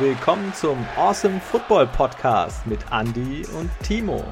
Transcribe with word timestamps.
willkommen 0.00 0.54
zum 0.54 0.78
Awesome 0.96 1.38
Football 1.40 1.86
Podcast 1.88 2.66
mit 2.66 2.78
Andy 2.90 3.44
und 3.58 3.70
Timo. 3.82 4.24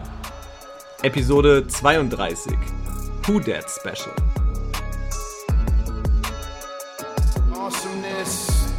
Episode 1.02 1.66
32 1.66 2.56
Who 3.26 3.38
Dat 3.38 3.68
Special. 3.68 4.14
Awesomeness. 7.52 8.72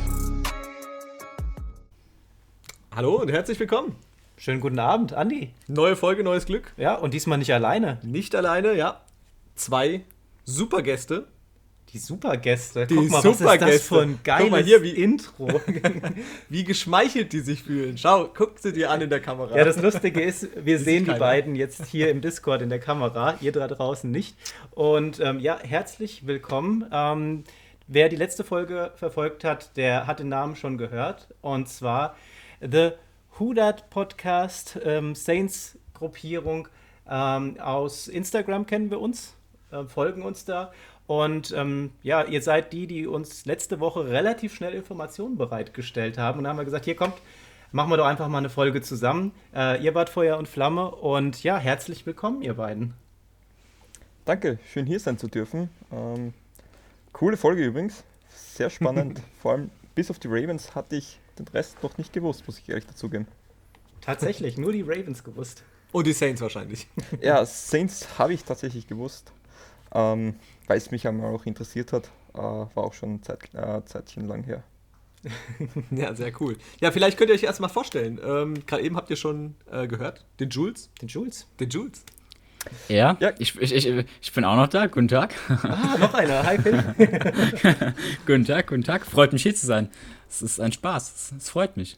Hallo 2.96 3.18
und 3.18 3.30
herzlich 3.30 3.60
willkommen. 3.60 3.96
Schönen 4.38 4.60
guten 4.60 4.80
Abend, 4.80 5.12
Andy. 5.12 5.54
Neue 5.68 5.96
Folge, 5.96 6.24
neues 6.24 6.48
Glück. 6.48 6.74
Ja, 6.76 6.96
und 6.96 7.14
diesmal 7.14 7.38
nicht 7.38 7.54
alleine. 7.54 8.00
Nicht 8.02 8.34
alleine, 8.34 8.74
ja. 8.74 9.02
Zwei 9.54 10.06
super 10.44 10.82
Gäste. 10.82 11.28
Die 11.92 11.98
Supergäste. 11.98 12.86
Die 12.86 12.96
Guck 12.96 13.10
mal, 13.10 13.22
Supergäste. 13.22 13.66
was 13.66 13.76
ist 13.76 13.80
das 13.80 13.88
für 13.88 14.02
ein 14.02 14.20
geiles 14.24 14.44
Guck 14.44 14.52
mal 14.52 14.64
hier, 14.64 14.84
wie, 14.84 14.92
Intro. 14.92 15.62
wie 16.50 16.64
geschmeichelt 16.64 17.34
die 17.34 17.40
sich 17.40 17.64
fühlen. 17.64 17.98
Schau, 17.98 18.30
guck 18.34 18.60
sie 18.60 18.74
dir 18.74 18.92
an 18.92 19.02
in 19.02 19.10
der 19.10 19.22
Kamera. 19.22 19.58
Ja, 19.58 19.64
das 19.66 19.82
Lustige 19.82 20.22
ist, 20.22 20.48
wir 20.56 20.80
sehen 20.80 21.06
die 21.06 21.14
beiden 21.14 21.56
jetzt 21.56 21.88
hier 21.88 22.12
im 22.12 22.22
Discord 22.22 22.62
in 22.62 22.70
der 22.70 22.80
Kamera, 22.80 23.38
ihr 23.42 23.52
da 23.52 23.68
draußen 23.68 24.10
nicht. 24.10 24.36
Und 24.72 25.20
ähm, 25.20 25.40
ja, 25.40 25.58
herzlich 25.62 26.28
willkommen. 26.28 26.86
Ähm, 26.92 27.44
wer 27.88 28.10
die 28.10 28.16
letzte 28.16 28.44
Folge 28.44 28.92
verfolgt 28.96 29.44
hat, 29.44 29.76
der 29.76 30.06
hat 30.06 30.20
den 30.20 30.30
Namen 30.30 30.56
schon 30.56 30.78
gehört. 30.78 31.28
Und 31.42 31.70
zwar 31.70 32.16
The 32.62 32.92
Who 33.38 33.54
Dat 33.54 33.90
Podcast, 33.90 34.80
ähm, 34.84 35.16
Saints-Gruppierung 35.16 36.68
ähm, 37.10 37.60
aus 37.60 38.08
Instagram 38.08 38.68
kennen 38.68 38.92
wir 38.92 39.02
uns, 39.02 39.36
äh, 39.72 39.84
folgen 39.86 40.22
uns 40.22 40.46
da. 40.46 40.72
Und 41.10 41.52
ähm, 41.58 41.90
ja, 42.04 42.24
ihr 42.24 42.40
seid 42.40 42.72
die, 42.72 42.86
die 42.86 43.08
uns 43.08 43.48
letzte 43.48 43.80
Woche 43.80 44.10
relativ 44.10 44.54
schnell 44.54 44.76
Informationen 44.76 45.38
bereitgestellt 45.38 46.20
haben. 46.20 46.38
Und 46.38 46.44
da 46.44 46.52
haben 46.52 46.58
wir 46.58 46.66
gesagt, 46.66 46.86
hier 46.86 46.96
kommt, 46.96 47.16
machen 47.72 47.90
wir 47.90 47.98
doch 47.98 48.06
einfach 48.06 48.28
mal 48.28 48.38
eine 48.38 48.52
Folge 48.52 48.84
zusammen. 48.84 49.32
Äh, 49.52 49.84
ihr 49.84 49.96
wart 49.96 50.12
Feuer 50.12 50.38
und 50.38 50.48
Flamme 50.48 50.92
und 50.92 51.42
ja, 51.42 51.58
herzlich 51.58 52.06
willkommen, 52.06 52.44
ihr 52.44 52.54
beiden. 52.54 52.94
Danke, 54.26 54.60
schön 54.72 54.86
hier 54.86 55.00
sein 55.00 55.18
zu 55.18 55.28
dürfen. 55.28 55.72
Ähm, 55.92 56.36
coole 57.12 57.38
Folge 57.38 57.66
übrigens, 57.66 58.04
sehr 58.28 58.70
spannend. 58.70 59.20
Vor 59.42 59.54
allem 59.54 59.72
bis 59.96 60.12
auf 60.12 60.20
die 60.20 60.28
Ravens 60.28 60.76
hatte 60.76 60.96
ich 60.96 61.20
den 61.40 61.48
Rest 61.48 61.82
noch 61.82 61.98
nicht 61.98 62.14
gewusst, 62.14 62.44
muss 62.46 62.60
ich 62.60 62.70
ehrlich 62.70 62.86
dazugeben. 62.86 63.26
Tatsächlich, 64.02 64.60
nur 64.60 64.74
die 64.74 64.84
Ravens 64.84 65.24
gewusst. 65.24 65.64
Und 65.92 66.06
die 66.06 66.14
Saints 66.14 66.40
wahrscheinlich. 66.40 66.88
Ja, 67.20 67.44
Saints 67.48 68.20
habe 68.20 68.36
ich 68.36 68.44
tatsächlich 68.44 68.86
gewusst. 68.86 69.34
Ähm, 69.94 70.36
weil 70.68 70.78
es 70.78 70.92
mich 70.92 71.08
einmal 71.08 71.34
auch 71.34 71.46
interessiert 71.46 71.94
hat. 71.94 72.12
Äh, 72.34 72.38
war 72.38 72.70
auch 72.78 72.94
schon 72.94 73.16
ein 73.16 73.24
Zeit, 73.24 73.54
äh, 73.54 73.84
Zeitchen 73.86 74.28
lang 74.28 74.44
her. 74.44 74.64
ja, 75.92 76.14
sehr 76.16 76.32
cool. 76.40 76.58
Ja, 76.80 76.92
vielleicht 76.92 77.18
könnt 77.18 77.30
ihr 77.30 77.36
euch 77.36 77.44
erstmal 77.44 77.70
vorstellen. 77.70 78.20
Ähm, 78.24 78.66
Gerade 78.66 78.84
eben 78.84 78.96
habt 78.96 79.10
ihr 79.10 79.16
schon 79.16 79.56
äh, 79.70 79.88
gehört, 79.88 80.26
den 80.40 80.50
Jules. 80.50 80.90
Den 81.02 81.10
Jules. 81.10 81.48
Den 81.60 81.70
Jules. 81.70 82.04
Ja, 82.88 83.18
ja. 83.20 83.32
Ich, 83.40 83.60
ich, 83.60 83.74
ich, 83.74 84.06
ich 84.22 84.34
bin 84.34 84.46
auch 84.46 84.56
noch 84.56 84.68
da. 84.68 84.88
Guten 84.88 85.08
Tag. 85.08 85.34
Ah, 85.64 85.98
noch 85.98 86.14
einer. 86.14 86.44
Hi, 86.44 86.58
Phil. 86.58 86.84
guten 88.26 88.46
Tag, 88.46 88.68
guten 88.68 88.84
Tag. 88.84 89.06
Freut 89.06 89.34
mich 89.34 89.44
hier 89.44 89.56
zu 89.56 89.66
sein. 89.66 89.90
Es 90.30 90.42
ist 90.42 90.60
ein 90.60 90.72
Spaß. 90.72 91.34
Es, 91.38 91.50
freut 91.50 91.78
mich. 91.78 91.98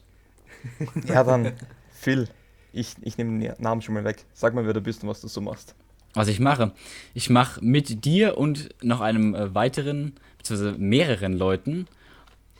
Ja, 1.04 1.24
dann, 1.24 1.52
Phil, 1.90 2.28
ich, 2.72 2.94
ich 3.02 3.18
nehme 3.18 3.38
den 3.38 3.54
Namen 3.58 3.82
schon 3.82 3.94
mal 3.94 4.04
weg. 4.04 4.24
Sag 4.32 4.54
mal, 4.54 4.64
wer 4.64 4.72
du 4.72 4.80
bist 4.80 5.02
und 5.02 5.08
was 5.08 5.20
du 5.20 5.28
so 5.28 5.40
machst 5.40 5.74
was 6.14 6.28
ich 6.28 6.40
mache. 6.40 6.72
Ich 7.14 7.30
mache 7.30 7.64
mit 7.64 8.04
dir 8.04 8.38
und 8.38 8.70
noch 8.82 9.00
einem 9.00 9.34
äh, 9.34 9.54
weiteren, 9.54 10.14
beziehungsweise 10.38 10.76
mehreren 10.78 11.32
Leuten 11.32 11.86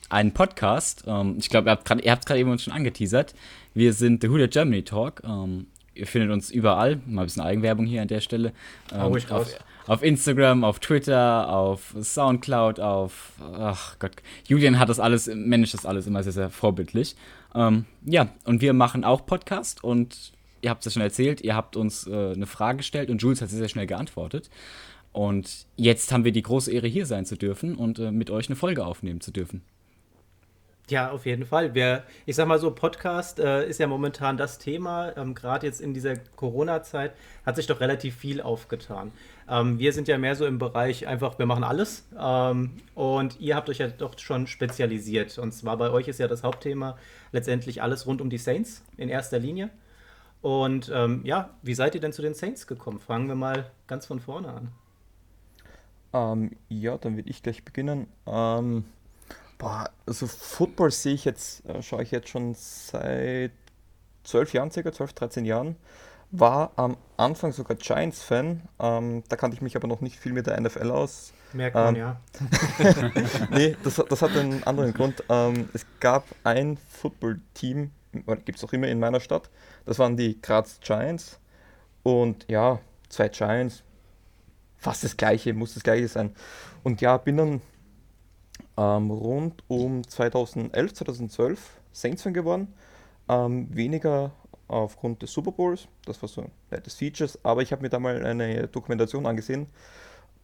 einen 0.08 0.32
Podcast. 0.32 1.04
Ähm, 1.06 1.36
ich 1.38 1.48
glaube, 1.48 1.68
ihr 1.68 1.72
habt 1.72 1.88
es 1.88 2.26
gerade 2.26 2.40
eben 2.40 2.50
uns 2.50 2.62
schon 2.62 2.72
angeteasert. 2.72 3.34
Wir 3.74 3.92
sind 3.92 4.22
The 4.22 4.30
Who 4.30 4.46
Germany 4.48 4.82
Talk. 4.82 5.22
Ähm, 5.24 5.66
ihr 5.94 6.06
findet 6.06 6.30
uns 6.30 6.50
überall. 6.50 7.00
Mal 7.06 7.22
ein 7.22 7.26
bisschen 7.26 7.42
Eigenwerbung 7.42 7.86
hier 7.86 8.02
an 8.02 8.08
der 8.08 8.20
Stelle. 8.20 8.52
Ähm, 8.92 9.00
auf, 9.00 9.46
auf, 9.86 10.02
Instagram, 10.02 10.64
auf 10.64 10.78
Twitter, 10.78 11.48
auf 11.48 11.94
Soundcloud, 12.00 12.80
auf. 12.80 13.32
Ach 13.58 13.98
Gott. 13.98 14.12
Julian 14.46 14.78
hat 14.78 14.88
das 14.88 15.00
alles, 15.00 15.30
managt 15.34 15.74
das 15.74 15.86
alles 15.86 16.06
immer 16.06 16.22
sehr, 16.22 16.32
sehr 16.32 16.50
vorbildlich. 16.50 17.16
Ähm, 17.54 17.86
ja, 18.04 18.28
und 18.44 18.60
wir 18.60 18.72
machen 18.72 19.04
auch 19.04 19.26
Podcast 19.26 19.82
und 19.82 20.32
ihr 20.62 20.70
habt 20.70 20.80
es 20.80 20.86
ja 20.86 20.94
schon 20.94 21.02
erzählt, 21.02 21.40
ihr 21.42 21.54
habt 21.54 21.76
uns 21.76 22.06
äh, 22.06 22.32
eine 22.32 22.46
Frage 22.46 22.78
gestellt 22.78 23.10
und 23.10 23.20
Jules 23.20 23.42
hat 23.42 23.50
sehr, 23.50 23.58
sehr 23.58 23.68
schnell 23.68 23.86
geantwortet. 23.86 24.48
Und 25.12 25.66
jetzt 25.76 26.10
haben 26.10 26.24
wir 26.24 26.32
die 26.32 26.42
große 26.42 26.72
Ehre, 26.72 26.86
hier 26.86 27.04
sein 27.04 27.26
zu 27.26 27.36
dürfen 27.36 27.76
und 27.76 27.98
äh, 27.98 28.10
mit 28.10 28.30
euch 28.30 28.48
eine 28.48 28.56
Folge 28.56 28.86
aufnehmen 28.86 29.20
zu 29.20 29.30
dürfen. 29.30 29.62
Ja, 30.88 31.10
auf 31.10 31.26
jeden 31.26 31.46
Fall. 31.46 31.74
Wir, 31.74 32.02
ich 32.26 32.34
sag 32.36 32.48
mal 32.48 32.58
so, 32.58 32.70
Podcast 32.72 33.38
äh, 33.38 33.68
ist 33.68 33.78
ja 33.78 33.86
momentan 33.86 34.36
das 34.36 34.58
Thema. 34.58 35.16
Ähm, 35.16 35.34
Gerade 35.34 35.66
jetzt 35.66 35.80
in 35.80 35.94
dieser 35.94 36.16
Corona-Zeit 36.36 37.12
hat 37.46 37.56
sich 37.56 37.66
doch 37.66 37.80
relativ 37.80 38.16
viel 38.16 38.40
aufgetan. 38.40 39.12
Ähm, 39.48 39.78
wir 39.78 39.92
sind 39.92 40.08
ja 40.08 40.18
mehr 40.18 40.34
so 40.34 40.44
im 40.44 40.58
Bereich 40.58 41.06
einfach, 41.06 41.38
wir 41.38 41.46
machen 41.46 41.62
alles. 41.62 42.08
Ähm, 42.18 42.72
und 42.94 43.38
ihr 43.40 43.54
habt 43.54 43.68
euch 43.68 43.78
ja 43.78 43.88
doch 43.88 44.18
schon 44.18 44.46
spezialisiert. 44.46 45.38
Und 45.38 45.52
zwar 45.52 45.76
bei 45.76 45.90
euch 45.90 46.08
ist 46.08 46.18
ja 46.18 46.26
das 46.26 46.42
Hauptthema 46.42 46.98
letztendlich 47.30 47.80
alles 47.80 48.06
rund 48.06 48.20
um 48.20 48.28
die 48.28 48.38
Saints 48.38 48.82
in 48.96 49.08
erster 49.08 49.38
Linie. 49.38 49.70
Und 50.42 50.90
ähm, 50.92 51.20
ja, 51.24 51.50
wie 51.62 51.74
seid 51.74 51.94
ihr 51.94 52.00
denn 52.00 52.12
zu 52.12 52.20
den 52.20 52.34
Saints 52.34 52.66
gekommen? 52.66 52.98
Fangen 52.98 53.28
wir 53.28 53.36
mal 53.36 53.70
ganz 53.86 54.06
von 54.06 54.18
vorne 54.18 54.48
an. 54.48 54.72
Ähm, 56.12 56.50
ja, 56.68 56.98
dann 56.98 57.16
würde 57.16 57.30
ich 57.30 57.42
gleich 57.42 57.64
beginnen. 57.64 58.08
Ähm, 58.26 58.84
boah, 59.56 59.88
also 60.04 60.26
Football 60.26 60.90
sehe 60.90 61.14
ich 61.14 61.24
jetzt, 61.24 61.64
äh, 61.64 61.80
schaue 61.80 62.02
ich 62.02 62.10
jetzt 62.10 62.28
schon 62.28 62.54
seit 62.54 63.52
zwölf 64.24 64.52
Jahren, 64.52 64.72
circa 64.72 64.92
12, 64.92 65.12
13 65.12 65.44
Jahren. 65.44 65.76
War 66.32 66.72
am 66.76 66.96
Anfang 67.16 67.52
sogar 67.52 67.76
Giants-Fan. 67.76 68.62
Ähm, 68.80 69.22
da 69.28 69.36
kannte 69.36 69.54
ich 69.54 69.62
mich 69.62 69.76
aber 69.76 69.86
noch 69.86 70.00
nicht 70.00 70.18
viel 70.18 70.32
mit 70.32 70.46
der 70.48 70.60
NFL 70.60 70.90
aus. 70.90 71.32
Merkt 71.52 71.76
man, 71.76 71.94
ähm, 71.94 72.00
ja. 72.00 72.20
nee, 73.50 73.76
das, 73.84 74.02
das 74.08 74.22
hat 74.22 74.36
einen 74.36 74.64
anderen 74.64 74.92
Grund. 74.92 75.22
Ähm, 75.28 75.68
es 75.72 75.86
gab 76.00 76.24
ein 76.42 76.78
Football-Team 76.88 77.92
gibt 78.44 78.58
es 78.58 78.64
auch 78.64 78.72
immer 78.72 78.88
in 78.88 78.98
meiner 78.98 79.20
Stadt. 79.20 79.50
Das 79.84 79.98
waren 79.98 80.16
die 80.16 80.40
Graz 80.40 80.80
Giants. 80.80 81.38
Und 82.02 82.46
ja, 82.48 82.80
zwei 83.08 83.28
Giants, 83.28 83.82
fast 84.76 85.04
das 85.04 85.16
gleiche, 85.16 85.54
muss 85.54 85.74
das 85.74 85.82
gleiche 85.82 86.08
sein. 86.08 86.34
Und 86.82 87.00
ja, 87.00 87.16
bin 87.16 87.36
dann 87.36 87.60
ähm, 88.76 89.10
rund 89.10 89.62
um 89.68 90.06
2011, 90.06 90.94
2012 90.94 91.70
Saints-Fan 91.92 92.34
geworden. 92.34 92.74
Ähm, 93.28 93.68
weniger 93.70 94.32
aufgrund 94.68 95.22
des 95.22 95.32
Super 95.32 95.52
Bowls, 95.52 95.86
das 96.06 96.20
war 96.22 96.28
so 96.28 96.42
ein 96.42 96.50
nettes 96.70 96.94
Features, 96.94 97.38
aber 97.44 97.62
ich 97.62 97.72
habe 97.72 97.82
mir 97.82 97.90
da 97.90 97.98
mal 97.98 98.24
eine 98.24 98.68
Dokumentation 98.68 99.26
angesehen 99.26 99.66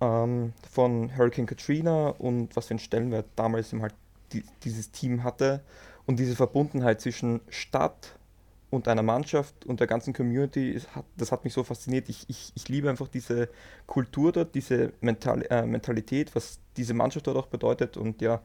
ähm, 0.01 0.53
von 0.71 1.17
Hurricane 1.17 1.47
Katrina 1.47 2.09
und 2.11 2.55
was 2.55 2.67
für 2.67 2.73
einen 2.73 2.79
Stellenwert 2.79 3.27
damals 3.37 3.73
eben 3.73 3.83
halt 3.83 3.95
die, 4.33 4.45
dieses 4.63 4.91
Team 4.91 5.25
hatte 5.25 5.63
und 6.09 6.19
diese 6.19 6.35
Verbundenheit 6.35 7.03
zwischen 7.03 7.43
Stadt 7.51 8.19
und 8.71 8.89
einer 8.89 9.03
Mannschaft 9.03 9.67
und 9.67 9.79
der 9.79 9.87
ganzen 9.87 10.15
Community, 10.15 10.81
hat, 10.95 11.05
das 11.19 11.31
hat 11.33 11.45
mich 11.45 11.53
so 11.53 11.63
fasziniert. 11.65 12.09
Ich, 12.09 12.25
ich, 12.29 12.51
ich 12.55 12.67
liebe 12.69 12.89
einfach 12.89 13.09
diese 13.09 13.51
Kultur 13.87 14.33
dort, 14.33 14.55
diese 14.55 14.95
Mental, 15.03 15.43
äh, 15.51 15.67
Mentalität, 15.67 16.35
was 16.35 16.61
diese 16.79 16.95
Mannschaft 16.95 17.27
dort 17.27 17.37
auch 17.37 17.49
bedeutet. 17.49 17.99
Und 17.99 18.23
ja, 18.23 18.41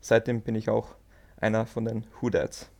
seitdem 0.00 0.40
bin 0.40 0.54
ich 0.54 0.70
auch 0.70 0.94
einer 1.36 1.66
von 1.66 1.84
den 1.84 2.06
Who 2.20 2.30
Dads. 2.30 2.70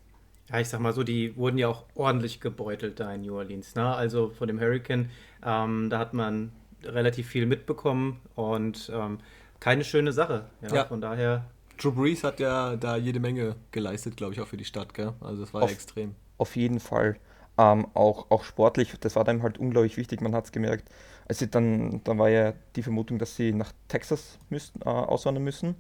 Ja, 0.48 0.58
ich 0.58 0.70
sag 0.70 0.80
mal 0.80 0.94
so, 0.94 1.02
die 1.02 1.36
wurden 1.36 1.58
ja 1.58 1.68
auch 1.68 1.84
ordentlich 1.94 2.40
gebeutelt 2.40 3.00
da 3.00 3.12
in 3.12 3.22
New 3.22 3.36
Orleans. 3.36 3.74
Ne? 3.74 3.94
Also 3.94 4.30
von 4.30 4.48
dem 4.48 4.58
Hurricane, 4.58 5.10
ähm, 5.44 5.90
da 5.90 5.98
hat 5.98 6.14
man 6.14 6.50
relativ 6.82 7.28
viel 7.28 7.44
mitbekommen 7.44 8.22
und 8.36 8.90
ähm, 8.94 9.18
keine 9.60 9.84
schöne 9.84 10.12
Sache. 10.14 10.46
Ja? 10.62 10.74
ja. 10.74 10.84
Von 10.86 11.02
daher 11.02 11.44
Drew 11.76 11.92
Brees 11.92 12.24
hat 12.24 12.40
ja 12.40 12.76
da 12.76 12.96
jede 12.96 13.20
Menge 13.20 13.56
geleistet, 13.70 14.16
glaube 14.16 14.34
ich, 14.34 14.40
auch 14.40 14.46
für 14.46 14.56
die 14.56 14.64
Stadt, 14.64 14.94
gell? 14.94 15.12
Also 15.20 15.42
das 15.42 15.54
war 15.54 15.62
auf, 15.62 15.70
ja 15.70 15.74
extrem. 15.74 16.14
Auf 16.38 16.56
jeden 16.56 16.80
Fall. 16.80 17.16
Ähm, 17.56 17.86
auch, 17.94 18.30
auch 18.30 18.44
sportlich, 18.44 18.94
das 19.00 19.14
war 19.16 19.24
dann 19.24 19.42
halt 19.42 19.58
unglaublich 19.58 19.96
wichtig, 19.96 20.20
man 20.20 20.34
hat 20.34 20.46
es 20.46 20.52
gemerkt. 20.52 20.88
Also 21.28 21.46
dann, 21.46 22.00
dann 22.04 22.18
war 22.18 22.28
ja 22.28 22.52
die 22.76 22.82
Vermutung, 22.82 23.18
dass 23.18 23.36
sie 23.36 23.52
nach 23.52 23.72
Texas 23.88 24.38
müssten, 24.50 24.82
äh, 24.82 24.86
auswandern 24.86 25.44
müssen. 25.44 25.76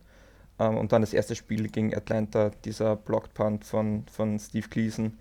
Ähm, 0.58 0.76
und 0.76 0.92
dann 0.92 1.02
das 1.02 1.12
erste 1.12 1.34
Spiel 1.34 1.68
gegen 1.68 1.94
Atlanta, 1.94 2.50
dieser 2.64 2.96
Blocked 2.96 3.34
Punt 3.34 3.64
von, 3.64 4.04
von 4.10 4.38
Steve 4.38 4.68
Gleason, 4.68 5.18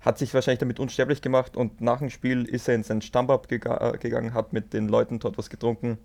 hat 0.00 0.18
sich 0.18 0.32
wahrscheinlich 0.34 0.60
damit 0.60 0.78
unsterblich 0.78 1.22
gemacht 1.22 1.56
und 1.56 1.80
nach 1.80 1.98
dem 1.98 2.10
Spiel 2.10 2.44
ist 2.44 2.68
er 2.68 2.76
in 2.76 2.84
sein 2.84 3.02
Stammbad 3.02 3.48
gega 3.48 3.94
äh, 3.94 3.98
gegangen, 3.98 4.34
hat 4.34 4.52
mit 4.52 4.72
den 4.72 4.88
Leuten 4.88 5.18
dort 5.18 5.38
was 5.38 5.50
getrunken. 5.50 5.98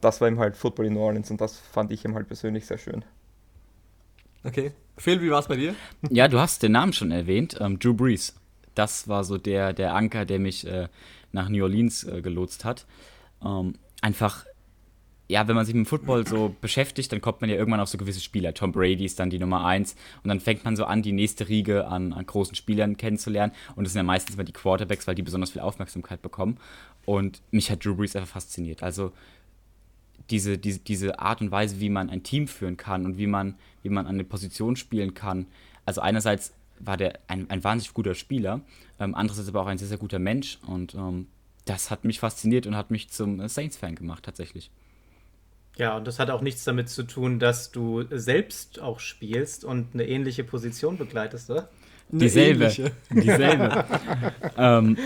Das 0.00 0.20
war 0.20 0.28
ihm 0.28 0.38
halt 0.40 0.56
Football 0.56 0.86
in 0.86 0.94
New 0.94 1.00
Orleans 1.00 1.30
und 1.30 1.40
das 1.40 1.56
fand 1.56 1.92
ich 1.92 2.04
ihm 2.04 2.14
halt 2.14 2.26
persönlich 2.28 2.66
sehr 2.66 2.78
schön. 2.78 3.04
Okay. 4.44 4.72
Phil, 4.96 5.20
wie 5.22 5.30
war 5.30 5.40
es 5.40 5.48
bei 5.48 5.56
dir? 5.56 5.74
Ja, 6.10 6.28
du 6.28 6.38
hast 6.38 6.62
den 6.62 6.72
Namen 6.72 6.92
schon 6.92 7.10
erwähnt, 7.10 7.56
ähm, 7.60 7.78
Drew 7.78 7.94
Brees. 7.94 8.34
Das 8.74 9.08
war 9.08 9.24
so 9.24 9.38
der, 9.38 9.72
der 9.72 9.94
Anker, 9.94 10.24
der 10.24 10.38
mich 10.38 10.66
äh, 10.66 10.88
nach 11.32 11.48
New 11.48 11.62
Orleans 11.62 12.04
äh, 12.04 12.20
gelotst 12.20 12.64
hat. 12.64 12.86
Ähm, 13.44 13.74
einfach 14.00 14.44
ja, 15.28 15.46
wenn 15.46 15.54
man 15.54 15.66
sich 15.66 15.74
mit 15.74 15.84
dem 15.84 15.88
Football 15.88 16.26
so 16.26 16.54
beschäftigt, 16.60 17.12
dann 17.12 17.20
kommt 17.20 17.42
man 17.42 17.50
ja 17.50 17.56
irgendwann 17.56 17.80
auf 17.80 17.90
so 17.90 17.98
gewisse 17.98 18.20
Spieler. 18.20 18.54
Tom 18.54 18.72
Brady 18.72 19.04
ist 19.04 19.20
dann 19.20 19.28
die 19.28 19.38
Nummer 19.38 19.64
eins 19.64 19.94
und 20.22 20.28
dann 20.28 20.40
fängt 20.40 20.64
man 20.64 20.74
so 20.74 20.86
an, 20.86 21.02
die 21.02 21.12
nächste 21.12 21.48
Riege 21.48 21.86
an, 21.86 22.14
an 22.14 22.24
großen 22.24 22.54
Spielern 22.54 22.96
kennenzulernen 22.96 23.52
und 23.76 23.84
das 23.84 23.92
sind 23.92 24.00
ja 24.00 24.04
meistens 24.04 24.38
mal 24.38 24.44
die 24.44 24.52
Quarterbacks, 24.52 25.06
weil 25.06 25.14
die 25.14 25.22
besonders 25.22 25.50
viel 25.50 25.60
Aufmerksamkeit 25.60 26.22
bekommen 26.22 26.56
und 27.04 27.42
mich 27.50 27.70
hat 27.70 27.84
Drew 27.84 27.94
Brees 27.94 28.16
einfach 28.16 28.32
fasziniert. 28.32 28.82
Also 28.82 29.12
diese, 30.30 30.58
diese, 30.58 30.80
diese 30.80 31.18
Art 31.18 31.40
und 31.40 31.50
Weise, 31.50 31.80
wie 31.80 31.90
man 31.90 32.10
ein 32.10 32.22
Team 32.22 32.48
führen 32.48 32.76
kann 32.76 33.06
und 33.06 33.18
wie 33.18 33.26
man, 33.26 33.54
wie 33.82 33.88
man 33.88 34.06
an 34.06 34.14
eine 34.14 34.24
Position 34.24 34.76
spielen 34.76 35.14
kann. 35.14 35.46
Also 35.84 36.00
einerseits 36.00 36.52
war 36.78 36.96
der 36.96 37.18
ein, 37.28 37.50
ein 37.50 37.64
wahnsinnig 37.64 37.94
guter 37.94 38.14
Spieler, 38.14 38.60
ähm, 39.00 39.14
andererseits 39.14 39.48
aber 39.48 39.62
auch 39.62 39.66
ein 39.66 39.78
sehr, 39.78 39.88
sehr 39.88 39.98
guter 39.98 40.18
Mensch 40.18 40.58
und 40.66 40.94
ähm, 40.94 41.26
das 41.64 41.90
hat 41.90 42.04
mich 42.04 42.20
fasziniert 42.20 42.66
und 42.66 42.76
hat 42.76 42.90
mich 42.90 43.10
zum 43.10 43.46
Saints-Fan 43.46 43.94
gemacht 43.94 44.24
tatsächlich. 44.24 44.70
Ja, 45.76 45.96
und 45.96 46.06
das 46.06 46.18
hat 46.18 46.30
auch 46.30 46.40
nichts 46.40 46.64
damit 46.64 46.88
zu 46.88 47.04
tun, 47.04 47.38
dass 47.38 47.70
du 47.70 48.04
selbst 48.10 48.80
auch 48.80 48.98
spielst 48.98 49.64
und 49.64 49.94
eine 49.94 50.08
ähnliche 50.08 50.42
Position 50.42 50.98
begleitest, 50.98 51.50
oder? 51.50 51.68
Dieselbe. 52.10 52.64
Ähnliche. 52.64 52.92
Dieselbe. 53.10 53.84
ähm, 54.56 54.96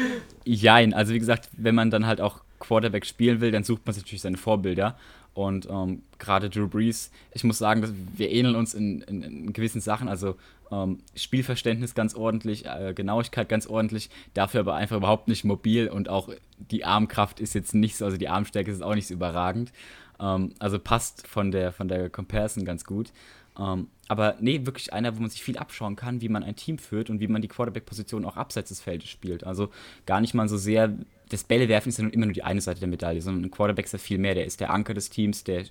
jein, 0.45 0.95
also 0.95 1.13
wie 1.13 1.19
gesagt, 1.19 1.51
wenn 1.57 1.75
man 1.75 1.91
dann 1.91 2.07
halt 2.07 2.21
auch 2.21 2.43
Quarterback 2.63 3.05
spielen 3.05 3.41
will, 3.41 3.51
dann 3.51 3.65
sucht 3.65 3.85
man 3.85 3.95
sich 3.95 4.05
natürlich 4.05 4.23
seine 4.23 4.37
Vorbilder. 4.37 4.97
Und 5.35 5.67
ähm, 5.71 6.03
gerade 6.19 6.51
Drew 6.51 6.69
Brees, 6.69 7.11
ich 7.33 7.43
muss 7.45 7.59
sagen, 7.59 7.83
wir 8.17 8.31
ähneln 8.31 8.55
uns 8.55 8.75
in, 8.75 9.01
in, 9.03 9.23
in 9.23 9.53
gewissen 9.53 9.81
Sachen. 9.81 10.09
Also 10.09 10.37
ähm, 10.71 10.99
Spielverständnis 11.15 11.95
ganz 11.95 12.15
ordentlich, 12.15 12.67
äh, 12.67 12.93
Genauigkeit 12.95 13.49
ganz 13.49 13.67
ordentlich, 13.67 14.11
dafür 14.35 14.61
aber 14.61 14.75
einfach 14.75 14.97
überhaupt 14.97 15.29
nicht 15.29 15.45
mobil 15.45 15.89
und 15.89 16.09
auch 16.09 16.31
die 16.59 16.85
Armkraft 16.85 17.41
ist 17.41 17.55
jetzt 17.55 17.75
nicht 17.75 17.97
so, 17.97 18.05
also 18.05 18.17
die 18.17 18.29
Armstärke 18.29 18.71
ist 18.71 18.83
auch 18.83 18.95
nicht 18.95 19.07
so 19.07 19.15
überragend. 19.15 19.73
Ähm, 20.21 20.53
also 20.59 20.79
passt 20.79 21.27
von 21.27 21.51
der, 21.51 21.73
von 21.73 21.89
der 21.89 22.11
Comparison 22.11 22.65
ganz 22.65 22.85
gut. 22.85 23.13
Ähm, 23.59 23.89
aber 24.09 24.37
nee, 24.41 24.65
wirklich 24.65 24.93
einer, 24.93 25.17
wo 25.17 25.21
man 25.21 25.31
sich 25.31 25.43
viel 25.43 25.59
abschauen 25.59 25.97
kann, 25.97 26.21
wie 26.21 26.29
man 26.29 26.43
ein 26.43 26.57
Team 26.57 26.79
führt 26.79 27.11
und 27.11 27.21
wie 27.21 27.29
man 27.29 27.43
die 27.43 27.49
Quarterback-Position 27.49 28.25
auch 28.25 28.37
abseits 28.37 28.69
des 28.69 28.81
Feldes 28.81 29.09
spielt. 29.09 29.45
Also 29.45 29.71
gar 30.07 30.21
nicht 30.21 30.35
mal 30.35 30.49
so 30.49 30.57
sehr, 30.57 30.95
das 31.33 31.45
Bällewerfen 31.45 31.89
ist 31.89 31.99
ja 31.99 32.07
immer 32.07 32.27
nur 32.27 32.35
die 32.35 32.45
eine 32.45 32.61
Seite 32.61 32.81
der 32.81 32.89
Medaille, 32.89 33.23
sondern 33.23 33.45
ein 33.45 33.51
Quarterback 33.51 33.87
ist 33.87 33.93
ja 33.93 33.99
viel 33.99 34.19
mehr. 34.19 34.35
Der 34.35 34.45
ist 34.45 34.61
der 34.61 34.71
Anker 34.71 34.93
des 34.93 35.09
Teams, 35.09 35.45
der 35.45 35.65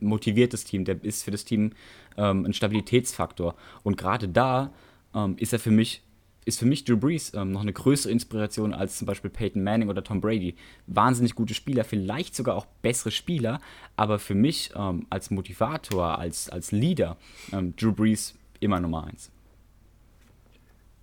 motiviert 0.00 0.52
das 0.52 0.64
Team, 0.64 0.84
der 0.84 1.02
ist 1.04 1.22
für 1.22 1.30
das 1.30 1.44
Team 1.44 1.72
ähm, 2.16 2.44
ein 2.44 2.52
Stabilitätsfaktor. 2.52 3.54
Und 3.84 3.96
gerade 3.96 4.28
da 4.28 4.72
ähm, 5.14 5.36
ist 5.38 5.52
er 5.52 5.60
für 5.60 5.70
mich 5.70 6.02
ist 6.46 6.58
für 6.58 6.66
mich 6.66 6.84
Drew 6.84 6.98
Brees 6.98 7.32
ähm, 7.32 7.52
noch 7.52 7.62
eine 7.62 7.72
größere 7.72 8.12
Inspiration 8.12 8.74
als 8.74 8.98
zum 8.98 9.06
Beispiel 9.06 9.30
Peyton 9.30 9.62
Manning 9.62 9.88
oder 9.88 10.04
Tom 10.04 10.20
Brady. 10.20 10.56
Wahnsinnig 10.86 11.34
gute 11.34 11.54
Spieler, 11.54 11.84
vielleicht 11.84 12.34
sogar 12.34 12.54
auch 12.56 12.66
bessere 12.82 13.10
Spieler, 13.10 13.60
aber 13.96 14.18
für 14.18 14.34
mich 14.34 14.70
ähm, 14.76 15.06
als 15.08 15.30
Motivator, 15.30 16.18
als, 16.18 16.50
als 16.50 16.70
Leader, 16.70 17.16
ähm, 17.52 17.74
Drew 17.76 17.92
Brees 17.92 18.34
immer 18.60 18.78
Nummer 18.78 19.04
eins. 19.04 19.30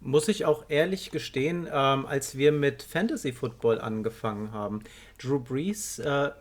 Muss 0.03 0.27
ich 0.27 0.45
auch 0.45 0.65
ehrlich 0.67 1.11
gestehen, 1.11 1.67
ähm, 1.71 2.05
als 2.07 2.35
wir 2.35 2.51
mit 2.51 2.81
Fantasy 2.81 3.33
Football 3.33 3.79
angefangen 3.79 4.51
haben, 4.51 4.83
Drew 5.19 5.39
Brees 5.39 5.99
äh, 5.99 6.31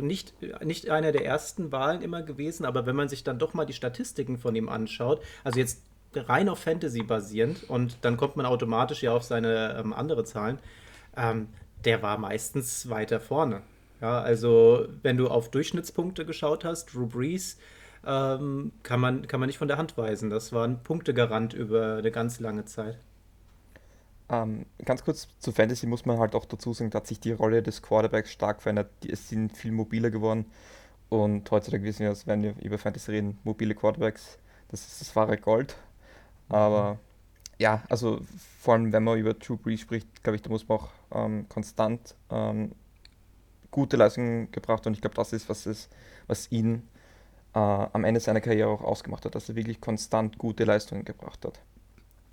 nicht, 0.00 0.34
nicht 0.64 0.88
einer 0.88 1.12
der 1.12 1.24
ersten 1.24 1.72
Wahlen 1.72 2.02
immer 2.02 2.22
gewesen, 2.22 2.64
aber 2.64 2.86
wenn 2.86 2.96
man 2.96 3.08
sich 3.08 3.22
dann 3.22 3.38
doch 3.38 3.54
mal 3.54 3.66
die 3.66 3.72
Statistiken 3.72 4.38
von 4.38 4.54
ihm 4.54 4.68
anschaut, 4.68 5.22
also 5.44 5.58
jetzt 5.58 5.82
rein 6.14 6.48
auf 6.48 6.60
Fantasy 6.60 7.02
basierend 7.02 7.68
und 7.68 7.98
dann 8.02 8.16
kommt 8.16 8.36
man 8.36 8.46
automatisch 8.46 9.02
ja 9.02 9.12
auf 9.12 9.24
seine 9.24 9.76
ähm, 9.78 9.92
andere 9.92 10.24
Zahlen. 10.24 10.58
Ähm, 11.16 11.48
der 11.84 12.02
war 12.02 12.18
meistens 12.18 12.88
weiter 12.88 13.20
vorne. 13.20 13.62
Ja, 14.00 14.20
also 14.20 14.88
wenn 15.02 15.16
du 15.16 15.28
auf 15.28 15.50
Durchschnittspunkte 15.50 16.24
geschaut 16.24 16.64
hast, 16.64 16.94
Drew 16.94 17.06
Brees, 17.06 17.58
ähm, 18.06 18.72
kann, 18.82 19.00
man, 19.00 19.26
kann 19.26 19.40
man 19.40 19.46
nicht 19.46 19.58
von 19.58 19.68
der 19.68 19.78
Hand 19.78 19.96
weisen. 19.96 20.30
Das 20.30 20.52
war 20.52 20.66
ein 20.66 20.82
Punktegarant 20.82 21.54
über 21.54 21.96
eine 21.98 22.10
ganz 22.10 22.40
lange 22.40 22.64
Zeit. 22.64 22.98
Ähm, 24.28 24.66
ganz 24.84 25.04
kurz 25.04 25.28
zu 25.38 25.52
Fantasy 25.52 25.86
muss 25.86 26.06
man 26.06 26.18
halt 26.18 26.34
auch 26.34 26.46
dazu 26.46 26.72
sagen, 26.72 26.90
da 26.90 26.98
hat 26.98 27.06
sich 27.06 27.20
die 27.20 27.32
Rolle 27.32 27.62
des 27.62 27.82
Quarterbacks 27.82 28.32
stark 28.32 28.62
verändert. 28.62 28.90
Es 29.06 29.28
sind 29.28 29.56
viel 29.56 29.72
mobiler 29.72 30.10
geworden 30.10 30.46
und 31.10 31.50
heutzutage 31.50 31.84
wissen 31.84 32.00
wir, 32.00 32.16
wenn 32.24 32.42
wir 32.42 32.54
über 32.62 32.78
Fantasy 32.78 33.10
reden, 33.10 33.38
mobile 33.44 33.74
Quarterbacks, 33.74 34.38
das 34.68 34.86
ist 34.86 35.00
das 35.02 35.14
wahre 35.14 35.36
Gold. 35.36 35.76
Aber 36.48 36.98
ja, 37.58 37.82
also 37.90 38.20
vor 38.60 38.74
allem, 38.74 38.92
wenn 38.92 39.04
man 39.04 39.18
über 39.18 39.38
True 39.38 39.58
Breeze 39.58 39.82
spricht, 39.82 40.22
glaube 40.22 40.36
ich, 40.36 40.42
da 40.42 40.48
muss 40.48 40.66
man 40.66 40.78
auch 40.78 40.88
ähm, 41.12 41.46
konstant 41.48 42.14
ähm, 42.30 42.72
gute 43.70 43.96
Leistungen 43.96 44.50
gebracht 44.50 44.86
und 44.86 44.94
ich 44.94 45.00
glaube, 45.00 45.16
das 45.16 45.32
ist, 45.32 45.48
was, 45.48 45.66
ist, 45.66 45.90
was 46.26 46.50
ihn 46.50 46.88
äh, 47.54 47.58
am 47.58 48.04
Ende 48.04 48.20
seiner 48.20 48.40
Karriere 48.40 48.68
auch 48.68 48.82
ausgemacht 48.82 49.24
hat, 49.24 49.34
dass 49.34 49.48
er 49.48 49.56
wirklich 49.56 49.80
konstant 49.80 50.38
gute 50.38 50.64
Leistungen 50.64 51.04
gebracht 51.04 51.44
hat. 51.44 51.60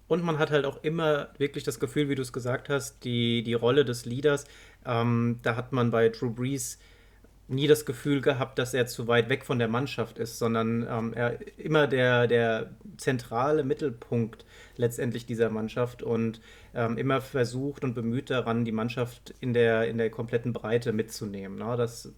Und 0.08 0.24
man 0.24 0.40
hat 0.40 0.50
halt 0.50 0.66
auch 0.66 0.84
immer 0.84 1.30
wirklich 1.38 1.64
das 1.64 1.80
Gefühl, 1.80 2.10
wie 2.10 2.16
du 2.16 2.24
es 2.24 2.34
gesagt 2.34 2.68
hast, 2.70 3.04
die, 3.04 3.44
die 3.44 3.54
Rolle 3.54 3.86
des 3.86 4.06
Leaders. 4.06 4.46
Ähm, 4.86 5.40
da 5.44 5.56
hat 5.56 5.72
man 5.72 5.92
bei 5.92 6.10
Drew 6.10 6.32
Brees 6.32 6.80
nie 7.48 7.68
das 7.68 7.86
Gefühl 7.86 8.22
gehabt, 8.22 8.60
dass 8.60 8.74
er 8.74 8.86
zu 8.88 9.08
weit 9.08 9.30
weg 9.30 9.46
von 9.46 9.60
der 9.60 9.68
Mannschaft 9.68 10.20
ist, 10.20 10.38
sondern 10.40 10.88
ähm, 10.90 11.14
er 11.14 11.38
immer 11.60 11.88
der, 11.88 12.28
der 12.28 12.72
zentrale 12.98 13.64
Mittelpunkt 13.64 14.46
letztendlich 14.78 15.26
dieser 15.26 15.50
Mannschaft 15.50 16.04
und 16.04 16.42
ähm, 16.74 16.98
immer 16.98 17.22
versucht 17.22 17.84
und 17.84 17.96
bemüht 17.96 18.30
daran, 18.30 18.66
die 18.66 18.72
Mannschaft 18.72 19.34
in 19.42 19.54
der, 19.54 19.88
in 19.88 19.98
der 19.98 20.10
kompletten 20.12 20.54
Breite 20.54 20.94
mitzunehmen. 20.94 21.58
Ne? 21.58 21.76
Das, 21.76 22.12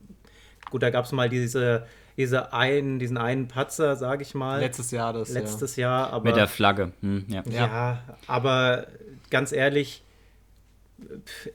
gut, 0.70 0.84
da 0.84 0.90
gab 0.90 1.06
es 1.06 1.14
mal 1.14 1.30
diese, 1.30 1.88
diese 2.22 2.54
einen, 2.54 3.00
diesen 3.00 3.18
einen 3.18 3.48
Patzer, 3.48 3.96
sage 3.96 4.22
ich 4.22 4.36
mal. 4.36 4.60
Letztes 4.60 4.92
Jahr 4.92 5.12
das. 5.12 5.30
Letztes 5.30 5.76
ja. 5.76 5.90
Jahr, 5.90 6.14
aber. 6.14 6.26
Mit 6.26 6.36
der 6.36 6.48
Flagge. 6.48 6.92
Hm, 7.02 7.26
ja. 7.28 7.44
ja, 7.50 8.04
aber 8.28 8.86
ganz 9.32 9.52
ehrlich, 9.52 10.04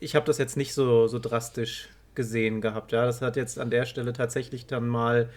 ich 0.00 0.16
habe 0.16 0.26
das 0.26 0.38
jetzt 0.38 0.56
nicht 0.56 0.74
so, 0.74 1.06
so 1.06 1.20
drastisch 1.20 1.88
gesehen 2.16 2.60
gehabt. 2.60 2.90
Ja, 2.90 3.06
das 3.06 3.22
hat 3.22 3.36
jetzt 3.36 3.60
an 3.60 3.70
der 3.70 3.86
Stelle 3.86 4.12
tatsächlich 4.12 4.66
dann 4.66 4.88
mal 4.88 5.28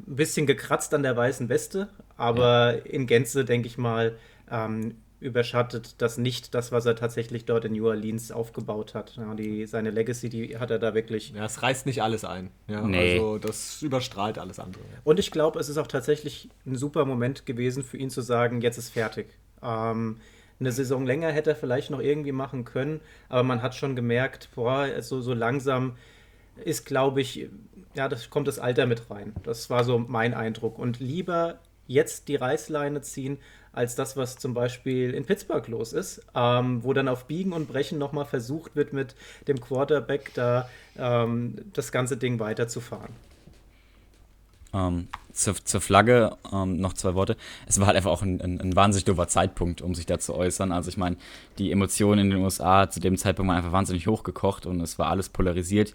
ein 0.00 0.16
bisschen 0.16 0.46
gekratzt 0.46 0.92
an 0.94 1.04
der 1.04 1.16
weißen 1.16 1.48
Weste, 1.48 1.88
aber 2.16 2.74
ja. 2.74 2.84
in 2.84 3.06
Gänze, 3.06 3.44
denke 3.44 3.68
ich 3.68 3.78
mal, 3.78 4.16
ähm, 4.50 4.96
überschattet 5.20 5.96
das 5.98 6.18
nicht 6.18 6.54
das, 6.54 6.72
was 6.72 6.86
er 6.86 6.96
tatsächlich 6.96 7.44
dort 7.44 7.66
in 7.66 7.72
New 7.72 7.86
Orleans 7.86 8.32
aufgebaut 8.32 8.94
hat. 8.94 9.16
Ja, 9.16 9.34
die, 9.34 9.66
seine 9.66 9.90
Legacy, 9.90 10.28
die 10.28 10.58
hat 10.58 10.70
er 10.70 10.78
da 10.78 10.94
wirklich. 10.94 11.30
Ja, 11.30 11.44
es 11.44 11.62
reißt 11.62 11.86
nicht 11.86 12.02
alles 12.02 12.24
ein. 12.24 12.50
Ja, 12.66 12.80
nee. 12.86 13.18
Also 13.18 13.38
das 13.38 13.82
überstrahlt 13.82 14.38
alles 14.38 14.58
andere. 14.58 14.82
Und 15.04 15.18
ich 15.18 15.30
glaube, 15.30 15.60
es 15.60 15.68
ist 15.68 15.76
auch 15.76 15.86
tatsächlich 15.86 16.48
ein 16.66 16.76
super 16.76 17.04
Moment 17.04 17.46
gewesen 17.46 17.84
für 17.84 17.98
ihn 17.98 18.10
zu 18.10 18.22
sagen, 18.22 18.62
jetzt 18.62 18.78
ist 18.78 18.90
fertig. 18.90 19.28
Ähm, 19.62 20.16
eine 20.58 20.72
Saison 20.72 21.06
länger 21.06 21.30
hätte 21.30 21.50
er 21.50 21.56
vielleicht 21.56 21.90
noch 21.90 22.00
irgendwie 22.00 22.32
machen 22.32 22.64
können, 22.64 23.00
aber 23.28 23.42
man 23.42 23.62
hat 23.62 23.74
schon 23.74 23.96
gemerkt, 23.96 24.50
boah, 24.54 24.88
so, 25.00 25.20
so 25.20 25.32
langsam 25.32 25.96
ist, 26.64 26.84
glaube 26.84 27.20
ich, 27.20 27.48
ja, 27.94 28.08
das 28.08 28.30
kommt 28.30 28.48
das 28.48 28.58
Alter 28.58 28.86
mit 28.86 29.10
rein. 29.10 29.32
Das 29.42 29.70
war 29.70 29.84
so 29.84 29.98
mein 29.98 30.34
Eindruck. 30.34 30.78
Und 30.78 31.00
lieber 31.00 31.58
jetzt 31.86 32.28
die 32.28 32.36
Reißleine 32.36 33.00
ziehen, 33.00 33.38
als 33.72 33.94
das, 33.94 34.16
was 34.16 34.36
zum 34.36 34.54
Beispiel 34.54 35.14
in 35.14 35.24
Pittsburgh 35.24 35.66
los 35.68 35.92
ist, 35.92 36.22
ähm, 36.34 36.82
wo 36.82 36.92
dann 36.92 37.08
auf 37.08 37.26
Biegen 37.26 37.52
und 37.52 37.68
Brechen 37.68 37.98
nochmal 37.98 38.24
versucht 38.24 38.74
wird, 38.76 38.92
mit 38.92 39.14
dem 39.48 39.60
Quarterback 39.60 40.32
da 40.34 40.68
ähm, 40.98 41.56
das 41.72 41.92
ganze 41.92 42.16
Ding 42.16 42.40
weiterzufahren. 42.40 43.12
Ähm, 44.72 45.08
zur, 45.32 45.54
zur, 45.64 45.80
Flagge 45.80 46.36
ähm, 46.52 46.80
noch 46.80 46.92
zwei 46.92 47.14
Worte. 47.14 47.36
Es 47.66 47.80
war 47.80 47.88
halt 47.88 47.96
einfach 47.96 48.10
auch 48.10 48.22
ein, 48.22 48.40
ein, 48.40 48.60
ein 48.60 48.76
wahnsinnig 48.76 49.04
doofer 49.04 49.26
Zeitpunkt, 49.26 49.82
um 49.82 49.94
sich 49.94 50.06
da 50.06 50.18
zu 50.18 50.34
äußern. 50.34 50.70
Also 50.70 50.90
ich 50.90 50.96
meine, 50.96 51.16
die 51.58 51.72
Emotionen 51.72 52.26
in 52.26 52.30
den 52.30 52.42
USA 52.42 52.88
zu 52.88 53.00
dem 53.00 53.16
Zeitpunkt 53.16 53.48
waren 53.48 53.56
einfach 53.56 53.72
wahnsinnig 53.72 54.06
hochgekocht 54.06 54.66
und 54.66 54.80
es 54.80 54.98
war 54.98 55.08
alles 55.08 55.28
polarisiert 55.28 55.92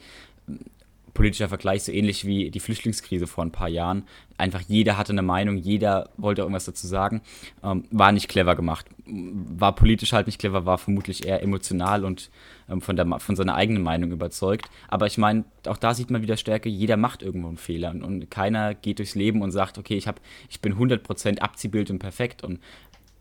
politischer 1.16 1.50
Vergleich 1.50 1.84
so 1.84 1.92
ähnlich 1.92 2.26
wie 2.26 2.52
die 2.52 2.60
Flüchtlingskrise 2.60 3.26
vor 3.26 3.44
ein 3.44 3.52
paar 3.52 3.70
Jahren. 3.70 4.04
Einfach 4.38 4.62
jeder 4.62 4.98
hatte 4.98 5.14
eine 5.14 5.24
Meinung, 5.24 5.58
jeder 5.58 6.10
wollte 6.18 6.42
irgendwas 6.42 6.66
dazu 6.66 6.86
sagen. 6.86 7.22
Ähm, 7.64 7.86
war 7.90 8.12
nicht 8.12 8.28
clever 8.28 8.56
gemacht. 8.56 8.86
War 9.08 9.74
politisch 9.74 10.14
halt 10.14 10.28
nicht 10.28 10.40
clever, 10.40 10.66
war 10.66 10.78
vermutlich 10.78 11.26
eher 11.26 11.42
emotional 11.42 12.06
und 12.06 12.30
ähm, 12.70 12.82
von, 12.82 12.96
der, 12.96 13.20
von 13.20 13.36
seiner 13.36 13.56
eigenen 13.56 13.82
Meinung 13.82 14.12
überzeugt. 14.12 14.70
Aber 14.90 15.08
ich 15.08 15.18
meine, 15.18 15.46
auch 15.66 15.78
da 15.78 15.96
sieht 15.96 16.12
man 16.12 16.22
wieder 16.22 16.38
Stärke, 16.38 16.70
jeder 16.70 16.98
macht 16.98 17.24
irgendwo 17.24 17.48
einen 17.48 17.58
Fehler 17.58 17.92
und, 17.92 18.04
und 18.04 18.30
keiner 18.30 18.76
geht 18.76 19.00
durchs 19.00 19.16
Leben 19.16 19.42
und 19.42 19.52
sagt, 19.52 19.78
okay, 19.78 19.96
ich, 19.96 20.08
hab, 20.08 20.20
ich 20.50 20.60
bin 20.60 20.76
100% 20.76 21.40
Abziehbild 21.40 21.90
und 21.90 22.00
perfekt. 22.00 22.44
Und 22.44 22.60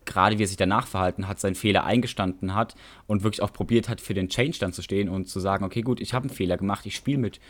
gerade 0.05 0.39
wie 0.39 0.43
er 0.43 0.49
sich 0.49 0.57
danach 0.57 0.89
verhalten 0.89 1.29
hat, 1.29 1.41
seinen 1.41 1.55
Fehler 1.55 1.85
eingestanden 1.85 2.55
hat 2.55 2.75
und 3.07 3.23
wirklich 3.23 3.43
auch 3.43 3.53
probiert 3.53 3.89
hat, 3.89 4.01
für 4.01 4.15
den 4.15 4.29
Change 4.29 4.59
dann 4.59 4.73
zu 4.73 4.83
stehen 4.83 5.09
und 5.09 5.29
zu 5.29 5.41
sagen, 5.41 5.65
okay, 5.65 5.83
gut, 5.83 6.01
ich 6.01 6.13
habe 6.13 6.25
einen 6.25 6.35
Fehler 6.35 6.57
gemacht, 6.57 6.87
ich 6.87 6.97
spiele 6.97 7.19
mit 7.19 7.41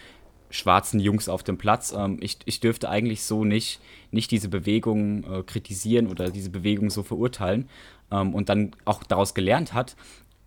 schwarzen 0.54 1.00
Jungs 1.00 1.28
auf 1.28 1.42
dem 1.42 1.58
Platz. 1.58 1.94
Ähm, 1.96 2.18
ich, 2.20 2.38
ich 2.44 2.60
dürfte 2.60 2.88
eigentlich 2.88 3.22
so 3.22 3.44
nicht, 3.44 3.80
nicht 4.10 4.30
diese 4.30 4.48
Bewegung 4.48 5.24
äh, 5.24 5.42
kritisieren 5.42 6.06
oder 6.06 6.30
diese 6.30 6.50
Bewegung 6.50 6.90
so 6.90 7.02
verurteilen 7.02 7.68
ähm, 8.10 8.34
und 8.34 8.48
dann 8.48 8.72
auch 8.84 9.02
daraus 9.04 9.34
gelernt 9.34 9.74
hat 9.74 9.96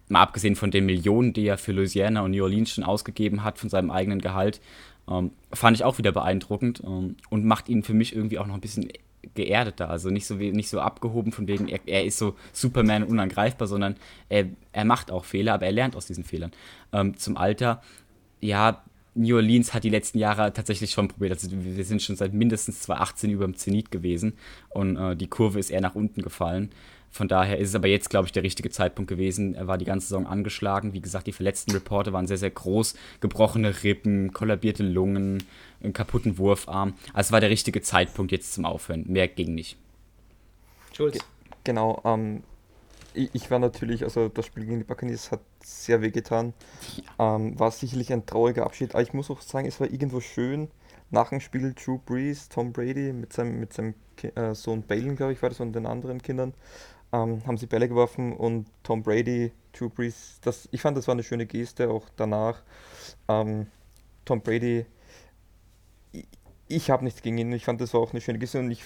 mal 0.10 0.22
abgesehen 0.22 0.56
von 0.56 0.72
den 0.72 0.86
Millionen, 0.86 1.34
die 1.34 1.46
er 1.46 1.58
für 1.58 1.72
Louisiana 1.72 2.22
und 2.22 2.32
New 2.32 2.44
Orleans 2.44 2.72
schon 2.72 2.84
ausgegeben 2.84 3.44
hat 3.44 3.58
von 3.58 3.70
seinem 3.70 3.92
eigenen 3.92 4.22
Gehalt, 4.22 4.62
ähm, 5.10 5.32
fand 5.52 5.78
ich 5.78 5.84
auch 5.84 5.98
wieder 5.98 6.12
beeindruckend 6.12 6.82
ähm, 6.86 7.18
und 7.30 7.46
macht 7.46 7.70
ihn 7.70 7.84
für 7.84 7.94
mich 7.94 8.16
irgendwie 8.16 8.40
auch 8.40 8.48
noch 8.48 8.56
ein 8.56 8.62
bisschen 8.62 8.90
geerdeter, 9.36 9.90
also 9.90 10.10
nicht 10.10 10.26
so, 10.26 10.36
nicht 10.36 10.70
so 10.70 10.80
abgehoben 10.80 11.32
von 11.32 11.48
wegen, 11.48 11.68
er, 11.68 11.80
er 11.86 12.06
ist 12.06 12.18
so 12.18 12.36
Superman 12.54 13.04
und 13.04 13.10
unangreifbar, 13.10 13.68
sondern 13.68 13.96
er, 14.30 14.46
er 14.72 14.86
macht 14.86 15.12
auch 15.12 15.26
Fehler, 15.26 15.56
aber 15.56 15.66
er 15.66 15.72
lernt 15.74 15.96
aus 15.96 16.08
diesen 16.08 16.24
Fehlern. 16.24 16.52
Ähm, 16.94 17.18
zum 17.18 17.36
Alter, 17.36 17.82
ja, 18.40 18.84
New 19.18 19.36
Orleans 19.36 19.74
hat 19.74 19.84
die 19.84 19.90
letzten 19.90 20.20
Jahre 20.20 20.54
tatsächlich 20.54 20.92
schon 20.92 21.08
probiert. 21.08 21.32
Also 21.34 21.50
wir 21.52 21.84
sind 21.84 22.02
schon 22.02 22.16
seit 22.16 22.34
mindestens 22.34 22.82
2018 22.82 23.32
über 23.32 23.46
dem 23.46 23.56
Zenit 23.56 23.92
gewesen 23.92 24.34
und 24.70 24.96
äh, 24.96 25.16
die 25.16 25.28
Kurve 25.28 25.60
ist 25.60 25.70
eher 25.70 25.82
nach 25.82 25.96
unten 25.96 26.22
gefallen. 26.22 26.72
Von 27.10 27.28
daher 27.28 27.58
ist 27.58 27.70
es 27.70 27.76
aber 27.76 27.88
jetzt, 27.88 28.10
glaube 28.10 28.28
ich, 28.28 28.32
der 28.32 28.44
richtige 28.44 28.70
Zeitpunkt 28.70 29.10
gewesen. 29.10 29.56
Er 29.56 29.68
war 29.68 29.78
die 29.78 29.86
ganze 29.86 30.08
Saison 30.08 30.28
angeschlagen. 30.28 30.94
Wie 30.94 31.02
gesagt, 31.02 31.26
die 31.26 31.32
verletzten 31.32 31.72
Reporte 31.72 32.14
waren 32.14 32.28
sehr, 32.28 32.38
sehr 32.38 32.52
groß. 32.52 32.96
Gebrochene 33.22 33.84
Rippen, 33.84 34.34
kollabierte 34.34 34.84
Lungen, 34.84 35.44
einen 35.82 35.94
kaputten 35.94 36.38
Wurfarm. 36.38 36.94
Also 37.14 37.30
es 37.30 37.32
war 37.32 37.40
der 37.40 37.50
richtige 37.50 37.82
Zeitpunkt 37.82 38.32
jetzt 38.32 38.54
zum 38.54 38.66
Aufhören. 38.66 39.06
Mehr 39.08 39.28
ging 39.28 39.56
nicht. 39.56 39.78
Schulz. 40.94 41.18
Genau. 41.64 42.02
Ähm, 42.06 42.44
ich, 43.18 43.30
ich, 43.34 43.52
war 43.52 43.60
natürlich, 43.60 44.04
also 44.04 44.30
das 44.30 44.46
Spiel 44.46 44.66
gegen 44.66 44.80
die 44.80 44.84
Buccaneers 44.84 45.32
hat 45.32 45.42
sehr 45.64 46.02
weh 46.02 46.12
getan. 46.12 46.54
Ja. 47.18 47.36
Ähm, 47.36 47.60
war 47.60 47.72
sicherlich 47.72 48.14
ein 48.14 48.26
trauriger 48.26 48.66
Abschied. 48.66 48.94
Aber 48.94 49.02
ich 49.02 49.14
muss 49.14 49.30
auch 49.30 49.42
sagen, 49.42 49.68
es 49.68 49.80
war 49.80 49.90
irgendwo 49.90 50.22
schön. 50.22 50.70
Nach 51.10 51.30
dem 51.30 51.40
Spiel 51.40 51.74
Drew 51.74 52.00
Brees, 52.00 52.50
Tom 52.50 52.74
Brady 52.74 53.14
mit 53.14 53.32
seinem, 53.32 53.60
mit 53.60 53.74
seinem 53.74 53.94
äh, 54.36 54.54
Sohn 54.54 54.84
Balen, 54.84 55.16
glaube 55.16 55.34
ich, 55.34 55.42
war 55.42 55.50
das, 55.50 55.60
und 55.60 55.74
den 55.74 55.86
anderen 55.86 56.22
Kindern 56.22 56.54
ähm, 57.14 57.46
haben 57.46 57.58
sie 57.58 57.68
Bälle 57.68 57.88
geworfen 57.88 58.34
und 58.34 58.68
Tom 58.84 59.04
Brady, 59.04 59.52
Drew 59.74 59.90
Brees, 59.90 60.40
das, 60.42 60.68
ich 60.72 60.82
fand, 60.82 60.98
das 60.98 61.08
war 61.08 61.14
eine 61.14 61.24
schöne 61.24 61.46
Geste, 61.46 61.90
auch 61.90 62.06
danach. 62.16 62.62
Ähm, 63.28 63.68
Tom 64.26 64.42
Brady, 64.42 64.86
ich, 66.12 66.26
ich 66.68 66.90
habe 66.90 67.04
nichts 67.04 67.22
gegen 67.22 67.38
ihn, 67.38 67.52
ich 67.54 67.66
fand, 67.66 67.80
das 67.80 67.94
war 67.94 68.02
auch 68.02 68.12
eine 68.12 68.22
schöne 68.22 68.40
Geste 68.40 68.60
und 68.60 68.72
ich, 68.72 68.84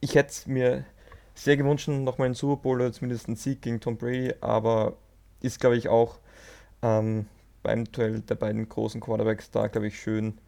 ich 0.00 0.14
hätte 0.14 0.50
mir 0.50 0.84
sehr 1.34 1.56
gewünscht, 1.56 1.88
nochmal 1.88 2.26
einen 2.26 2.34
Super 2.34 2.62
Bowl 2.62 2.80
oder 2.80 2.92
zumindest 2.92 3.26
einen 3.26 3.36
Sieg 3.36 3.62
gegen 3.62 3.80
Tom 3.80 3.96
Brady, 3.96 4.34
aber 4.40 4.94
ist, 5.40 5.60
glaube 5.60 5.76
ich, 5.76 5.88
auch 5.88 6.18
ähm, 6.82 7.26
beim 7.62 7.84
Duell 7.90 8.20
der 8.20 8.34
beiden 8.34 8.68
großen 8.68 9.00
Quarterbacks 9.00 9.50
da, 9.50 9.66
glaube 9.68 9.88
ich, 9.88 10.00
schön, 10.00 10.38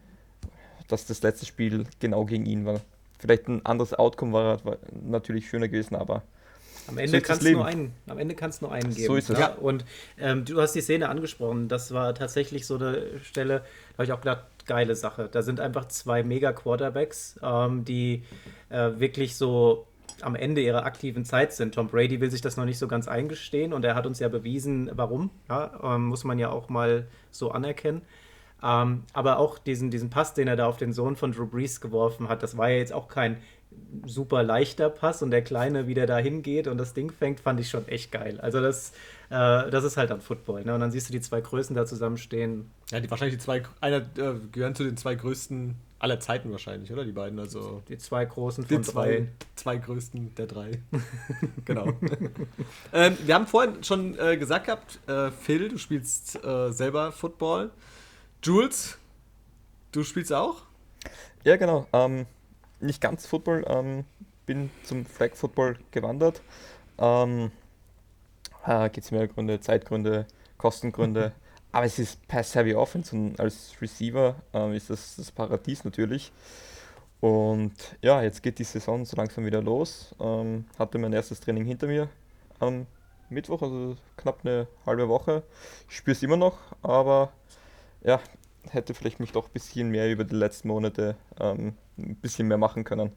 dass 0.89 1.07
das 1.07 1.23
letzte 1.23 1.47
Spiel 1.47 1.87
genau 2.01 2.25
gegen 2.25 2.47
ihn 2.47 2.67
war. 2.67 2.81
Vielleicht 3.19 3.49
ein 3.49 3.65
anderes 3.65 3.95
Outcome 3.95 4.33
war, 4.33 4.65
war 4.65 4.79
natürlich 4.93 5.49
schöner 5.49 5.69
gewesen, 5.69 5.95
aber 5.95 6.23
am 6.87 6.99
Ende, 6.99 7.19
so 7.19 7.25
kannst 7.25 7.43
nur 7.43 7.65
einen, 7.65 7.95
am 8.07 8.19
Ende 8.19 8.35
kannst 8.35 8.61
du 8.61 8.67
nur 8.67 8.75
einen 8.75 8.93
geben. 8.95 9.07
So 9.07 9.17
ist 9.17 9.31
es. 9.31 9.39
Ja. 9.39 9.55
Und 9.55 9.85
ähm, 10.19 10.45
du 10.45 10.61
hast 10.61 10.73
die 10.73 10.83
Szene 10.83 11.09
angesprochen. 11.09 11.69
Das 11.69 11.95
war 11.95 12.15
tatsächlich 12.15 12.67
so 12.67 12.77
eine 12.77 13.21
Stelle, 13.23 13.61
da 13.61 13.95
habe 13.95 14.05
ich 14.05 14.13
auch 14.13 14.21
gedacht, 14.21 14.45
geile 14.67 14.95
Sache. 14.95 15.29
Da 15.31 15.43
sind 15.43 15.61
einfach 15.61 15.89
zwei 15.89 16.23
Mega-Quarterbacks, 16.23 17.41
ähm, 17.43 17.85
die 17.85 18.25
äh, 18.69 18.91
wirklich 18.99 19.37
so 19.37 19.87
am 20.23 20.35
Ende 20.35 20.61
ihrer 20.61 20.85
aktiven 20.85 21.25
Zeit 21.25 21.53
sind. 21.53 21.75
Tom 21.75 21.89
Brady 21.89 22.21
will 22.21 22.31
sich 22.31 22.41
das 22.41 22.57
noch 22.57 22.65
nicht 22.65 22.79
so 22.79 22.89
ganz 22.89 23.09
eingestehen 23.09 23.73
und 23.73 23.85
er 23.85 23.95
hat 23.95 24.07
uns 24.07 24.19
ja 24.19 24.29
bewiesen, 24.29 24.91
warum. 24.95 25.31
Ja, 25.49 25.95
ähm, 25.95 26.07
muss 26.07 26.25
man 26.25 26.39
ja 26.39 26.51
auch 26.51 26.69
mal 26.69 27.07
so 27.31 27.51
anerkennen. 27.51 28.03
Ähm, 28.63 29.03
aber 29.13 29.39
auch 29.39 29.59
diesen, 29.59 29.91
diesen 29.91 30.11
Pass, 30.11 30.35
den 30.35 30.49
er 30.49 30.57
da 30.57 30.67
auf 30.67 30.77
den 30.79 30.93
Sohn 30.93 31.17
von 31.17 31.33
Drew 31.33 31.47
Brees 31.47 31.81
geworfen 31.81 32.29
hat, 32.29 32.43
das 32.43 32.57
war 32.57 32.71
ja 32.71 32.77
jetzt 32.77 32.93
auch 32.93 33.09
kein 33.09 33.39
super 34.07 34.43
leichter 34.43 34.89
Pass 34.89 35.23
und 35.23 35.31
der 35.31 35.43
Kleine, 35.43 35.87
wie 35.87 35.95
der 35.95 36.07
da 36.07 36.19
hingeht 36.19 36.69
und 36.69 36.79
das 36.79 36.95
Ding 36.95 37.11
fängt, 37.11 37.41
fand 37.41 37.61
ich 37.61 37.69
schon 37.69 37.87
echt 37.89 38.13
geil. 38.13 38.41
Also 38.41 38.61
das, 38.61 38.93
äh, 39.31 39.71
das 39.71 39.85
ist 39.85 39.97
halt 39.97 40.11
dann 40.11 40.21
Football. 40.21 40.65
Ne? 40.65 40.75
Und 40.75 40.81
dann 40.81 40.91
siehst 40.91 41.09
du 41.09 41.13
die 41.13 41.21
zwei 41.21 41.41
Größen 41.41 41.75
da 41.75 41.85
zusammenstehen. 41.87 42.71
Ja, 42.91 43.01
die 43.01 43.11
wahrscheinlich 43.11 43.37
die 43.37 43.45
zwei, 43.45 43.63
einer 43.81 43.99
äh, 43.99 44.35
gehören 44.53 44.75
zu 44.75 44.85
den 44.85 44.97
zwei 44.97 45.15
größten 45.15 45.75
aller 46.05 46.21
Zeiten 46.21 46.53
wahrscheinlich, 46.53 46.93
oder? 46.93 47.05
Die 47.05 47.13
beiden, 47.13 47.39
also. 47.39 47.83
Die 47.89 47.97
zwei 47.97 48.27
großen 48.27 48.67
von 48.67 48.77
die 48.77 48.83
zwei, 48.83 49.07
drei. 49.07 49.29
Zwei 49.57 49.77
größten 49.79 50.35
der 50.35 50.47
drei. 50.47 50.71
genau. 51.65 51.87
ähm, 52.93 53.17
wir 53.25 53.35
haben 53.35 53.47
vorhin 53.47 53.83
schon 53.83 54.17
äh, 54.19 54.37
gesagt 54.37 54.67
gehabt, 54.67 55.01
äh, 55.09 55.31
Phil, 55.31 55.71
du 55.71 55.79
spielst 55.79 56.45
äh, 56.45 56.71
selber 56.71 57.11
Football. 57.11 57.71
Jules, 58.43 58.99
du 59.93 60.05
spielst 60.05 60.33
auch? 60.33 60.63
Ja, 61.43 61.57
genau. 61.57 61.87
Ähm, 61.95 62.27
nicht 62.81 63.01
ganz 63.01 63.27
Football, 63.27 63.65
ähm, 63.67 64.05
bin 64.45 64.71
zum 64.83 65.07
Flag 65.07 65.35
Football 65.35 65.79
gewandert. 65.91 66.43
Ähm, 66.99 67.51
äh, 68.67 68.91
Gibt 68.91 69.07
es 69.07 69.11
mehr 69.11 69.27
Gründe, 69.27 69.59
Zeitgründe, 69.61 70.27
Kostengründe. 70.59 71.33
Aber 71.75 71.87
es 71.87 71.99
ist 71.99 72.29
Pass-Heavy 72.29 72.77
Offense 72.77 73.17
und 73.17 73.41
als 73.41 73.73
Receiver 73.83 74.37
ähm, 74.53 74.75
ist 74.75 74.91
das 74.91 75.17
das 75.17 75.33
Paradies 75.33 75.83
natürlich. 75.83 76.31
Und 77.19 77.75
ja, 78.01 78.23
jetzt 78.23 78.45
geht 78.45 78.61
die 78.61 78.65
Saison 78.65 79.05
so 79.05 79.17
langsam 79.17 79.45
wieder 79.45 79.61
los. 79.61 80.15
Ähm, 80.21 80.67
hatte 80.79 80.99
mein 80.99 81.13
erstes 81.13 81.41
Training 81.41 81.65
hinter 81.65 81.89
mir 81.89 82.09
am 82.61 82.87
Mittwoch, 83.29 83.61
also 83.61 83.97
knapp 84.17 84.43
eine 84.45 84.69
halbe 84.87 85.09
Woche. 85.09 85.43
Ich 85.89 85.97
spüre 85.97 86.15
es 86.15 86.23
immer 86.23 86.37
noch, 86.37 86.59
aber 86.83 87.33
ja, 88.05 88.21
hätte 88.71 88.95
vielleicht 88.95 89.19
mich 89.19 89.33
doch 89.33 89.47
ein 89.47 89.53
bisschen 89.53 89.89
mehr 89.89 90.09
über 90.13 90.23
die 90.23 90.37
letzten 90.37 90.69
Monate 90.69 91.17
ähm, 91.41 91.75
ein 91.99 92.15
bisschen 92.15 92.47
mehr 92.47 92.57
machen 92.59 92.85
können. 92.85 93.11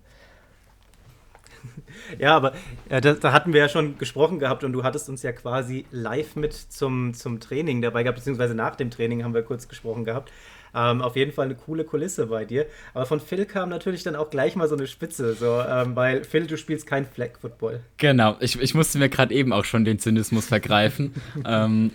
Ja, 2.20 2.36
aber 2.36 2.54
ja, 2.90 3.02
da, 3.02 3.14
da, 3.14 3.32
hatten 3.32 3.54
wir 3.54 3.62
ja 3.62 3.70
schon 3.70 3.98
gesprochen 3.98 4.40
gehabt 4.40 4.64
und 4.64 4.72
du 4.74 4.84
hattest 4.84 5.10
uns 5.10 5.24
ja 5.24 5.32
quasi 5.32 5.86
live 5.92 6.36
mit 6.36 6.54
zum, 6.54 7.14
zum 7.14 7.40
Training 7.40 7.82
dabei 7.82 8.04
gehabt, 8.04 8.18
beziehungsweise 8.18 8.56
nach 8.56 8.76
dem 8.76 8.92
Training 8.92 9.24
haben 9.24 9.34
wir 9.34 9.42
kurz 9.42 9.68
gesprochen 9.68 10.06
gehabt. 10.06 10.32
Ähm, 10.76 11.02
auf 11.02 11.16
jeden 11.16 11.32
Fall 11.32 11.46
eine 11.46 11.56
coole 11.56 11.84
Kulisse 11.84 12.28
bei 12.28 12.46
dir. 12.46 12.66
Aber 12.94 13.06
von 13.06 13.20
Phil 13.20 13.46
kam 13.46 13.70
natürlich 13.70 14.04
dann 14.04 14.16
auch 14.16 14.30
gleich 14.30 14.56
mal 14.56 14.68
so 14.68 14.76
eine 14.76 14.88
Spitze, 14.88 15.34
so, 15.34 15.62
ähm, 15.68 15.96
weil 15.96 16.24
Phil, 16.24 16.46
du 16.46 16.58
spielst 16.58 16.86
kein 16.86 17.06
Flag 17.06 17.40
Football. 17.40 17.82
Genau, 17.98 18.36
ich, 18.40 18.60
ich 18.62 18.74
musste 18.74 19.00
mir 19.00 19.10
gerade 19.10 19.34
eben 19.34 19.54
auch 19.54 19.66
schon 19.66 19.86
den 19.86 20.00
Zynismus 20.00 20.48
vergreifen. 20.48 21.14
ähm, 21.46 21.92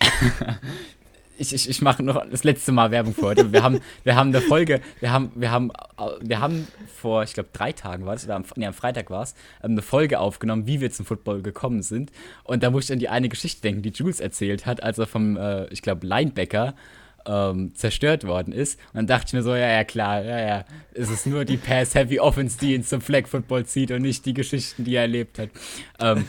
ich, 1.40 1.54
ich, 1.54 1.68
ich 1.68 1.82
mache 1.82 2.02
noch 2.02 2.22
das 2.30 2.44
letzte 2.44 2.70
Mal 2.70 2.90
Werbung 2.90 3.14
für 3.14 3.22
heute. 3.22 3.50
Wir 3.52 3.62
haben, 3.62 3.80
wir 4.04 4.14
haben 4.14 4.28
eine 4.28 4.42
Folge, 4.42 4.80
wir 5.00 5.10
haben, 5.10 5.32
wir 5.34 5.50
haben, 5.50 5.72
wir 6.20 6.40
haben 6.40 6.68
vor, 6.94 7.22
ich 7.22 7.32
glaube, 7.32 7.48
drei 7.52 7.72
Tagen 7.72 8.04
war 8.04 8.14
es, 8.14 8.24
oder 8.26 8.36
am, 8.36 8.44
nee, 8.56 8.66
am 8.66 8.74
Freitag 8.74 9.08
war 9.10 9.22
es, 9.22 9.34
ähm, 9.62 9.72
eine 9.72 9.82
Folge 9.82 10.20
aufgenommen, 10.20 10.66
wie 10.66 10.80
wir 10.80 10.90
zum 10.90 11.06
Football 11.06 11.40
gekommen 11.40 11.82
sind. 11.82 12.12
Und 12.44 12.62
da 12.62 12.70
muss 12.70 12.84
ich 12.84 12.92
an 12.92 12.98
die 12.98 13.08
eine 13.08 13.30
Geschichte 13.30 13.62
denken, 13.62 13.80
die 13.80 13.90
Jules 13.90 14.20
erzählt 14.20 14.66
hat, 14.66 14.82
als 14.82 14.98
er 14.98 15.06
vom, 15.06 15.38
äh, 15.38 15.66
ich 15.68 15.80
glaube, 15.80 16.06
Linebacker 16.06 16.74
ähm, 17.24 17.74
zerstört 17.74 18.24
worden 18.24 18.52
ist. 18.52 18.78
Und 18.92 18.96
dann 18.96 19.06
dachte 19.06 19.28
ich 19.28 19.32
mir 19.32 19.42
so, 19.42 19.54
ja, 19.54 19.68
ja, 19.68 19.84
klar, 19.84 20.22
ja, 20.22 20.40
ja, 20.40 20.64
es 20.92 21.10
ist 21.10 21.26
nur 21.26 21.46
die 21.46 21.56
Pass-Heavy 21.56 22.20
Offense, 22.20 22.58
die 22.58 22.74
ihn 22.74 22.84
zum 22.84 23.00
Flag 23.00 23.26
Football 23.26 23.64
zieht 23.64 23.90
und 23.92 24.02
nicht 24.02 24.26
die 24.26 24.34
Geschichten, 24.34 24.84
die 24.84 24.94
er 24.94 25.02
erlebt 25.02 25.38
hat. 25.38 25.48
Ähm, 26.00 26.26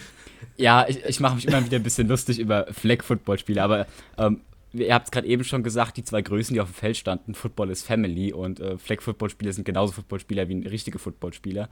ja, 0.55 0.85
ich, 0.87 1.03
ich 1.03 1.19
mache 1.19 1.35
mich 1.35 1.47
immer 1.47 1.65
wieder 1.65 1.77
ein 1.77 1.83
bisschen 1.83 2.07
lustig 2.07 2.39
über 2.39 2.67
Flag 2.71 3.03
Football 3.03 3.39
Spiele, 3.39 3.61
aber 3.61 3.87
ähm, 4.17 4.39
ihr 4.73 4.93
habt 4.93 5.07
es 5.07 5.11
gerade 5.11 5.27
eben 5.27 5.43
schon 5.43 5.63
gesagt, 5.63 5.97
die 5.97 6.03
zwei 6.03 6.21
Größen, 6.21 6.53
die 6.53 6.61
auf 6.61 6.69
dem 6.69 6.75
Feld 6.75 6.97
standen, 6.97 7.35
Football 7.35 7.69
ist 7.69 7.83
Family 7.83 8.31
und 8.31 8.59
äh, 8.59 8.77
Flag-Football-Spieler 8.77 9.53
sind 9.53 9.65
genauso 9.65 9.93
Footballspieler 9.93 10.47
wie 10.47 10.67
richtige 10.67 10.99
Footballspieler. 10.99 11.69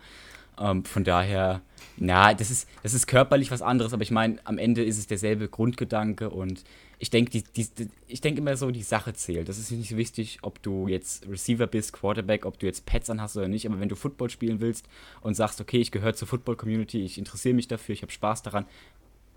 Ähm, 0.59 0.83
von 0.83 1.05
daher, 1.05 1.61
na, 1.97 2.33
das 2.33 2.51
ist, 2.51 2.67
das 2.83 2.93
ist 2.93 3.07
körperlich 3.07 3.51
was 3.51 3.61
anderes, 3.61 3.93
aber 3.93 4.03
ich 4.03 4.11
meine, 4.11 4.39
am 4.43 4.57
Ende 4.57 4.83
ist 4.83 4.97
es 4.97 5.07
derselbe 5.07 5.47
Grundgedanke 5.47 6.29
und 6.29 6.63
ich 6.97 7.09
denke 7.09 7.41
denk 7.53 8.37
immer 8.37 8.57
so, 8.57 8.69
die 8.71 8.83
Sache 8.83 9.13
zählt. 9.13 9.47
Das 9.47 9.57
ist 9.57 9.71
nicht 9.71 9.89
so 9.89 9.95
wichtig, 9.95 10.39
ob 10.41 10.61
du 10.61 10.89
jetzt 10.89 11.25
Receiver 11.29 11.67
bist, 11.67 11.93
Quarterback, 11.93 12.45
ob 12.45 12.59
du 12.59 12.65
jetzt 12.65 12.85
Pets 12.85 13.09
anhast 13.09 13.37
oder 13.37 13.47
nicht, 13.47 13.65
aber 13.65 13.79
wenn 13.79 13.89
du 13.89 13.95
Football 13.95 14.29
spielen 14.29 14.59
willst 14.59 14.89
und 15.21 15.35
sagst, 15.35 15.61
okay, 15.61 15.77
ich 15.77 15.91
gehöre 15.91 16.13
zur 16.13 16.27
Football-Community, 16.27 17.01
ich 17.01 17.17
interessiere 17.17 17.55
mich 17.55 17.69
dafür, 17.69 17.93
ich 17.93 18.01
habe 18.01 18.11
Spaß 18.11 18.43
daran, 18.43 18.65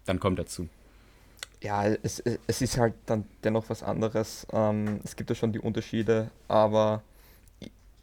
dann 0.04 0.19
komm 0.19 0.35
dazu 0.35 0.69
ja, 1.62 1.87
es, 1.87 2.23
es 2.47 2.62
ist 2.62 2.76
halt 2.76 2.95
dann 3.07 3.25
dennoch 3.45 3.69
was 3.71 3.83
anderes. 3.83 4.47
Ähm, 4.52 5.00
es 5.04 5.16
gibt 5.16 5.31
ja 5.31 5.37
schon 5.37 5.52
die 5.52 5.61
Unterschiede, 5.61 6.31
aber 6.49 7.02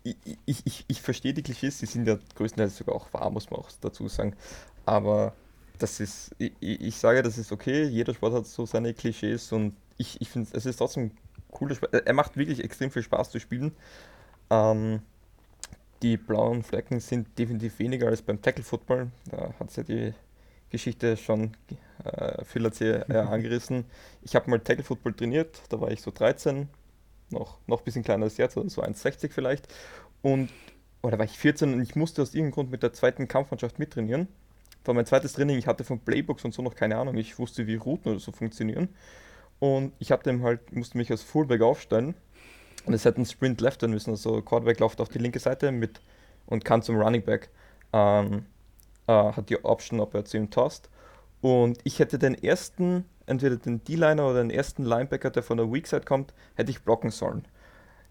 ich, 0.03 0.15
ich, 0.45 0.65
ich, 0.65 0.85
ich 0.87 1.01
verstehe 1.01 1.33
die 1.33 1.43
Klischees, 1.43 1.79
die 1.79 1.85
sind 1.85 2.07
ja 2.07 2.17
größtenteils 2.35 2.77
sogar 2.77 2.95
auch 2.95 3.13
wahr, 3.13 3.29
muss 3.29 3.49
man 3.49 3.59
auch 3.59 3.69
dazu 3.81 4.07
sagen. 4.07 4.35
Aber 4.85 5.33
das 5.77 5.99
ist, 5.99 6.31
ich, 6.37 6.53
ich 6.61 6.95
sage, 6.95 7.21
das 7.21 7.37
ist 7.37 7.51
okay, 7.51 7.83
jeder 7.83 8.13
Sport 8.13 8.33
hat 8.33 8.47
so 8.47 8.65
seine 8.65 8.93
Klischees 8.93 9.51
und 9.51 9.75
ich, 9.97 10.19
ich 10.21 10.29
finde, 10.29 10.49
es 10.53 10.65
ist 10.65 10.77
trotzdem 10.77 11.11
cooler 11.51 11.75
Sport. 11.75 11.93
Er 11.93 12.13
macht 12.13 12.37
wirklich 12.37 12.63
extrem 12.63 12.91
viel 12.91 13.03
Spaß 13.03 13.31
zu 13.31 13.39
spielen. 13.39 13.73
Ähm, 14.49 15.01
die 16.01 16.15
blauen 16.15 16.63
Flecken 16.63 17.01
sind 17.01 17.37
definitiv 17.37 17.79
weniger 17.79 18.07
als 18.07 18.21
beim 18.21 18.41
Tackle 18.41 18.63
Football. 18.63 19.11
Da 19.29 19.53
hat 19.59 19.69
es 19.69 19.75
ja 19.75 19.83
die 19.83 20.13
Geschichte 20.69 21.17
schon 21.17 21.51
äh, 22.03 22.43
hat 22.43 22.75
sie 22.75 22.85
äh, 22.85 23.17
angerissen. 23.17 23.85
Ich 24.21 24.35
habe 24.35 24.49
mal 24.49 24.59
Tackle 24.59 24.83
Football 24.83 25.13
trainiert, 25.13 25.61
da 25.69 25.79
war 25.81 25.91
ich 25.91 26.01
so 26.01 26.11
13, 26.11 26.69
noch, 27.31 27.59
noch 27.67 27.79
ein 27.79 27.83
bisschen 27.83 28.03
kleiner 28.03 28.25
als 28.25 28.37
jetzt, 28.37 28.57
also 28.57 28.69
so 28.69 28.83
1,60 28.83 29.31
vielleicht. 29.31 29.67
Und, 30.21 30.49
oder 31.01 31.17
war 31.17 31.25
ich 31.25 31.37
14 31.37 31.73
und 31.73 31.81
ich 31.81 31.95
musste 31.95 32.21
aus 32.21 32.33
irgendeinem 32.33 32.53
Grund 32.53 32.71
mit 32.71 32.83
der 32.83 32.93
zweiten 32.93 33.27
Kampfmannschaft 33.27 33.79
mittrainieren. 33.79 34.27
war 34.85 34.93
mein 34.93 35.05
zweites 35.05 35.33
Training, 35.33 35.57
ich 35.57 35.67
hatte 35.67 35.83
von 35.83 35.99
Playbooks 35.99 36.45
und 36.45 36.53
so 36.53 36.61
noch 36.61 36.75
keine 36.75 36.97
Ahnung, 36.97 37.15
ich 37.17 37.39
wusste, 37.39 37.67
wie 37.67 37.75
Routen 37.75 38.11
oder 38.11 38.19
so 38.19 38.31
funktionieren. 38.31 38.89
Und 39.59 39.93
ich 39.99 40.11
hatte 40.11 40.29
ihm 40.29 40.43
halt, 40.43 40.73
musste 40.73 40.97
mich 40.97 41.11
als 41.11 41.21
Fullback 41.21 41.61
aufstellen 41.61 42.15
und 42.85 42.93
es 42.93 43.05
hätte 43.05 43.17
einen 43.17 43.25
Sprint 43.25 43.61
left 43.61 43.81
werden 43.81 43.91
müssen. 43.91 44.11
Also 44.11 44.41
Quarterback 44.41 44.79
läuft 44.79 45.01
auf 45.01 45.09
die 45.09 45.19
linke 45.19 45.39
Seite 45.39 45.71
mit 45.71 46.01
und 46.45 46.63
kann 46.63 46.81
zum 46.81 46.97
Running 46.97 47.23
Back. 47.23 47.49
Ähm, 47.91 48.45
äh, 49.09 49.33
hat 49.33 49.49
die 49.49 49.63
Option, 49.65 49.99
ob 49.99 50.13
er 50.13 50.23
zu 50.23 50.37
ihm 50.37 50.51
tost. 50.51 50.89
Und 51.41 51.79
ich 51.83 51.99
hätte 51.99 52.19
den 52.19 52.35
ersten, 52.35 53.05
entweder 53.25 53.55
den 53.57 53.83
D-Liner 53.83 54.27
oder 54.27 54.41
den 54.43 54.51
ersten 54.51 54.83
Linebacker, 54.83 55.31
der 55.31 55.41
von 55.41 55.57
der 55.57 55.71
Weak 55.71 55.87
Side 55.87 56.03
kommt, 56.05 56.33
hätte 56.55 56.69
ich 56.69 56.83
blocken 56.83 57.09
sollen. 57.09 57.45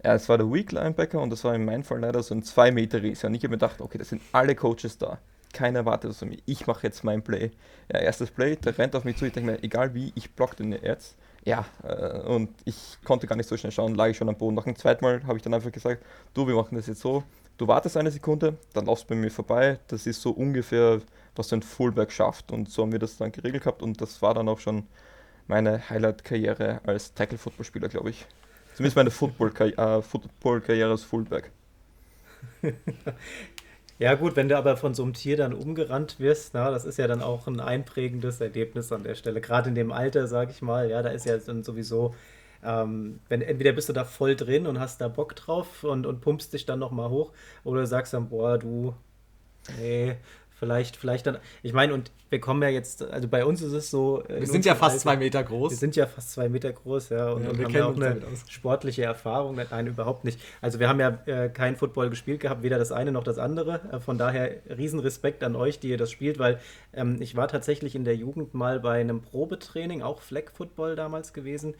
Ja, 0.04 0.14
es 0.14 0.28
war 0.28 0.38
der 0.38 0.50
Weak 0.50 0.72
Linebacker 0.72 1.20
und 1.20 1.30
das 1.30 1.44
war 1.44 1.54
in 1.54 1.64
meinem 1.64 1.84
Fall 1.84 2.00
leider 2.00 2.22
so 2.22 2.34
ein 2.34 2.42
2 2.42 2.72
Meter 2.72 3.02
Riese. 3.02 3.26
Und 3.26 3.34
ich 3.34 3.42
habe 3.42 3.50
mir 3.50 3.58
gedacht, 3.58 3.80
okay, 3.80 3.98
das 3.98 4.08
sind 4.08 4.22
alle 4.32 4.54
Coaches 4.54 4.98
da. 4.98 5.18
Keiner 5.52 5.84
wartet 5.84 6.10
auf 6.10 6.22
mich. 6.22 6.42
Ich 6.46 6.66
mache 6.66 6.86
jetzt 6.86 7.04
mein 7.04 7.22
Play. 7.22 7.50
Ja, 7.92 8.00
erstes 8.00 8.30
Play, 8.30 8.56
der 8.56 8.76
rennt 8.76 8.94
auf 8.94 9.04
mich 9.04 9.16
zu. 9.16 9.24
Ich 9.24 9.32
denke 9.32 9.52
mir, 9.52 9.62
egal 9.62 9.94
wie, 9.94 10.12
ich 10.14 10.30
block 10.32 10.56
den 10.56 10.72
jetzt. 10.72 11.16
Ja, 11.44 11.64
äh, 11.82 12.20
und 12.20 12.50
ich 12.64 12.98
konnte 13.04 13.26
gar 13.26 13.36
nicht 13.36 13.48
so 13.48 13.56
schnell 13.56 13.72
schauen, 13.72 13.94
lag 13.94 14.08
ich 14.08 14.16
schon 14.16 14.28
am 14.28 14.36
Boden. 14.36 14.54
Nach 14.54 14.64
dem 14.64 14.76
zweiten 14.76 15.04
Mal 15.04 15.22
habe 15.26 15.36
ich 15.36 15.42
dann 15.42 15.54
einfach 15.54 15.72
gesagt, 15.72 16.04
du, 16.34 16.46
wir 16.46 16.54
machen 16.54 16.76
das 16.76 16.86
jetzt 16.86 17.00
so. 17.00 17.24
Du 17.58 17.66
wartest 17.66 17.96
eine 17.96 18.12
Sekunde, 18.12 18.56
dann 18.72 18.86
laufst 18.86 19.04
du 19.04 19.08
bei 19.08 19.14
mir 19.16 19.30
vorbei. 19.30 19.80
Das 19.88 20.06
ist 20.06 20.22
so 20.22 20.30
ungefähr, 20.30 21.00
was 21.34 21.52
ein 21.52 21.62
Fullback 21.62 22.12
schafft. 22.12 22.52
Und 22.52 22.70
so 22.70 22.82
haben 22.82 22.92
wir 22.92 23.00
das 23.00 23.16
dann 23.16 23.32
geregelt 23.32 23.64
gehabt. 23.64 23.82
Und 23.82 24.00
das 24.00 24.22
war 24.22 24.32
dann 24.32 24.48
auch 24.48 24.60
schon 24.60 24.86
meine 25.48 25.90
Highlight-Karriere 25.90 26.80
als 26.86 27.14
Tackle-Footballspieler, 27.14 27.88
glaube 27.88 28.10
ich. 28.10 28.26
Zumindest 28.74 28.96
meine 28.96 29.10
Football-Karriere 29.10 29.98
äh, 29.98 30.02
Football 30.02 30.62
als 30.82 31.02
Fullback. 31.02 31.50
Ja 34.00 34.14
gut, 34.14 34.36
wenn 34.36 34.48
du 34.48 34.56
aber 34.56 34.76
von 34.76 34.94
so 34.94 35.02
einem 35.02 35.12
Tier 35.12 35.36
dann 35.36 35.52
umgerannt 35.52 36.20
wirst, 36.20 36.54
na, 36.54 36.70
das 36.70 36.84
ist 36.84 36.98
ja 36.98 37.08
dann 37.08 37.20
auch 37.20 37.48
ein 37.48 37.58
einprägendes 37.58 38.40
Erlebnis 38.40 38.92
an 38.92 39.02
der 39.02 39.16
Stelle. 39.16 39.40
Gerade 39.40 39.70
in 39.70 39.74
dem 39.74 39.90
Alter, 39.90 40.28
sag 40.28 40.50
ich 40.50 40.62
mal, 40.62 40.88
ja, 40.88 41.02
da 41.02 41.08
ist 41.08 41.26
ja 41.26 41.36
dann 41.36 41.64
sowieso, 41.64 42.14
ähm, 42.64 43.20
wenn 43.28 43.42
entweder 43.42 43.72
bist 43.72 43.88
du 43.88 43.92
da 43.92 44.04
voll 44.04 44.36
drin 44.36 44.66
und 44.66 44.80
hast 44.80 45.00
da 45.00 45.08
Bock 45.08 45.36
drauf 45.36 45.84
und, 45.84 46.06
und 46.06 46.20
pumpst 46.20 46.52
dich 46.52 46.66
dann 46.66 46.78
nochmal 46.78 47.10
hoch, 47.10 47.32
oder 47.64 47.86
sagst 47.86 48.14
dann, 48.14 48.28
boah, 48.28 48.58
du, 48.58 48.94
nee, 49.78 50.16
Vielleicht, 50.58 50.96
vielleicht 50.96 51.24
dann. 51.24 51.38
Ich 51.62 51.72
meine, 51.72 51.94
und 51.94 52.10
wir 52.30 52.40
kommen 52.40 52.60
ja 52.62 52.68
jetzt, 52.68 53.04
also 53.04 53.28
bei 53.28 53.44
uns 53.44 53.62
ist 53.62 53.72
es 53.72 53.92
so. 53.92 54.24
Wir 54.28 54.44
sind 54.44 54.64
ja 54.64 54.74
fast 54.74 54.94
Alter, 54.94 55.02
zwei 55.02 55.16
Meter 55.16 55.44
groß. 55.44 55.70
Wir 55.70 55.78
sind 55.78 55.94
ja 55.94 56.06
fast 56.06 56.32
zwei 56.32 56.48
Meter 56.48 56.72
groß, 56.72 57.10
ja. 57.10 57.30
Und, 57.30 57.44
ja, 57.44 57.50
und 57.50 57.58
wir 57.58 57.66
haben 57.66 57.74
ja 57.74 57.86
auch 57.86 57.94
eine 57.94 58.20
sportliche 58.48 59.04
Erfahrung. 59.04 59.56
Nein, 59.70 59.86
überhaupt 59.86 60.24
nicht. 60.24 60.40
Also 60.60 60.80
wir 60.80 60.88
haben 60.88 60.98
ja 60.98 61.16
äh, 61.26 61.48
kein 61.48 61.76
Football 61.76 62.10
gespielt 62.10 62.40
gehabt, 62.40 62.64
weder 62.64 62.76
das 62.76 62.90
eine 62.90 63.12
noch 63.12 63.22
das 63.22 63.38
andere. 63.38 63.80
Äh, 63.92 64.00
von 64.00 64.18
daher 64.18 64.56
Riesenrespekt 64.68 65.44
an 65.44 65.54
euch, 65.54 65.78
die 65.78 65.90
ihr 65.90 65.96
das 65.96 66.10
spielt, 66.10 66.40
weil 66.40 66.58
ähm, 66.92 67.18
ich 67.20 67.36
war 67.36 67.46
tatsächlich 67.46 67.94
in 67.94 68.04
der 68.04 68.16
Jugend 68.16 68.52
mal 68.52 68.80
bei 68.80 69.00
einem 69.00 69.22
Probetraining, 69.22 70.02
auch 70.02 70.22
Flag 70.22 70.50
Football 70.52 70.96
damals 70.96 71.32
gewesen. 71.32 71.76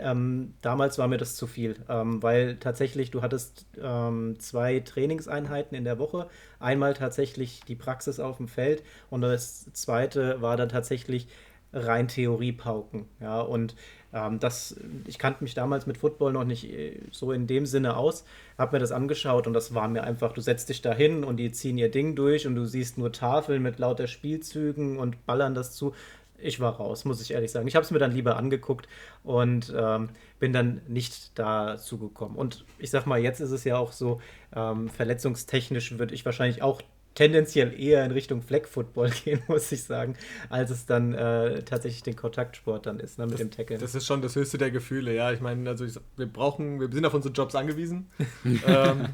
Ähm, 0.00 0.54
damals 0.62 0.98
war 0.98 1.08
mir 1.08 1.18
das 1.18 1.36
zu 1.36 1.46
viel, 1.46 1.76
ähm, 1.88 2.22
weil 2.22 2.56
tatsächlich 2.56 3.10
du 3.10 3.22
hattest 3.22 3.66
ähm, 3.82 4.36
zwei 4.38 4.80
Trainingseinheiten 4.80 5.76
in 5.76 5.84
der 5.84 5.98
Woche. 5.98 6.28
Einmal 6.60 6.94
tatsächlich 6.94 7.60
die 7.66 7.76
Praxis 7.76 8.20
auf 8.20 8.38
dem 8.38 8.48
Feld 8.48 8.82
und 9.10 9.22
das 9.22 9.72
zweite 9.72 10.40
war 10.40 10.56
dann 10.56 10.68
tatsächlich 10.68 11.28
rein 11.72 12.08
Theoriepauken. 12.08 13.06
Ja, 13.20 13.40
und 13.40 13.74
ähm, 14.12 14.40
das, 14.40 14.76
ich 15.06 15.18
kannte 15.18 15.44
mich 15.44 15.54
damals 15.54 15.86
mit 15.86 15.98
Football 15.98 16.32
noch 16.32 16.44
nicht 16.44 16.64
äh, 16.64 17.00
so 17.10 17.32
in 17.32 17.46
dem 17.46 17.66
Sinne 17.66 17.96
aus, 17.96 18.24
habe 18.56 18.76
mir 18.76 18.80
das 18.80 18.90
angeschaut 18.90 19.46
und 19.46 19.52
das 19.52 19.74
war 19.74 19.86
mir 19.88 20.02
einfach, 20.02 20.32
du 20.32 20.40
setzt 20.40 20.70
dich 20.70 20.80
da 20.80 20.94
hin 20.94 21.24
und 21.24 21.36
die 21.36 21.52
ziehen 21.52 21.76
ihr 21.76 21.90
Ding 21.90 22.16
durch 22.16 22.46
und 22.46 22.54
du 22.54 22.64
siehst 22.64 22.96
nur 22.96 23.12
Tafeln 23.12 23.62
mit 23.62 23.78
lauter 23.78 24.06
Spielzügen 24.06 24.98
und 24.98 25.26
ballern 25.26 25.54
das 25.54 25.72
zu 25.72 25.94
ich 26.40 26.60
war 26.60 26.76
raus, 26.76 27.04
muss 27.04 27.20
ich 27.20 27.32
ehrlich 27.32 27.50
sagen. 27.50 27.66
Ich 27.66 27.74
habe 27.74 27.84
es 27.84 27.90
mir 27.90 27.98
dann 27.98 28.12
lieber 28.12 28.36
angeguckt 28.36 28.88
und 29.24 29.72
ähm, 29.76 30.10
bin 30.38 30.52
dann 30.52 30.80
nicht 30.86 31.38
dazu 31.38 31.98
gekommen. 31.98 32.36
Und 32.36 32.64
ich 32.78 32.90
sag 32.90 33.06
mal, 33.06 33.18
jetzt 33.18 33.40
ist 33.40 33.50
es 33.50 33.64
ja 33.64 33.76
auch 33.76 33.92
so, 33.92 34.20
ähm, 34.54 34.88
verletzungstechnisch 34.88 35.98
würde 35.98 36.14
ich 36.14 36.24
wahrscheinlich 36.24 36.62
auch 36.62 36.82
tendenziell 37.14 37.78
eher 37.78 38.04
in 38.04 38.12
Richtung 38.12 38.42
Flag 38.42 38.66
Football 38.68 39.10
gehen, 39.24 39.42
muss 39.48 39.72
ich 39.72 39.82
sagen, 39.82 40.14
als 40.50 40.70
es 40.70 40.86
dann 40.86 41.14
äh, 41.14 41.64
tatsächlich 41.64 42.04
den 42.04 42.14
Kontaktsport 42.14 42.86
dann 42.86 43.00
ist, 43.00 43.18
ne, 43.18 43.24
mit 43.24 43.34
das, 43.34 43.40
dem 43.40 43.50
Tackle. 43.50 43.78
Das 43.78 43.94
ist 43.96 44.06
schon 44.06 44.22
das 44.22 44.36
höchste 44.36 44.56
der 44.56 44.70
Gefühle, 44.70 45.12
ja. 45.12 45.32
Ich 45.32 45.40
meine, 45.40 45.68
also 45.68 45.84
ich, 45.84 45.94
wir 46.16 46.26
brauchen, 46.26 46.78
wir 46.78 46.88
sind 46.92 47.04
auf 47.04 47.14
unsere 47.14 47.34
Jobs 47.34 47.56
angewiesen. 47.56 48.10
ähm, 48.44 49.08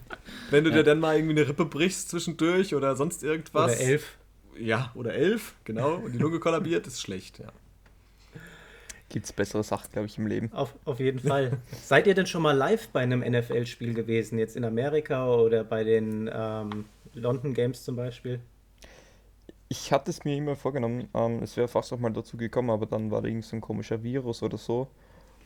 wenn 0.50 0.64
du 0.64 0.70
ja. 0.70 0.76
dir 0.76 0.82
dann 0.82 1.00
mal 1.00 1.16
irgendwie 1.16 1.40
eine 1.40 1.48
Rippe 1.48 1.64
brichst 1.64 2.10
zwischendurch 2.10 2.74
oder 2.74 2.94
sonst 2.94 3.22
irgendwas. 3.22 3.76
Oder 3.76 3.80
elf 3.80 4.18
ja, 4.58 4.90
oder 4.94 5.14
elf, 5.14 5.54
genau, 5.64 5.96
und 5.96 6.12
die 6.12 6.18
Lunge 6.18 6.38
kollabiert, 6.40 6.86
ist 6.86 7.00
schlecht, 7.00 7.38
ja. 7.38 7.48
Gibt 9.08 9.26
es 9.26 9.32
bessere 9.32 9.62
Sachen, 9.62 9.92
glaube 9.92 10.06
ich, 10.06 10.18
im 10.18 10.26
Leben. 10.26 10.50
Auf, 10.52 10.74
auf 10.84 10.98
jeden 10.98 11.20
Fall. 11.20 11.58
Seid 11.82 12.06
ihr 12.06 12.14
denn 12.14 12.26
schon 12.26 12.42
mal 12.42 12.56
live 12.56 12.88
bei 12.88 13.00
einem 13.00 13.20
NFL-Spiel 13.20 13.94
gewesen, 13.94 14.38
jetzt 14.38 14.56
in 14.56 14.64
Amerika 14.64 15.32
oder 15.32 15.62
bei 15.62 15.84
den 15.84 16.28
ähm, 16.32 16.86
London 17.12 17.54
Games 17.54 17.84
zum 17.84 17.96
Beispiel? 17.96 18.40
Ich 19.68 19.92
hatte 19.92 20.10
es 20.10 20.24
mir 20.24 20.36
immer 20.36 20.56
vorgenommen, 20.56 21.08
ähm, 21.14 21.42
es 21.42 21.56
wäre 21.56 21.68
fast 21.68 21.92
auch 21.92 21.98
mal 21.98 22.12
dazu 22.12 22.36
gekommen, 22.36 22.70
aber 22.70 22.86
dann 22.86 23.10
war 23.10 23.22
da 23.22 23.28
irgend 23.28 23.44
so 23.44 23.56
ein 23.56 23.60
komischer 23.60 24.02
Virus 24.02 24.42
oder 24.42 24.58
so. 24.58 24.88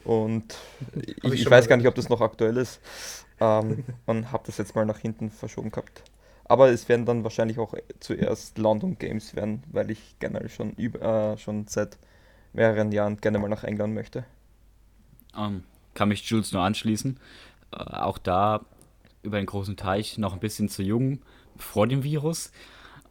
Und 0.04 0.56
ich, 0.94 1.24
ich, 1.24 1.32
ich 1.32 1.50
weiß 1.50 1.68
gar 1.68 1.76
nicht, 1.76 1.86
ob 1.86 1.94
das 1.94 2.08
noch 2.08 2.20
aktuell 2.20 2.56
ist. 2.56 2.80
Ähm, 3.40 3.84
und 4.06 4.32
habe 4.32 4.44
das 4.46 4.58
jetzt 4.58 4.74
mal 4.74 4.86
nach 4.86 4.98
hinten 4.98 5.30
verschoben 5.30 5.70
gehabt. 5.70 6.02
Aber 6.48 6.70
es 6.70 6.88
werden 6.88 7.04
dann 7.04 7.24
wahrscheinlich 7.24 7.58
auch 7.58 7.74
zuerst 8.00 8.56
London 8.58 8.98
Games 8.98 9.36
werden, 9.36 9.62
weil 9.70 9.90
ich 9.90 10.16
generell 10.18 10.48
schon, 10.48 10.72
über, 10.72 11.34
äh, 11.34 11.38
schon 11.38 11.66
seit 11.66 11.98
mehreren 12.54 12.90
Jahren 12.90 13.18
gerne 13.18 13.38
mal 13.38 13.48
nach 13.48 13.64
England 13.64 13.94
möchte. 13.94 14.24
Um, 15.34 15.44
ähm, 15.44 15.62
kann 15.94 16.08
mich 16.08 16.28
Jules 16.28 16.52
nur 16.52 16.62
anschließen. 16.62 17.18
Äh, 17.72 17.76
auch 17.76 18.18
da 18.18 18.64
über 19.22 19.36
den 19.36 19.46
großen 19.46 19.76
Teich 19.76 20.16
noch 20.16 20.32
ein 20.32 20.40
bisschen 20.40 20.68
zu 20.68 20.82
jung 20.82 21.20
vor 21.56 21.86
dem 21.86 22.02
Virus. 22.02 22.50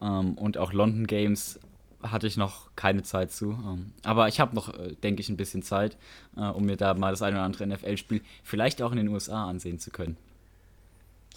Ähm, 0.00 0.36
und 0.36 0.58
auch 0.58 0.72
London 0.72 1.06
Games 1.06 1.60
hatte 2.02 2.26
ich 2.26 2.36
noch 2.36 2.70
keine 2.76 3.02
Zeit 3.02 3.30
zu. 3.30 3.50
Ähm, 3.50 3.92
aber 4.02 4.28
ich 4.28 4.40
habe 4.40 4.54
noch, 4.54 4.72
äh, 4.74 4.94
denke 5.02 5.20
ich, 5.20 5.28
ein 5.28 5.36
bisschen 5.36 5.62
Zeit, 5.62 5.96
äh, 6.36 6.42
um 6.42 6.64
mir 6.64 6.76
da 6.76 6.94
mal 6.94 7.10
das 7.10 7.22
eine 7.22 7.36
oder 7.36 7.44
andere 7.44 7.66
NFL-Spiel 7.66 8.22
vielleicht 8.42 8.82
auch 8.82 8.90
in 8.90 8.98
den 8.98 9.08
USA 9.08 9.48
ansehen 9.48 9.78
zu 9.78 9.90
können. 9.90 10.16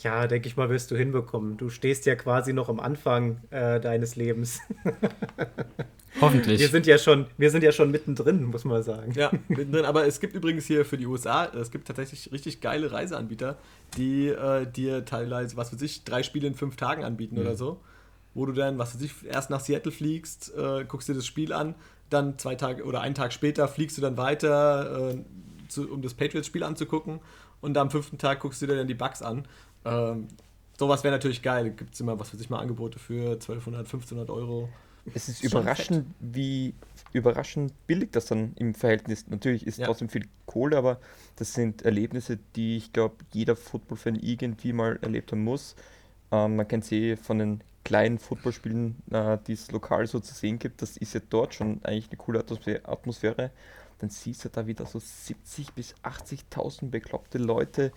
Ja, 0.04 0.28
denke 0.28 0.48
ich 0.48 0.58
mal, 0.58 0.70
wirst 0.70 0.92
du 0.92 0.96
hinbekommen. 0.96 1.58
Du 1.58 1.70
stehst 1.70 2.06
ja 2.06 2.16
quasi 2.16 2.54
noch 2.54 2.70
am 2.70 2.80
Anfang 2.80 3.42
äh, 3.52 3.80
deines 3.80 4.16
Lebens. 4.16 4.60
Hoffentlich. 6.22 6.60
Wir 6.60 6.68
sind 6.68 6.86
ja 6.88 6.98
schon, 6.98 7.28
wir 7.38 7.50
sind 7.52 7.64
ja 7.64 7.72
schon 7.72 7.92
mittendrin, 7.92 8.44
muss 8.46 8.66
man 8.66 8.84
sagen. 8.84 9.14
Ja, 9.14 9.32
mittendrin. 9.48 9.86
Aber 9.86 10.06
es 10.06 10.20
gibt 10.20 10.36
übrigens 10.36 10.66
hier 10.66 10.86
für 10.86 10.98
die 10.98 11.06
USA, 11.06 11.46
es 11.46 11.72
gibt 11.72 11.88
tatsächlich 11.88 12.32
richtig 12.32 12.62
geile 12.62 12.92
Reiseanbieter, 12.92 13.58
die 13.96 14.28
äh, 14.28 14.66
dir 14.66 15.06
teilweise, 15.06 15.56
was 15.56 15.72
weiß 15.72 15.82
ich, 15.84 16.04
drei 16.04 16.24
Spiele 16.24 16.48
in 16.48 16.56
fünf 16.56 16.76
Tagen 16.76 17.04
anbieten 17.04 17.36
mhm. 17.36 17.42
oder 17.42 17.56
so. 17.56 17.80
Wo 18.34 18.46
du 18.46 18.54
dann, 18.54 18.78
was 18.78 18.96
weiß 18.96 19.02
ich, 19.02 19.26
erst 19.26 19.50
nach 19.50 19.60
Seattle 19.60 19.92
fliegst, 19.92 20.54
äh, 20.56 20.86
guckst 20.86 21.10
dir 21.10 21.16
das 21.16 21.26
Spiel 21.26 21.54
an, 21.54 21.76
dann 22.10 22.38
zwei 22.38 22.56
Tage 22.56 22.84
oder 22.84 23.02
einen 23.02 23.16
Tag 23.16 23.34
später 23.34 23.68
fliegst 23.68 23.98
du 23.98 24.02
dann 24.02 24.18
weiter, 24.18 25.12
äh, 25.12 25.18
zu, 25.68 25.90
um 25.92 26.02
das 26.02 26.14
Patriots-Spiel 26.14 26.64
anzugucken 26.64 27.20
und 27.62 27.78
am 27.78 27.90
fünften 27.90 28.18
Tag 28.18 28.40
guckst 28.42 28.62
du 28.62 28.68
dir 28.68 28.76
dann 28.76 28.88
die 28.88 28.94
Bugs 28.94 29.22
an. 29.22 29.46
Ähm, 29.86 30.28
sowas 30.78 31.04
wäre 31.04 31.14
natürlich 31.14 31.42
geil. 31.42 31.72
Gibt 31.72 31.94
es 31.94 32.00
immer, 32.00 32.20
was 32.20 32.34
weiß 32.34 32.42
ich 32.42 32.50
mal, 32.50 32.60
Angebote 32.60 33.00
für 33.00 33.34
1200, 33.34 33.82
1500 33.82 34.30
Euro. 34.30 34.70
Es 35.14 35.30
ist 35.30 35.44
überraschend, 35.44 36.06
wie 36.20 36.76
überraschend 37.12 37.74
billig 37.88 38.12
das 38.12 38.26
dann 38.26 38.54
im 38.56 38.74
Verhältnis. 38.74 39.28
Natürlich 39.28 39.66
ist 39.66 39.80
ja. 39.80 39.88
trotzdem 39.88 40.10
viel 40.10 40.28
Kohle, 40.46 40.78
aber 40.78 41.00
das 41.38 41.54
sind 41.54 41.82
Erlebnisse, 41.82 42.38
die 42.56 42.78
ich 42.78 42.94
glaube, 42.94 43.16
jeder 43.34 43.56
Football-Fan 43.56 44.16
irgendwie 44.16 44.74
mal 44.74 45.00
erlebt 45.02 45.32
haben 45.32 45.44
muss. 45.44 45.76
Ähm, 46.32 46.56
man 46.56 46.68
kennt 46.68 46.86
sie 46.86 47.12
eh 47.12 47.16
von 47.16 47.40
den 47.40 47.64
kleinen 47.84 48.20
Footballspielen, 48.20 49.02
äh, 49.12 49.38
die 49.48 49.54
es 49.54 49.72
lokal 49.72 50.08
so 50.08 50.20
zu 50.20 50.34
sehen 50.34 50.60
gibt. 50.60 50.82
Das 50.82 50.98
ist 50.98 51.14
ja 51.14 51.22
dort 51.30 51.56
schon 51.56 51.84
eigentlich 51.84 52.10
eine 52.10 52.18
coole 52.18 52.40
Atmosphäre. 52.84 53.52
Dann 54.00 54.10
siehst 54.10 54.46
du 54.46 54.50
da 54.50 54.66
wieder 54.66 54.86
so 54.86 55.00
70.000 55.00 55.68
bis 55.76 55.96
80.000 56.04 56.90
bekloppte 56.90 57.38
Leute 57.38 57.92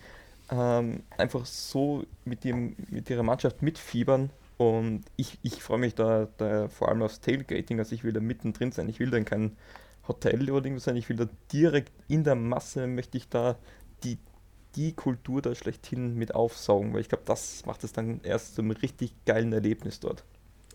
ähm, 0.50 1.02
einfach 1.16 1.46
so 1.46 2.04
mit, 2.24 2.44
dem, 2.44 2.76
mit 2.90 3.10
ihrer 3.10 3.22
Mannschaft 3.22 3.62
mitfiebern. 3.62 4.30
Und 4.56 5.04
ich, 5.16 5.38
ich 5.42 5.62
freue 5.62 5.78
mich 5.78 5.94
da, 5.94 6.28
da 6.36 6.68
vor 6.68 6.88
allem 6.88 7.02
aufs 7.02 7.20
Tailgating, 7.20 7.78
also 7.78 7.94
ich 7.94 8.04
will 8.04 8.12
da 8.12 8.20
mittendrin 8.20 8.72
sein. 8.72 8.88
Ich 8.88 9.00
will 9.00 9.10
da 9.10 9.16
in 9.16 9.24
kein 9.24 9.56
Hotel 10.06 10.50
oder 10.50 10.66
irgendwas 10.66 10.84
sein, 10.84 10.96
ich 10.96 11.08
will 11.08 11.16
da 11.16 11.28
direkt 11.52 11.92
in 12.08 12.24
der 12.24 12.34
Masse, 12.34 12.86
möchte 12.86 13.16
ich 13.16 13.28
da 13.28 13.56
die, 14.04 14.18
die 14.76 14.92
Kultur 14.92 15.42
da 15.42 15.54
schlechthin 15.54 16.14
mit 16.14 16.34
aufsaugen, 16.34 16.92
weil 16.92 17.00
ich 17.00 17.08
glaube, 17.08 17.24
das 17.26 17.64
macht 17.66 17.84
es 17.84 17.92
dann 17.92 18.20
erst 18.22 18.54
zum 18.54 18.70
richtig 18.70 19.14
geilen 19.24 19.52
Erlebnis 19.52 20.00
dort. 20.00 20.24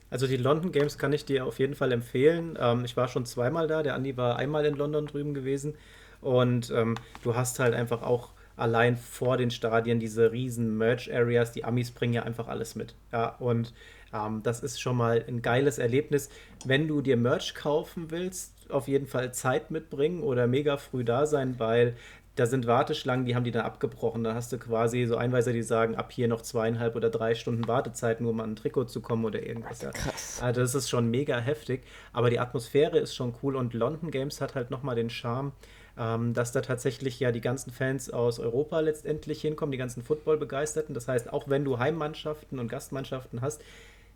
Also 0.09 0.25
die 0.25 0.37
London 0.37 0.71
Games 0.71 0.97
kann 0.97 1.13
ich 1.13 1.25
dir 1.25 1.45
auf 1.45 1.59
jeden 1.59 1.75
Fall 1.75 1.91
empfehlen. 1.91 2.57
Ähm, 2.59 2.83
ich 2.83 2.97
war 2.97 3.07
schon 3.07 3.25
zweimal 3.25 3.67
da, 3.67 3.83
der 3.83 3.93
Andi 3.93 4.17
war 4.17 4.37
einmal 4.37 4.65
in 4.65 4.75
London 4.75 5.05
drüben 5.05 5.33
gewesen 5.33 5.75
und 6.21 6.71
ähm, 6.71 6.95
du 7.21 7.35
hast 7.35 7.59
halt 7.59 7.75
einfach 7.75 8.01
auch 8.01 8.31
allein 8.59 8.97
vor 8.97 9.37
den 9.37 9.51
Stadien 9.51 9.99
diese 9.99 10.31
riesen 10.31 10.77
Merch-Areas, 10.77 11.51
die 11.51 11.63
Amis 11.63 11.91
bringen 11.91 12.13
ja 12.13 12.23
einfach 12.23 12.47
alles 12.47 12.75
mit. 12.75 12.95
Ja, 13.11 13.35
und 13.39 13.73
ähm, 14.13 14.41
das 14.43 14.61
ist 14.61 14.81
schon 14.81 14.97
mal 14.97 15.23
ein 15.27 15.41
geiles 15.41 15.77
Erlebnis. 15.77 16.29
Wenn 16.65 16.87
du 16.87 17.01
dir 17.01 17.17
Merch 17.17 17.55
kaufen 17.55 18.11
willst, 18.11 18.53
auf 18.69 18.87
jeden 18.87 19.07
Fall 19.07 19.33
Zeit 19.33 19.71
mitbringen 19.71 20.21
oder 20.21 20.47
mega 20.47 20.77
früh 20.77 21.03
da 21.03 21.25
sein, 21.25 21.59
weil 21.59 21.95
da 22.39 22.45
sind 22.45 22.67
Warteschlangen, 22.67 23.25
die 23.25 23.35
haben 23.35 23.43
die 23.43 23.51
dann 23.51 23.65
abgebrochen. 23.65 24.23
Da 24.23 24.33
hast 24.33 24.53
du 24.53 24.57
quasi 24.57 25.05
so 25.05 25.17
Einweiser, 25.17 25.51
die 25.51 25.61
sagen, 25.61 25.95
ab 25.95 26.11
hier 26.11 26.29
noch 26.29 26.41
zweieinhalb 26.41 26.95
oder 26.95 27.09
drei 27.09 27.35
Stunden 27.35 27.67
Wartezeit, 27.67 28.21
nur 28.21 28.31
um 28.31 28.39
an 28.39 28.51
ein 28.51 28.55
Trikot 28.55 28.85
zu 28.85 29.01
kommen 29.01 29.25
oder 29.25 29.45
irgendwas. 29.45 29.79
Krass. 29.79 30.39
Also 30.41 30.61
das 30.61 30.73
ist 30.73 30.89
schon 30.89 31.11
mega 31.11 31.37
heftig. 31.37 31.83
Aber 32.13 32.29
die 32.29 32.39
Atmosphäre 32.39 32.97
ist 32.97 33.13
schon 33.13 33.35
cool 33.43 33.57
und 33.57 33.73
London 33.73 34.09
Games 34.09 34.39
hat 34.39 34.55
halt 34.55 34.71
nochmal 34.71 34.95
den 34.95 35.09
Charme, 35.09 35.51
ähm, 35.99 36.33
dass 36.33 36.53
da 36.53 36.61
tatsächlich 36.61 37.19
ja 37.19 37.31
die 37.31 37.41
ganzen 37.41 37.71
Fans 37.71 38.09
aus 38.09 38.39
Europa 38.39 38.79
letztendlich 38.79 39.41
hinkommen, 39.41 39.71
die 39.71 39.77
ganzen 39.77 40.01
Football-Begeisterten. 40.01 40.93
Das 40.93 41.07
heißt, 41.07 41.31
auch 41.31 41.49
wenn 41.49 41.65
du 41.65 41.77
Heimmannschaften 41.77 42.57
und 42.57 42.69
Gastmannschaften 42.69 43.41
hast, 43.41 43.61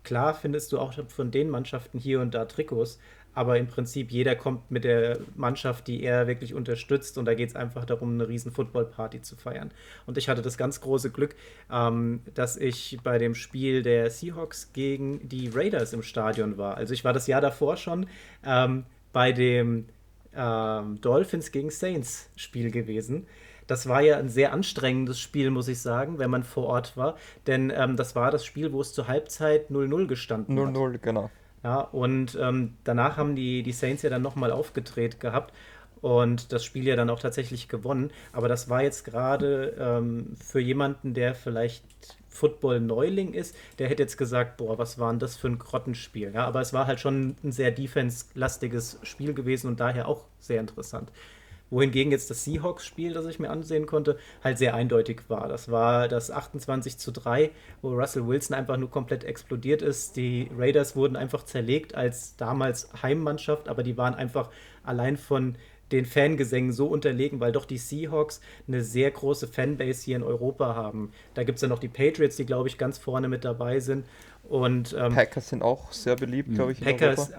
klar 0.02 0.34
findest 0.34 0.72
du 0.72 0.78
auch 0.78 0.94
von 1.08 1.30
den 1.30 1.50
Mannschaften 1.50 1.98
hier 1.98 2.20
und 2.20 2.34
da 2.34 2.46
Trikots, 2.46 2.98
aber 3.34 3.58
im 3.58 3.66
Prinzip 3.66 4.12
jeder 4.12 4.36
kommt 4.36 4.70
mit 4.70 4.84
der 4.84 5.18
Mannschaft, 5.34 5.88
die 5.88 6.02
er 6.02 6.26
wirklich 6.26 6.54
unterstützt 6.54 7.18
und 7.18 7.26
da 7.26 7.34
geht 7.34 7.50
es 7.50 7.56
einfach 7.56 7.84
darum, 7.84 8.14
eine 8.14 8.28
riesen 8.28 8.52
Football-Party 8.52 9.20
zu 9.22 9.36
feiern. 9.36 9.70
Und 10.06 10.16
ich 10.16 10.28
hatte 10.28 10.40
das 10.40 10.56
ganz 10.56 10.80
große 10.80 11.10
Glück, 11.10 11.34
ähm, 11.70 12.22
dass 12.32 12.56
ich 12.56 12.98
bei 13.02 13.18
dem 13.18 13.34
Spiel 13.34 13.82
der 13.82 14.10
Seahawks 14.10 14.72
gegen 14.72 15.28
die 15.28 15.48
Raiders 15.48 15.92
im 15.92 16.02
Stadion 16.02 16.56
war. 16.56 16.76
Also 16.76 16.94
ich 16.94 17.04
war 17.04 17.12
das 17.12 17.26
Jahr 17.26 17.40
davor 17.40 17.76
schon 17.76 18.06
ähm, 18.46 18.84
bei 19.12 19.32
dem 19.32 19.86
ähm, 20.36 21.00
Dolphins 21.00 21.52
gegen 21.52 21.70
Saints 21.70 22.30
Spiel 22.36 22.70
gewesen. 22.70 23.26
Das 23.66 23.88
war 23.88 24.02
ja 24.02 24.18
ein 24.18 24.28
sehr 24.28 24.52
anstrengendes 24.52 25.18
Spiel, 25.18 25.50
muss 25.50 25.68
ich 25.68 25.80
sagen, 25.80 26.18
wenn 26.18 26.30
man 26.30 26.42
vor 26.42 26.64
Ort 26.66 26.96
war. 26.96 27.16
Denn 27.46 27.72
ähm, 27.74 27.96
das 27.96 28.14
war 28.14 28.30
das 28.30 28.44
Spiel, 28.44 28.72
wo 28.72 28.80
es 28.80 28.92
zur 28.92 29.08
Halbzeit 29.08 29.70
0-0 29.70 30.06
gestanden 30.06 30.54
0 30.54 30.66
-0, 30.66 30.68
hat. 30.68 30.76
0-0, 30.76 30.98
genau. 30.98 31.30
Ja, 31.62 31.80
und 31.80 32.38
ähm, 32.40 32.74
danach 32.84 33.16
haben 33.16 33.34
die, 33.36 33.62
die 33.62 33.72
Saints 33.72 34.02
ja 34.02 34.10
dann 34.10 34.20
nochmal 34.20 34.52
aufgedreht 34.52 35.18
gehabt 35.18 35.54
und 36.02 36.52
das 36.52 36.62
Spiel 36.62 36.86
ja 36.86 36.96
dann 36.96 37.08
auch 37.08 37.20
tatsächlich 37.20 37.68
gewonnen. 37.68 38.10
Aber 38.32 38.48
das 38.48 38.68
war 38.68 38.82
jetzt 38.82 39.04
gerade 39.06 39.74
ähm, 39.78 40.36
für 40.38 40.60
jemanden, 40.60 41.14
der 41.14 41.34
vielleicht 41.34 41.84
Football-Neuling 42.34 43.32
ist, 43.32 43.56
der 43.78 43.88
hätte 43.88 44.02
jetzt 44.02 44.18
gesagt, 44.18 44.56
boah, 44.56 44.78
was 44.78 44.98
war 44.98 45.10
denn 45.10 45.18
das 45.18 45.36
für 45.36 45.48
ein 45.48 45.58
Grottenspiel. 45.58 46.32
Ja, 46.34 46.44
aber 46.46 46.60
es 46.60 46.72
war 46.72 46.86
halt 46.86 47.00
schon 47.00 47.36
ein 47.42 47.52
sehr 47.52 47.70
defense-lastiges 47.70 48.98
Spiel 49.02 49.34
gewesen 49.34 49.68
und 49.68 49.80
daher 49.80 50.08
auch 50.08 50.24
sehr 50.38 50.60
interessant 50.60 51.10
wohingegen 51.74 52.12
jetzt 52.12 52.30
das 52.30 52.44
Seahawks-Spiel, 52.44 53.12
das 53.12 53.26
ich 53.26 53.38
mir 53.38 53.50
ansehen 53.50 53.86
konnte, 53.86 54.16
halt 54.42 54.58
sehr 54.58 54.74
eindeutig 54.74 55.22
war. 55.28 55.48
Das 55.48 55.70
war 55.70 56.08
das 56.08 56.30
28 56.30 56.98
zu 56.98 57.10
3, 57.10 57.50
wo 57.82 57.90
Russell 57.94 58.26
Wilson 58.26 58.56
einfach 58.56 58.76
nur 58.76 58.90
komplett 58.90 59.24
explodiert 59.24 59.82
ist. 59.82 60.16
Die 60.16 60.50
Raiders 60.56 60.94
wurden 60.96 61.16
einfach 61.16 61.44
zerlegt 61.44 61.94
als 61.94 62.36
damals 62.36 62.88
Heimmannschaft, 63.02 63.68
aber 63.68 63.82
die 63.82 63.96
waren 63.96 64.14
einfach 64.14 64.50
allein 64.84 65.16
von 65.16 65.56
den 65.94 66.06
Fangesängen 66.06 66.72
so 66.72 66.86
unterlegen, 66.86 67.40
weil 67.40 67.52
doch 67.52 67.64
die 67.64 67.78
Seahawks 67.78 68.40
eine 68.68 68.82
sehr 68.82 69.10
große 69.10 69.48
Fanbase 69.48 70.04
hier 70.04 70.16
in 70.16 70.22
Europa 70.22 70.74
haben. 70.74 71.12
Da 71.34 71.44
gibt 71.44 71.56
es 71.56 71.62
ja 71.62 71.68
noch 71.68 71.78
die 71.78 71.88
Patriots, 71.88 72.36
die, 72.36 72.46
glaube 72.46 72.68
ich, 72.68 72.78
ganz 72.78 72.98
vorne 72.98 73.28
mit 73.28 73.44
dabei 73.44 73.80
sind. 73.80 74.04
Und, 74.42 74.94
ähm, 74.98 75.14
Packers 75.14 75.48
sind 75.48 75.62
auch 75.62 75.92
sehr 75.92 76.16
beliebt, 76.16 76.54
glaube 76.54 76.72
ich. 76.72 76.80
Packers, 76.80 77.32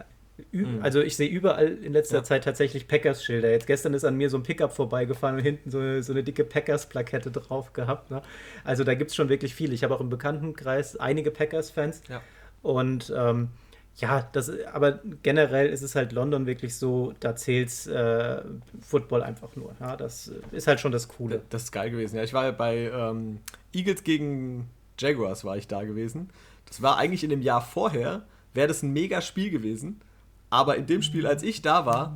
Mhm. 0.51 0.79
Also 0.81 1.01
ich 1.01 1.15
sehe 1.15 1.29
überall 1.29 1.67
in 1.67 1.93
letzter 1.93 2.17
ja. 2.17 2.23
Zeit 2.23 2.43
tatsächlich 2.43 2.87
Packers-Schilder. 2.87 3.51
Jetzt 3.51 3.67
gestern 3.67 3.93
ist 3.93 4.03
an 4.03 4.17
mir 4.17 4.29
so 4.29 4.37
ein 4.37 4.43
Pickup 4.43 4.73
vorbeigefahren 4.73 5.37
und 5.37 5.43
hinten 5.43 5.71
so 5.71 5.79
eine, 5.79 6.03
so 6.03 6.11
eine 6.11 6.23
dicke 6.23 6.43
Packers-Plakette 6.43 7.31
drauf 7.31 7.73
gehabt. 7.73 8.11
Ne? 8.11 8.21
Also 8.63 8.83
da 8.83 8.95
gibt 8.95 9.11
es 9.11 9.15
schon 9.15 9.29
wirklich 9.29 9.55
viele. 9.55 9.73
Ich 9.73 9.83
habe 9.83 9.95
auch 9.95 10.01
im 10.01 10.09
Bekanntenkreis 10.09 10.97
einige 10.97 11.31
Packers-Fans. 11.31 12.01
Ja. 12.09 12.21
Und 12.61 13.13
ähm, 13.15 13.49
ja, 13.97 14.27
das, 14.33 14.51
aber 14.73 14.99
generell 15.23 15.69
ist 15.69 15.81
es 15.81 15.95
halt 15.95 16.11
London 16.11 16.45
wirklich 16.45 16.75
so, 16.75 17.13
da 17.21 17.35
zählt 17.35 17.87
äh, 17.87 18.41
Football 18.81 19.23
einfach 19.23 19.55
nur. 19.55 19.73
Ja? 19.79 19.95
Das 19.95 20.31
ist 20.51 20.67
halt 20.67 20.81
schon 20.81 20.91
das 20.91 21.07
Coole. 21.07 21.43
Das 21.49 21.63
ist 21.63 21.71
geil 21.71 21.91
gewesen. 21.91 22.17
Ja, 22.17 22.23
ich 22.23 22.33
war 22.33 22.43
ja 22.43 22.51
bei 22.51 22.91
ähm, 22.93 23.39
Eagles 23.73 24.03
gegen 24.03 24.69
Jaguars 24.99 25.45
war 25.45 25.57
ich 25.57 25.67
da 25.67 25.83
gewesen. 25.83 26.29
Das 26.65 26.81
war 26.81 26.97
eigentlich 26.97 27.23
in 27.23 27.29
dem 27.29 27.41
Jahr 27.41 27.61
vorher, 27.61 28.25
wäre 28.53 28.67
das 28.67 28.83
ein 28.83 28.91
mega 28.91 29.21
Spiel 29.21 29.49
gewesen. 29.49 30.01
Aber 30.49 30.75
in 30.75 30.87
dem 30.87 31.01
Spiel, 31.01 31.25
als 31.25 31.43
ich 31.43 31.61
da 31.61 31.85
war, 31.85 32.15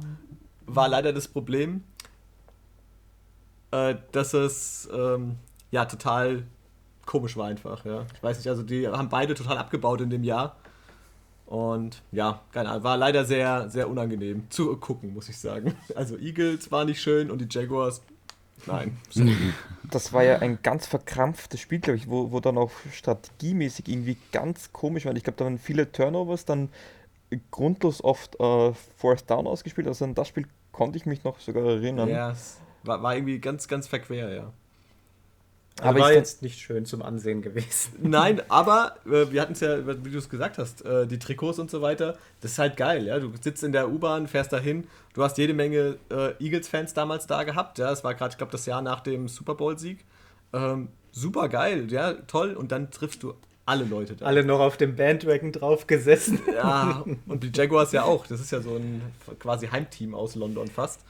war 0.65 0.89
leider 0.89 1.13
das 1.13 1.27
Problem, 1.27 1.83
äh, 3.71 3.95
dass 4.11 4.33
es 4.33 4.89
ähm, 4.93 5.37
ja 5.71 5.85
total 5.85 6.43
komisch 7.05 7.37
war 7.37 7.47
einfach. 7.47 7.85
Ja. 7.85 8.05
Ich 8.13 8.21
weiß 8.21 8.37
nicht, 8.37 8.47
also 8.47 8.63
die 8.63 8.87
haben 8.87 9.09
beide 9.09 9.33
total 9.33 9.57
abgebaut 9.57 10.01
in 10.01 10.09
dem 10.09 10.23
Jahr. 10.23 10.57
Und 11.49 12.03
ja, 12.11 12.41
keine 12.51 12.69
Ahnung, 12.69 12.83
war 12.83 12.95
leider 12.95 13.25
sehr, 13.25 13.71
sehr 13.71 13.89
unangenehm 13.89 14.43
zu 14.51 14.77
gucken, 14.77 15.15
muss 15.15 15.29
ich 15.29 15.37
sagen. 15.39 15.73
Also 15.95 16.15
Eagles 16.15 16.71
war 16.71 16.85
nicht 16.85 17.01
schön 17.01 17.31
und 17.31 17.41
die 17.41 17.47
Jaguars, 17.49 18.03
nein. 18.67 18.97
Das 19.89 20.13
war 20.13 20.23
ja 20.23 20.37
ein 20.37 20.59
ganz 20.61 20.85
verkrampftes 20.85 21.59
Spiel, 21.59 21.79
glaube 21.79 21.97
ich, 21.97 22.07
wo, 22.07 22.31
wo 22.31 22.39
dann 22.39 22.59
auch 22.59 22.69
strategiemäßig 22.93 23.87
irgendwie 23.87 24.17
ganz 24.31 24.71
komisch 24.71 25.05
war. 25.05 25.15
Ich 25.15 25.23
glaube, 25.23 25.37
da 25.37 25.45
waren 25.45 25.57
viele 25.57 25.91
Turnovers, 25.91 26.45
dann 26.45 26.69
grundlos 27.49 28.03
oft 28.03 28.39
äh, 28.39 28.71
Fourth 28.97 29.27
Down 29.27 29.47
ausgespielt. 29.47 29.87
Also 29.87 30.05
an 30.05 30.13
das 30.13 30.27
Spiel 30.27 30.45
konnte 30.71 30.99
ich 30.99 31.07
mich 31.07 31.23
noch 31.23 31.39
sogar 31.39 31.65
erinnern. 31.65 32.09
Ja, 32.09 32.29
es 32.29 32.59
war, 32.83 33.01
war 33.01 33.15
irgendwie 33.15 33.39
ganz, 33.39 33.67
ganz 33.67 33.87
verquer, 33.87 34.31
ja. 34.31 34.53
Also 35.79 35.89
aber 35.89 35.99
war 35.99 36.13
jetzt 36.13 36.41
nicht 36.41 36.59
schön 36.59 36.85
zum 36.85 37.01
Ansehen 37.01 37.41
gewesen. 37.41 37.93
Nein, 38.01 38.41
aber 38.49 38.95
äh, 39.05 39.31
wir 39.31 39.41
hatten 39.41 39.53
es 39.53 39.61
ja, 39.61 39.85
wie 40.03 40.11
du 40.11 40.17
es 40.17 40.29
gesagt 40.29 40.57
hast, 40.57 40.85
äh, 40.85 41.07
die 41.07 41.19
Trikots 41.19 41.59
und 41.59 41.71
so 41.71 41.81
weiter, 41.81 42.17
das 42.41 42.51
ist 42.51 42.59
halt 42.59 42.77
geil, 42.77 43.05
ja. 43.05 43.19
Du 43.19 43.31
sitzt 43.39 43.63
in 43.63 43.71
der 43.71 43.89
U-Bahn, 43.89 44.27
fährst 44.27 44.51
dahin, 44.51 44.87
du 45.13 45.23
hast 45.23 45.37
jede 45.37 45.53
Menge 45.53 45.97
äh, 46.09 46.33
Eagles-Fans 46.43 46.93
damals 46.93 47.27
da 47.27 47.43
gehabt, 47.43 47.77
ja. 47.77 47.91
Es 47.91 48.03
war 48.03 48.13
gerade, 48.13 48.31
ich 48.31 48.37
glaube, 48.37 48.51
das 48.51 48.65
Jahr 48.65 48.81
nach 48.81 48.99
dem 48.99 49.27
Super 49.27 49.55
Bowl-Sieg. 49.55 50.05
Ähm, 50.53 50.89
super 51.11 51.49
geil, 51.49 51.91
ja, 51.91 52.13
toll. 52.13 52.53
Und 52.53 52.71
dann 52.71 52.91
triffst 52.91 53.23
du 53.23 53.33
alle 53.65 53.85
Leute 53.85 54.15
da. 54.15 54.25
Alle 54.25 54.43
noch 54.43 54.59
auf 54.59 54.77
dem 54.77 54.95
Bandwagon 54.95 55.51
drauf 55.51 55.87
gesessen. 55.87 56.39
Ja, 56.53 57.05
und 57.27 57.43
die 57.43 57.51
Jaguars 57.53 57.91
ja 57.91 58.03
auch. 58.03 58.25
Das 58.25 58.41
ist 58.41 58.51
ja 58.51 58.61
so 58.61 58.75
ein 58.75 59.01
quasi 59.39 59.67
Heimteam 59.67 60.15
aus 60.15 60.35
London 60.35 60.67
fast. 60.67 61.01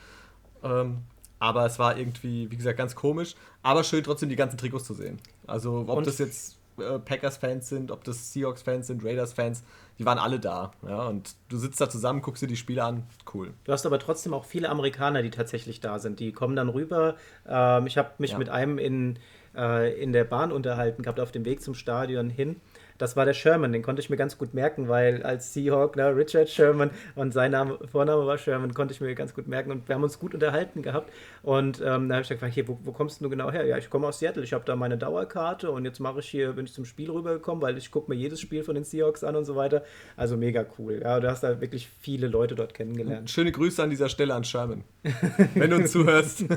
Ähm, 0.64 1.00
aber 1.40 1.66
es 1.66 1.80
war 1.80 1.98
irgendwie, 1.98 2.52
wie 2.52 2.58
gesagt, 2.58 2.78
ganz 2.78 2.96
komisch. 2.96 3.36
Aber 3.64 3.84
schön 3.84 4.04
trotzdem 4.04 4.30
die 4.30 4.36
ganzen 4.36 4.58
Trikots 4.58 4.86
zu 4.86 4.94
sehen. 4.94 5.20
Also 5.48 5.86
ob 5.88 5.98
und 5.98 6.08
das 6.08 6.18
jetzt 6.18 6.58
äh, 6.80 7.00
Packers-Fans 7.00 7.70
sind, 7.70 7.92
ob 7.92 8.04
das 8.04 8.34
Seahawks-Fans 8.34 8.88
sind, 8.88 9.04
Raiders-Fans, 9.04 9.64
die 9.98 10.06
waren 10.06 10.18
alle 10.18 10.40
da. 10.40 10.72
Ja, 10.88 11.08
und 11.08 11.36
du 11.50 11.58
sitzt 11.58 11.82
da 11.82 11.90
zusammen, 11.90 12.22
guckst 12.22 12.42
dir 12.42 12.48
die 12.48 12.56
Spiele 12.56 12.84
an, 12.84 13.04
cool. 13.34 13.54
Du 13.64 13.72
hast 13.72 13.86
aber 13.86 14.00
trotzdem 14.00 14.34
auch 14.34 14.46
viele 14.46 14.70
Amerikaner, 14.70 15.22
die 15.22 15.32
tatsächlich 15.32 15.80
da 15.80 16.00
sind. 16.00 16.20
Die 16.20 16.32
kommen 16.32 16.56
dann 16.56 16.70
rüber. 16.70 17.16
Ähm, 17.48 17.88
ich 17.88 17.98
habe 17.98 18.12
mich 18.18 18.32
ja. 18.32 18.38
mit 18.38 18.50
einem 18.50 18.78
in 18.78 19.20
äh, 19.56 20.02
in 20.02 20.14
der 20.14 20.24
Bahn 20.24 20.52
unterhalten 20.52 21.04
gehabt 21.04 21.20
auf 21.20 21.32
dem 21.32 21.46
Weg 21.46 21.62
zum 21.62 21.74
Stadion 21.74 22.30
hin. 22.30 22.62
Das 23.00 23.16
war 23.16 23.26
der 23.26 23.34
Sherman, 23.34 23.72
den 23.72 23.82
konnte 23.82 24.02
ich 24.02 24.10
mir 24.10 24.18
ganz 24.18 24.38
gut 24.38 24.54
merken, 24.54 24.90
weil 24.90 25.24
als 25.24 25.54
Seahawk, 25.54 25.96
ne, 25.96 26.16
Richard 26.16 26.50
Sherman 26.50 26.92
und 27.16 27.34
sein 27.34 27.52
Name, 27.52 27.80
Vorname 27.90 28.28
war 28.28 28.38
Sherman, 28.38 28.74
konnte 28.74 28.94
ich 28.94 29.02
mir 29.02 29.16
ganz 29.16 29.34
gut 29.34 29.48
merken 29.48 29.72
und 29.72 29.88
wir 29.88 29.96
haben 29.96 30.04
uns 30.04 30.20
gut 30.20 30.34
unterhalten 30.34 30.82
gehabt. 30.82 31.12
Und 31.42 31.80
ähm, 31.80 32.10
da 32.10 32.16
habe 32.16 32.24
ich 32.24 32.30
gesagt, 32.30 32.54
hier, 32.54 32.68
wo, 32.68 32.78
wo, 32.84 32.92
kommst 32.92 33.22
du 33.22 33.30
genau 33.30 33.52
her? 33.52 33.66
Ja, 33.66 33.78
ich 33.78 33.90
komme 33.90 34.06
aus 34.06 34.20
Seattle, 34.20 34.44
ich 34.44 34.52
habe 34.54 34.66
da 34.66 34.76
meine 34.76 34.98
Dauerkarte 34.98 35.72
und 35.72 35.86
jetzt 35.86 36.00
mache 36.00 36.20
ich 36.20 36.28
hier, 36.28 36.54
bin 36.54 36.66
ich 36.66 36.74
zum 36.74 36.84
Spiel 36.84 37.10
rübergekommen, 37.10 37.62
weil 37.62 37.78
ich 37.78 37.90
gucke 37.90 38.12
mir 38.12 38.18
jedes 38.18 38.42
Spiel 38.42 38.64
von 38.64 38.76
den 38.76 38.84
Seahawks 38.84 39.24
an 39.24 39.38
und 39.38 39.46
so 39.46 39.56
weiter. 39.56 39.84
Also 40.18 40.36
mega 40.36 40.66
cool. 40.78 41.00
Ja, 41.02 41.22
du 41.22 41.30
hast 41.30 41.42
da 41.42 41.62
wirklich 41.62 41.90
viele 42.02 42.28
Leute 42.28 42.56
dort 42.56 42.74
kennengelernt. 42.74 43.30
Schöne 43.30 43.54
Grüße 43.54 43.82
an 43.82 43.90
dieser 43.90 44.10
Stelle 44.10 44.34
an 44.34 44.44
Sherman, 44.44 44.84
wenn 45.56 45.70
du 45.70 45.78
uns 45.78 45.94
zuhörst. 45.94 46.44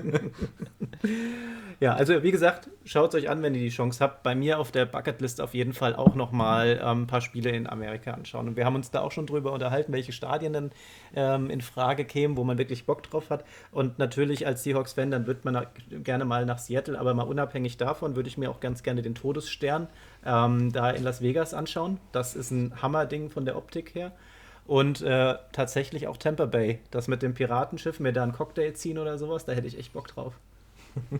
Ja, 1.82 1.94
also 1.94 2.22
wie 2.22 2.30
gesagt, 2.30 2.70
schaut 2.84 3.12
es 3.12 3.20
euch 3.20 3.28
an, 3.28 3.42
wenn 3.42 3.56
ihr 3.56 3.60
die 3.60 3.70
Chance 3.70 3.98
habt. 3.98 4.22
Bei 4.22 4.36
mir 4.36 4.60
auf 4.60 4.70
der 4.70 4.86
Bucketlist 4.86 5.40
auf 5.40 5.52
jeden 5.52 5.72
Fall 5.72 5.96
auch 5.96 6.14
nochmal 6.32 6.80
ähm, 6.82 7.02
ein 7.02 7.06
paar 7.06 7.20
Spiele 7.20 7.50
in 7.50 7.68
Amerika 7.68 8.12
anschauen. 8.12 8.48
Und 8.48 8.56
wir 8.56 8.64
haben 8.64 8.74
uns 8.74 8.90
da 8.90 9.02
auch 9.02 9.12
schon 9.12 9.26
drüber 9.26 9.52
unterhalten, 9.52 9.92
welche 9.92 10.12
Stadien 10.12 10.52
dann 10.52 10.72
ähm, 11.14 11.50
in 11.50 11.60
Frage 11.60 12.04
kämen, 12.04 12.36
wo 12.36 12.44
man 12.44 12.58
wirklich 12.58 12.86
Bock 12.86 13.02
drauf 13.02 13.28
hat. 13.30 13.44
Und 13.70 13.98
natürlich 13.98 14.46
als 14.46 14.62
Seahawks-Fan, 14.62 15.10
dann 15.10 15.26
wird 15.26 15.44
man 15.44 15.66
gerne 15.90 16.24
mal 16.24 16.46
nach 16.46 16.58
Seattle, 16.58 16.98
aber 16.98 17.12
mal 17.14 17.24
unabhängig 17.24 17.76
davon 17.76 18.16
würde 18.16 18.28
ich 18.28 18.38
mir 18.38 18.50
auch 18.50 18.60
ganz 18.60 18.82
gerne 18.82 19.02
den 19.02 19.14
Todesstern 19.14 19.88
ähm, 20.24 20.72
da 20.72 20.90
in 20.90 21.04
Las 21.04 21.20
Vegas 21.20 21.52
anschauen. 21.52 21.98
Das 22.12 22.34
ist 22.34 22.50
ein 22.50 22.80
Hammerding 22.80 23.30
von 23.30 23.44
der 23.44 23.56
Optik 23.56 23.94
her. 23.94 24.12
Und 24.66 25.02
äh, 25.02 25.34
tatsächlich 25.52 26.06
auch 26.06 26.16
Tampa 26.16 26.46
Bay. 26.46 26.78
Das 26.90 27.08
mit 27.08 27.20
dem 27.22 27.34
Piratenschiff, 27.34 28.00
mir 28.00 28.12
da 28.12 28.22
einen 28.22 28.32
Cocktail 28.32 28.72
ziehen 28.72 28.96
oder 28.96 29.18
sowas, 29.18 29.44
da 29.44 29.52
hätte 29.52 29.66
ich 29.66 29.78
echt 29.78 29.92
Bock 29.92 30.08
drauf. 30.08 30.34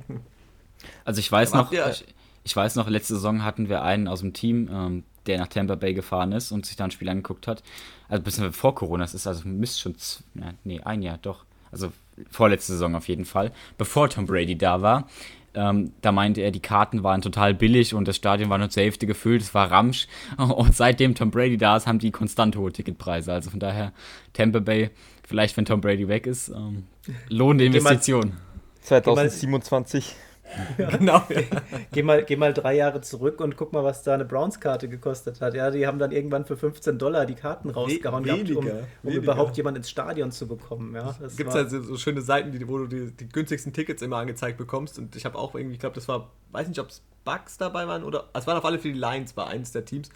Also 1.04 1.20
ich 1.20 1.30
weiß 1.30 1.54
noch, 1.54 1.70
ich, 1.70 2.04
ich, 2.44 2.54
weiß 2.54 2.76
noch, 2.76 2.88
letzte 2.88 3.14
Saison 3.14 3.44
hatten 3.44 3.68
wir 3.68 3.82
einen 3.82 4.08
aus 4.08 4.20
dem 4.20 4.32
Team, 4.32 4.68
ähm, 4.72 5.04
der 5.26 5.38
nach 5.38 5.48
Tampa 5.48 5.76
Bay 5.76 5.94
gefahren 5.94 6.32
ist 6.32 6.52
und 6.52 6.66
sich 6.66 6.76
da 6.76 6.84
ein 6.84 6.90
Spiel 6.90 7.08
angeguckt 7.08 7.46
hat. 7.46 7.62
Also 8.08 8.22
bis 8.24 8.40
vor 8.56 8.74
Corona, 8.74 9.04
das 9.04 9.14
ist 9.14 9.26
also 9.26 9.46
müsste 9.48 9.80
schon, 9.80 9.94
ja, 10.34 10.52
nee, 10.64 10.80
ein 10.80 11.02
Jahr, 11.02 11.18
doch. 11.18 11.44
Also 11.70 11.92
vorletzte 12.30 12.72
Saison 12.72 12.94
auf 12.94 13.08
jeden 13.08 13.24
Fall, 13.24 13.52
bevor 13.78 14.08
Tom 14.08 14.26
Brady 14.26 14.56
da 14.56 14.82
war. 14.82 15.08
Ähm, 15.54 15.92
da 16.00 16.12
meinte 16.12 16.40
er, 16.40 16.50
die 16.50 16.60
Karten 16.60 17.02
waren 17.02 17.20
total 17.20 17.52
billig 17.52 17.94
und 17.94 18.08
das 18.08 18.16
Stadion 18.16 18.48
war 18.48 18.56
nur 18.58 18.70
zur 18.70 18.84
Hälfte 18.84 19.06
gefüllt, 19.06 19.42
es 19.42 19.52
war 19.52 19.70
Ramsch. 19.70 20.08
Und 20.38 20.74
seitdem 20.74 21.14
Tom 21.14 21.30
Brady 21.30 21.58
da 21.58 21.76
ist, 21.76 21.86
haben 21.86 21.98
die 21.98 22.10
konstant 22.10 22.56
hohe 22.56 22.72
Ticketpreise. 22.72 23.32
Also 23.32 23.50
von 23.50 23.60
daher, 23.60 23.92
Tampa 24.32 24.60
Bay, 24.60 24.90
vielleicht 25.26 25.56
wenn 25.58 25.66
Tom 25.66 25.82
Brady 25.82 26.08
weg 26.08 26.26
ist, 26.26 26.48
ähm, 26.48 26.84
lohnende 27.28 27.66
Investition. 27.66 28.32
2027. 28.80 30.14
Ja. 30.78 30.90
Genau. 30.90 31.22
geh, 31.92 32.02
mal, 32.02 32.24
geh 32.24 32.36
mal 32.36 32.52
drei 32.52 32.76
Jahre 32.76 33.00
zurück 33.00 33.40
und 33.40 33.56
guck 33.56 33.72
mal, 33.72 33.84
was 33.84 34.02
da 34.02 34.14
eine 34.14 34.24
Browns-Karte 34.24 34.88
gekostet 34.88 35.40
hat. 35.40 35.54
Ja, 35.54 35.70
die 35.70 35.86
haben 35.86 35.98
dann 35.98 36.12
irgendwann 36.12 36.44
für 36.44 36.56
15 36.56 36.98
Dollar 36.98 37.26
die 37.26 37.34
Karten 37.34 37.70
rausgehauen, 37.70 38.24
gehabt, 38.24 38.50
um, 38.50 38.70
um 39.02 39.12
überhaupt 39.12 39.56
jemanden 39.56 39.78
ins 39.78 39.90
Stadion 39.90 40.30
zu 40.30 40.46
bekommen. 40.46 40.94
Ja, 40.94 41.14
es 41.24 41.36
gibt 41.36 41.52
halt 41.52 41.70
so, 41.70 41.80
so, 41.82 41.96
schöne 41.96 42.22
Seiten, 42.22 42.52
die, 42.52 42.68
wo 42.68 42.78
du 42.78 42.86
die, 42.86 43.12
die 43.12 43.28
günstigsten 43.28 43.72
Tickets 43.72 44.02
immer 44.02 44.16
angezeigt 44.16 44.58
bekommst. 44.58 44.98
Und 44.98 45.16
ich 45.16 45.24
habe 45.24 45.38
auch 45.38 45.54
irgendwie, 45.54 45.74
ich 45.74 45.80
glaube, 45.80 45.94
das 45.94 46.08
war, 46.08 46.30
weiß 46.52 46.68
nicht, 46.68 46.80
ob 46.80 46.88
es 46.88 47.02
Bugs 47.24 47.58
dabei 47.58 47.86
waren 47.86 48.02
oder 48.02 48.28
es 48.34 48.46
waren 48.46 48.56
auf 48.56 48.64
alle 48.64 48.78
Fälle 48.78 48.94
die 48.94 49.00
Lions 49.00 49.32
bei 49.32 49.46
eins 49.46 49.72
der 49.72 49.84
Teams. 49.84 50.10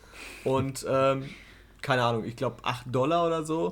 Und 0.44 0.84
ähm, 0.88 1.24
keine 1.82 2.02
Ahnung, 2.02 2.24
ich 2.24 2.36
glaube 2.36 2.56
8 2.62 2.86
Dollar 2.94 3.26
oder 3.26 3.44
so. 3.44 3.70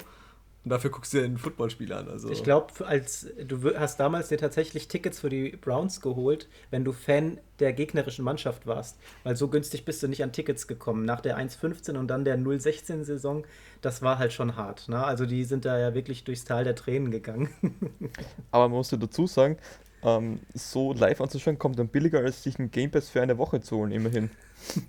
Und 0.65 0.71
dafür 0.71 0.91
guckst 0.91 1.13
du 1.13 1.19
dir 1.19 1.25
ein 1.25 1.37
Footballspiel 1.37 1.93
an. 1.93 2.09
Also. 2.09 2.31
Ich 2.31 2.43
glaube, 2.43 2.87
als 2.87 3.27
du 3.47 3.75
hast 3.79 4.01
damals 4.01 4.29
dir 4.29 4.39
tatsächlich 4.39 4.89
Tickets 4.89 5.21
für 5.21 5.29
die 5.29 5.51
Browns 5.51 6.01
geholt, 6.01 6.49
wenn 6.71 6.85
du 6.85 6.93
Fan 6.93 7.39
der 7.59 7.75
gegnerischen 7.75 8.25
Mannschaft 8.25 8.67
warst. 8.67 8.99
Weil 9.25 9.37
so 9.37 9.49
günstig 9.49 9.85
bist 9.85 10.03
du 10.03 10.09
nicht 10.09 10.23
an 10.23 10.33
Tickets 10.33 10.67
gekommen. 10.67 11.05
Nach 11.05 11.21
der 11.21 11.39
1.15 11.39 11.99
und 11.99 12.09
dann 12.09 12.25
der 12.25 12.39
0.16-Saison, 12.39 13.45
das 13.83 14.01
war 14.01 14.19
halt 14.19 14.33
schon 14.33 14.57
hart. 14.57 14.89
Ne? 14.89 15.05
Also 15.05 15.27
die 15.27 15.45
sind 15.45 15.67
da 15.67 15.79
ja 15.79 15.93
wirklich 15.93 16.25
durchs 16.25 16.45
Tal 16.45 16.65
der 16.65 16.75
Tränen 16.75 17.11
gegangen. 17.11 17.51
Aber 18.51 18.69
man 18.69 18.79
muss 18.79 18.91
ja 18.91 18.97
dazu 18.97 19.27
sagen, 19.27 19.59
ähm, 20.03 20.41
so 20.55 20.95
live 20.95 21.21
anzuschauen, 21.21 21.59
kommt 21.59 21.79
dann 21.79 21.89
billiger, 21.89 22.21
als 22.21 22.43
sich 22.43 22.59
ein 22.59 22.71
Game 22.71 22.91
Pass 22.91 23.11
für 23.11 23.21
eine 23.21 23.37
Woche 23.37 23.61
zu 23.61 23.77
holen, 23.77 23.93
immerhin. 23.93 24.31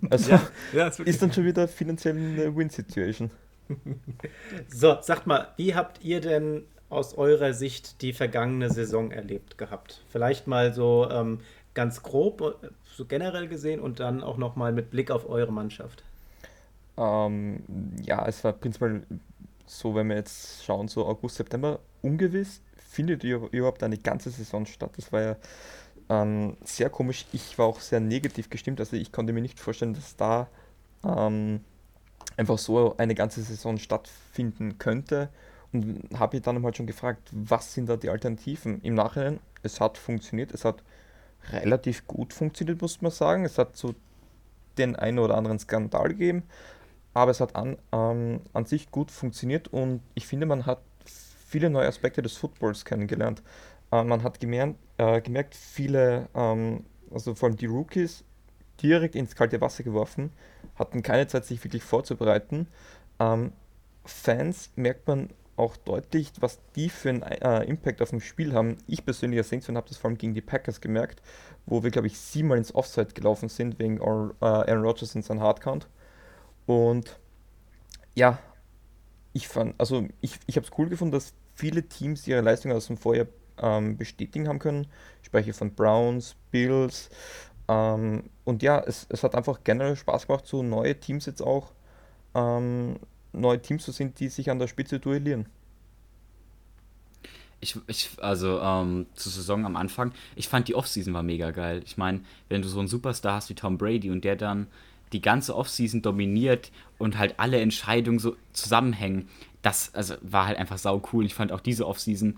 Also 0.10 0.32
ja, 0.32 0.48
ja, 0.72 0.88
ist, 0.88 1.00
ist 1.02 1.22
dann 1.22 1.34
schon 1.34 1.44
wieder 1.44 1.68
finanziell 1.68 2.16
eine 2.16 2.56
Win-Situation. 2.56 3.30
so, 4.67 4.97
sagt 5.01 5.28
mal, 5.28 5.49
wie 5.58 5.75
habt 5.75 6.04
ihr 6.04 6.21
denn 6.21 6.63
aus 6.89 7.15
eurer 7.15 7.54
Sicht 7.54 8.01
die 8.01 8.13
vergangene 8.13 8.69
Saison 8.69 9.12
erlebt 9.12 9.58
gehabt? 9.58 10.04
Vielleicht 10.10 10.47
mal 10.47 10.73
so 10.73 11.10
ähm, 11.10 11.39
ganz 11.73 12.04
grob, 12.04 12.60
so 12.86 13.06
generell 13.06 13.47
gesehen 13.47 13.80
und 13.80 13.99
dann 13.99 14.23
auch 14.23 14.38
nochmal 14.38 14.71
mit 14.71 14.91
Blick 14.91 15.12
auf 15.12 15.30
eure 15.30 15.51
Mannschaft. 15.51 16.04
Ähm, 16.97 17.63
ja, 18.04 18.25
es 18.25 18.43
war 18.43 18.54
prinzipiell 18.54 19.04
so, 19.65 19.95
wenn 19.95 20.08
wir 20.08 20.15
jetzt 20.15 20.63
schauen, 20.63 20.88
so 20.88 21.06
August, 21.06 21.36
September, 21.36 21.80
ungewiss, 22.01 22.62
findet 22.78 23.23
überhaupt 23.23 23.84
eine 23.84 23.97
ganze 23.97 24.30
Saison 24.30 24.65
statt. 24.65 24.91
Das 24.95 25.12
war 25.12 25.21
ja 25.21 25.36
ähm, 26.10 26.56
sehr 26.63 26.89
komisch. 26.89 27.25
Ich 27.34 27.58
war 27.58 27.65
auch 27.65 27.80
sehr 27.80 27.99
negativ 27.99 28.49
gestimmt, 28.49 28.80
also 28.80 28.95
ich 28.95 29.12
konnte 29.12 29.34
mir 29.34 29.41
nicht 29.41 29.60
vorstellen, 29.60 29.93
dass 29.93 30.15
da 30.15 30.47
ähm, 31.04 31.62
einfach 32.38 32.58
so 32.58 32.98
eine 32.98 33.15
ganze 33.15 33.41
Saison 33.41 33.78
stattfinden 33.78 34.78
könnte. 34.78 35.30
Und 35.74 36.08
habe 36.17 36.38
ich 36.38 36.43
dann 36.43 36.63
halt 36.63 36.78
schon 36.78 36.88
gefragt, 36.88 37.30
was 37.32 37.74
sind 37.74 37.89
da 37.89 37.98
die 37.98 38.10
Alternativen? 38.10 38.82
Im 38.82 38.93
Nachhinein, 38.93 39.39
es 39.63 39.82
hat 39.82 39.98
funktioniert, 39.98 40.54
es 40.54 40.63
hat 40.63 40.84
relativ 41.52 42.08
gut 42.08 42.34
funktioniert, 42.34 42.82
muss 42.82 43.02
man 43.02 43.12
sagen. 43.12 43.45
Es 43.45 43.58
hat 43.58 43.76
so 43.76 43.95
den 44.78 44.95
einen 44.95 45.19
oder 45.19 45.38
anderen 45.38 45.60
Skandal 45.60 46.10
gegeben, 46.10 46.43
aber 47.13 47.32
es 47.32 47.39
hat 47.39 47.56
an, 47.56 47.78
ähm, 47.91 48.41
an 48.54 48.65
sich 48.65 48.91
gut 48.91 49.12
funktioniert 49.12 49.67
und 49.69 50.02
ich 50.15 50.28
finde, 50.28 50.45
man 50.45 50.65
hat 50.65 50.82
viele 51.48 51.69
neue 51.69 51.88
Aspekte 51.88 52.21
des 52.21 52.36
Footballs 52.36 52.84
kennengelernt. 52.84 53.41
Äh, 53.91 54.04
man 54.04 54.24
hat 54.24 54.39
gemerkt, 54.39 54.76
äh, 54.98 55.21
gemerkt 55.21 55.56
viele, 55.56 56.28
ähm, 56.36 56.86
also 57.12 57.36
vor 57.36 57.50
allem 57.50 57.58
die 57.58 57.67
Rookies, 57.67 58.24
direkt 58.82 59.16
ins 59.16 59.36
kalte 59.36 59.62
Wasser 59.62 59.84
geworfen, 59.84 60.32
hatten 60.76 61.04
keine 61.04 61.28
Zeit, 61.28 61.46
sich 61.46 61.64
wirklich 61.64 61.84
vorzubereiten. 61.84 62.68
Ähm, 63.20 63.54
Fans 64.06 64.72
merkt 64.76 65.08
man 65.08 65.30
auch 65.58 65.78
deutlich, 65.78 66.32
was 66.40 66.60
die 66.76 66.90
für 66.90 67.10
einen 67.10 67.22
äh, 67.22 67.64
Impact 67.64 68.02
auf 68.02 68.10
dem 68.10 68.20
Spiel 68.20 68.54
haben. 68.54 68.78
Ich 68.88 69.06
persönlich 69.06 69.40
als 69.40 69.50
Saints-Fan 69.50 69.78
habe 69.78 69.88
das 69.88 69.98
vor 69.98 70.10
allem 70.10 70.18
gegen 70.18 70.34
die 70.34 70.42
Packers 70.42 70.82
gemerkt, 70.82 71.22
wo 71.66 71.84
wir, 71.84 71.92
glaube 71.92 72.08
ich, 72.08 72.20
siebenmal 72.20 72.58
ins 72.58 72.76
Offside 72.76 73.14
gelaufen 73.14 73.50
sind 73.50 73.80
wegen 73.80 73.98
äh, 73.98 74.46
Aaron 74.46 74.84
Rodgers 74.84 75.16
und 75.16 75.24
seinem 75.24 75.42
Hardcount. 75.42 75.88
Und 76.66 77.20
ja, 78.16 78.40
ich 79.34 79.48
fand, 79.48 79.76
also 79.78 80.08
ich, 80.22 80.40
ich 80.46 80.58
habe 80.58 80.66
es 80.66 80.72
cool 80.78 80.90
gefunden, 80.90 81.14
dass 81.14 81.34
viele 81.54 81.84
Teams 81.84 82.28
ihre 82.28 82.42
Leistungen 82.42 82.76
aus 82.76 82.88
dem 82.88 82.98
Vorjahr 82.98 83.28
ähm, 83.58 83.98
bestätigen 83.98 84.48
haben 84.48 84.60
können. 84.60 84.88
Ich 85.22 85.28
spreche 85.28 85.54
von 85.54 85.74
Browns, 85.74 86.36
Bills, 86.52 87.10
ähm, 87.68 88.30
und 88.46 88.64
ja, 88.64 88.80
es, 88.80 89.08
es 89.10 89.24
hat 89.24 89.36
einfach 89.36 89.60
generell 89.64 89.96
Spaß 89.96 90.28
gemacht, 90.28 90.46
so 90.46 90.64
neue 90.64 90.98
Teams 91.00 91.26
jetzt 91.26 91.42
auch, 91.42 91.72
ähm, 92.36 92.98
neue 93.34 93.62
Teams 93.62 93.84
zu 93.84 93.92
sind, 93.92 94.20
die 94.20 94.30
sich 94.30 94.50
an 94.50 94.60
der 94.60 94.68
Spitze 94.68 95.00
duellieren. 95.00 95.48
Ich, 97.60 97.78
ich, 97.88 98.12
also 98.22 98.60
ähm, 98.60 99.08
zur 99.16 99.32
Saison 99.32 99.66
am 99.66 99.76
Anfang, 99.76 100.12
ich 100.36 100.48
fand 100.48 100.68
die 100.68 100.76
Offseason 100.76 101.14
war 101.14 101.24
mega 101.24 101.52
geil. 101.52 101.82
Ich 101.86 101.98
meine, 101.98 102.22
wenn 102.48 102.62
du 102.62 102.68
so 102.68 102.80
einen 102.80 102.88
Superstar 102.88 103.36
hast 103.36 103.50
wie 103.50 103.56
Tom 103.56 103.78
Brady 103.78 104.12
und 104.12 104.24
der 104.24 104.36
dann 104.36 104.68
die 105.14 105.22
ganze 105.22 105.56
Offseason 105.56 106.02
dominiert 106.02 106.72
und 106.98 107.18
halt 107.18 107.36
alle 107.38 107.60
Entscheidungen 107.60 108.20
so 108.20 108.36
zusammenhängen, 108.54 109.30
das 109.62 109.96
also, 109.96 110.16
war 110.22 110.46
halt 110.46 110.60
einfach 110.60 110.78
sau 110.78 111.02
cool. 111.12 111.26
Ich 111.26 111.34
fand 111.34 111.52
auch 111.52 111.62
diese 111.62 111.88
Offseason 111.88 112.38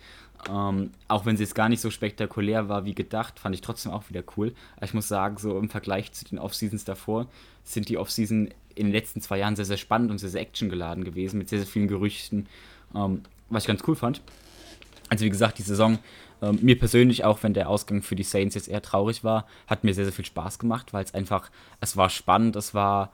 ähm, 0.49 0.91
auch 1.07 1.25
wenn 1.25 1.37
sie 1.37 1.43
jetzt 1.43 1.55
gar 1.55 1.69
nicht 1.69 1.81
so 1.81 1.89
spektakulär 1.89 2.69
war 2.69 2.85
wie 2.85 2.95
gedacht, 2.95 3.39
fand 3.39 3.55
ich 3.55 3.61
trotzdem 3.61 3.91
auch 3.91 4.09
wieder 4.09 4.23
cool. 4.37 4.53
Ich 4.81 4.93
muss 4.93 5.07
sagen, 5.07 5.37
so 5.37 5.57
im 5.57 5.69
Vergleich 5.69 6.11
zu 6.13 6.25
den 6.25 6.39
Off-Seasons 6.39 6.85
davor 6.85 7.27
sind 7.63 7.89
die 7.89 7.97
Off-Season 7.97 8.49
in 8.75 8.87
den 8.87 8.93
letzten 8.93 9.21
zwei 9.21 9.39
Jahren 9.39 9.55
sehr, 9.55 9.65
sehr 9.65 9.77
spannend 9.77 10.11
und 10.11 10.19
sehr, 10.19 10.29
sehr 10.29 10.41
actiongeladen 10.41 11.03
gewesen, 11.03 11.37
mit 11.37 11.49
sehr, 11.49 11.59
sehr 11.59 11.67
vielen 11.67 11.87
Gerüchten, 11.87 12.47
ähm, 12.95 13.23
was 13.49 13.63
ich 13.63 13.67
ganz 13.67 13.83
cool 13.87 13.95
fand. 13.95 14.21
Also 15.09 15.25
wie 15.25 15.29
gesagt, 15.29 15.57
die 15.57 15.63
Saison, 15.63 15.99
ähm, 16.41 16.59
mir 16.61 16.77
persönlich, 16.77 17.23
auch 17.23 17.41
wenn 17.41 17.53
der 17.53 17.69
Ausgang 17.69 18.01
für 18.01 18.15
die 18.15 18.23
Saints 18.23 18.55
jetzt 18.55 18.67
eher 18.67 18.81
traurig 18.81 19.23
war, 19.23 19.47
hat 19.65 19.83
mir 19.83 19.93
sehr, 19.93 20.05
sehr 20.05 20.13
viel 20.13 20.25
Spaß 20.25 20.59
gemacht, 20.59 20.93
weil 20.93 21.03
es 21.03 21.13
einfach, 21.13 21.49
es 21.81 21.97
war 21.97 22.09
spannend, 22.09 22.55
es 22.55 22.73
war 22.73 23.11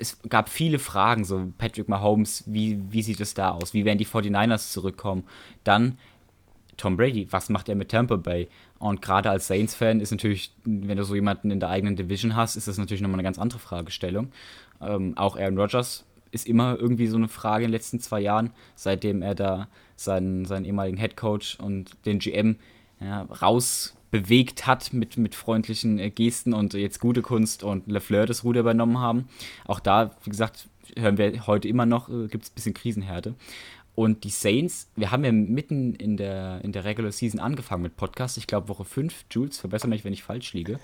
es 0.00 0.18
gab 0.28 0.48
viele 0.48 0.78
Fragen, 0.78 1.24
so 1.24 1.52
Patrick 1.58 1.88
Mahomes, 1.88 2.44
wie, 2.46 2.80
wie 2.90 3.02
sieht 3.02 3.20
es 3.20 3.34
da 3.34 3.50
aus? 3.50 3.74
Wie 3.74 3.84
werden 3.84 3.98
die 3.98 4.06
49ers 4.06 4.72
zurückkommen? 4.72 5.24
Dann 5.62 5.98
Tom 6.76 6.96
Brady, 6.96 7.26
was 7.30 7.48
macht 7.48 7.68
er 7.68 7.74
mit 7.74 7.90
Tampa 7.90 8.16
Bay? 8.16 8.48
Und 8.78 9.02
gerade 9.02 9.30
als 9.30 9.46
Saints-Fan 9.46 10.00
ist 10.00 10.10
natürlich, 10.10 10.52
wenn 10.64 10.96
du 10.96 11.04
so 11.04 11.14
jemanden 11.14 11.50
in 11.50 11.60
der 11.60 11.70
eigenen 11.70 11.96
Division 11.96 12.36
hast, 12.36 12.56
ist 12.56 12.68
das 12.68 12.78
natürlich 12.78 13.00
nochmal 13.00 13.16
eine 13.16 13.24
ganz 13.24 13.38
andere 13.38 13.58
Fragestellung. 13.58 14.32
Ähm, 14.80 15.16
auch 15.16 15.36
Aaron 15.36 15.58
Rodgers 15.58 16.04
ist 16.32 16.46
immer 16.46 16.76
irgendwie 16.78 17.06
so 17.06 17.16
eine 17.16 17.28
Frage 17.28 17.64
in 17.64 17.70
den 17.70 17.76
letzten 17.76 18.00
zwei 18.00 18.20
Jahren, 18.20 18.50
seitdem 18.74 19.22
er 19.22 19.34
da 19.34 19.68
seinen, 19.96 20.44
seinen 20.44 20.64
ehemaligen 20.64 20.98
Head 20.98 21.16
Coach 21.16 21.58
und 21.60 21.92
den 22.06 22.18
GM 22.18 22.56
ja, 23.00 23.22
rausbewegt 23.22 24.66
hat 24.66 24.92
mit, 24.92 25.16
mit 25.16 25.34
freundlichen 25.34 25.98
äh, 25.98 26.10
Gesten 26.10 26.52
und 26.52 26.74
jetzt 26.74 27.00
gute 27.00 27.22
Kunst 27.22 27.62
und 27.62 27.86
LeFleur 27.86 28.26
das 28.26 28.44
Ruder 28.44 28.60
übernommen 28.60 28.98
haben. 28.98 29.28
Auch 29.66 29.80
da, 29.80 30.10
wie 30.24 30.30
gesagt, 30.30 30.68
hören 30.96 31.18
wir 31.18 31.46
heute 31.46 31.68
immer 31.68 31.86
noch, 31.86 32.08
äh, 32.08 32.26
gibt 32.28 32.44
es 32.44 32.50
ein 32.50 32.54
bisschen 32.54 32.74
Krisenhärte. 32.74 33.34
Und 33.94 34.24
die 34.24 34.30
Saints, 34.30 34.90
wir 34.96 35.10
haben 35.10 35.24
ja 35.24 35.30
mitten 35.30 35.94
in 35.94 36.16
der, 36.16 36.60
in 36.64 36.72
der 36.72 36.84
Regular 36.84 37.12
Season 37.12 37.38
angefangen 37.38 37.82
mit 37.82 37.96
Podcast. 37.96 38.36
Ich 38.38 38.46
glaube, 38.46 38.68
Woche 38.68 38.84
5. 38.84 39.26
Jules, 39.30 39.58
verbessere 39.58 39.88
mich, 39.88 40.04
wenn 40.04 40.12
ich 40.12 40.24
falsch 40.24 40.52
liege. 40.52 40.80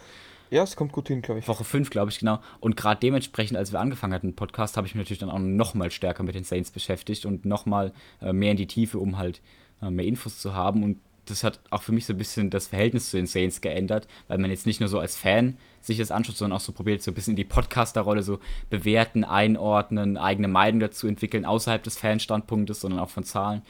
Ja, 0.50 0.62
es 0.62 0.76
kommt 0.76 0.92
gut 0.92 1.08
hin, 1.08 1.22
glaube 1.22 1.40
ich. 1.40 1.48
Woche 1.48 1.64
5, 1.64 1.90
glaube 1.90 2.10
ich, 2.10 2.18
genau. 2.18 2.40
Und 2.60 2.76
gerade 2.76 3.00
dementsprechend, 3.00 3.56
als 3.56 3.72
wir 3.72 3.80
angefangen 3.80 4.12
hatten, 4.12 4.34
Podcast, 4.34 4.76
habe 4.76 4.86
ich 4.86 4.94
mich 4.94 5.04
natürlich 5.04 5.20
dann 5.20 5.30
auch 5.30 5.38
noch 5.38 5.74
mal 5.74 5.90
stärker 5.90 6.22
mit 6.22 6.34
den 6.34 6.44
Saints 6.44 6.70
beschäftigt 6.70 7.24
und 7.24 7.44
noch 7.44 7.66
mal 7.66 7.92
äh, 8.20 8.32
mehr 8.32 8.52
in 8.52 8.56
die 8.56 8.66
Tiefe, 8.66 8.98
um 8.98 9.16
halt 9.18 9.40
äh, 9.80 9.90
mehr 9.90 10.06
Infos 10.06 10.38
zu 10.38 10.54
haben. 10.54 10.82
Und 10.82 10.98
das 11.30 11.44
hat 11.44 11.60
auch 11.70 11.82
für 11.82 11.92
mich 11.92 12.06
so 12.06 12.12
ein 12.12 12.18
bisschen 12.18 12.50
das 12.50 12.68
Verhältnis 12.68 13.10
zu 13.10 13.16
den 13.16 13.26
Saints 13.26 13.60
geändert, 13.60 14.06
weil 14.28 14.38
man 14.38 14.50
jetzt 14.50 14.66
nicht 14.66 14.80
nur 14.80 14.88
so 14.88 14.98
als 14.98 15.16
Fan 15.16 15.56
sich 15.80 15.98
das 15.98 16.10
anschaut, 16.10 16.36
sondern 16.36 16.56
auch 16.56 16.62
so 16.62 16.72
probiert, 16.72 17.02
so 17.02 17.10
ein 17.10 17.14
bisschen 17.14 17.32
in 17.32 17.36
die 17.36 17.44
Podcaster-Rolle 17.44 18.22
so 18.22 18.38
bewerten, 18.68 19.24
einordnen, 19.24 20.16
eigene 20.16 20.48
Meinung 20.48 20.80
dazu 20.80 21.06
entwickeln, 21.06 21.44
außerhalb 21.44 21.82
des 21.82 21.98
Fanstandpunktes, 21.98 22.80
sondern 22.80 23.00
auch 23.00 23.08
von 23.10 23.24
Zahlen. 23.24 23.62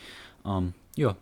Ähm, 0.44 0.74
ja. 0.96 1.16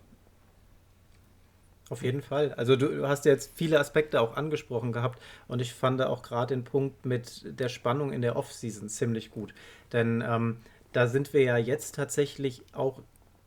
Auf 1.90 2.02
jeden 2.02 2.22
Fall. 2.22 2.52
Also 2.54 2.76
du 2.76 3.08
hast 3.08 3.24
ja 3.24 3.32
jetzt 3.32 3.52
viele 3.54 3.80
Aspekte 3.80 4.20
auch 4.20 4.36
angesprochen 4.36 4.92
gehabt 4.92 5.22
und 5.46 5.60
ich 5.60 5.72
fand 5.72 6.02
auch 6.02 6.22
gerade 6.22 6.54
den 6.54 6.64
Punkt 6.64 7.06
mit 7.06 7.58
der 7.58 7.68
Spannung 7.68 8.12
in 8.12 8.22
der 8.22 8.36
Offseason 8.36 8.88
ziemlich 8.88 9.30
gut. 9.30 9.54
Denn 9.92 10.22
ähm, 10.26 10.58
da 10.92 11.06
sind 11.06 11.32
wir 11.32 11.42
ja 11.42 11.56
jetzt 11.56 11.94
tatsächlich 11.94 12.62
auch 12.72 13.02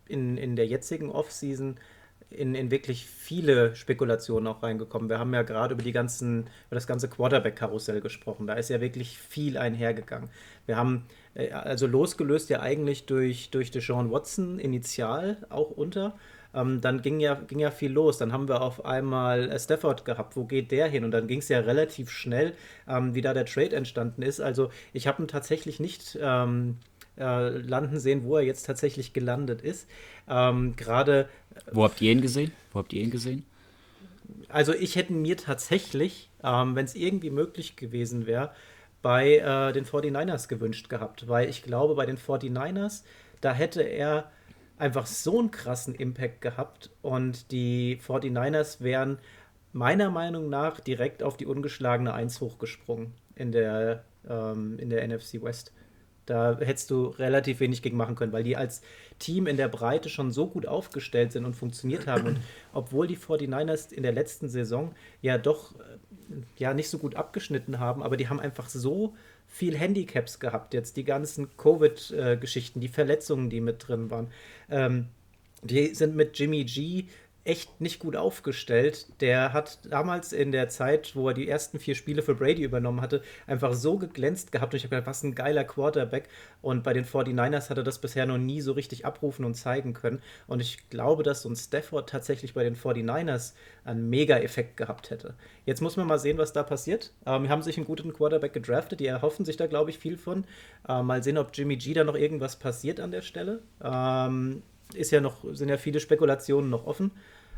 in, 0.08 0.38
in 0.38 0.56
der 0.56 0.67
jetzigen 0.67 1.10
Offseason 1.10 1.77
in, 2.32 2.56
in 2.56 2.72
wirklich 2.72 3.06
viele 3.06 3.76
Spekulationen 3.76 4.48
auch 4.48 4.63
reingekommen. 4.63 5.10
Wir 5.10 5.20
haben 5.20 5.34
ja 5.34 5.44
gerade 5.44 5.74
über 5.74 5.84
über 6.67 6.76
das 6.76 6.88
ganze 6.88 7.10
Quarterback-Karussell 7.10 8.02
gesprochen. 8.02 8.48
Da 8.48 8.54
ist 8.54 8.70
ja 8.70 8.82
wirklich 8.82 9.17
viel 9.17 9.58
einhergegangen. 9.58 10.30
Wir 10.65 10.78
haben 10.78 11.06
äh, 11.36 11.52
also 11.52 11.88
losgelöst 11.88 12.50
ja 12.50 12.62
eigentlich 12.62 13.06
durch, 13.06 13.50
durch 13.52 13.72
Deshaun 13.72 14.12
Watson 14.12 14.60
initial 14.60 15.38
auch 15.50 15.72
unter. 15.72 16.17
ähm, 16.54 16.82
dann 16.82 17.02
ging 17.02 17.20
ja, 17.20 17.36
ging 17.36 17.60
ja 17.60 17.72
viel 17.72 17.91
los. 17.91 18.17
Dann 18.17 18.34
haben 18.34 18.48
wir 18.48 18.62
auf 18.62 18.86
einmal 18.86 19.50
äh, 19.52 19.60
Stafford 19.60 20.06
gehabt. 20.06 20.36
Wo 20.36 20.46
geht 20.46 20.72
der 20.72 20.88
hin? 20.88 21.04
Und 21.06 21.12
dann 21.12 21.28
ging 21.28 21.39
es 21.39 21.50
ja 21.50 21.60
relativ 21.60 22.10
schnell, 22.12 22.54
ähm, 22.88 23.15
wie 23.15 23.22
da 23.22 23.34
der 23.34 23.46
Trade 23.46 23.76
entstanden 23.76 24.22
ist. 24.22 24.41
Also 24.41 24.70
ich 24.94 25.08
habe 25.08 25.24
ihn 25.24 25.28
tatsächlich 25.28 25.80
nicht 25.80 26.17
ähm, 26.22 26.78
äh, 27.17 27.50
landen 27.50 28.00
sehen, 28.00 28.24
wo 28.24 28.38
er 28.38 28.43
jetzt 28.43 28.65
tatsächlich 28.65 29.13
gelandet 29.13 29.62
ist. 29.62 29.88
Ähm, 30.30 30.76
Gerade. 30.76 31.30
Wo 31.71 31.84
habt 31.84 32.02
ihr 32.02 32.12
ihn 32.12 32.21
gesehen? 32.21 32.52
Wo 32.71 32.80
habt 32.80 32.93
ihr 32.93 33.02
ihn 33.02 33.12
gesehen? 33.12 33.45
Also 34.50 34.74
ich 34.74 34.95
hätte 34.95 35.13
mir 35.13 35.38
tatsächlich, 35.38 36.30
ähm, 36.43 36.76
wenn 36.76 36.86
es 36.86 36.95
irgendwie 36.95 37.30
möglich 37.30 37.76
gewesen 37.76 38.26
wäre, 38.26 38.52
bei 39.02 39.38
äh, 39.38 39.74
den 39.74 39.86
49ers 39.86 40.47
gewünscht 40.47 40.89
gehabt, 40.89 41.28
weil 41.28 41.50
ich 41.50 41.63
glaube, 41.63 41.95
bei 41.95 42.06
den 42.06 42.17
49ers, 42.17 43.04
da 43.41 43.54
hätte 43.54 43.82
er 43.82 44.32
einfach 44.78 45.06
so 45.06 45.39
einen 45.39 45.52
krassen 45.52 45.95
Impact 45.95 46.41
gehabt 46.41 46.89
und 47.02 47.52
die 47.52 48.00
49ers 48.06 48.82
wären 48.82 49.19
meiner 49.74 50.10
Meinung 50.10 50.50
nach 50.50 50.80
direkt 50.80 51.24
auf 51.24 51.38
die 51.38 51.45
ungeschlagene 51.45 52.13
1 52.13 52.41
hochgesprungen 52.41 53.13
in 53.36 53.52
der, 53.52 54.04
ähm, 54.28 54.78
in 54.80 54.89
der 54.89 55.08
NFC 55.08 55.41
West. 55.41 55.71
Da 56.32 56.58
hättest 56.60 56.89
du 56.91 57.08
relativ 57.08 57.60
wenig 57.60 57.82
gegen 57.82 57.98
machen 57.98 58.15
können, 58.15 58.32
weil 58.32 58.46
die 58.46 58.56
als 58.56 58.82
Team 59.20 59.48
in 59.48 59.58
der 59.58 59.67
Breite 59.67 60.08
schon 60.08 60.32
so 60.32 60.48
gut 60.48 60.65
aufgestellt 60.65 61.34
sind 61.34 61.44
und 61.44 61.58
funktioniert 61.58 62.08
haben. 62.08 62.26
Und 62.26 62.39
obwohl 62.74 63.06
die 63.06 63.17
49ers 63.17 63.91
in 63.91 64.04
der 64.04 64.13
letzten 64.13 64.48
Saison 64.48 64.96
ja 65.22 65.38
doch 65.38 65.76
äh, 65.76 65.98
ja 66.56 66.74
nicht 66.74 66.88
so 66.88 67.00
gut 67.00 67.15
abgeschnitten 67.15 67.80
haben, 67.80 68.02
aber 68.02 68.15
die 68.15 68.30
haben 68.30 68.39
einfach 68.39 68.70
so 68.70 69.13
viel 69.46 69.78
Handicaps 69.78 70.39
gehabt. 70.39 70.74
Jetzt 70.74 70.96
die 70.96 71.04
ganzen 71.04 71.50
Covid-Geschichten, 71.58 72.80
die 72.80 72.88
Verletzungen, 72.88 73.50
die 73.50 73.60
mit 73.60 73.86
drin 73.86 74.10
waren. 74.10 74.32
Ähm, 74.70 75.08
die 75.63 75.94
sind 75.94 76.15
mit 76.15 76.39
Jimmy 76.39 76.63
G 76.63 77.08
echt 77.43 77.82
nicht 77.82 77.99
gut 77.99 78.15
aufgestellt. 78.15 79.08
Der 79.19 79.51
hat 79.51 79.80
damals 79.89 80.32
in 80.32 80.51
der 80.51 80.69
Zeit, 80.69 81.15
wo 81.15 81.27
er 81.27 81.34
die 81.34 81.47
ersten 81.47 81.80
vier 81.80 81.95
Spiele 81.95 82.21
für 82.21 82.36
Brady 82.36 82.63
übernommen 82.63 83.01
hatte, 83.01 83.23
einfach 83.47 83.73
so 83.73 83.97
geglänzt 83.97 84.51
gehabt. 84.51 84.73
Und 84.73 84.77
ich 84.77 84.84
habe 84.84 84.95
gedacht, 84.95 85.08
was 85.08 85.23
ein 85.23 85.34
geiler 85.34 85.63
Quarterback. 85.63 86.30
Und 86.62 86.84
bei 86.84 86.93
den 86.93 87.06
49ers 87.06 87.69
hat 87.69 87.77
er 87.77 87.84
das 87.84 87.99
bisher 87.99 88.27
noch 88.27 88.38
nie 88.38 88.62
so 88.62 88.73
richtig 88.73 89.06
abrufen 89.06 89.43
und 89.43 89.56
zeigen 89.56 89.93
können. 89.93 90.21
Und 90.45 90.60
ich 90.60 90.89
glaube, 90.89 91.23
dass 91.23 91.41
so 91.41 91.49
ein 91.49 91.56
Stafford 91.56 92.10
tatsächlich 92.10 92.54
bei 92.54 92.63
den 92.63 92.75
49ers 92.75 93.54
einen 93.86 94.10
Mega-Effekt 94.10 94.77
gehabt 94.77 95.10
hätte. 95.10 95.34
Jetzt 95.65 95.82
muss 95.82 95.97
man 95.97 96.06
mal 96.06 96.19
sehen, 96.19 96.38
was 96.38 96.54
da 96.54 96.62
passiert. 96.62 97.12
Ähm, 97.25 97.49
haben 97.49 97.63
sich 97.63 97.77
einen 97.77 97.88
guten 97.88 98.13
Quarterback 98.13 98.54
gedraftet. 98.54 98.99
Die 98.99 99.08
erhoffen 99.08 99.45
sich 99.45 99.58
da, 99.58 99.65
glaube 99.65 99.89
ich, 99.89 99.97
viel 99.97 100.17
von. 100.17 100.45
Ähm, 100.88 101.08
mal 101.08 101.23
sehen, 101.23 101.39
ob 101.39 101.49
Jimmy 101.54 101.77
G 101.77 101.93
da 101.93 102.04
noch 102.04 102.15
irgendwas 102.15 102.58
passiert 102.58 102.99
an 102.99 103.10
der 103.10 103.23
Stelle. 103.23 103.62
Ähm, 103.84 104.62
ist 104.95 105.12
ja 105.12 105.21
noch, 105.21 105.43
sind 105.54 105.69
ja 105.69 105.77
viele 105.77 105.99
Spekulationen 105.99 106.69
noch 106.69 106.86
offen. 106.86 107.12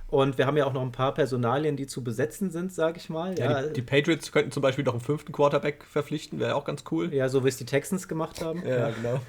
Und 0.08 0.38
wir 0.38 0.46
haben 0.46 0.58
ja 0.58 0.66
auch 0.66 0.74
noch 0.74 0.84
ein 0.84 0.92
paar 0.92 1.12
Personalien, 1.16 1.76
die 1.76 1.88
zu 1.88 2.04
besetzen 2.04 2.52
sind, 2.52 2.72
sage 2.72 2.98
ich 2.98 3.10
mal. 3.10 3.34
Ja, 3.40 3.62
ja. 3.62 3.68
Die, 3.68 3.74
die, 3.74 3.82
Patriots 3.82 4.32
könnten 4.32 4.52
zum 4.52 4.62
Beispiel 4.62 4.86
noch 4.86 4.94
einen 4.94 5.02
fünften 5.02 5.32
Quarterback 5.32 5.84
verpflichten, 5.86 6.40
wäre 6.40 6.54
auch 6.54 6.66
ganz 6.66 6.84
cool. 6.92 7.12
Ja, 7.12 7.30
so 7.30 7.44
wie 7.44 7.50
es 7.50 7.58
die 7.58 7.66
Texans 7.66 8.08
gemacht 8.08 8.40
haben. 8.40 8.64
Ja, 8.64 8.92
genau. 8.92 9.20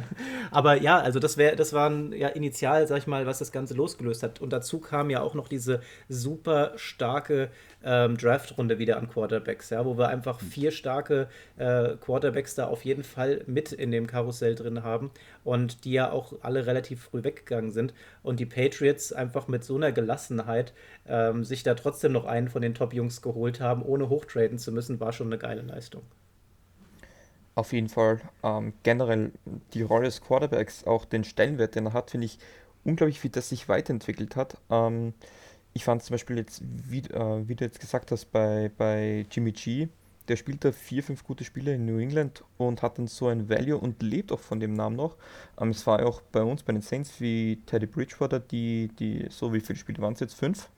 Aber 0.50 0.80
ja, 0.80 0.98
also 0.98 1.20
das 1.20 1.36
wäre, 1.36 1.56
das 1.56 1.74
waren 1.74 2.12
ja 2.12 2.28
initial, 2.28 2.86
sag 2.86 2.98
ich 2.98 3.06
mal, 3.06 3.26
was 3.26 3.38
das 3.38 3.52
Ganze 3.52 3.74
losgelöst 3.74 4.22
hat. 4.22 4.40
Und 4.40 4.50
dazu 4.54 4.80
kam 4.80 5.10
ja 5.10 5.20
auch 5.20 5.34
noch 5.34 5.46
diese 5.46 5.82
super 6.08 6.72
starke 6.76 7.50
ähm, 7.84 8.16
Draft-Runde 8.16 8.78
wieder 8.78 8.96
an 8.96 9.10
Quarterbacks, 9.10 9.70
ja, 9.70 9.84
wo 9.84 9.98
wir 9.98 10.08
einfach 10.08 10.40
hm. 10.40 10.48
vier 10.48 10.70
starke 10.70 11.28
äh, 11.58 11.96
Quarterbacks 11.96 12.54
da 12.54 12.66
auf 12.66 12.84
jeden 12.84 13.04
Fall 13.04 13.42
mit 13.46 13.72
in 13.72 13.90
dem 13.90 14.06
Karussell 14.06 14.54
drin 14.54 14.82
haben 14.82 15.10
und 15.44 15.84
die 15.84 15.92
ja 15.92 16.10
auch 16.10 16.34
alle 16.42 16.66
relativ 16.66 17.02
früh 17.02 17.24
weggegangen 17.24 17.70
sind. 17.70 17.92
Und 18.22 18.40
die 18.40 18.46
Patriots 18.46 19.12
einfach 19.12 19.48
mit 19.48 19.64
so 19.64 19.76
einer 19.76 19.92
Gelassenheit 19.92 20.19
ähm, 21.06 21.44
sich 21.44 21.62
da 21.62 21.74
trotzdem 21.74 22.12
noch 22.12 22.24
einen 22.26 22.48
von 22.48 22.62
den 22.62 22.74
Top-Jungs 22.74 23.22
geholt 23.22 23.60
haben, 23.60 23.82
ohne 23.82 24.08
hochtraden 24.08 24.58
zu 24.58 24.72
müssen, 24.72 25.00
war 25.00 25.12
schon 25.12 25.28
eine 25.28 25.38
geile 25.38 25.62
Leistung. 25.62 26.02
Auf 27.54 27.72
jeden 27.72 27.88
Fall. 27.88 28.20
Ähm, 28.42 28.72
generell 28.82 29.32
die 29.74 29.82
Rolle 29.82 30.04
des 30.04 30.20
Quarterbacks, 30.20 30.84
auch 30.84 31.04
den 31.04 31.24
Stellenwert, 31.24 31.74
den 31.74 31.86
er 31.86 31.92
hat, 31.92 32.10
finde 32.10 32.26
ich 32.26 32.38
unglaublich, 32.84 33.22
wie 33.24 33.28
das 33.30 33.48
sich 33.48 33.68
weiterentwickelt 33.68 34.36
hat. 34.36 34.56
Ähm, 34.70 35.14
ich 35.72 35.84
fand 35.84 36.02
zum 36.02 36.14
Beispiel 36.14 36.38
jetzt, 36.38 36.62
wie, 36.64 37.00
äh, 37.00 37.48
wie 37.48 37.54
du 37.54 37.64
jetzt 37.64 37.80
gesagt 37.80 38.10
hast, 38.10 38.26
bei, 38.32 38.70
bei 38.76 39.26
Jimmy 39.30 39.52
G, 39.52 39.88
der 40.30 40.36
spielt 40.36 40.64
da 40.64 40.70
vier, 40.70 41.02
fünf 41.02 41.24
gute 41.24 41.42
Spiele 41.42 41.74
in 41.74 41.86
New 41.86 41.98
England 41.98 42.44
und 42.56 42.82
hat 42.82 42.98
dann 42.98 43.08
so 43.08 43.26
ein 43.26 43.48
Value 43.48 43.76
und 43.76 44.00
lebt 44.00 44.30
auch 44.30 44.38
von 44.38 44.60
dem 44.60 44.74
Namen 44.74 44.94
noch. 44.94 45.16
Ähm, 45.60 45.70
es 45.70 45.84
war 45.88 46.00
ja 46.00 46.06
auch 46.06 46.22
bei 46.22 46.40
uns, 46.42 46.62
bei 46.62 46.72
den 46.72 46.82
Saints, 46.82 47.20
wie 47.20 47.60
Teddy 47.66 47.86
Bridgewater, 47.86 48.38
die, 48.38 48.90
die 49.00 49.26
so 49.28 49.52
wie 49.52 49.58
viele 49.58 49.76
Spiele 49.76 49.98
waren 50.00 50.12
es 50.12 50.20
jetzt? 50.20 50.34
Fünf? 50.34 50.70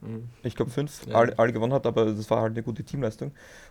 Mhm. 0.00 0.28
Ich 0.42 0.56
glaube 0.56 0.72
fünf, 0.72 1.06
ja. 1.06 1.14
alle, 1.14 1.38
alle 1.38 1.52
gewonnen 1.52 1.72
hat, 1.72 1.86
aber 1.86 2.06
das 2.06 2.28
war 2.30 2.40
halt 2.40 2.52
eine 2.54 2.64
gute 2.64 2.82
Teamleistung. 2.82 3.30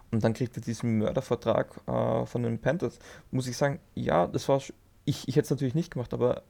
Und 0.10 0.24
dann 0.24 0.34
kriegt 0.34 0.56
er 0.56 0.64
diesen 0.64 1.00
Mördervertrag 1.00 1.82
äh, 1.86 2.26
von 2.26 2.44
den 2.44 2.58
Panthers. 2.60 2.98
Muss 3.30 3.48
ich 3.48 3.58
sagen, 3.58 3.82
ja, 3.96 4.26
das 4.26 4.48
war, 4.48 4.62
ich, 5.04 5.28
ich 5.28 5.36
hätte 5.36 5.42
es 5.42 5.50
natürlich 5.50 5.76
nicht 5.76 5.92
gemacht, 5.92 6.14
aber 6.14 6.44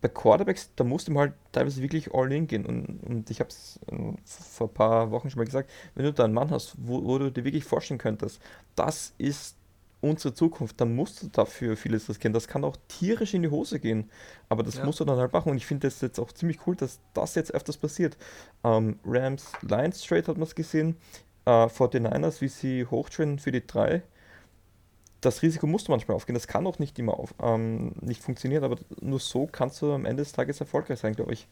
bei 0.00 0.08
Quarterbacks, 0.08 0.70
da 0.76 0.84
musst 0.84 1.08
du 1.08 1.18
halt 1.18 1.34
teilweise 1.52 1.82
wirklich 1.82 2.14
all 2.14 2.32
in 2.32 2.46
gehen. 2.46 2.64
Und, 2.64 3.00
und 3.02 3.30
ich 3.30 3.40
habe 3.40 3.50
es 3.50 3.80
äh, 3.90 4.12
vor 4.24 4.68
ein 4.68 4.74
paar 4.74 5.10
Wochen 5.10 5.30
schon 5.30 5.38
mal 5.38 5.44
gesagt, 5.44 5.70
wenn 5.94 6.04
du 6.04 6.12
da 6.12 6.24
einen 6.24 6.34
Mann 6.34 6.50
hast, 6.50 6.76
wo, 6.78 7.04
wo 7.04 7.18
du 7.18 7.30
dir 7.30 7.44
wirklich 7.44 7.64
vorstellen 7.64 7.98
könntest, 7.98 8.40
das 8.76 9.14
ist 9.18 9.56
unsere 10.00 10.32
Zukunft, 10.32 10.80
dann 10.80 10.94
musst 10.94 11.22
du 11.22 11.28
dafür 11.28 11.76
vieles 11.76 12.08
riskieren. 12.08 12.32
Das 12.32 12.46
kann 12.46 12.64
auch 12.64 12.76
tierisch 12.86 13.34
in 13.34 13.42
die 13.42 13.50
Hose 13.50 13.80
gehen, 13.80 14.10
aber 14.48 14.62
das 14.62 14.76
ja. 14.76 14.84
musst 14.84 15.00
du 15.00 15.04
dann 15.04 15.18
halt 15.18 15.32
machen. 15.32 15.50
Und 15.50 15.56
ich 15.56 15.66
finde 15.66 15.88
das 15.88 16.00
jetzt 16.00 16.20
auch 16.20 16.30
ziemlich 16.32 16.66
cool, 16.66 16.76
dass 16.76 17.00
das 17.14 17.34
jetzt 17.34 17.52
öfters 17.52 17.76
passiert. 17.76 18.16
Ähm, 18.62 19.00
Rams, 19.04 19.50
Lions 19.62 20.00
Trade 20.02 20.28
hat 20.28 20.36
man 20.36 20.44
es 20.44 20.54
gesehen, 20.54 20.96
äh, 21.46 21.50
49ers, 21.50 22.40
wie 22.40 22.48
sie 22.48 22.86
hochtrainen 22.86 23.38
für 23.40 23.50
die 23.50 23.66
drei 23.66 24.02
das 25.20 25.42
Risiko 25.42 25.66
musst 25.66 25.88
du 25.88 25.92
manchmal 25.92 26.16
aufgehen. 26.16 26.34
Das 26.34 26.46
kann 26.46 26.66
auch 26.66 26.78
nicht 26.78 26.98
immer 26.98 27.18
auf, 27.18 27.34
ähm, 27.42 27.92
nicht 28.00 28.22
funktionieren, 28.22 28.64
aber 28.64 28.76
nur 29.00 29.18
so 29.18 29.46
kannst 29.50 29.82
du 29.82 29.92
am 29.92 30.04
Ende 30.04 30.22
des 30.22 30.32
Tages 30.32 30.60
erfolgreich 30.60 31.00
sein, 31.00 31.14
glaube 31.14 31.32
ich. 31.32 31.46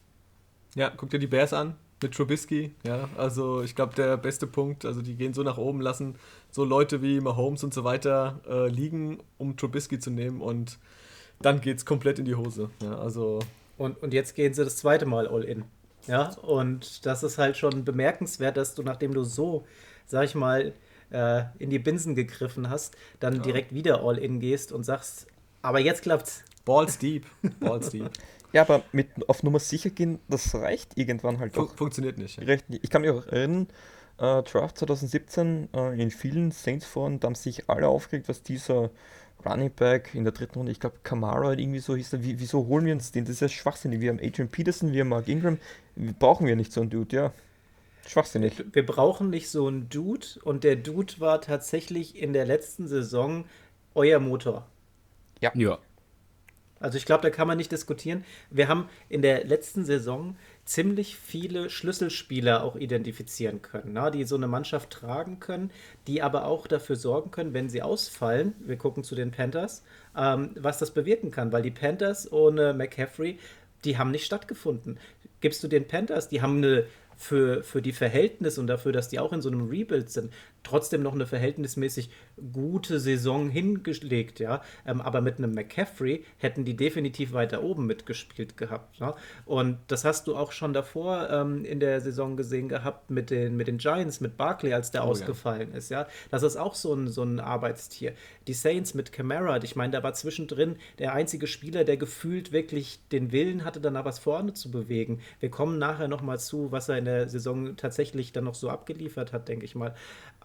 Ja, 0.74 0.92
guck 0.94 1.10
dir 1.10 1.18
die 1.18 1.26
Bears 1.26 1.52
an 1.52 1.74
mit 2.02 2.14
Trubisky. 2.14 2.74
Ja, 2.84 3.08
also 3.16 3.62
ich 3.62 3.74
glaube, 3.74 3.94
der 3.94 4.16
beste 4.16 4.46
Punkt, 4.46 4.84
also 4.84 5.00
die 5.02 5.16
gehen 5.16 5.34
so 5.34 5.42
nach 5.42 5.58
oben, 5.58 5.80
lassen 5.80 6.16
so 6.50 6.64
Leute 6.64 7.02
wie 7.02 7.20
Mahomes 7.20 7.64
und 7.64 7.72
so 7.72 7.84
weiter 7.84 8.40
äh, 8.48 8.68
liegen, 8.68 9.18
um 9.38 9.56
Trubisky 9.56 9.98
zu 9.98 10.10
nehmen 10.10 10.40
und 10.40 10.78
dann 11.40 11.60
geht 11.60 11.78
es 11.78 11.86
komplett 11.86 12.18
in 12.18 12.24
die 12.24 12.34
Hose. 12.34 12.70
Ja, 12.82 12.98
also 12.98 13.40
und, 13.78 14.02
und 14.02 14.14
jetzt 14.14 14.34
gehen 14.34 14.54
sie 14.54 14.64
das 14.64 14.76
zweite 14.76 15.06
Mal 15.06 15.26
all 15.26 15.44
in. 15.44 15.64
Ja, 16.06 16.30
und 16.42 17.04
das 17.04 17.22
ist 17.22 17.38
halt 17.38 17.56
schon 17.56 17.84
bemerkenswert, 17.84 18.56
dass 18.56 18.74
du, 18.74 18.82
nachdem 18.82 19.12
du 19.12 19.24
so, 19.24 19.66
sag 20.06 20.24
ich 20.24 20.34
mal, 20.34 20.72
äh, 21.10 21.44
in 21.58 21.70
die 21.70 21.78
Binsen 21.78 22.14
gegriffen 22.14 22.70
hast, 22.70 22.96
dann 23.20 23.36
ja. 23.36 23.42
direkt 23.42 23.74
wieder 23.74 24.02
All-In 24.02 24.40
gehst 24.40 24.72
und 24.72 24.84
sagst, 24.84 25.26
aber 25.62 25.80
jetzt 25.80 26.02
klappt's. 26.02 26.44
Balls 26.64 26.98
deep. 26.98 27.26
Balls 27.60 27.90
deep. 27.90 28.10
Ja, 28.52 28.62
aber 28.62 28.84
mit 28.92 29.08
auf 29.28 29.42
Nummer 29.42 29.58
sicher 29.58 29.90
gehen, 29.90 30.18
das 30.28 30.54
reicht 30.54 30.96
irgendwann 30.96 31.40
halt 31.40 31.52
Fun 31.52 31.68
Funktioniert 31.68 32.16
nicht. 32.16 32.40
Ja. 32.40 32.56
Ich 32.70 32.88
kann 32.88 33.02
mich 33.02 33.10
auch 33.10 33.26
erinnern, 33.26 33.66
äh, 34.18 34.42
Draft 34.44 34.78
2017 34.78 35.68
äh, 35.74 36.00
in 36.00 36.10
vielen 36.10 36.52
Saints-Foren, 36.52 37.20
da 37.20 37.26
haben 37.26 37.34
sich 37.34 37.68
alle 37.68 37.88
aufgeregt, 37.88 38.28
was 38.28 38.42
dieser 38.42 38.90
Running 39.44 39.70
Back 39.70 40.14
in 40.14 40.24
der 40.24 40.32
dritten 40.32 40.58
Runde, 40.58 40.72
ich 40.72 40.80
glaube 40.80 40.96
Kamara 41.02 41.52
irgendwie 41.52 41.80
so 41.80 41.96
hieß, 41.96 42.22
wie, 42.22 42.38
wieso 42.40 42.66
holen 42.66 42.86
wir 42.86 42.94
uns 42.94 43.12
den? 43.12 43.24
Das 43.24 43.34
ist 43.34 43.40
ja 43.40 43.48
schwachsinnig. 43.48 44.00
Wir 44.00 44.10
haben 44.10 44.20
Adrian 44.22 44.48
Peterson, 44.48 44.92
wir 44.92 45.02
haben 45.02 45.08
Mark 45.08 45.28
Ingram, 45.28 45.58
brauchen 46.18 46.46
wir 46.46 46.56
nicht 46.56 46.72
so 46.72 46.80
einen 46.80 46.90
Dude, 46.90 47.14
ja. 47.14 47.32
Schwachsinnig. 48.06 48.64
Wir 48.72 48.86
brauchen 48.86 49.30
nicht 49.30 49.50
so 49.50 49.66
einen 49.66 49.88
Dude 49.88 50.26
und 50.42 50.64
der 50.64 50.76
Dude 50.76 51.14
war 51.18 51.40
tatsächlich 51.40 52.20
in 52.20 52.32
der 52.32 52.46
letzten 52.46 52.86
Saison 52.86 53.44
euer 53.94 54.20
Motor. 54.20 54.66
Ja. 55.40 55.52
Ja. 55.54 55.78
Also 56.78 56.98
ich 56.98 57.06
glaube, 57.06 57.22
da 57.22 57.30
kann 57.30 57.48
man 57.48 57.56
nicht 57.56 57.72
diskutieren. 57.72 58.24
Wir 58.50 58.68
haben 58.68 58.88
in 59.08 59.22
der 59.22 59.44
letzten 59.44 59.84
Saison 59.84 60.36
ziemlich 60.66 61.16
viele 61.16 61.70
Schlüsselspieler 61.70 62.62
auch 62.62 62.76
identifizieren 62.76 63.62
können, 63.62 63.92
na, 63.94 64.10
die 64.10 64.24
so 64.24 64.36
eine 64.36 64.46
Mannschaft 64.46 64.90
tragen 64.90 65.40
können, 65.40 65.70
die 66.06 66.20
aber 66.20 66.44
auch 66.44 66.66
dafür 66.66 66.96
sorgen 66.96 67.30
können, 67.30 67.54
wenn 67.54 67.70
sie 67.70 67.80
ausfallen, 67.80 68.54
wir 68.60 68.76
gucken 68.76 69.04
zu 69.04 69.14
den 69.14 69.30
Panthers, 69.30 69.84
ähm, 70.14 70.50
was 70.56 70.78
das 70.78 70.92
bewirken 70.92 71.30
kann, 71.30 71.50
weil 71.50 71.62
die 71.62 71.70
Panthers 71.70 72.30
ohne 72.30 72.74
McCaffrey, 72.74 73.38
die 73.84 73.96
haben 73.96 74.10
nicht 74.10 74.26
stattgefunden. 74.26 74.98
Gibst 75.40 75.62
du 75.62 75.68
den 75.68 75.88
Panthers, 75.88 76.28
die 76.28 76.42
haben 76.42 76.58
eine 76.58 76.86
für, 77.16 77.62
für 77.62 77.82
die 77.82 77.92
Verhältnisse 77.92 78.60
und 78.60 78.66
dafür, 78.66 78.92
dass 78.92 79.08
die 79.08 79.18
auch 79.18 79.32
in 79.32 79.42
so 79.42 79.48
einem 79.48 79.68
Rebuild 79.68 80.10
sind, 80.10 80.32
trotzdem 80.66 81.02
noch 81.02 81.14
eine 81.14 81.26
verhältnismäßig 81.26 82.10
gute 82.52 83.00
Saison 83.00 83.48
hingelegt, 83.48 84.40
ja. 84.40 84.62
Ähm, 84.86 85.00
aber 85.00 85.20
mit 85.20 85.38
einem 85.38 85.52
McCaffrey 85.52 86.24
hätten 86.38 86.64
die 86.64 86.76
definitiv 86.76 87.32
weiter 87.32 87.62
oben 87.62 87.86
mitgespielt 87.86 88.56
gehabt. 88.56 88.98
Ja? 88.98 89.14
Und 89.44 89.78
das 89.88 90.04
hast 90.04 90.26
du 90.26 90.36
auch 90.36 90.52
schon 90.52 90.72
davor 90.72 91.30
ähm, 91.30 91.64
in 91.64 91.80
der 91.80 92.00
Saison 92.00 92.36
gesehen 92.36 92.68
gehabt 92.68 93.10
mit 93.10 93.30
den, 93.30 93.56
mit 93.56 93.68
den 93.68 93.78
Giants, 93.78 94.20
mit 94.20 94.36
Barkley, 94.36 94.72
als 94.72 94.90
der 94.90 95.04
oh, 95.04 95.08
ausgefallen 95.08 95.70
ja. 95.72 95.78
ist, 95.78 95.90
ja. 95.90 96.06
Das 96.30 96.42
ist 96.42 96.56
auch 96.56 96.74
so 96.74 96.94
ein, 96.94 97.08
so 97.08 97.22
ein 97.22 97.40
Arbeitstier. 97.40 98.12
Die 98.46 98.54
Saints 98.54 98.94
mit 98.94 99.12
Camara, 99.12 99.62
ich 99.62 99.76
meine, 99.76 99.92
da 99.92 100.02
war 100.02 100.14
zwischendrin 100.14 100.76
der 100.98 101.14
einzige 101.14 101.46
Spieler, 101.46 101.84
der 101.84 101.96
gefühlt 101.96 102.52
wirklich 102.52 103.00
den 103.12 103.32
Willen 103.32 103.64
hatte, 103.64 103.80
dann 103.80 103.96
was 104.04 104.18
vorne 104.18 104.52
zu 104.52 104.70
bewegen. 104.70 105.20
Wir 105.40 105.50
kommen 105.50 105.78
nachher 105.78 106.08
nochmal 106.08 106.38
zu, 106.38 106.70
was 106.70 106.88
er 106.88 106.98
in 106.98 107.06
der 107.06 107.28
Saison 107.28 107.76
tatsächlich 107.76 108.32
dann 108.32 108.44
noch 108.44 108.54
so 108.54 108.68
abgeliefert 108.68 109.32
hat, 109.32 109.48
denke 109.48 109.64
ich 109.64 109.74
mal. 109.74 109.94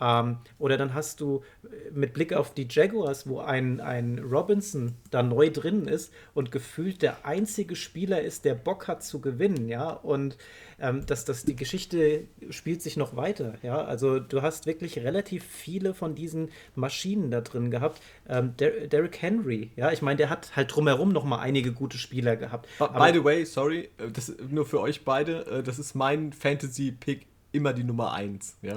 Ähm, 0.02 0.40
oder 0.58 0.78
dann 0.78 0.94
hast 0.96 1.22
du 1.22 1.44
äh, 1.64 1.92
mit 1.92 2.14
Blick 2.14 2.34
auf 2.34 2.54
die 2.54 2.68
Jaguars, 2.70 3.28
wo 3.30 3.40
ein, 3.40 3.80
ein 3.80 4.20
Robinson 4.20 4.96
da 5.12 5.22
neu 5.22 5.52
drin 5.52 5.88
ist 5.88 6.12
und 6.34 6.52
gefühlt 6.52 7.02
der 7.04 7.26
einzige 7.26 7.76
Spieler 7.76 8.22
ist, 8.22 8.44
der 8.44 8.56
Bock 8.56 8.88
hat 8.88 9.04
zu 9.04 9.22
gewinnen, 9.22 9.70
ja. 9.70 9.92
Und 9.92 10.38
ähm, 10.80 11.06
dass 11.06 11.26
das, 11.26 11.46
die 11.46 11.56
Geschichte 11.56 12.24
spielt 12.50 12.82
sich 12.82 12.98
noch 12.98 13.16
weiter, 13.16 13.54
ja. 13.62 13.84
Also 13.84 14.20
du 14.20 14.42
hast 14.42 14.66
wirklich 14.66 14.98
relativ 14.98 15.44
viele 15.46 15.94
von 15.94 16.16
diesen 16.16 16.50
Maschinen 16.74 17.30
da 17.30 17.42
drin 17.42 17.70
gehabt. 17.70 18.02
Ähm, 18.28 18.56
Der 18.58 18.88
Derrick 18.88 19.22
Henry, 19.22 19.72
ja, 19.76 19.92
ich 19.92 20.02
meine, 20.02 20.18
der 20.18 20.32
hat 20.32 20.56
halt 20.56 20.76
drumherum 20.76 21.10
noch 21.10 21.26
mal 21.26 21.40
einige 21.40 21.74
gute 21.74 22.00
Spieler 22.00 22.36
gehabt. 22.36 22.68
By 22.80 23.12
the 23.14 23.24
way, 23.24 23.46
sorry, 23.46 23.90
äh, 24.00 24.10
das 24.12 24.34
nur 24.50 24.66
für 24.66 24.80
euch 24.82 25.06
beide, 25.06 25.46
äh, 25.46 25.64
das 25.64 25.78
ist 25.78 25.94
mein 25.94 26.34
Fantasy-Pick 26.34 27.28
immer 27.52 27.74
die 27.74 27.84
Nummer 27.84 28.14
1. 28.14 28.58
Ja? 28.62 28.76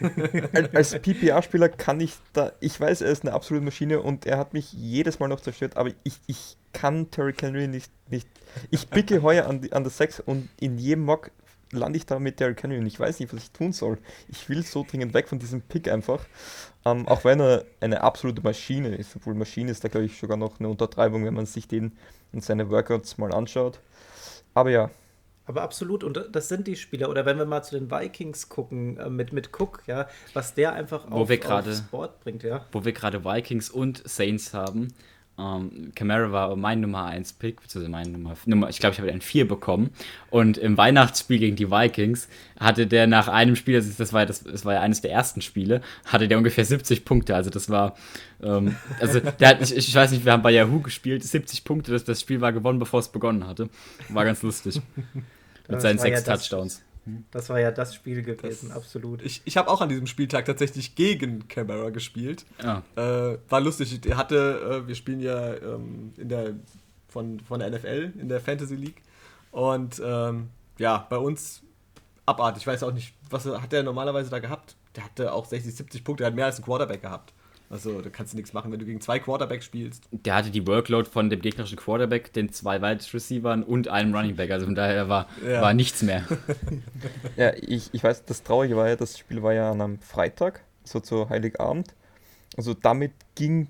Als 0.74 0.98
PPA-Spieler 0.98 1.68
kann 1.68 2.00
ich 2.00 2.14
da, 2.32 2.52
ich 2.60 2.80
weiß, 2.80 3.02
er 3.02 3.10
ist 3.10 3.22
eine 3.22 3.32
absolute 3.32 3.64
Maschine 3.64 4.00
und 4.00 4.26
er 4.26 4.38
hat 4.38 4.52
mich 4.52 4.72
jedes 4.72 5.18
Mal 5.20 5.28
noch 5.28 5.40
zerstört, 5.40 5.76
aber 5.76 5.90
ich, 6.02 6.20
ich 6.26 6.56
kann 6.72 7.10
Terry 7.10 7.34
Henry 7.40 7.68
nicht, 7.68 7.92
nicht. 8.10 8.28
Ich 8.70 8.90
picke 8.90 9.22
heuer 9.22 9.46
an, 9.46 9.60
die, 9.60 9.72
an 9.72 9.84
der 9.84 9.90
6 9.90 10.20
und 10.20 10.48
in 10.58 10.78
jedem 10.78 11.04
Mock 11.04 11.30
lande 11.72 11.98
ich 11.98 12.06
da 12.06 12.18
mit 12.18 12.38
Terry 12.38 12.56
Henry 12.60 12.78
und 12.78 12.86
ich 12.86 12.98
weiß 12.98 13.20
nicht, 13.20 13.32
was 13.32 13.44
ich 13.44 13.50
tun 13.52 13.72
soll. 13.72 13.98
Ich 14.28 14.48
will 14.48 14.64
so 14.64 14.84
dringend 14.88 15.14
weg 15.14 15.28
von 15.28 15.38
diesem 15.38 15.62
Pick 15.62 15.88
einfach. 15.88 16.26
Ähm, 16.84 17.06
auch 17.06 17.24
wenn 17.24 17.40
er 17.40 17.64
eine 17.80 18.00
absolute 18.02 18.42
Maschine 18.42 18.94
ist, 18.96 19.14
obwohl 19.14 19.34
Maschine 19.34 19.70
ist 19.70 19.84
da, 19.84 19.88
glaube 19.88 20.06
ich, 20.06 20.18
sogar 20.18 20.36
noch 20.36 20.58
eine 20.58 20.68
Untertreibung, 20.68 21.24
wenn 21.24 21.34
man 21.34 21.46
sich 21.46 21.68
den 21.68 21.92
und 22.32 22.42
seine 22.42 22.70
Workouts 22.70 23.18
mal 23.18 23.32
anschaut. 23.32 23.80
Aber 24.54 24.70
ja, 24.70 24.90
aber 25.50 25.62
absolut, 25.62 26.04
und 26.04 26.28
das 26.30 26.48
sind 26.48 26.68
die 26.68 26.76
Spieler. 26.76 27.10
Oder 27.10 27.26
wenn 27.26 27.36
wir 27.36 27.44
mal 27.44 27.62
zu 27.62 27.76
den 27.76 27.90
Vikings 27.90 28.48
gucken, 28.48 28.96
äh, 28.98 29.10
mit, 29.10 29.32
mit 29.32 29.50
Cook, 29.58 29.82
ja, 29.88 30.06
was 30.32 30.54
der 30.54 30.74
einfach 30.74 31.10
wo 31.10 31.22
auf, 31.22 31.28
wir 31.28 31.38
grade, 31.38 31.70
aufs 31.70 31.82
Board 31.82 32.20
bringt, 32.20 32.44
ja. 32.44 32.64
Wo 32.70 32.84
wir 32.84 32.92
gerade 32.92 33.24
Vikings 33.24 33.68
und 33.68 34.00
Saints 34.08 34.54
haben. 34.54 34.94
Ähm, 35.40 35.90
Camara 35.96 36.30
war 36.30 36.54
mein 36.54 36.80
Nummer 36.80 37.06
1 37.06 37.32
Pick, 37.34 37.62
beziehungsweise 37.62 37.90
meine 37.90 38.10
Nummer, 38.10 38.36
Nummer 38.46 38.68
ich 38.68 38.78
glaube, 38.78 38.92
ich 38.92 39.00
habe 39.00 39.10
einen 39.10 39.22
4 39.22 39.48
bekommen. 39.48 39.90
Und 40.30 40.56
im 40.56 40.76
Weihnachtsspiel 40.76 41.40
gegen 41.40 41.56
die 41.56 41.68
Vikings 41.68 42.28
hatte 42.58 42.86
der 42.86 43.08
nach 43.08 43.26
einem 43.26 43.56
Spiel, 43.56 43.74
das, 43.74 43.96
das, 43.96 44.12
war, 44.12 44.26
das, 44.26 44.44
das 44.44 44.64
war 44.64 44.74
ja 44.74 44.80
eines 44.82 45.00
der 45.00 45.10
ersten 45.10 45.40
Spiele, 45.42 45.80
hatte 46.04 46.28
der 46.28 46.38
ungefähr 46.38 46.64
70 46.64 47.04
Punkte. 47.04 47.34
Also 47.34 47.50
das 47.50 47.70
war, 47.70 47.96
ähm, 48.40 48.76
also 49.00 49.18
der 49.18 49.48
hat, 49.48 49.62
ich, 49.62 49.76
ich 49.76 49.94
weiß 49.94 50.12
nicht, 50.12 50.24
wir 50.24 50.30
haben 50.30 50.42
bei 50.42 50.52
Yahoo 50.52 50.80
gespielt, 50.80 51.24
70 51.24 51.64
Punkte, 51.64 51.90
das, 51.90 52.04
das 52.04 52.20
Spiel 52.20 52.40
war 52.40 52.52
gewonnen, 52.52 52.78
bevor 52.78 53.00
es 53.00 53.08
begonnen 53.08 53.48
hatte. 53.48 53.68
War 54.10 54.24
ganz 54.24 54.42
lustig. 54.42 54.80
Mit 55.70 55.80
seinen 55.80 55.98
sechs 55.98 56.26
ja 56.26 56.34
Touchdowns. 56.36 56.82
Das 57.30 57.48
war 57.48 57.58
ja 57.58 57.70
das 57.70 57.94
Spiel 57.94 58.22
gewesen, 58.22 58.68
das, 58.68 58.76
absolut. 58.76 59.22
Ich, 59.22 59.42
ich 59.44 59.56
habe 59.56 59.70
auch 59.70 59.80
an 59.80 59.88
diesem 59.88 60.06
Spieltag 60.06 60.44
tatsächlich 60.44 60.94
gegen 60.94 61.48
Camara 61.48 61.90
gespielt. 61.90 62.44
Ah. 62.62 62.82
Äh, 62.94 63.38
war 63.48 63.60
lustig. 63.60 64.04
Er 64.06 64.16
hatte, 64.16 64.82
äh, 64.84 64.88
wir 64.88 64.94
spielen 64.94 65.20
ja 65.20 65.54
ähm, 65.54 66.12
in 66.16 66.28
der, 66.28 66.54
von, 67.08 67.40
von 67.40 67.60
der 67.60 67.70
NFL 67.70 68.12
in 68.18 68.28
der 68.28 68.40
Fantasy 68.40 68.76
League. 68.76 69.02
Und 69.50 70.00
ähm, 70.04 70.50
ja, 70.78 71.06
bei 71.08 71.16
uns 71.16 71.62
abartig. 72.26 72.62
Ich 72.62 72.66
weiß 72.66 72.82
auch 72.82 72.92
nicht, 72.92 73.14
was 73.28 73.46
hat 73.46 73.72
der 73.72 73.82
normalerweise 73.82 74.30
da 74.30 74.38
gehabt? 74.38 74.76
Der 74.96 75.04
hatte 75.04 75.32
auch 75.32 75.46
60, 75.46 75.74
70 75.74 76.04
Punkte, 76.04 76.22
der 76.22 76.28
hat 76.28 76.34
mehr 76.34 76.46
als 76.46 76.58
ein 76.58 76.64
Quarterback 76.64 77.02
gehabt. 77.02 77.32
Also 77.70 78.02
da 78.02 78.10
kannst 78.10 78.32
du 78.32 78.36
nichts 78.36 78.52
machen, 78.52 78.72
wenn 78.72 78.80
du 78.80 78.84
gegen 78.84 79.00
zwei 79.00 79.20
Quarterbacks 79.20 79.64
spielst. 79.64 80.02
Der 80.10 80.34
hatte 80.34 80.50
die 80.50 80.66
Workload 80.66 81.08
von 81.08 81.30
dem 81.30 81.40
gegnerischen 81.40 81.78
Quarterback, 81.78 82.32
den 82.32 82.52
zwei 82.52 82.82
Wide 82.82 83.04
Receivern 83.14 83.62
und 83.62 83.86
einem 83.86 84.12
Running 84.12 84.34
Back. 84.34 84.50
Also 84.50 84.66
von 84.66 84.74
daher 84.74 85.08
war, 85.08 85.28
ja. 85.46 85.62
war 85.62 85.72
nichts 85.72 86.02
mehr. 86.02 86.24
ja, 87.36 87.52
ich, 87.54 87.90
ich 87.92 88.02
weiß, 88.02 88.24
das 88.24 88.42
Traurige 88.42 88.76
war 88.76 88.88
ja, 88.88 88.96
das 88.96 89.16
Spiel 89.16 89.44
war 89.44 89.52
ja 89.54 89.70
an 89.70 89.80
einem 89.80 90.00
Freitag, 90.00 90.64
so 90.82 90.98
zu 90.98 91.28
Heiligabend. 91.28 91.94
Also 92.56 92.74
damit 92.74 93.12
ging, 93.36 93.68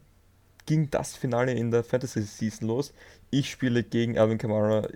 ging 0.64 0.90
das 0.90 1.14
Finale 1.14 1.52
in 1.52 1.70
der 1.70 1.84
Fantasy 1.84 2.22
Season 2.22 2.68
los. 2.68 2.94
Ich 3.28 3.50
spiele 3.50 3.82
gegen 3.82 4.18
Alvin 4.18 4.38
Kamara. 4.38 4.88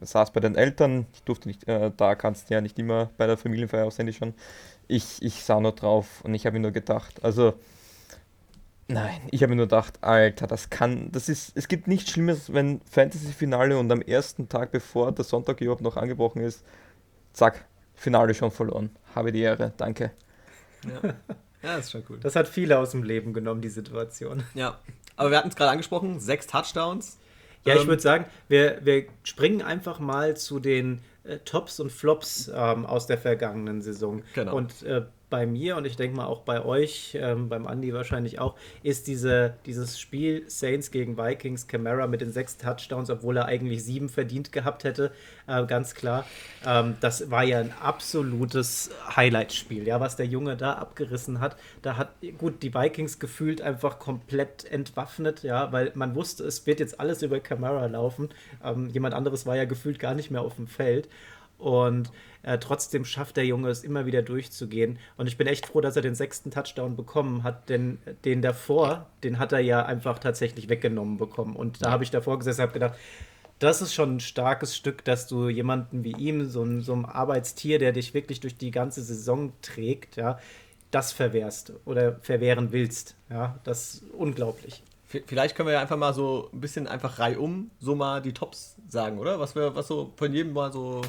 Saß 0.00 0.32
bei 0.32 0.40
den 0.40 0.56
Eltern, 0.56 1.06
ich 1.14 1.22
durfte 1.22 1.46
nicht, 1.46 1.68
äh, 1.68 1.92
da 1.96 2.16
kannst 2.16 2.50
du 2.50 2.54
ja 2.54 2.60
nicht 2.60 2.80
immer 2.80 3.10
bei 3.16 3.28
der 3.28 3.36
Familienfeier 3.36 3.86
auswendig 3.86 4.16
schon. 4.16 4.34
Ich, 4.88 5.22
ich 5.22 5.44
sah 5.44 5.60
nur 5.60 5.70
drauf 5.70 6.20
und 6.24 6.34
ich 6.34 6.46
habe 6.46 6.54
mir 6.54 6.62
nur 6.62 6.72
gedacht, 6.72 7.22
also 7.22 7.54
Nein, 8.86 9.20
ich 9.30 9.42
habe 9.42 9.50
mir 9.50 9.56
nur 9.56 9.66
gedacht, 9.66 9.98
Alter, 10.02 10.46
das 10.46 10.68
kann, 10.68 11.10
das 11.10 11.28
ist, 11.28 11.52
es 11.56 11.68
gibt 11.68 11.88
nichts 11.88 12.10
Schlimmes, 12.10 12.52
wenn 12.52 12.82
Fantasy-Finale 12.90 13.78
und 13.78 13.90
am 13.90 14.02
ersten 14.02 14.48
Tag, 14.48 14.72
bevor 14.72 15.12
der 15.12 15.24
Sonntag 15.24 15.60
überhaupt 15.60 15.80
noch 15.80 15.96
angebrochen 15.96 16.42
ist, 16.42 16.64
zack, 17.32 17.64
Finale 17.94 18.34
schon 18.34 18.50
verloren. 18.50 18.90
Habe 19.14 19.32
die 19.32 19.40
Ehre, 19.40 19.72
danke. 19.76 20.12
Ja, 20.84 21.14
ja 21.62 21.76
ist 21.78 21.92
schon 21.92 22.04
cool. 22.10 22.18
Das 22.20 22.36
hat 22.36 22.46
viele 22.46 22.78
aus 22.78 22.90
dem 22.90 23.02
Leben 23.02 23.32
genommen, 23.32 23.62
die 23.62 23.70
Situation. 23.70 24.42
Ja, 24.54 24.78
aber 25.16 25.30
wir 25.30 25.38
hatten 25.38 25.48
es 25.48 25.56
gerade 25.56 25.70
angesprochen, 25.70 26.20
sechs 26.20 26.46
Touchdowns. 26.46 27.18
Ja, 27.64 27.74
ich 27.74 27.82
ähm, 27.82 27.88
würde 27.88 28.02
sagen, 28.02 28.26
wir, 28.48 28.80
wir 28.84 29.06
springen 29.22 29.62
einfach 29.62 29.98
mal 29.98 30.36
zu 30.36 30.60
den 30.60 31.00
äh, 31.24 31.38
Tops 31.38 31.80
und 31.80 31.90
Flops 31.90 32.50
ähm, 32.54 32.84
aus 32.84 33.06
der 33.06 33.16
vergangenen 33.16 33.80
Saison. 33.80 34.22
Genau. 34.34 34.54
Und 34.56 34.82
äh, 34.82 35.02
bei 35.34 35.46
mir 35.46 35.76
und 35.76 35.84
ich 35.84 35.96
denke 35.96 36.16
mal 36.16 36.26
auch 36.26 36.42
bei 36.42 36.64
euch, 36.64 37.18
ähm, 37.20 37.48
beim 37.48 37.66
Andi 37.66 37.92
wahrscheinlich 37.92 38.38
auch, 38.38 38.54
ist 38.84 39.08
diese, 39.08 39.54
dieses 39.66 39.98
Spiel 39.98 40.44
Saints 40.46 40.92
gegen 40.92 41.18
Vikings, 41.18 41.66
Camara 41.66 42.06
mit 42.06 42.20
den 42.20 42.30
sechs 42.30 42.56
Touchdowns, 42.56 43.10
obwohl 43.10 43.38
er 43.38 43.46
eigentlich 43.46 43.82
sieben 43.82 44.08
verdient 44.08 44.52
gehabt 44.52 44.84
hätte, 44.84 45.10
äh, 45.48 45.66
ganz 45.66 45.96
klar. 45.96 46.24
Ähm, 46.64 46.94
das 47.00 47.32
war 47.32 47.42
ja 47.42 47.58
ein 47.58 47.72
absolutes 47.82 48.90
Highlight-Spiel, 49.16 49.88
ja, 49.88 49.98
was 49.98 50.14
der 50.14 50.26
Junge 50.26 50.56
da 50.56 50.74
abgerissen 50.74 51.40
hat. 51.40 51.56
Da 51.82 51.96
hat, 51.96 52.10
gut, 52.38 52.62
die 52.62 52.72
Vikings 52.72 53.18
gefühlt 53.18 53.60
einfach 53.60 53.98
komplett 53.98 54.64
entwaffnet, 54.70 55.42
ja, 55.42 55.72
weil 55.72 55.90
man 55.96 56.14
wusste, 56.14 56.44
es 56.44 56.64
wird 56.64 56.78
jetzt 56.78 57.00
alles 57.00 57.22
über 57.22 57.40
Camara 57.40 57.86
laufen. 57.86 58.28
Ähm, 58.62 58.88
jemand 58.90 59.16
anderes 59.16 59.46
war 59.46 59.56
ja 59.56 59.64
gefühlt 59.64 59.98
gar 59.98 60.14
nicht 60.14 60.30
mehr 60.30 60.42
auf 60.42 60.54
dem 60.54 60.68
Feld. 60.68 61.08
Und 61.58 62.10
äh, 62.42 62.58
trotzdem 62.58 63.04
schafft 63.04 63.36
der 63.36 63.46
Junge 63.46 63.70
es 63.70 63.84
immer 63.84 64.06
wieder 64.06 64.22
durchzugehen. 64.22 64.98
Und 65.16 65.26
ich 65.26 65.36
bin 65.36 65.46
echt 65.46 65.66
froh, 65.66 65.80
dass 65.80 65.96
er 65.96 66.02
den 66.02 66.14
sechsten 66.14 66.50
Touchdown 66.50 66.96
bekommen 66.96 67.42
hat, 67.42 67.68
denn 67.68 67.98
den 68.24 68.42
davor, 68.42 69.06
den 69.22 69.38
hat 69.38 69.52
er 69.52 69.60
ja 69.60 69.84
einfach 69.84 70.18
tatsächlich 70.18 70.68
weggenommen 70.68 71.16
bekommen. 71.16 71.56
Und 71.56 71.82
da 71.82 71.90
habe 71.90 72.04
ich 72.04 72.10
davor 72.10 72.38
gesessen 72.38 72.60
und 72.60 72.68
habe 72.68 72.74
gedacht, 72.74 72.94
das 73.58 73.80
ist 73.80 73.94
schon 73.94 74.16
ein 74.16 74.20
starkes 74.20 74.76
Stück, 74.76 75.04
dass 75.04 75.26
du 75.26 75.48
jemanden 75.48 76.04
wie 76.04 76.12
ihm, 76.12 76.48
so 76.48 76.62
ein, 76.62 76.80
so 76.82 76.92
ein 76.92 77.06
Arbeitstier, 77.06 77.78
der 77.78 77.92
dich 77.92 78.12
wirklich 78.12 78.40
durch 78.40 78.56
die 78.56 78.70
ganze 78.70 79.02
Saison 79.02 79.52
trägt, 79.62 80.16
ja, 80.16 80.38
das 80.90 81.12
verwehrst 81.12 81.72
oder 81.84 82.16
verwehren 82.20 82.72
willst. 82.72 83.16
Ja, 83.30 83.58
das 83.64 83.94
ist 83.94 84.04
unglaublich. 84.12 84.82
Vielleicht 85.06 85.54
können 85.54 85.68
wir 85.68 85.74
ja 85.74 85.80
einfach 85.80 85.96
mal 85.96 86.12
so 86.12 86.50
ein 86.52 86.60
bisschen 86.60 86.88
einfach 86.88 87.20
reihum 87.20 87.70
so 87.78 87.94
mal 87.94 88.20
die 88.20 88.32
Tops 88.32 88.76
sagen, 88.88 89.18
oder? 89.18 89.38
Was 89.38 89.54
wir, 89.54 89.74
was 89.76 89.86
so 89.86 90.12
von 90.16 90.32
jedem 90.32 90.52
mal 90.52 90.72
so 90.72 91.02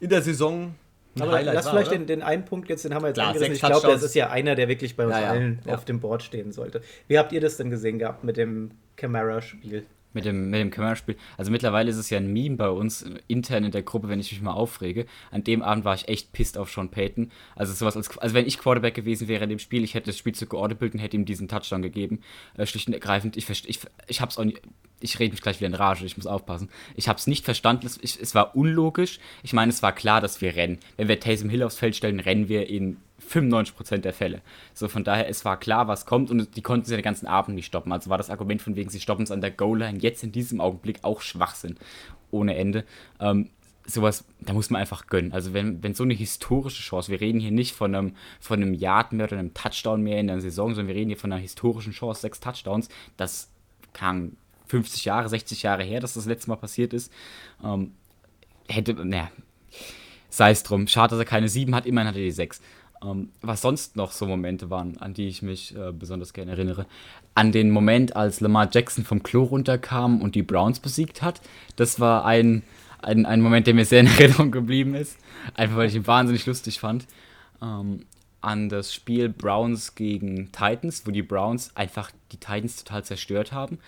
in 0.00 0.08
der 0.08 0.22
Saison 0.22 0.74
aber 1.20 1.32
Highlight 1.32 1.54
lass 1.54 1.66
war, 1.66 1.72
vielleicht 1.72 1.92
den, 1.92 2.06
den, 2.06 2.22
einen 2.22 2.44
Punkt 2.44 2.68
jetzt, 2.68 2.84
den 2.84 2.94
haben 2.94 3.02
wir 3.02 3.08
jetzt 3.08 3.16
Klar, 3.16 3.28
angerissen. 3.28 3.54
Ich 3.54 3.60
glaube, 3.60 3.86
das 3.86 4.02
ist 4.02 4.14
ja 4.14 4.30
einer, 4.30 4.54
der 4.54 4.68
wirklich 4.68 4.96
bei 4.96 5.04
uns 5.04 5.14
ja, 5.14 5.22
ja. 5.22 5.30
allen 5.30 5.60
ja. 5.66 5.74
auf 5.74 5.84
dem 5.84 6.00
Board 6.00 6.22
stehen 6.22 6.52
sollte. 6.52 6.82
Wie 7.06 7.18
habt 7.18 7.32
ihr 7.32 7.40
das 7.40 7.56
denn 7.56 7.70
gesehen 7.70 7.98
gehabt 7.98 8.24
mit 8.24 8.36
dem 8.36 8.70
Camara-Spiel? 8.96 9.86
Mit 10.14 10.24
dem, 10.24 10.48
mit 10.48 10.60
dem 10.60 10.70
Camera-Spiel. 10.70 11.16
Also 11.36 11.50
mittlerweile 11.50 11.90
ist 11.90 11.96
es 11.96 12.08
ja 12.08 12.18
ein 12.18 12.32
Meme 12.32 12.56
bei 12.56 12.70
uns 12.70 13.04
intern 13.26 13.64
in 13.64 13.70
der 13.70 13.82
Gruppe, 13.82 14.08
wenn 14.08 14.20
ich 14.20 14.32
mich 14.32 14.40
mal 14.40 14.52
aufrege. 14.52 15.06
An 15.30 15.44
dem 15.44 15.62
Abend 15.62 15.84
war 15.84 15.94
ich 15.94 16.08
echt 16.08 16.32
pisst 16.32 16.56
auf 16.56 16.70
Sean 16.70 16.90
Payton. 16.90 17.30
Also 17.56 17.72
sowas 17.74 17.96
als, 17.96 18.16
also 18.18 18.34
wenn 18.34 18.46
ich 18.46 18.58
Quarterback 18.58 18.94
gewesen 18.94 19.28
wäre 19.28 19.44
in 19.44 19.50
dem 19.50 19.58
Spiel, 19.58 19.84
ich 19.84 19.94
hätte 19.94 20.06
das 20.06 20.16
Spiel 20.16 20.34
zu 20.34 20.46
geordnet 20.46 20.80
und 20.80 20.98
hätte 20.98 21.16
ihm 21.16 21.26
diesen 21.26 21.46
Touchdown 21.46 21.82
gegeben. 21.82 22.20
Äh, 22.56 22.64
schlicht 22.64 22.88
und 22.88 22.94
ergreifend, 22.94 23.36
ich, 23.36 23.48
ich, 23.50 23.80
ich 24.06 24.20
hab's 24.20 24.38
auch 24.38 24.44
nicht, 24.44 24.62
ich 25.00 25.18
rede 25.18 25.32
mich 25.32 25.42
gleich 25.42 25.60
wieder 25.60 25.68
in 25.68 25.74
Rage, 25.74 26.04
ich 26.04 26.16
muss 26.16 26.26
aufpassen. 26.26 26.70
Ich 26.96 27.08
habe 27.08 27.18
es 27.18 27.26
nicht 27.26 27.44
verstanden, 27.44 27.86
es, 27.86 27.98
ich, 28.02 28.20
es 28.20 28.34
war 28.34 28.56
unlogisch. 28.56 29.20
Ich 29.42 29.52
meine, 29.52 29.70
es 29.70 29.82
war 29.82 29.92
klar, 29.92 30.20
dass 30.20 30.40
wir 30.40 30.56
rennen. 30.56 30.78
Wenn 30.96 31.08
wir 31.08 31.20
Taysom 31.20 31.50
Hill 31.50 31.62
aufs 31.62 31.76
Feld 31.76 31.96
stellen, 31.96 32.20
rennen 32.20 32.48
wir 32.48 32.68
in 32.68 32.98
95% 33.28 33.98
der 33.98 34.12
Fälle. 34.12 34.42
So 34.74 34.88
von 34.88 35.04
daher, 35.04 35.28
es 35.28 35.44
war 35.44 35.58
klar, 35.58 35.88
was 35.88 36.06
kommt 36.06 36.30
und 36.30 36.56
die 36.56 36.62
konnten 36.62 36.86
sie 36.86 36.94
den 36.94 37.02
ganzen 37.02 37.26
Abend 37.26 37.54
nicht 37.54 37.66
stoppen. 37.66 37.92
Also 37.92 38.10
war 38.10 38.18
das 38.18 38.30
Argument 38.30 38.62
von 38.62 38.76
wegen, 38.76 38.90
sie 38.90 39.00
stoppen 39.00 39.24
es 39.24 39.30
an 39.30 39.40
der 39.40 39.50
Goal-Line 39.50 39.98
jetzt 39.98 40.22
in 40.22 40.32
diesem 40.32 40.60
Augenblick 40.60 40.98
auch 41.02 41.20
Schwachsinn. 41.20 41.76
Ohne 42.30 42.56
Ende. 42.56 42.84
Ähm, 43.20 43.50
sowas, 43.86 44.24
da 44.40 44.52
muss 44.52 44.70
man 44.70 44.80
einfach 44.80 45.06
gönnen. 45.06 45.32
Also 45.32 45.54
wenn, 45.54 45.82
wenn 45.82 45.94
so 45.94 46.04
eine 46.04 46.14
historische 46.14 46.82
Chance, 46.82 47.10
wir 47.10 47.20
reden 47.20 47.40
hier 47.40 47.50
nicht 47.50 47.74
von 47.74 47.94
einem, 47.94 48.14
von 48.38 48.62
einem 48.62 48.74
Yard 48.74 49.12
mehr 49.12 49.26
oder 49.26 49.38
einem 49.38 49.54
Touchdown 49.54 50.02
mehr 50.02 50.20
in 50.20 50.26
der 50.26 50.40
Saison, 50.40 50.74
sondern 50.74 50.88
wir 50.88 50.94
reden 50.94 51.08
hier 51.08 51.16
von 51.16 51.32
einer 51.32 51.40
historischen 51.40 51.92
Chance, 51.92 52.20
sechs 52.20 52.40
Touchdowns, 52.40 52.88
das 53.16 53.50
kann 53.94 54.36
50 54.68 55.04
Jahre, 55.04 55.28
60 55.28 55.62
Jahre 55.62 55.82
her, 55.82 56.00
dass 56.00 56.14
das 56.14 56.26
letzte 56.26 56.50
Mal 56.50 56.56
passiert 56.56 56.92
ist. 56.92 57.12
Ähm, 57.64 57.92
hätte, 58.68 58.94
naja, 58.94 59.30
sei 60.30 60.50
es 60.50 60.62
drum. 60.62 60.86
Schade, 60.86 61.10
dass 61.10 61.18
er 61.18 61.24
keine 61.24 61.48
sieben 61.48 61.74
hat, 61.74 61.86
immerhin 61.86 62.08
hat 62.08 62.16
er 62.16 62.22
die 62.22 62.30
sechs. 62.30 62.60
Ähm, 63.02 63.30
was 63.40 63.62
sonst 63.62 63.96
noch 63.96 64.12
so 64.12 64.26
Momente 64.26 64.70
waren, 64.70 64.98
an 64.98 65.14
die 65.14 65.28
ich 65.28 65.42
mich 65.42 65.74
äh, 65.76 65.92
besonders 65.92 66.32
gerne 66.32 66.52
erinnere. 66.52 66.86
An 67.34 67.52
den 67.52 67.70
Moment, 67.70 68.16
als 68.16 68.40
Lamar 68.40 68.68
Jackson 68.70 69.04
vom 69.04 69.22
Klo 69.22 69.44
runterkam 69.44 70.20
und 70.20 70.34
die 70.34 70.42
Browns 70.42 70.80
besiegt 70.80 71.22
hat. 71.22 71.40
Das 71.76 72.00
war 72.00 72.24
ein, 72.24 72.62
ein, 73.00 73.24
ein 73.26 73.40
Moment, 73.40 73.66
der 73.66 73.74
mir 73.74 73.84
sehr 73.84 74.00
in 74.00 74.06
Erinnerung 74.06 74.50
geblieben 74.50 74.94
ist. 74.94 75.16
Einfach 75.54 75.76
weil 75.76 75.88
ich 75.88 75.94
ihn 75.94 76.06
wahnsinnig 76.06 76.44
lustig 76.46 76.80
fand. 76.80 77.06
Ähm, 77.62 78.04
an 78.40 78.68
das 78.68 78.94
Spiel 78.94 79.28
Browns 79.28 79.94
gegen 79.94 80.52
Titans, 80.52 81.06
wo 81.06 81.10
die 81.10 81.22
Browns 81.22 81.74
einfach 81.76 82.10
die 82.32 82.36
Titans 82.36 82.84
total 82.84 83.04
zerstört 83.04 83.52
haben. 83.52 83.78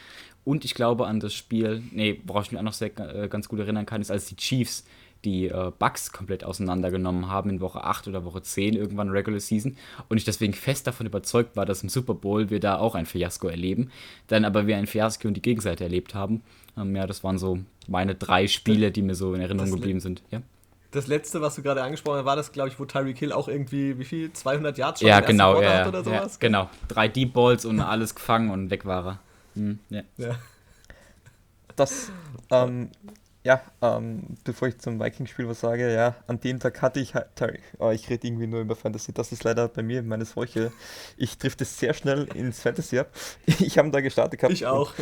Und 0.45 0.65
ich 0.65 0.75
glaube 0.75 1.07
an 1.07 1.21
das 1.21 1.35
Spiel, 1.35 1.83
nee, 1.93 2.21
worauf 2.25 2.47
ich 2.47 2.53
mich 2.53 2.59
auch 2.59 2.65
noch 2.65 2.73
sehr, 2.73 2.91
äh, 2.99 3.29
ganz 3.29 3.49
gut 3.49 3.59
erinnern 3.59 3.87
kann, 3.87 4.01
ist, 4.01 4.11
als 4.11 4.27
die 4.27 4.37
Chiefs 4.37 4.85
die 5.25 5.49
äh, 5.49 5.73
Bugs 5.79 6.13
komplett 6.13 6.45
auseinandergenommen 6.45 7.29
haben 7.29 7.51
in 7.51 7.61
Woche 7.61 7.85
8 7.85 8.09
oder 8.09 8.25
Woche 8.25 8.43
10 8.43 8.75
irgendwann 8.75 9.11
Regular 9.11 9.41
Season 9.41 9.77
und 10.09 10.17
ich 10.17 10.25
deswegen 10.25 10.55
fest 10.55 10.87
davon 10.87 11.07
überzeugt 11.07 11.57
war, 11.57 11.67
dass 11.67 11.83
im 11.83 11.89
Super 11.89 12.15
Bowl 12.15 12.51
wir 12.51 12.61
da 12.61 12.79
auch 12.79 12.95
ein 12.95 13.07
Fiasko 13.07 13.49
erleben, 13.49 13.91
dann 14.29 14.45
aber 14.45 14.67
wir 14.67 14.77
ein 14.77 14.87
Fiasko 14.87 15.29
und 15.29 15.35
die 15.35 15.43
Gegenseite 15.43 15.85
erlebt 15.85 16.15
haben. 16.15 16.43
Ähm, 16.77 16.95
ja, 16.97 17.07
das 17.07 17.23
waren 17.23 17.39
so 17.39 17.59
meine 17.89 18.15
drei 18.15 18.47
Spiele, 18.47 18.91
die 18.91 19.03
mir 19.03 19.15
so 19.15 19.35
in 19.35 19.41
Erinnerung 19.41 19.71
geblieben 19.71 20.01
sind. 20.01 20.23
Ja? 20.31 20.41
Das 20.91 21.07
letzte, 21.07 21.41
was 21.41 21.55
du 21.55 21.63
gerade 21.63 21.83
angesprochen 21.83 22.19
hast, 22.19 22.25
war 22.25 22.37
das, 22.37 22.51
glaube 22.51 22.71
ich, 22.71 22.81
wo 22.81 22.85
Tyreek 22.85 23.19
Hill 23.19 23.33
auch 23.33 23.47
irgendwie, 23.47 23.99
wie 23.99 24.05
viel, 24.05 24.33
200 24.33 24.77
Yards 24.77 25.01
schon 25.01 25.09
ja, 25.09 25.21
genau, 25.21 25.61
ja, 25.61 25.87
oder 25.87 26.03
sowas? 26.03 26.35
Ja, 26.35 26.39
genau, 26.41 26.71
drei 26.89 27.07
Deep 27.09 27.33
Balls 27.33 27.65
und 27.65 27.81
alles 27.81 28.15
gefangen 28.15 28.51
und 28.51 28.71
weg 28.71 28.87
war 28.87 29.07
er. 29.07 29.19
Hm, 29.61 29.79
ja. 29.91 30.03
ja. 30.17 30.39
Das, 31.77 32.11
ähm, 32.51 32.91
ja, 33.45 33.63
ähm, 33.83 34.37
bevor 34.45 34.69
ich 34.69 34.79
zum 34.79 34.99
Vikings-Spiel 34.99 35.49
was 35.49 35.61
sage, 35.61 35.93
ja, 35.93 36.17
an 36.27 36.41
dem 36.41 36.61
Tag 36.61 36.81
hatte 36.81 37.01
ich 37.01 37.15
halt, 37.15 37.29
oh, 37.79 37.91
ich 37.91 38.09
rede 38.09 38.27
irgendwie 38.27 38.47
nur 38.47 38.61
über 38.61 38.75
Fantasy, 38.75 39.13
das 39.13 39.33
ist 39.33 39.45
leider 39.45 39.69
bei 39.69 39.83
mir 39.83 40.03
meine 40.03 40.25
Seuche. 40.25 40.73
Ich 41.19 41.37
trifft 41.37 41.61
das 41.61 41.79
sehr 41.79 41.93
schnell 41.93 42.25
ins 42.35 42.61
Fantasy 42.61 42.99
ab. 42.99 43.11
Ich 43.61 43.77
habe 43.77 43.91
da 43.91 44.01
gestartet 44.01 44.41
gehabt. 44.41 44.55
Ich 44.55 44.67
auch. 44.67 44.95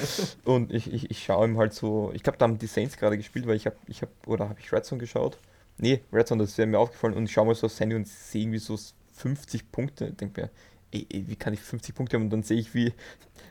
Und, 0.45 0.55
und 0.55 0.73
ich, 0.73 0.93
ich, 0.93 1.11
ich 1.11 1.25
schaue 1.25 1.47
ihm 1.47 1.57
halt 1.59 1.73
so, 1.73 2.11
ich 2.15 2.25
glaube, 2.25 2.39
da 2.39 2.45
haben 2.45 2.59
die 2.59 2.67
Saints 2.67 2.97
gerade 2.97 3.17
gespielt, 3.17 3.47
weil 3.47 3.57
ich 3.57 3.67
habe, 3.67 3.77
ich 3.87 4.03
habe, 4.03 4.13
oder 4.27 4.49
habe 4.49 4.59
ich 4.61 4.73
Redzone 4.73 5.01
geschaut? 5.01 5.39
Nee, 5.79 6.01
Redzone, 6.13 6.43
das 6.43 6.59
ist 6.59 6.67
mir 6.67 6.79
aufgefallen 6.79 7.15
und 7.15 7.27
ich 7.27 7.33
schaue 7.33 7.47
mal 7.47 7.55
so 7.55 7.67
aufs 7.67 7.79
Handy 7.79 7.95
und 7.95 8.09
sehe 8.09 8.43
irgendwie 8.43 8.59
so 8.59 8.77
50 9.15 9.71
Punkte. 9.71 10.09
Ich 10.09 10.17
denke 10.17 10.43
mir, 10.43 10.51
ey, 10.91 11.07
ey, 11.11 11.29
wie 11.29 11.37
kann 11.37 11.53
ich 11.55 11.61
50 11.61 11.95
Punkte 11.95 12.17
haben? 12.17 12.25
Und 12.25 12.31
dann 12.31 12.43
sehe 12.43 12.59
ich, 12.59 12.75
wie, 12.75 12.93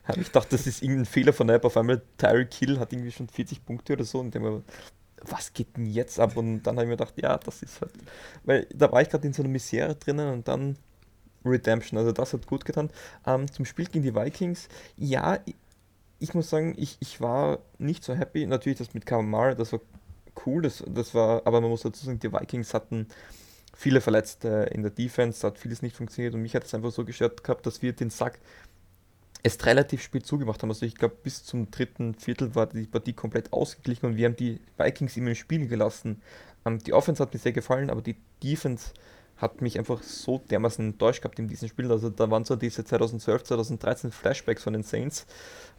habe 0.07 0.21
ich 0.21 0.27
gedacht, 0.27 0.51
das 0.51 0.67
ist 0.67 0.81
irgendein 0.81 1.05
Fehler 1.05 1.33
von 1.33 1.47
der 1.47 1.57
App. 1.57 1.65
Auf 1.65 1.77
einmal 1.77 2.01
Tyreek 2.17 2.51
Kill 2.51 2.79
hat 2.79 2.93
irgendwie 2.93 3.11
schon 3.11 3.27
40 3.27 3.65
Punkte 3.65 3.93
oder 3.93 4.05
so. 4.05 4.19
Und 4.19 4.33
dann 4.33 4.41
mir, 4.41 4.63
was 5.23 5.53
geht 5.53 5.75
denn 5.75 5.85
jetzt 5.85 6.19
ab? 6.19 6.37
Und 6.37 6.63
dann 6.63 6.75
habe 6.75 6.85
ich 6.85 6.89
mir 6.89 6.97
gedacht, 6.97 7.13
ja, 7.17 7.37
das 7.37 7.63
ist 7.63 7.81
halt, 7.81 7.91
weil 8.43 8.67
da 8.73 8.91
war 8.91 9.01
ich 9.01 9.09
gerade 9.09 9.27
in 9.27 9.33
so 9.33 9.41
einer 9.41 9.51
Misere 9.51 9.95
drinnen 9.95 10.31
und 10.31 10.47
dann 10.47 10.77
Redemption. 11.45 11.97
Also 11.97 12.11
das 12.11 12.33
hat 12.33 12.47
gut 12.47 12.65
getan. 12.65 12.89
Ähm, 13.25 13.51
zum 13.51 13.65
Spiel 13.65 13.85
gegen 13.85 14.03
die 14.03 14.15
Vikings, 14.15 14.69
ja, 14.95 15.39
ich 16.19 16.33
muss 16.33 16.49
sagen, 16.49 16.73
ich, 16.77 16.97
ich 16.99 17.21
war 17.21 17.59
nicht 17.77 18.03
so 18.03 18.13
happy. 18.13 18.45
Natürlich 18.45 18.79
das 18.79 18.93
mit 18.93 19.05
Kamara, 19.05 19.55
das 19.55 19.71
war 19.71 19.81
cool, 20.45 20.61
das, 20.61 20.83
das 20.87 21.13
war, 21.13 21.41
aber 21.45 21.61
man 21.61 21.69
muss 21.69 21.81
dazu 21.81 22.05
sagen, 22.05 22.19
die 22.19 22.31
Vikings 22.31 22.73
hatten 22.73 23.07
viele 23.75 24.01
Verletzte 24.01 24.69
in 24.71 24.81
der 24.81 24.91
Defense, 24.91 25.41
da 25.41 25.47
hat 25.47 25.59
vieles 25.59 25.81
nicht 25.81 25.95
funktioniert 25.95 26.33
und 26.33 26.41
mich 26.41 26.55
hat 26.55 26.63
es 26.63 26.73
einfach 26.73 26.91
so 26.91 27.05
gestört 27.05 27.43
gehabt, 27.43 27.65
dass 27.65 27.81
wir 27.81 27.93
den 27.93 28.09
Sack 28.09 28.39
erst 29.47 29.65
relativ 29.65 30.01
spät 30.01 30.25
zugemacht 30.25 30.61
haben. 30.61 30.69
Also 30.69 30.85
ich 30.85 30.95
glaube, 30.95 31.15
bis 31.23 31.43
zum 31.45 31.71
dritten 31.71 32.13
Viertel 32.15 32.53
war 32.53 32.67
die 32.67 32.85
Partie 32.85 33.13
komplett 33.13 33.53
ausgeglichen 33.53 34.05
und 34.05 34.17
wir 34.17 34.25
haben 34.25 34.35
die 34.35 34.59
Vikings 34.77 35.15
immer 35.15 35.29
im 35.29 35.35
Spiel 35.35 35.67
gelassen. 35.67 36.21
Ähm, 36.65 36.79
die 36.79 36.93
Offense 36.93 37.23
hat 37.23 37.33
mir 37.33 37.39
sehr 37.39 37.53
gefallen, 37.53 37.89
aber 37.89 38.01
die 38.01 38.17
Defense 38.43 38.91
hat 39.37 39.61
mich 39.61 39.77
einfach 39.79 40.03
so 40.03 40.39
dermaßen 40.39 40.85
enttäuscht 40.85 41.21
gehabt 41.21 41.39
in 41.39 41.47
diesem 41.47 41.69
Spiel. 41.69 41.89
Also 41.91 42.09
da 42.09 42.29
waren 42.29 42.43
so 42.43 42.55
diese 42.55 42.83
2012, 42.83 43.43
2013 43.43 44.11
Flashbacks 44.11 44.63
von 44.63 44.73
den 44.73 44.83
Saints. 44.83 45.25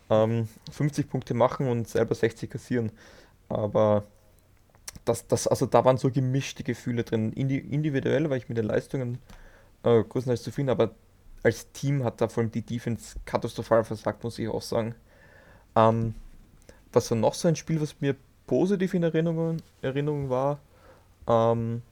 Ähm, 0.09 0.49
50 0.73 1.11
Punkte 1.11 1.35
machen 1.35 1.69
und 1.69 1.89
selber 1.89 2.15
60 2.15 2.49
kassieren. 2.49 2.91
Aber 3.51 4.05
das, 5.05 5.27
das, 5.27 5.47
also 5.47 5.67
da 5.67 5.85
waren 5.85 5.99
so 5.99 6.11
gemischte 6.11 6.63
Gefühle 6.63 7.05
drin. 7.05 7.33
Indi 7.35 7.59
individuell 7.59 8.31
war 8.31 8.37
ich 8.39 8.49
mit 8.49 8.57
den 8.57 8.65
Leistungen 8.65 9.19
äh, 9.83 10.03
größtenteils 10.03 10.43
zufrieden, 10.43 10.71
aber 10.71 10.95
als 11.43 11.71
Team 11.73 12.05
hat 12.05 12.21
da 12.21 12.29
vor 12.29 12.43
allem 12.43 12.53
die 12.53 12.63
Defense 12.63 13.19
katastrophal 13.25 13.85
versagt, 13.85 14.25
muss 14.25 14.39
ich 14.39 14.49
auch 14.49 14.63
sagen. 14.63 14.95
Ähm, 15.77 16.15
was 16.93 17.11
war 17.11 17.19
noch 17.19 17.35
so 17.35 17.49
ein 17.49 17.57
Spiel, 17.57 17.81
was 17.81 18.01
mir 18.01 18.17
positiv 18.47 18.95
in 18.95 19.03
Erinnerung, 19.03 19.59
Erinnerung 19.83 20.31
war? 20.31 20.59
Ähm, 21.27 21.83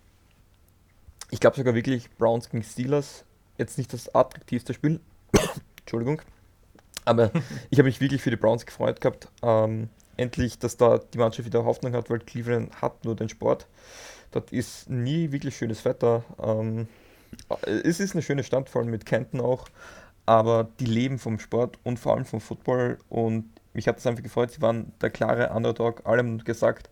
ich 1.31 1.41
glaube 1.41 1.57
sogar 1.57 1.75
wirklich 1.75 2.11
Browns 2.17 2.49
gegen 2.49 2.63
Steelers. 2.63 3.25
Jetzt 3.59 3.79
nicht 3.79 3.93
das 3.93 4.15
attraktivste 4.15 4.75
Spiel. 4.75 5.01
Entschuldigung. 5.81 6.23
Aber 7.05 7.31
ich 7.71 7.79
habe 7.79 7.87
mich 7.87 8.01
wirklich 8.01 8.23
für 8.23 8.31
die 8.31 8.37
Browns 8.37 8.67
gefreut 8.67 9.01
gehabt. 9.01 9.29
Ähm, 9.43 9.89
endlich, 10.17 10.59
dass 10.59 10.77
da 10.77 10.99
die 10.99 11.19
Mannschaft 11.19 11.47
wieder 11.47 11.65
Hoffnung 11.65 11.93
hat, 11.93 12.11
weil 12.11 12.21
Cleveland 12.21 12.81
hat 12.81 13.05
nur 13.05 13.15
den 13.15 13.29
Sport. 13.29 13.67
Dort 14.31 14.53
ist 14.53 14.91
nie 14.91 15.33
wirklich 15.33 15.57
schönes 15.57 15.85
Wetter. 15.85 16.25
Ähm, 16.43 16.89
es 17.67 18.01
ist 18.01 18.15
eine 18.15 18.23
schöne 18.23 18.45
Stadt, 18.45 18.69
vor 18.69 18.83
allem 18.83 18.91
mit 18.91 19.07
Kenton 19.07 19.41
auch, 19.41 19.69
aber 20.27 20.69
die 20.81 20.87
leben 20.87 21.19
vom 21.19 21.39
Sport 21.39 21.79
und 21.85 21.99
vor 21.99 22.15
allem 22.15 22.25
vom 22.25 22.41
Football 22.41 22.99
und 23.09 23.45
mich 23.73 23.87
hat 23.87 23.97
das 23.97 24.07
einfach 24.07 24.23
gefreut. 24.23 24.51
Sie 24.51 24.63
waren 24.63 24.93
der 25.01 25.11
klare 25.11 25.51
Underdog, 25.51 26.03
alle 26.05 26.19
haben 26.19 26.39
gesagt, 26.43 26.89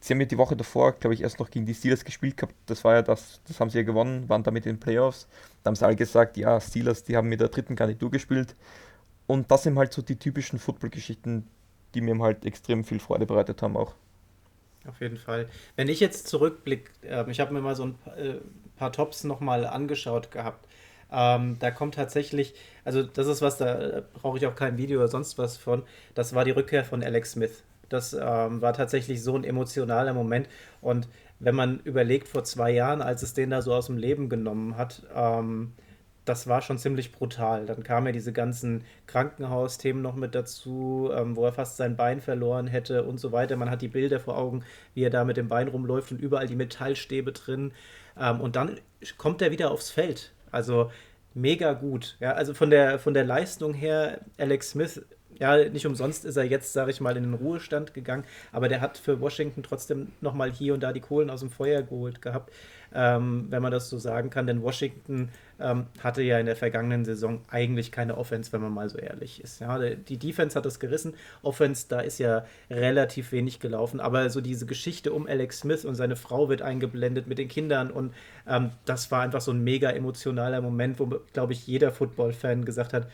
sie 0.00 0.12
haben 0.12 0.20
ja 0.20 0.26
die 0.26 0.38
Woche 0.38 0.56
davor, 0.56 0.92
glaube 0.92 1.14
ich, 1.14 1.22
erst 1.22 1.38
noch 1.38 1.50
gegen 1.50 1.64
die 1.64 1.74
Steelers 1.74 2.04
gespielt 2.04 2.36
gehabt. 2.36 2.54
Das 2.66 2.84
war 2.84 2.94
ja 2.94 3.02
das, 3.02 3.40
das 3.48 3.60
haben 3.60 3.70
sie 3.70 3.78
ja 3.78 3.84
gewonnen, 3.84 4.28
waren 4.28 4.42
damit 4.42 4.66
in 4.66 4.74
den 4.74 4.80
Playoffs. 4.80 5.26
Da 5.62 5.68
haben 5.68 5.76
sie 5.76 5.86
alle 5.86 5.96
gesagt, 5.96 6.36
ja, 6.36 6.60
Steelers, 6.60 7.04
die 7.04 7.16
haben 7.16 7.28
mit 7.28 7.40
der 7.40 7.48
dritten 7.48 7.76
Garnitur 7.76 8.10
gespielt. 8.10 8.54
Und 9.26 9.50
das 9.50 9.62
sind 9.62 9.78
halt 9.78 9.92
so 9.92 10.02
die 10.02 10.16
typischen 10.16 10.58
Football-Geschichten, 10.58 11.46
die 11.94 12.00
mir 12.00 12.18
halt 12.18 12.44
extrem 12.44 12.84
viel 12.84 12.98
Freude 12.98 13.26
bereitet 13.26 13.62
haben 13.62 13.76
auch. 13.76 13.94
Auf 14.88 15.00
jeden 15.00 15.16
Fall. 15.16 15.48
Wenn 15.76 15.88
ich 15.88 16.00
jetzt 16.00 16.26
zurückblicke, 16.28 16.90
äh, 17.02 17.30
ich 17.30 17.40
habe 17.40 17.54
mir 17.54 17.60
mal 17.60 17.76
so 17.76 17.84
ein 17.84 17.98
äh, 18.16 18.34
paar 18.76 18.92
Tops 18.92 19.24
nochmal 19.24 19.66
angeschaut 19.66 20.30
gehabt. 20.30 20.66
Ähm, 21.12 21.56
da 21.60 21.70
kommt 21.70 21.94
tatsächlich, 21.94 22.54
also 22.84 23.02
das 23.02 23.26
ist 23.26 23.42
was, 23.42 23.58
da 23.58 24.02
brauche 24.14 24.38
ich 24.38 24.46
auch 24.46 24.54
kein 24.54 24.78
Video 24.78 24.98
oder 24.98 25.08
sonst 25.08 25.38
was 25.38 25.56
von. 25.56 25.82
Das 26.14 26.34
war 26.34 26.44
die 26.44 26.50
Rückkehr 26.52 26.84
von 26.84 27.02
Alex 27.02 27.32
Smith. 27.32 27.62
Das 27.88 28.14
ähm, 28.14 28.62
war 28.62 28.72
tatsächlich 28.72 29.22
so 29.22 29.36
ein 29.36 29.44
emotionaler 29.44 30.14
Moment. 30.14 30.48
Und 30.80 31.08
wenn 31.38 31.54
man 31.54 31.80
überlegt, 31.80 32.28
vor 32.28 32.44
zwei 32.44 32.70
Jahren, 32.70 33.02
als 33.02 33.22
es 33.22 33.34
den 33.34 33.50
da 33.50 33.60
so 33.60 33.74
aus 33.74 33.86
dem 33.86 33.98
Leben 33.98 34.28
genommen 34.30 34.76
hat, 34.76 35.02
ähm, 35.14 35.72
das 36.24 36.46
war 36.46 36.62
schon 36.62 36.78
ziemlich 36.78 37.12
brutal. 37.12 37.66
Dann 37.66 37.82
kamen 37.82 38.06
ja 38.06 38.12
diese 38.12 38.32
ganzen 38.32 38.84
Krankenhausthemen 39.06 40.02
noch 40.02 40.14
mit 40.14 40.34
dazu, 40.34 41.10
ähm, 41.14 41.36
wo 41.36 41.44
er 41.44 41.52
fast 41.52 41.76
sein 41.76 41.96
Bein 41.96 42.20
verloren 42.20 42.66
hätte 42.66 43.04
und 43.04 43.18
so 43.18 43.32
weiter. 43.32 43.56
Man 43.56 43.70
hat 43.70 43.82
die 43.82 43.88
Bilder 43.88 44.20
vor 44.20 44.38
Augen, 44.38 44.64
wie 44.94 45.02
er 45.02 45.10
da 45.10 45.24
mit 45.24 45.36
dem 45.36 45.48
Bein 45.48 45.68
rumläuft 45.68 46.12
und 46.12 46.20
überall 46.20 46.46
die 46.46 46.56
Metallstäbe 46.56 47.32
drin. 47.32 47.72
Ähm, 48.18 48.40
und 48.40 48.56
dann 48.56 48.78
kommt 49.18 49.42
er 49.42 49.50
wieder 49.50 49.70
aufs 49.70 49.90
Feld. 49.90 50.32
Also 50.50 50.90
mega 51.34 51.72
gut. 51.72 52.16
Ja, 52.20 52.32
also 52.32 52.54
von 52.54 52.70
der, 52.70 52.98
von 52.98 53.14
der 53.14 53.24
Leistung 53.24 53.74
her, 53.74 54.20
Alex 54.38 54.70
Smith, 54.70 55.04
ja, 55.38 55.68
nicht 55.68 55.86
umsonst 55.86 56.24
ist 56.24 56.36
er 56.36 56.44
jetzt, 56.44 56.72
sage 56.72 56.90
ich 56.90 57.00
mal, 57.00 57.16
in 57.16 57.24
den 57.24 57.34
Ruhestand 57.34 57.94
gegangen, 57.94 58.24
aber 58.52 58.68
der 58.68 58.80
hat 58.80 58.98
für 58.98 59.20
Washington 59.20 59.62
trotzdem 59.62 60.12
nochmal 60.20 60.52
hier 60.52 60.74
und 60.74 60.82
da 60.82 60.92
die 60.92 61.00
Kohlen 61.00 61.30
aus 61.30 61.40
dem 61.40 61.50
Feuer 61.50 61.82
geholt 61.82 62.22
gehabt 62.22 62.50
ähm, 62.94 63.46
wenn 63.50 63.62
man 63.62 63.72
das 63.72 63.88
so 63.88 63.98
sagen 63.98 64.30
kann. 64.30 64.46
Denn 64.46 64.62
Washington 64.62 65.30
ähm, 65.60 65.86
hatte 66.00 66.22
ja 66.22 66.38
in 66.38 66.46
der 66.46 66.56
vergangenen 66.56 67.04
Saison 67.04 67.40
eigentlich 67.50 67.92
keine 67.92 68.16
Offense, 68.16 68.52
wenn 68.52 68.60
man 68.60 68.72
mal 68.72 68.88
so 68.88 68.98
ehrlich 68.98 69.42
ist. 69.42 69.60
Ja, 69.60 69.78
die 69.78 70.18
Defense 70.18 70.56
hat 70.56 70.66
es 70.66 70.80
gerissen. 70.80 71.14
Offense, 71.42 71.86
da 71.88 72.00
ist 72.00 72.18
ja 72.18 72.44
relativ 72.70 73.32
wenig 73.32 73.60
gelaufen. 73.60 74.00
Aber 74.00 74.28
so 74.30 74.40
diese 74.40 74.66
Geschichte 74.66 75.12
um 75.12 75.26
Alex 75.26 75.60
Smith 75.60 75.84
und 75.84 75.94
seine 75.94 76.16
Frau 76.16 76.48
wird 76.48 76.62
eingeblendet 76.62 77.26
mit 77.26 77.38
den 77.38 77.48
Kindern 77.48 77.90
und 77.90 78.14
ähm, 78.46 78.70
das 78.84 79.10
war 79.10 79.22
einfach 79.22 79.40
so 79.40 79.52
ein 79.52 79.62
mega 79.62 79.90
emotionaler 79.90 80.60
Moment, 80.60 80.98
wo, 80.98 81.20
glaube 81.32 81.52
ich, 81.52 81.66
jeder 81.66 81.92
Football-Fan 81.92 82.64
gesagt 82.64 82.92
hat, 82.92 83.08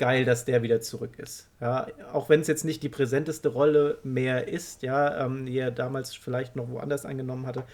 geil, 0.00 0.24
dass 0.24 0.44
der 0.44 0.62
wieder 0.62 0.80
zurück 0.80 1.18
ist. 1.18 1.48
Ja, 1.60 1.86
auch 2.12 2.28
wenn 2.28 2.40
es 2.40 2.48
jetzt 2.48 2.64
nicht 2.64 2.82
die 2.82 2.88
präsenteste 2.88 3.50
Rolle 3.50 3.98
mehr 4.02 4.48
ist, 4.48 4.82
ja, 4.82 5.24
ähm, 5.24 5.46
die 5.46 5.56
er 5.56 5.70
damals 5.70 6.16
vielleicht 6.16 6.56
noch 6.56 6.68
woanders 6.70 7.04
eingenommen 7.04 7.46
hatte 7.46 7.64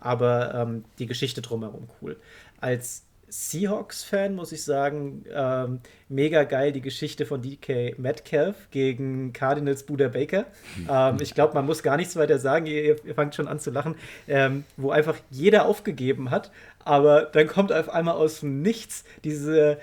aber 0.00 0.54
ähm, 0.54 0.84
die 0.98 1.06
Geschichte 1.06 1.42
drumherum 1.42 1.88
cool. 2.00 2.16
Als 2.60 3.04
Seahawks-Fan, 3.28 4.36
muss 4.36 4.52
ich 4.52 4.62
sagen, 4.62 5.24
ähm, 5.34 5.80
mega 6.08 6.44
geil 6.44 6.70
die 6.70 6.80
Geschichte 6.80 7.26
von 7.26 7.42
DK 7.42 7.98
Metcalf 7.98 8.70
gegen 8.70 9.32
Cardinals 9.32 9.82
Buda 9.82 10.08
Baker. 10.08 10.46
Ähm, 10.88 11.16
ich 11.20 11.34
glaube, 11.34 11.54
man 11.54 11.66
muss 11.66 11.82
gar 11.82 11.96
nichts 11.96 12.14
weiter 12.14 12.38
sagen, 12.38 12.66
ihr, 12.66 13.04
ihr 13.04 13.14
fangt 13.16 13.34
schon 13.34 13.48
an 13.48 13.58
zu 13.58 13.70
lachen, 13.70 13.96
ähm, 14.28 14.64
wo 14.76 14.90
einfach 14.90 15.16
jeder 15.30 15.66
aufgegeben 15.66 16.30
hat, 16.30 16.52
aber 16.84 17.22
dann 17.22 17.48
kommt 17.48 17.72
auf 17.72 17.88
einmal 17.88 18.14
aus 18.14 18.40
dem 18.40 18.62
Nichts 18.62 19.04
diese 19.24 19.78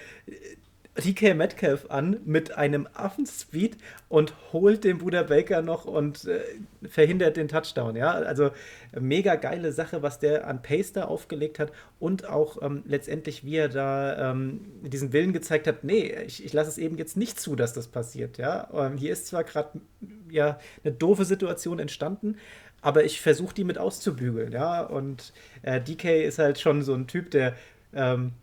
DK 0.95 1.33
Metcalf 1.33 1.87
an 1.89 2.19
mit 2.23 2.55
einem 2.55 2.87
Affenspeed 2.93 3.77
und 4.09 4.35
holt 4.53 4.83
den 4.83 4.99
Buda 4.99 5.23
Baker 5.23 5.63
noch 5.63 5.85
und 5.85 6.25
äh, 6.25 6.41
verhindert 6.87 7.35
den 7.35 7.47
Touchdown. 7.47 7.95
Ja, 7.95 8.11
also 8.11 8.51
mega 8.99 9.35
geile 9.35 9.71
Sache, 9.71 10.03
was 10.03 10.19
der 10.19 10.47
an 10.47 10.61
Pace 10.61 10.93
da 10.93 11.05
aufgelegt 11.05 11.57
hat 11.57 11.71
und 11.99 12.29
auch 12.29 12.61
ähm, 12.61 12.83
letztendlich, 12.85 13.43
wie 13.43 13.55
er 13.55 13.69
da 13.69 14.31
ähm, 14.31 14.61
diesen 14.83 15.13
Willen 15.13 15.33
gezeigt 15.33 15.65
hat, 15.65 15.83
nee, 15.83 16.13
ich, 16.27 16.45
ich 16.45 16.53
lasse 16.53 16.69
es 16.69 16.77
eben 16.77 16.97
jetzt 16.97 17.17
nicht 17.17 17.39
zu, 17.39 17.55
dass 17.55 17.73
das 17.73 17.87
passiert. 17.87 18.37
Ja, 18.37 18.69
ähm, 18.73 18.97
hier 18.97 19.13
ist 19.13 19.25
zwar 19.25 19.43
gerade 19.43 19.81
ja 20.29 20.59
eine 20.83 20.93
doofe 20.93 21.25
Situation 21.25 21.79
entstanden, 21.79 22.37
aber 22.81 23.03
ich 23.03 23.19
versuche 23.19 23.55
die 23.55 23.63
mit 23.63 23.79
auszubügeln. 23.79 24.51
Ja, 24.51 24.81
und 24.81 25.33
äh, 25.63 25.81
DK 25.81 26.23
ist 26.23 26.37
halt 26.37 26.59
schon 26.59 26.83
so 26.83 26.93
ein 26.93 27.07
Typ, 27.07 27.31
der 27.31 27.55
ähm, 27.95 28.33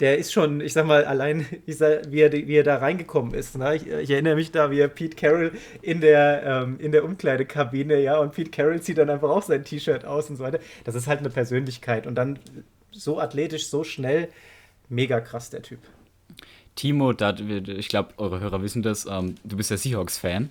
der 0.00 0.18
ist 0.18 0.32
schon, 0.32 0.60
ich 0.60 0.72
sag 0.72 0.86
mal, 0.86 1.04
allein, 1.04 1.46
sag, 1.66 2.10
wie, 2.10 2.20
er, 2.20 2.32
wie 2.32 2.54
er 2.54 2.62
da 2.62 2.76
reingekommen 2.76 3.34
ist. 3.34 3.56
Ne? 3.58 3.76
Ich, 3.76 3.86
ich, 3.86 4.10
erinnere 4.10 4.36
mich 4.36 4.50
da, 4.52 4.70
wie 4.70 4.80
er 4.80 4.88
Pete 4.88 5.16
Carroll 5.16 5.52
in 5.82 6.00
der, 6.00 6.42
ähm, 6.44 6.78
in 6.78 6.92
der 6.92 7.04
Umkleidekabine, 7.04 8.00
ja, 8.00 8.18
und 8.18 8.32
Pete 8.32 8.50
Carroll 8.50 8.80
zieht 8.80 8.98
dann 8.98 9.10
einfach 9.10 9.30
auch 9.30 9.42
sein 9.42 9.64
T-Shirt 9.64 10.04
aus 10.04 10.30
und 10.30 10.36
so 10.36 10.44
weiter. 10.44 10.60
Das 10.84 10.94
ist 10.94 11.06
halt 11.06 11.20
eine 11.20 11.30
Persönlichkeit. 11.30 12.06
Und 12.06 12.14
dann 12.14 12.38
so 12.92 13.20
athletisch, 13.20 13.68
so 13.68 13.84
schnell, 13.84 14.28
mega 14.88 15.20
krass, 15.20 15.50
der 15.50 15.62
Typ. 15.62 15.80
Timo, 16.74 17.12
da, 17.12 17.34
ich 17.34 17.88
glaube, 17.88 18.10
eure 18.18 18.38
Hörer 18.38 18.62
wissen 18.62 18.82
das, 18.82 19.06
ähm, 19.06 19.34
du 19.42 19.56
bist 19.56 19.70
ja 19.70 19.76
Seahawks-Fan. 19.76 20.50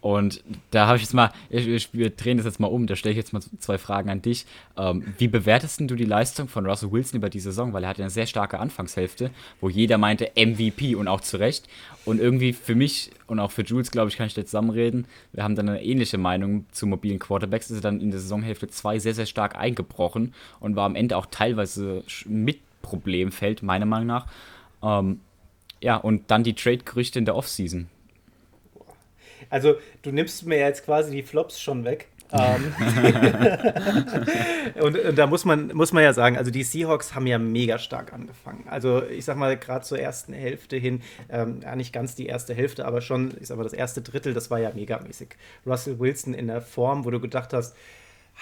Und 0.00 0.42
da 0.70 0.86
habe 0.86 0.96
ich 0.96 1.02
jetzt 1.02 1.12
mal, 1.12 1.30
wir 1.50 2.10
drehen 2.10 2.38
das 2.38 2.46
jetzt 2.46 2.58
mal 2.58 2.68
um, 2.68 2.86
da 2.86 2.96
stelle 2.96 3.12
ich 3.12 3.18
jetzt 3.18 3.32
mal 3.32 3.42
zwei 3.58 3.76
Fragen 3.76 4.08
an 4.08 4.22
dich. 4.22 4.46
Ähm, 4.76 5.04
wie 5.18 5.28
bewertest 5.28 5.80
du 5.80 5.94
die 5.94 6.04
Leistung 6.04 6.48
von 6.48 6.64
Russell 6.64 6.90
Wilson 6.90 7.18
über 7.18 7.28
die 7.28 7.40
Saison? 7.40 7.72
Weil 7.72 7.84
er 7.84 7.90
hatte 7.90 8.02
eine 8.02 8.10
sehr 8.10 8.26
starke 8.26 8.58
Anfangshälfte, 8.58 9.30
wo 9.60 9.68
jeder 9.68 9.98
meinte 9.98 10.30
MVP 10.36 10.94
und 10.94 11.06
auch 11.06 11.20
zu 11.20 11.36
Recht. 11.36 11.68
Und 12.06 12.18
irgendwie 12.18 12.54
für 12.54 12.74
mich 12.74 13.10
und 13.26 13.40
auch 13.40 13.50
für 13.50 13.62
Jules, 13.62 13.90
glaube 13.90 14.08
ich, 14.08 14.16
kann 14.16 14.26
ich 14.26 14.34
da 14.34 14.44
zusammenreden. 14.44 15.06
Wir 15.32 15.42
haben 15.42 15.54
dann 15.54 15.68
eine 15.68 15.84
ähnliche 15.84 16.16
Meinung 16.16 16.64
zu 16.72 16.86
mobilen 16.86 17.18
Quarterbacks. 17.18 17.70
Ist 17.70 17.78
er 17.78 17.82
dann 17.82 18.00
in 18.00 18.10
der 18.10 18.20
Saisonhälfte 18.20 18.68
2 18.68 18.98
sehr, 19.00 19.14
sehr 19.14 19.26
stark 19.26 19.56
eingebrochen 19.56 20.34
und 20.60 20.76
war 20.76 20.86
am 20.86 20.96
Ende 20.96 21.18
auch 21.18 21.26
teilweise 21.26 22.04
mit 22.24 22.58
Problemfeld, 22.80 23.62
meiner 23.62 23.86
Meinung 23.86 24.06
nach. 24.06 24.26
Ähm, 24.82 25.20
ja, 25.82 25.96
und 25.96 26.30
dann 26.30 26.42
die 26.42 26.54
Trade-Gerüchte 26.54 27.18
in 27.18 27.26
der 27.26 27.36
Offseason 27.36 27.88
also, 29.50 29.74
du 30.02 30.12
nimmst 30.12 30.46
mir 30.46 30.58
jetzt 30.58 30.84
quasi 30.84 31.10
die 31.10 31.22
Flops 31.22 31.60
schon 31.60 31.84
weg. 31.84 32.08
Ähm. 32.32 32.72
und, 34.80 34.96
und, 34.96 35.18
da 35.18 35.26
muss 35.26 35.44
man, 35.44 35.68
muss 35.74 35.92
man 35.92 36.04
ja 36.04 36.12
sagen, 36.12 36.36
also 36.36 36.50
die 36.50 36.62
Seahawks 36.62 37.14
haben 37.14 37.26
ja 37.26 37.38
mega 37.38 37.78
stark 37.78 38.12
angefangen. 38.12 38.64
Also 38.68 39.02
ich 39.02 39.24
sag 39.24 39.36
mal, 39.36 39.56
gerade 39.56 39.84
zur 39.84 39.98
ersten 39.98 40.32
Hälfte 40.32 40.76
hin, 40.76 41.02
ähm, 41.28 41.60
nicht 41.74 41.92
ganz 41.92 42.14
die 42.14 42.26
erste 42.26 42.54
Hälfte, 42.54 42.84
aber 42.84 43.00
schon, 43.00 43.32
ich 43.40 43.48
sag 43.48 43.56
mal, 43.56 43.64
das 43.64 43.72
erste 43.72 44.00
Drittel, 44.02 44.32
das 44.32 44.50
war 44.50 44.60
ja 44.60 44.70
megamäßig. 44.72 45.30
Russell 45.66 45.98
Wilson 45.98 46.34
in 46.34 46.46
der 46.46 46.60
Form, 46.60 47.04
wo 47.04 47.10
du 47.10 47.18
gedacht 47.18 47.52
hast, 47.52 47.74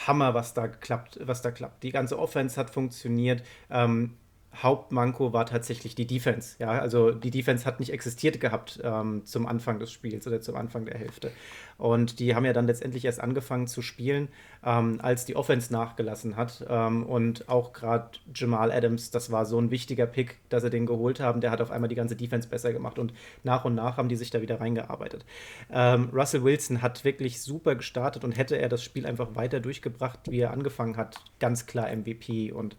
Hammer, 0.06 0.34
was 0.34 0.54
da 0.54 0.68
klappt, 0.68 1.18
was 1.22 1.42
da 1.42 1.50
klappt. 1.50 1.82
Die 1.82 1.90
ganze 1.90 2.18
Offense 2.18 2.60
hat 2.60 2.70
funktioniert. 2.70 3.42
Ähm, 3.70 4.14
Hauptmanko 4.54 5.32
war 5.32 5.46
tatsächlich 5.46 5.94
die 5.94 6.06
Defense. 6.06 6.56
Ja, 6.58 6.70
also 6.70 7.12
die 7.12 7.30
Defense 7.30 7.64
hat 7.64 7.78
nicht 7.80 7.92
existiert 7.92 8.40
gehabt 8.40 8.80
ähm, 8.82 9.24
zum 9.24 9.46
Anfang 9.46 9.78
des 9.78 9.92
Spiels 9.92 10.26
oder 10.26 10.40
zum 10.40 10.56
Anfang 10.56 10.84
der 10.84 10.98
Hälfte. 10.98 11.30
Und 11.76 12.18
die 12.18 12.34
haben 12.34 12.44
ja 12.44 12.52
dann 12.52 12.66
letztendlich 12.66 13.04
erst 13.04 13.20
angefangen 13.20 13.68
zu 13.68 13.82
spielen, 13.82 14.28
ähm, 14.64 14.98
als 15.00 15.26
die 15.26 15.36
Offense 15.36 15.72
nachgelassen 15.72 16.36
hat. 16.36 16.66
Ähm, 16.68 17.04
und 17.04 17.48
auch 17.48 17.72
gerade 17.72 18.18
Jamal 18.34 18.72
Adams, 18.72 19.10
das 19.10 19.30
war 19.30 19.46
so 19.46 19.60
ein 19.60 19.70
wichtiger 19.70 20.06
Pick, 20.06 20.38
dass 20.48 20.62
sie 20.64 20.70
den 20.70 20.86
geholt 20.86 21.20
haben. 21.20 21.40
Der 21.40 21.52
hat 21.52 21.60
auf 21.60 21.70
einmal 21.70 21.88
die 21.88 21.94
ganze 21.94 22.16
Defense 22.16 22.48
besser 22.48 22.72
gemacht 22.72 22.98
und 22.98 23.12
nach 23.44 23.64
und 23.64 23.76
nach 23.76 23.96
haben 23.96 24.08
die 24.08 24.16
sich 24.16 24.30
da 24.30 24.42
wieder 24.42 24.60
reingearbeitet. 24.60 25.24
Ähm, 25.70 26.08
Russell 26.12 26.42
Wilson 26.42 26.82
hat 26.82 27.04
wirklich 27.04 27.42
super 27.42 27.76
gestartet 27.76 28.24
und 28.24 28.36
hätte 28.36 28.56
er 28.56 28.68
das 28.68 28.82
Spiel 28.82 29.06
einfach 29.06 29.36
weiter 29.36 29.60
durchgebracht, 29.60 30.20
wie 30.30 30.40
er 30.40 30.52
angefangen 30.52 30.96
hat, 30.96 31.16
ganz 31.38 31.66
klar 31.66 31.94
MVP 31.94 32.50
und 32.50 32.76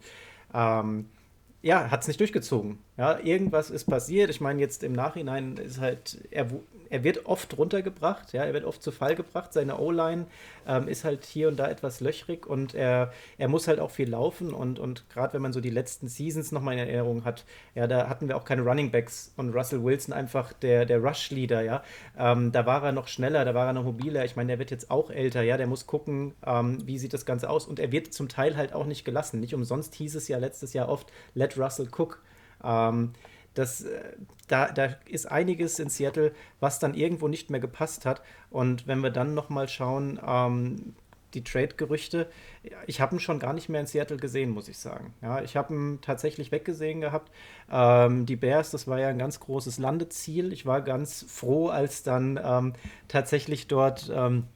ähm, 0.54 1.06
ja, 1.62 1.90
hat 1.92 2.02
es 2.02 2.08
nicht 2.08 2.20
durchgezogen. 2.20 2.80
Ja, 3.00 3.18
irgendwas 3.18 3.70
ist 3.70 3.86
passiert. 3.86 4.30
Ich 4.30 4.42
meine, 4.42 4.60
jetzt 4.60 4.84
im 4.84 4.92
Nachhinein 4.92 5.56
ist 5.56 5.80
halt, 5.80 6.18
er, 6.32 6.48
er 6.90 7.02
wird 7.06 7.28
oft 7.28 7.58
runtergebracht, 7.58 8.34
ja, 8.34 8.44
er 8.44 8.54
wird 8.54 8.66
oft 8.66 8.84
zu 8.84 8.92
Fall 8.92 9.16
gebracht. 9.16 9.54
Seine 9.54 9.80
O-Line 9.80 10.26
ähm, 10.68 10.90
ist 10.90 11.06
halt 11.06 11.24
hier 11.24 11.48
und 11.48 11.56
da 11.56 11.70
etwas 11.70 12.02
löchrig 12.02 12.46
und 12.46 12.76
er, 12.76 13.14
er 13.38 13.48
muss 13.48 13.70
halt 13.70 13.80
auch 13.80 13.92
viel 13.92 14.10
laufen. 14.10 14.54
Und, 14.54 14.80
und 14.80 15.10
gerade 15.10 15.34
wenn 15.34 15.42
man 15.42 15.54
so 15.54 15.62
die 15.62 15.70
letzten 15.70 16.10
Seasons 16.10 16.52
nochmal 16.52 16.74
in 16.74 16.80
Erinnerung 16.82 17.24
hat, 17.24 17.46
ja, 17.74 17.88
da 17.88 18.10
hatten 18.10 18.28
wir 18.28 18.36
auch 18.36 18.44
keine 18.44 18.64
Running 18.64 18.92
Backs 18.92 19.32
und 19.38 19.56
Russell 19.56 19.82
Wilson 19.82 20.14
einfach 20.14 20.52
der, 20.52 20.86
der 20.86 21.02
Rush-Leader, 21.02 21.62
ja. 21.62 21.84
Ähm, 22.18 22.52
da 22.52 22.66
war 22.66 22.84
er 22.84 22.92
noch 22.92 23.08
schneller, 23.08 23.46
da 23.46 23.54
war 23.54 23.68
er 23.68 23.72
noch 23.72 23.86
mobiler. 23.86 24.26
Ich 24.26 24.36
meine, 24.36 24.48
der 24.48 24.60
wird 24.60 24.72
jetzt 24.72 24.92
auch 24.92 25.10
älter, 25.10 25.42
ja, 25.42 25.56
der 25.56 25.68
muss 25.68 25.88
gucken, 25.88 26.34
ähm, 26.46 26.86
wie 26.86 26.98
sieht 27.00 27.14
das 27.14 27.26
Ganze 27.26 27.50
aus. 27.50 27.66
Und 27.66 27.80
er 27.80 27.94
wird 27.94 28.14
zum 28.14 28.28
Teil 28.28 28.58
halt 28.58 28.74
auch 28.74 28.86
nicht 28.86 29.06
gelassen. 29.06 29.40
Nicht 29.40 29.56
umsonst 29.56 29.96
hieß 29.96 30.16
es 30.16 30.28
ja 30.28 30.38
letztes 30.38 30.74
Jahr 30.74 30.90
oft, 30.90 31.08
let 31.34 31.58
Russell 31.58 31.88
cook. 31.98 32.22
Ähm, 32.64 33.14
das, 33.54 33.82
äh, 33.82 34.14
da, 34.48 34.68
da 34.70 34.96
ist 35.06 35.26
einiges 35.30 35.80
in 35.80 35.90
Seattle, 35.90 36.34
was 36.60 36.80
dann 36.80 36.94
irgendwo 36.94 37.28
nicht 37.28 37.50
mehr 37.50 37.60
gepasst 37.60 38.06
hat. 38.06 38.22
Und 38.50 38.88
wenn 38.88 39.02
wir 39.02 39.12
dann 39.12 39.34
nochmal 39.34 39.68
schauen, 39.68 40.20
ähm, 40.26 40.96
die 41.34 41.44
Trade-Gerüchte, 41.44 42.28
ich 42.88 43.02
habe 43.02 43.16
ihn 43.16 43.20
schon 43.20 43.40
gar 43.40 43.54
nicht 43.54 43.70
mehr 43.70 43.82
in 43.82 43.88
Seattle 43.88 44.18
gesehen, 44.18 44.50
muss 44.50 44.68
ich 44.68 44.78
sagen. 44.80 45.14
Ja, 45.22 45.42
ich 45.42 45.56
habe 45.56 45.74
ihn 45.74 46.00
tatsächlich 46.02 46.52
weggesehen 46.52 47.02
gehabt. 47.02 47.32
Ähm, 47.72 48.26
die 48.26 48.36
Bears, 48.36 48.72
das 48.72 48.88
war 48.88 49.00
ja 49.00 49.10
ein 49.10 49.20
ganz 49.20 49.40
großes 49.40 49.78
Landeziel. 49.78 50.52
Ich 50.54 50.66
war 50.66 50.82
ganz 50.82 51.26
froh, 51.28 51.68
als 51.68 52.02
dann 52.02 52.40
ähm, 52.44 52.74
tatsächlich 53.08 53.68
dort 53.68 54.12
ähm, 54.14 54.48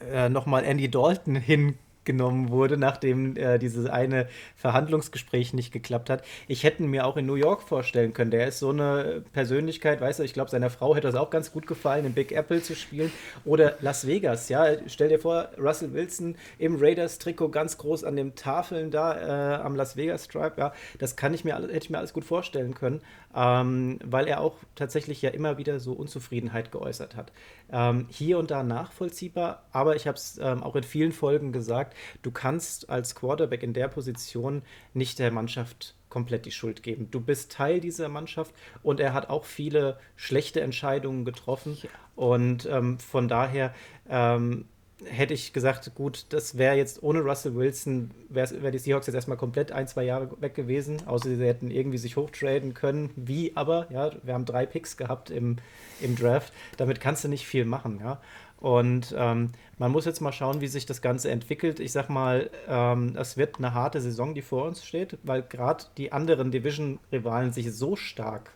äh, 0.00 0.28
nochmal 0.28 0.64
Andy 0.64 0.90
Dalton 0.90 1.36
hin 1.36 1.76
genommen 2.06 2.50
wurde, 2.50 2.78
nachdem 2.78 3.36
äh, 3.36 3.58
dieses 3.58 3.86
eine 3.86 4.28
Verhandlungsgespräch 4.56 5.52
nicht 5.52 5.72
geklappt 5.72 6.08
hat. 6.08 6.24
Ich 6.48 6.64
hätte 6.64 6.82
mir 6.82 7.06
auch 7.06 7.16
in 7.16 7.26
New 7.26 7.34
York 7.34 7.62
vorstellen 7.62 8.14
können. 8.14 8.30
Der 8.30 8.46
ist 8.46 8.58
so 8.58 8.70
eine 8.70 9.22
Persönlichkeit, 9.32 10.00
weißt 10.00 10.20
du, 10.20 10.22
ich 10.22 10.32
glaube, 10.32 10.50
seiner 10.50 10.70
Frau 10.70 10.94
hätte 10.94 11.08
das 11.08 11.16
auch 11.16 11.30
ganz 11.30 11.52
gut 11.52 11.66
gefallen, 11.66 12.06
in 12.06 12.14
Big 12.14 12.32
Apple 12.32 12.62
zu 12.62 12.74
spielen. 12.74 13.12
Oder 13.44 13.76
Las 13.80 14.06
Vegas, 14.06 14.48
ja. 14.48 14.66
Stell 14.86 15.08
dir 15.10 15.18
vor, 15.18 15.50
Russell 15.58 15.92
Wilson 15.92 16.36
im 16.58 16.76
Raiders-Trikot 16.80 17.50
ganz 17.50 17.76
groß 17.76 18.04
an 18.04 18.16
den 18.16 18.34
Tafeln 18.34 18.90
da 18.90 19.56
äh, 19.58 19.62
am 19.62 19.76
Las 19.76 19.96
Vegas 19.96 20.24
Stripe, 20.24 20.54
ja. 20.56 20.72
Das 20.98 21.16
kann 21.16 21.34
ich 21.34 21.44
mir, 21.44 21.54
hätte 21.56 21.76
ich 21.76 21.90
mir 21.90 21.98
alles 21.98 22.12
gut 22.12 22.24
vorstellen 22.24 22.74
können 22.74 23.02
ähm, 23.36 23.98
weil 24.02 24.26
er 24.26 24.40
auch 24.40 24.56
tatsächlich 24.74 25.20
ja 25.20 25.30
immer 25.30 25.58
wieder 25.58 25.78
so 25.78 25.92
Unzufriedenheit 25.92 26.72
geäußert 26.72 27.14
hat. 27.14 27.32
Ähm, 27.70 28.06
hier 28.08 28.38
und 28.38 28.50
da 28.50 28.62
nachvollziehbar, 28.62 29.64
aber 29.72 29.94
ich 29.94 30.06
habe 30.06 30.16
es 30.16 30.38
ähm, 30.38 30.62
auch 30.62 30.74
in 30.74 30.82
vielen 30.82 31.12
Folgen 31.12 31.52
gesagt, 31.52 31.94
du 32.22 32.30
kannst 32.30 32.88
als 32.88 33.14
Quarterback 33.14 33.62
in 33.62 33.74
der 33.74 33.88
Position 33.88 34.62
nicht 34.94 35.18
der 35.18 35.30
Mannschaft 35.30 35.94
komplett 36.08 36.46
die 36.46 36.50
Schuld 36.50 36.82
geben. 36.82 37.10
Du 37.10 37.20
bist 37.20 37.52
Teil 37.52 37.80
dieser 37.80 38.08
Mannschaft 38.08 38.54
und 38.82 39.00
er 39.00 39.12
hat 39.12 39.28
auch 39.28 39.44
viele 39.44 39.98
schlechte 40.14 40.62
Entscheidungen 40.62 41.26
getroffen. 41.26 41.76
Ja. 41.82 41.90
Und 42.14 42.64
ähm, 42.64 42.98
von 42.98 43.28
daher 43.28 43.74
ähm, 44.08 44.64
hätte 45.04 45.34
ich 45.34 45.52
gesagt, 45.52 45.94
gut, 45.94 46.26
das 46.30 46.56
wäre 46.56 46.76
jetzt 46.76 47.02
ohne 47.02 47.20
Russell 47.20 47.54
Wilson, 47.54 48.10
wäre 48.28 48.62
wär 48.62 48.70
die 48.70 48.78
Seahawks 48.78 49.06
jetzt 49.06 49.14
erstmal 49.14 49.36
komplett 49.36 49.70
ein, 49.70 49.86
zwei 49.86 50.04
Jahre 50.04 50.30
weg 50.40 50.54
gewesen, 50.54 51.06
außer 51.06 51.28
sie 51.28 51.44
hätten 51.44 51.70
irgendwie 51.70 51.98
sich 51.98 52.16
hochtraden 52.16 52.72
können. 52.72 53.10
Wie 53.16 53.54
aber, 53.56 53.86
ja, 53.90 54.10
wir 54.22 54.34
haben 54.34 54.46
drei 54.46 54.64
Picks 54.64 54.96
gehabt 54.96 55.30
im, 55.30 55.56
im 56.00 56.16
Draft. 56.16 56.52
Damit 56.78 57.00
kannst 57.00 57.24
du 57.24 57.28
nicht 57.28 57.46
viel 57.46 57.66
machen, 57.66 58.00
ja. 58.02 58.20
Und 58.58 59.14
ähm, 59.18 59.52
man 59.76 59.92
muss 59.92 60.06
jetzt 60.06 60.20
mal 60.20 60.32
schauen, 60.32 60.62
wie 60.62 60.66
sich 60.66 60.86
das 60.86 61.02
Ganze 61.02 61.30
entwickelt. 61.30 61.78
Ich 61.78 61.92
sag 61.92 62.08
mal, 62.08 62.50
ähm, 62.66 63.14
es 63.18 63.36
wird 63.36 63.58
eine 63.58 63.74
harte 63.74 64.00
Saison, 64.00 64.34
die 64.34 64.40
vor 64.40 64.64
uns 64.64 64.82
steht, 64.84 65.18
weil 65.22 65.42
gerade 65.42 65.84
die 65.98 66.10
anderen 66.10 66.50
Division-Rivalen 66.50 67.52
sich 67.52 67.70
so 67.74 67.96
stark 67.96 68.55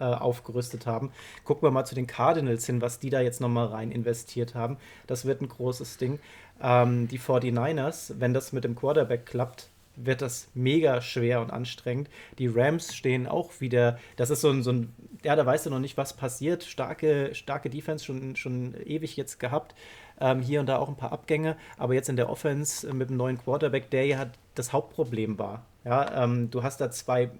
äh, 0.00 0.04
aufgerüstet 0.04 0.86
haben. 0.86 1.12
Gucken 1.44 1.62
wir 1.62 1.70
mal 1.70 1.84
zu 1.84 1.94
den 1.94 2.06
Cardinals 2.06 2.66
hin, 2.66 2.80
was 2.80 2.98
die 2.98 3.10
da 3.10 3.20
jetzt 3.20 3.40
nochmal 3.40 3.66
rein 3.66 3.92
investiert 3.92 4.54
haben. 4.54 4.78
Das 5.06 5.24
wird 5.24 5.42
ein 5.42 5.48
großes 5.48 5.98
Ding. 5.98 6.18
Ähm, 6.62 7.06
die 7.08 7.18
49ers, 7.18 8.14
wenn 8.18 8.34
das 8.34 8.52
mit 8.52 8.64
dem 8.64 8.74
Quarterback 8.74 9.26
klappt, 9.26 9.68
wird 9.96 10.22
das 10.22 10.48
mega 10.54 11.00
schwer 11.00 11.40
und 11.40 11.50
anstrengend. 11.50 12.08
Die 12.38 12.46
Rams 12.46 12.94
stehen 12.94 13.26
auch 13.26 13.60
wieder, 13.60 13.98
das 14.16 14.30
ist 14.30 14.40
so 14.40 14.50
ein, 14.50 14.62
so 14.62 14.72
ein 14.72 14.92
ja, 15.22 15.36
da 15.36 15.44
weißt 15.44 15.66
du 15.66 15.70
noch 15.70 15.78
nicht, 15.78 15.96
was 15.96 16.14
passiert. 16.14 16.64
Starke, 16.64 17.34
starke 17.34 17.68
Defense 17.68 18.04
schon, 18.04 18.36
schon 18.36 18.74
ewig 18.86 19.16
jetzt 19.16 19.38
gehabt. 19.38 19.74
Ähm, 20.20 20.40
hier 20.40 20.60
und 20.60 20.66
da 20.66 20.78
auch 20.78 20.88
ein 20.88 20.96
paar 20.96 21.12
Abgänge, 21.12 21.56
aber 21.78 21.94
jetzt 21.94 22.08
in 22.08 22.16
der 22.16 22.28
Offense 22.28 22.88
äh, 22.88 22.92
mit 22.92 23.08
dem 23.10 23.16
neuen 23.16 23.38
Quarterback, 23.38 23.90
der 23.90 24.06
ja 24.06 24.26
das 24.54 24.72
Hauptproblem 24.72 25.38
war 25.38 25.64
Ja, 25.84 26.24
ähm, 26.24 26.50
du 26.50 26.62
hast 26.62 26.80
da 26.80 26.90
zwei 26.90 27.30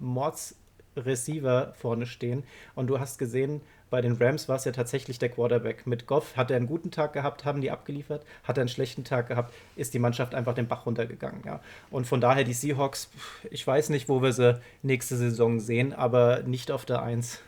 Mords-Receiver 0.95 1.75
vorne 1.75 2.07
stehen 2.07 2.45
und 2.75 2.89
du 2.89 2.99
hast 2.99 3.19
gesehen, 3.19 3.61
bei 3.91 4.01
den 4.01 4.13
Rams 4.13 4.49
war 4.49 4.55
es 4.55 4.65
ja 4.65 4.71
tatsächlich 4.71 5.19
der 5.19 5.31
Quarterback. 5.31 5.85
Mit 5.85 6.07
Goff 6.07 6.37
hat 6.37 6.51
er 6.53 6.57
einen 6.57 6.69
guten 6.69 6.93
Tag 6.93 7.13
gehabt, 7.13 7.45
haben 7.45 7.61
die 7.61 7.73
abgeliefert, 7.73 8.25
hat 8.45 8.57
er 8.57 8.63
einen 8.63 8.69
schlechten 8.69 9.03
Tag 9.03 9.27
gehabt, 9.27 9.53
ist 9.75 9.95
die 9.95 9.99
Mannschaft 9.99 10.35
einfach 10.35 10.55
den 10.55 10.69
Bach 10.69 10.87
runtergegangen. 10.87 11.43
Ja. 11.45 11.61
Und 11.91 12.07
von 12.07 12.21
daher 12.21 12.45
die 12.45 12.53
Seahawks, 12.53 13.11
ich 13.51 13.67
weiß 13.67 13.89
nicht, 13.89 14.09
wo 14.09 14.23
wir 14.23 14.33
sie 14.33 14.61
nächste 14.83 15.17
Saison 15.17 15.59
sehen, 15.59 15.93
aber 15.93 16.45
nicht 16.45 16.71
auf 16.71 16.85
der 16.85 17.03
Eins. 17.03 17.41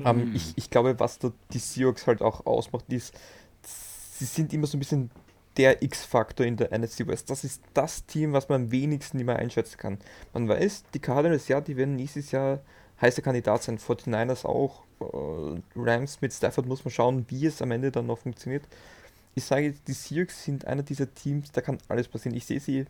Um, 0.00 0.06
ähm, 0.06 0.32
ich, 0.34 0.52
ich 0.56 0.68
glaube, 0.68 0.98
was 0.98 1.20
da 1.20 1.30
die 1.52 1.60
Seahawks 1.60 2.08
halt 2.08 2.20
auch 2.20 2.44
ausmacht, 2.44 2.92
ist, 2.92 3.14
sie 3.62 4.24
sind 4.24 4.52
immer 4.52 4.66
so 4.66 4.76
ein 4.76 4.80
bisschen 4.80 5.10
der 5.56 5.82
X-Faktor 5.82 6.46
in 6.46 6.56
der 6.56 6.76
NFC 6.76 7.06
West. 7.06 7.30
Das 7.30 7.44
ist 7.44 7.62
das 7.74 8.06
Team, 8.06 8.32
was 8.32 8.48
man 8.48 8.64
am 8.64 8.70
wenigsten 8.70 9.18
immer 9.18 9.36
einschätzen 9.36 9.76
kann. 9.76 9.98
Man 10.32 10.48
weiß, 10.48 10.84
die 10.94 10.98
Cardinals, 10.98 11.48
ja, 11.48 11.60
die 11.60 11.76
werden 11.76 11.96
nächstes 11.96 12.30
Jahr 12.30 12.60
heißer 13.00 13.22
Kandidat 13.22 13.62
sein. 13.62 13.78
49ers 13.78 14.46
auch. 14.46 14.84
Äh, 15.00 15.60
Rams 15.76 16.20
mit 16.20 16.32
Stafford 16.32 16.66
muss 16.66 16.84
man 16.84 16.92
schauen, 16.92 17.26
wie 17.28 17.46
es 17.46 17.60
am 17.60 17.70
Ende 17.70 17.90
dann 17.90 18.06
noch 18.06 18.18
funktioniert. 18.18 18.64
Ich 19.34 19.44
sage, 19.44 19.74
die 19.86 19.92
Seahawks 19.92 20.44
sind 20.44 20.66
einer 20.66 20.82
dieser 20.82 21.12
Teams, 21.12 21.52
da 21.52 21.60
kann 21.60 21.78
alles 21.88 22.08
passieren. 22.08 22.36
Ich 22.36 22.46
sehe 22.46 22.60
sie 22.60 22.86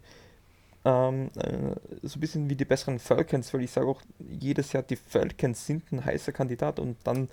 ähm, 0.85 1.31
äh, 1.37 1.75
so 2.03 2.19
ein 2.19 2.21
bisschen 2.21 2.51
wie 2.51 2.57
die 2.57 2.65
besseren 2.65 2.99
Falcons, 2.99 3.55
weil 3.55 3.63
ich 3.63 3.71
sage 3.71 3.87
auch 3.87 4.03
jedes 4.19 4.73
Jahr, 4.73 4.83
die 4.83 4.97
Falcons 4.97 5.67
sind 5.67 5.91
ein 5.93 6.05
heißer 6.05 6.33
Kandidat 6.33 6.81
und 6.81 6.97
dann 7.05 7.29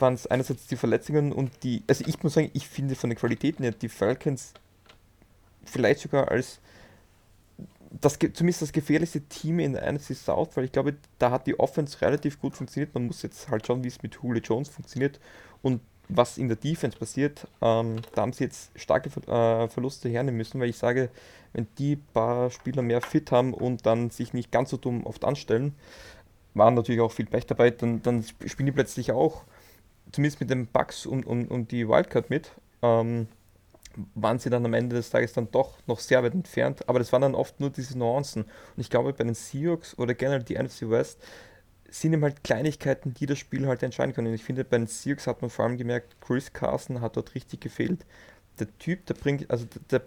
waren 0.00 0.14
es 0.14 0.26
einerseits 0.26 0.66
die 0.66 0.76
Verletzungen 0.76 1.32
und 1.32 1.50
die, 1.62 1.82
also 1.86 2.04
ich 2.06 2.22
muss 2.22 2.34
sagen, 2.34 2.50
ich 2.54 2.68
finde 2.68 2.94
von 2.94 3.10
den 3.10 3.18
Qualitäten 3.18 3.62
her 3.62 3.72
die 3.72 3.88
Falcons 3.88 4.52
vielleicht 5.64 6.00
sogar 6.00 6.30
als 6.30 6.60
das, 7.90 8.18
zumindest 8.18 8.62
das 8.62 8.72
gefährlichste 8.72 9.20
Team 9.22 9.58
in 9.58 9.72
der 9.72 9.90
NFC 9.90 10.14
South, 10.14 10.50
weil 10.54 10.64
ich 10.64 10.72
glaube, 10.72 10.94
da 11.18 11.30
hat 11.30 11.46
die 11.46 11.58
Offense 11.58 12.00
relativ 12.00 12.40
gut 12.40 12.54
funktioniert. 12.54 12.94
Man 12.94 13.06
muss 13.06 13.22
jetzt 13.22 13.48
halt 13.48 13.66
schauen, 13.66 13.82
wie 13.82 13.88
es 13.88 14.02
mit 14.02 14.16
Julio 14.22 14.40
Jones 14.40 14.68
funktioniert 14.68 15.18
und 15.62 15.80
was 16.08 16.38
in 16.38 16.48
der 16.48 16.56
Defense 16.56 16.96
passiert. 16.96 17.46
Ähm, 17.60 17.96
da 18.14 18.22
haben 18.22 18.32
sie 18.32 18.44
jetzt 18.44 18.70
starke 18.76 19.08
äh, 19.28 19.68
Verluste 19.68 20.08
hernehmen 20.08 20.36
müssen, 20.36 20.60
weil 20.60 20.68
ich 20.68 20.78
sage, 20.78 21.10
wenn 21.52 21.66
die 21.78 21.96
paar 21.96 22.50
Spieler 22.50 22.82
mehr 22.82 23.00
fit 23.00 23.32
haben 23.32 23.54
und 23.54 23.86
dann 23.86 24.10
sich 24.10 24.32
nicht 24.32 24.52
ganz 24.52 24.70
so 24.70 24.76
dumm 24.76 25.04
oft 25.04 25.24
anstellen, 25.24 25.74
waren 26.54 26.74
natürlich 26.74 27.00
auch 27.00 27.12
viel 27.12 27.26
Pech 27.26 27.46
dabei, 27.46 27.70
dann, 27.70 28.02
dann 28.02 28.24
spielen 28.46 28.66
die 28.66 28.72
plötzlich 28.72 29.12
auch, 29.12 29.44
zumindest 30.12 30.40
mit 30.40 30.50
den 30.50 30.66
Bugs 30.66 31.06
und, 31.06 31.26
und, 31.26 31.50
und 31.50 31.70
die 31.70 31.88
Wildcard 31.88 32.30
mit. 32.30 32.52
Ähm, 32.82 33.28
waren 34.14 34.38
sie 34.38 34.50
dann 34.50 34.64
am 34.64 34.74
Ende 34.74 34.96
des 34.96 35.10
Tages 35.10 35.32
dann 35.32 35.50
doch 35.50 35.78
noch 35.86 35.98
sehr 35.98 36.22
weit 36.22 36.34
entfernt, 36.34 36.88
aber 36.88 36.98
das 36.98 37.12
waren 37.12 37.22
dann 37.22 37.34
oft 37.34 37.58
nur 37.60 37.70
diese 37.70 37.98
Nuancen. 37.98 38.44
Und 38.44 38.52
ich 38.76 38.88
glaube, 38.88 39.12
bei 39.12 39.24
den 39.24 39.34
Seahawks 39.34 39.98
oder 39.98 40.14
generell 40.14 40.42
die 40.42 40.56
NFC 40.56 40.88
West 40.88 41.18
sind 41.88 42.12
eben 42.12 42.22
halt 42.22 42.44
Kleinigkeiten, 42.44 43.14
die 43.14 43.26
das 43.26 43.38
Spiel 43.38 43.66
halt 43.66 43.82
entscheiden 43.82 44.14
können. 44.14 44.28
Und 44.28 44.34
ich 44.34 44.44
finde, 44.44 44.64
bei 44.64 44.78
den 44.78 44.86
Seahawks 44.86 45.26
hat 45.26 45.42
man 45.42 45.50
vor 45.50 45.64
allem 45.64 45.76
gemerkt, 45.76 46.16
Chris 46.20 46.52
Carson 46.52 47.00
hat 47.00 47.16
dort 47.16 47.34
richtig 47.34 47.60
gefehlt. 47.60 48.06
Der 48.60 48.68
Typ, 48.78 49.06
der 49.06 49.14
bringt, 49.14 49.50
also 49.50 49.66
der, 49.90 50.02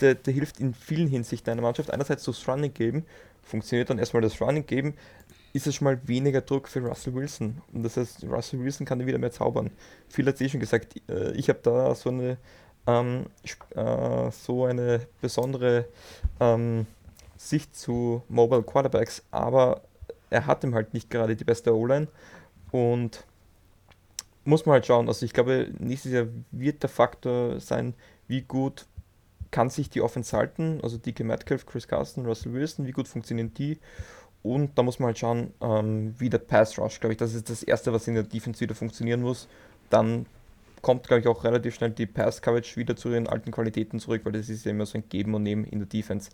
der, 0.00 0.14
der 0.14 0.32
hilft 0.32 0.60
in 0.60 0.72
vielen 0.72 1.08
Hinsichten 1.08 1.50
einer 1.50 1.62
Mannschaft. 1.62 1.90
Einerseits 1.90 2.22
durchs 2.22 2.46
Running 2.46 2.72
Game, 2.72 3.04
funktioniert 3.42 3.90
dann 3.90 3.98
erstmal 3.98 4.22
das 4.22 4.40
Running 4.40 4.66
Game, 4.66 4.94
ist 5.52 5.66
es 5.66 5.74
schon 5.74 5.84
mal 5.84 6.00
weniger 6.06 6.40
Druck 6.40 6.68
für 6.68 6.80
Russell 6.80 7.14
Wilson. 7.14 7.60
Und 7.72 7.82
das 7.82 7.96
heißt, 7.96 8.24
Russell 8.24 8.60
Wilson 8.60 8.86
kann 8.86 9.04
wieder 9.06 9.18
mehr 9.18 9.32
zaubern. 9.32 9.70
Viel 10.08 10.26
hat 10.26 10.38
sie 10.38 10.46
eh 10.46 10.48
schon 10.48 10.60
gesagt, 10.60 11.00
äh, 11.08 11.32
ich 11.32 11.48
habe 11.48 11.60
da 11.62 11.94
so 11.94 12.08
eine 12.10 12.38
ähm, 12.86 13.26
äh, 13.74 14.30
so 14.30 14.64
eine 14.64 15.06
besondere 15.20 15.86
ähm, 16.40 16.86
Sicht 17.36 17.76
zu 17.76 18.22
Mobile 18.28 18.62
Quarterbacks, 18.62 19.22
aber 19.30 19.82
er 20.30 20.46
hat 20.46 20.64
ihm 20.64 20.74
halt 20.74 20.94
nicht 20.94 21.10
gerade 21.10 21.36
die 21.36 21.44
beste 21.44 21.76
O-Line 21.76 22.08
und 22.70 23.24
muss 24.44 24.66
man 24.66 24.74
halt 24.74 24.86
schauen. 24.86 25.08
Also 25.08 25.24
ich 25.24 25.32
glaube, 25.32 25.70
nächstes 25.78 26.12
Jahr 26.12 26.26
wird 26.50 26.82
der 26.82 26.90
Faktor 26.90 27.60
sein, 27.60 27.94
wie 28.26 28.42
gut 28.42 28.86
kann 29.50 29.68
sich 29.68 29.90
die 29.90 30.00
Offense 30.00 30.36
halten, 30.36 30.80
also 30.82 30.96
DK 30.96 31.24
Metcalf, 31.24 31.66
Chris 31.66 31.86
Carson, 31.86 32.24
Russell 32.24 32.54
Wilson, 32.54 32.86
wie 32.86 32.92
gut 32.92 33.06
funktionieren 33.06 33.52
die 33.54 33.78
und 34.42 34.76
da 34.76 34.82
muss 34.82 34.98
man 34.98 35.08
halt 35.08 35.18
schauen, 35.18 35.52
ähm, 35.60 36.14
wie 36.18 36.28
der 36.28 36.38
Pass 36.38 36.78
Rush, 36.78 37.00
glaube 37.00 37.12
ich, 37.12 37.18
das 37.18 37.34
ist 37.34 37.48
das 37.48 37.62
Erste, 37.62 37.92
was 37.92 38.08
in 38.08 38.14
der 38.14 38.24
Defense 38.24 38.60
wieder 38.60 38.74
funktionieren 38.74 39.22
muss. 39.22 39.48
Dann 39.88 40.26
kommt, 40.82 41.06
glaube 41.06 41.20
ich, 41.20 41.28
auch 41.28 41.44
relativ 41.44 41.76
schnell 41.76 41.90
die 41.90 42.06
Pass-Coverage 42.06 42.76
wieder 42.76 42.96
zu 42.96 43.10
ihren 43.10 43.28
alten 43.28 43.52
Qualitäten 43.52 44.00
zurück, 44.00 44.22
weil 44.24 44.32
das 44.32 44.48
ist 44.48 44.64
ja 44.64 44.72
immer 44.72 44.84
so 44.84 44.98
ein 44.98 45.04
Geben 45.08 45.34
und 45.34 45.44
Nehmen 45.44 45.64
in 45.64 45.78
der 45.78 45.86
Defense. 45.86 46.30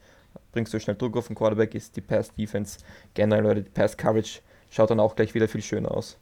Bringst 0.52 0.72
du 0.72 0.80
schnell 0.80 0.96
Druck 0.96 1.16
auf 1.16 1.26
den 1.26 1.36
Quarterback, 1.36 1.74
ist 1.74 1.96
die 1.96 2.00
Pass-Defense 2.00 2.78
generell 3.14 3.44
oder 3.44 3.60
die 3.60 3.70
Pass-Coverage 3.70 4.40
schaut 4.70 4.90
dann 4.90 5.00
auch 5.00 5.14
gleich 5.14 5.34
wieder 5.34 5.48
viel 5.48 5.62
schöner 5.62 5.90
aus. 5.90 6.18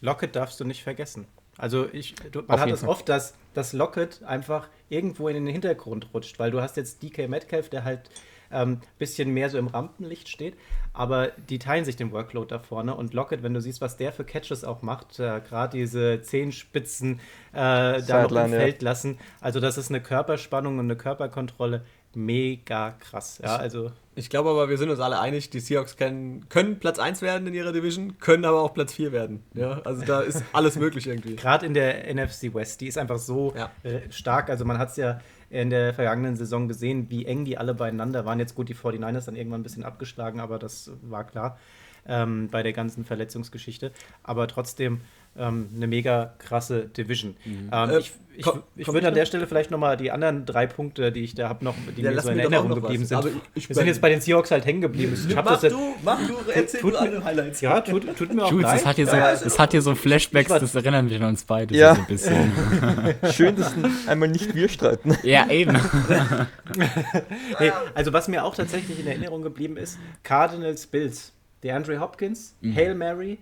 Lockett 0.00 0.34
darfst 0.34 0.58
du 0.60 0.64
nicht 0.64 0.82
vergessen. 0.82 1.26
Also 1.56 1.88
ich, 1.92 2.16
du, 2.32 2.40
man 2.40 2.50
auf 2.50 2.60
hat 2.60 2.70
es 2.70 2.80
das 2.80 2.88
oft, 2.88 3.08
dass, 3.08 3.34
dass 3.54 3.72
Lockett 3.72 4.22
einfach 4.24 4.68
irgendwo 4.88 5.28
in 5.28 5.36
den 5.36 5.46
Hintergrund 5.46 6.08
rutscht, 6.12 6.38
weil 6.40 6.50
du 6.50 6.60
hast 6.60 6.76
jetzt 6.76 7.02
DK 7.02 7.28
Metcalf, 7.28 7.68
der 7.68 7.84
halt 7.84 8.10
ähm, 8.54 8.80
bisschen 8.98 9.30
mehr 9.34 9.50
so 9.50 9.58
im 9.58 9.66
Rampenlicht 9.66 10.28
steht. 10.28 10.54
Aber 10.92 11.32
die 11.48 11.58
teilen 11.58 11.84
sich 11.84 11.96
den 11.96 12.12
Workload 12.12 12.46
da 12.48 12.60
vorne. 12.60 12.94
Und 12.94 13.14
Lockett, 13.14 13.42
wenn 13.42 13.52
du 13.52 13.60
siehst, 13.60 13.80
was 13.80 13.96
der 13.96 14.12
für 14.12 14.24
Catches 14.24 14.64
auch 14.64 14.82
macht, 14.82 15.18
äh, 15.18 15.40
gerade 15.40 15.76
diese 15.76 16.22
Zehenspitzen 16.22 17.20
äh, 17.52 18.00
da 18.02 18.22
noch 18.22 18.44
im 18.44 18.50
Feld 18.50 18.80
lassen. 18.80 19.18
Also 19.40 19.60
das 19.60 19.76
ist 19.76 19.90
eine 19.90 20.00
Körperspannung 20.00 20.78
und 20.78 20.86
eine 20.86 20.96
Körperkontrolle. 20.96 21.82
Mega 22.14 22.92
krass. 23.00 23.40
Ja, 23.42 23.56
also 23.56 23.90
ich 24.14 24.30
glaube 24.30 24.50
aber, 24.50 24.68
wir 24.68 24.78
sind 24.78 24.90
uns 24.90 25.00
alle 25.00 25.18
einig, 25.18 25.50
die 25.50 25.58
Seahawks 25.58 25.96
können, 25.96 26.48
können 26.48 26.78
Platz 26.78 27.00
1 27.00 27.22
werden 27.22 27.48
in 27.48 27.54
ihrer 27.54 27.72
Division, 27.72 28.18
können 28.18 28.44
aber 28.44 28.62
auch 28.62 28.72
Platz 28.72 28.94
4 28.94 29.10
werden. 29.10 29.42
Ja, 29.54 29.80
also 29.84 30.04
da 30.04 30.20
ist 30.20 30.42
alles 30.52 30.76
möglich 30.76 31.08
irgendwie. 31.08 31.34
Gerade 31.34 31.66
in 31.66 31.74
der 31.74 32.14
NFC 32.14 32.54
West, 32.54 32.80
die 32.80 32.86
ist 32.86 32.98
einfach 32.98 33.18
so 33.18 33.52
ja. 33.56 33.72
Äh, 33.82 34.10
stark. 34.10 34.50
Also 34.50 34.64
man 34.64 34.78
hat 34.78 34.90
es 34.90 34.96
ja 34.96 35.20
in 35.50 35.70
der 35.70 35.94
vergangenen 35.94 36.36
Saison 36.36 36.68
gesehen, 36.68 37.10
wie 37.10 37.26
eng 37.26 37.44
die 37.44 37.58
alle 37.58 37.74
beieinander 37.74 38.24
waren. 38.24 38.38
Jetzt 38.38 38.54
gut, 38.54 38.68
die 38.68 38.74
49ers 38.74 39.26
dann 39.26 39.36
irgendwann 39.36 39.60
ein 39.60 39.64
bisschen 39.64 39.84
abgeschlagen, 39.84 40.40
aber 40.40 40.58
das 40.58 40.90
war 41.02 41.24
klar 41.24 41.58
ähm, 42.06 42.48
bei 42.50 42.62
der 42.62 42.72
ganzen 42.72 43.04
Verletzungsgeschichte. 43.04 43.92
Aber 44.22 44.48
trotzdem 44.48 45.00
ähm, 45.36 45.68
eine 45.74 45.86
mega 45.86 46.34
krasse 46.38 46.86
Division. 46.86 47.36
Mhm. 47.44 47.70
Ähm, 47.72 47.90
äh, 47.90 47.98
ich 47.98 48.12
ich, 48.36 48.46
ich 48.76 48.88
würde 48.88 49.08
an 49.08 49.14
der 49.14 49.26
Stelle 49.26 49.46
vielleicht 49.46 49.70
nochmal 49.70 49.96
die 49.96 50.10
anderen 50.10 50.44
drei 50.44 50.66
Punkte, 50.66 51.12
die 51.12 51.20
ich 51.20 51.34
da 51.34 51.48
habe, 51.48 51.64
noch, 51.64 51.74
die 51.96 52.02
ja, 52.02 52.10
mir 52.10 52.20
so 52.20 52.30
in 52.30 52.38
Erinnerung 52.38 52.74
geblieben 52.74 53.04
sind. 53.04 53.26
Ich, 53.54 53.68
Wir 53.68 53.76
sind 53.76 53.86
jetzt 53.86 54.00
bei 54.00 54.08
den 54.08 54.20
Seahawks 54.20 54.50
halt 54.50 54.66
hängen 54.66 54.80
geblieben. 54.80 55.14
Ich 55.14 55.34
mach, 55.34 55.60
du, 55.60 55.94
mach 56.02 56.26
du, 56.26 56.34
erzähl 56.52 56.80
tut, 56.80 56.94
du 56.94 56.98
alle 56.98 57.24
Highlights. 57.24 57.60
Ja, 57.60 57.80
tut, 57.80 58.16
tut 58.16 58.34
mir 58.34 58.44
auch 58.44 58.50
Jules, 58.50 58.64
leid. 58.64 58.80
Es 58.80 58.86
hat 58.86 58.96
hier 58.96 59.06
so, 59.06 59.16
ja, 59.16 59.32
es 59.32 59.58
hat 59.58 59.70
hier 59.70 59.82
so 59.82 59.94
Flashbacks, 59.94 60.48
das 60.48 60.74
erinnern 60.74 61.10
an 61.12 61.22
uns 61.22 61.44
beide 61.44 61.76
ja. 61.76 61.94
so 61.94 62.00
ein 62.00 62.06
bisschen. 62.06 62.52
Schön, 63.32 63.56
dass 63.56 63.74
einmal 64.06 64.28
nicht 64.28 64.54
wir 64.54 64.68
streiten. 64.68 65.16
Ja, 65.22 65.48
eben. 65.48 65.76
hey, 67.58 67.72
also 67.94 68.12
was 68.12 68.28
mir 68.28 68.44
auch 68.44 68.54
tatsächlich 68.54 68.98
in 68.98 69.06
Erinnerung 69.06 69.42
geblieben 69.42 69.76
ist, 69.76 69.98
Cardinals 70.22 70.86
Bills. 70.86 71.32
Der 71.62 71.76
Andre 71.76 71.98
Hopkins, 71.98 72.54
mhm. 72.60 72.74
Hail 72.74 72.94
Mary, 72.94 73.38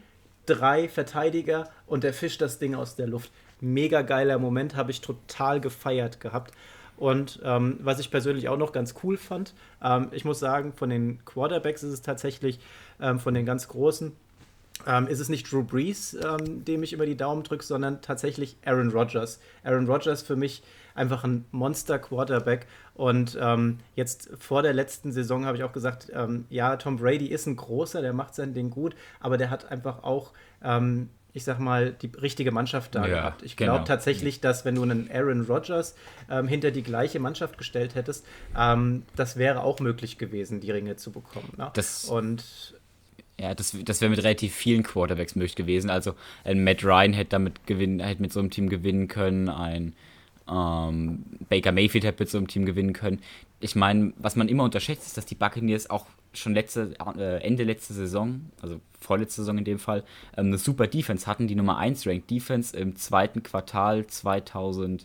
drei 0.47 0.89
Verteidiger 0.89 1.71
und 1.87 2.05
der 2.05 2.15
fischt 2.15 2.41
das 2.41 2.59
Ding 2.59 2.75
aus 2.75 2.97
der 2.97 3.07
Luft. 3.07 3.31
Mega 3.61 4.03
geiler 4.03 4.39
Moment, 4.39 4.77
habe 4.77 4.91
ich 4.91 5.01
total 5.01 5.61
gefeiert 5.61 6.21
gehabt. 6.21 6.53
Und 6.97 7.41
ähm, 7.45 7.79
was 7.83 7.99
ich 7.99 8.11
persönlich 8.11 8.49
auch 8.49 8.57
noch 8.57 8.73
ganz 8.73 8.95
cool 9.03 9.17
fand, 9.17 9.55
ähm, 9.83 10.09
ich 10.13 10.25
muss 10.25 10.39
sagen, 10.39 10.73
von 10.73 10.91
den 10.91 11.25
Quarterbacks 11.25 11.83
ist 11.83 11.93
es 11.93 12.03
tatsächlich, 12.03 12.61
ähm, 13.01 13.19
von 13.19 13.35
den 13.35 13.47
ganz 13.47 13.69
großen, 13.69 14.13
ähm, 14.87 15.09
ist 15.09 15.21
es 15.21 15.29
nicht 15.29 15.51
Drew 15.51 15.63
Brees, 15.65 16.15
ähm, 16.15 16.65
dem 16.65 16.83
ich 16.83 16.93
immer 16.93 17.07
die 17.07 17.17
Daumen 17.17 17.43
drücke, 17.43 17.65
sondern 17.65 18.03
tatsächlich 18.03 18.57
Aaron 18.65 18.91
Rodgers. 18.91 19.41
Aaron 19.65 19.87
Rodgers 19.87 20.23
für 20.23 20.37
mich 20.37 20.63
einfach 20.95 21.25
ein 21.25 21.45
Monster-Quarterback. 21.51 22.67
Und 22.95 23.39
ähm, 23.41 23.79
jetzt 23.97 24.31
vor 24.39 24.63
der 24.63 24.73
letzten 24.73 25.13
Saison 25.13 25.47
habe 25.47 25.57
ich 25.57 25.65
auch 25.65 25.73
gesagt, 25.73 26.11
ähm, 26.15 26.45
ja, 26.51 26.77
Tom 26.77 26.97
Brady 26.97 27.27
ist 27.27 27.47
ein 27.47 27.57
großer, 27.57 28.03
der 28.03 28.13
macht 28.13 28.35
sein 28.35 28.55
Ding 28.55 28.71
gut, 28.71 28.95
aber 29.21 29.39
der 29.39 29.51
hat 29.51 29.71
einfach 29.71 30.03
auch 30.03 30.33
ähm, 30.63 31.09
ich 31.35 31.45
sag 31.45 31.59
mal, 31.59 31.93
die 31.93 32.11
richtige 32.21 32.53
Mannschaft 32.53 32.95
da 32.95 33.07
ja, 33.07 33.15
gehabt. 33.15 33.43
Ich 33.43 33.57
glaube 33.57 33.79
genau. 33.79 33.85
tatsächlich, 33.85 34.41
dass 34.41 34.65
wenn 34.65 34.75
du 34.75 34.83
einen 34.83 35.11
Aaron 35.11 35.47
Rodgers 35.47 35.95
ähm, 36.31 36.47
hinter 36.47 36.71
die 36.71 36.83
gleiche 36.83 37.21
Mannschaft 37.21 37.57
gestellt 37.57 37.95
hättest, 37.95 38.27
ähm, 38.57 39.05
das 39.17 39.37
wäre 39.37 39.63
auch 39.63 39.81
möglich 39.81 40.19
gewesen, 40.19 40.61
die 40.61 40.71
Ringe 40.71 40.97
zu 40.97 41.11
bekommen. 41.11 41.55
Ne? 41.57 41.71
Das, 41.73 42.05
Und 42.05 42.75
ja, 43.41 43.55
das, 43.55 43.75
das 43.85 44.01
wäre 44.01 44.11
mit 44.11 44.23
relativ 44.23 44.55
vielen 44.55 44.83
Quarterbacks 44.83 45.35
möglich 45.35 45.57
gewesen. 45.57 45.89
Also 45.89 46.15
ein 46.45 46.63
Matt 46.63 46.85
Ryan 46.85 47.15
hätte 47.15 47.31
damit 47.31 47.67
gewinnen, 47.67 48.01
hätte 48.01 48.21
mit 48.21 48.33
so 48.33 48.41
einem 48.41 48.51
Team 48.51 48.69
gewinnen 48.69 49.09
können, 49.09 49.49
ein 49.49 49.95
ähm, 50.53 51.25
Baker 51.49 51.73
Mayfield 51.73 52.05
hätte 52.05 52.23
mit 52.23 52.31
so 52.31 52.39
einem 52.39 52.49
Team 52.49 52.67
gewinnen 52.67 52.93
können. 52.93 53.21
Ich 53.61 53.75
meine, 53.75 54.13
was 54.17 54.37
man 54.37 54.49
immer 54.49 54.65
unterschätzt, 54.65 55.07
ist, 55.07 55.17
dass 55.17 55.27
die 55.27 55.35
Buccaneers 55.35 55.89
auch 55.89 56.07
schon 56.35 56.55
letzte, 56.55 56.95
äh, 57.17 57.43
Ende 57.43 57.65
letzte 57.65 57.95
Saison, 57.95 58.51
also 58.61 58.81
vorletzte 59.01 59.43
Saison 59.43 59.59
in 59.59 59.65
dem 59.65 59.79
Fall, 59.79 60.05
ähm, 60.37 60.47
eine 60.47 60.59
super 60.59 60.87
Defense 60.87 61.27
hatten, 61.27 61.47
die 61.47 61.55
Nummer 61.55 61.79
1 61.79 62.07
Ranked 62.07 62.31
Defense 62.31 62.77
im 62.77 62.97
zweiten 62.97 63.43
Quartal 63.43 64.07
2019, 64.07 65.05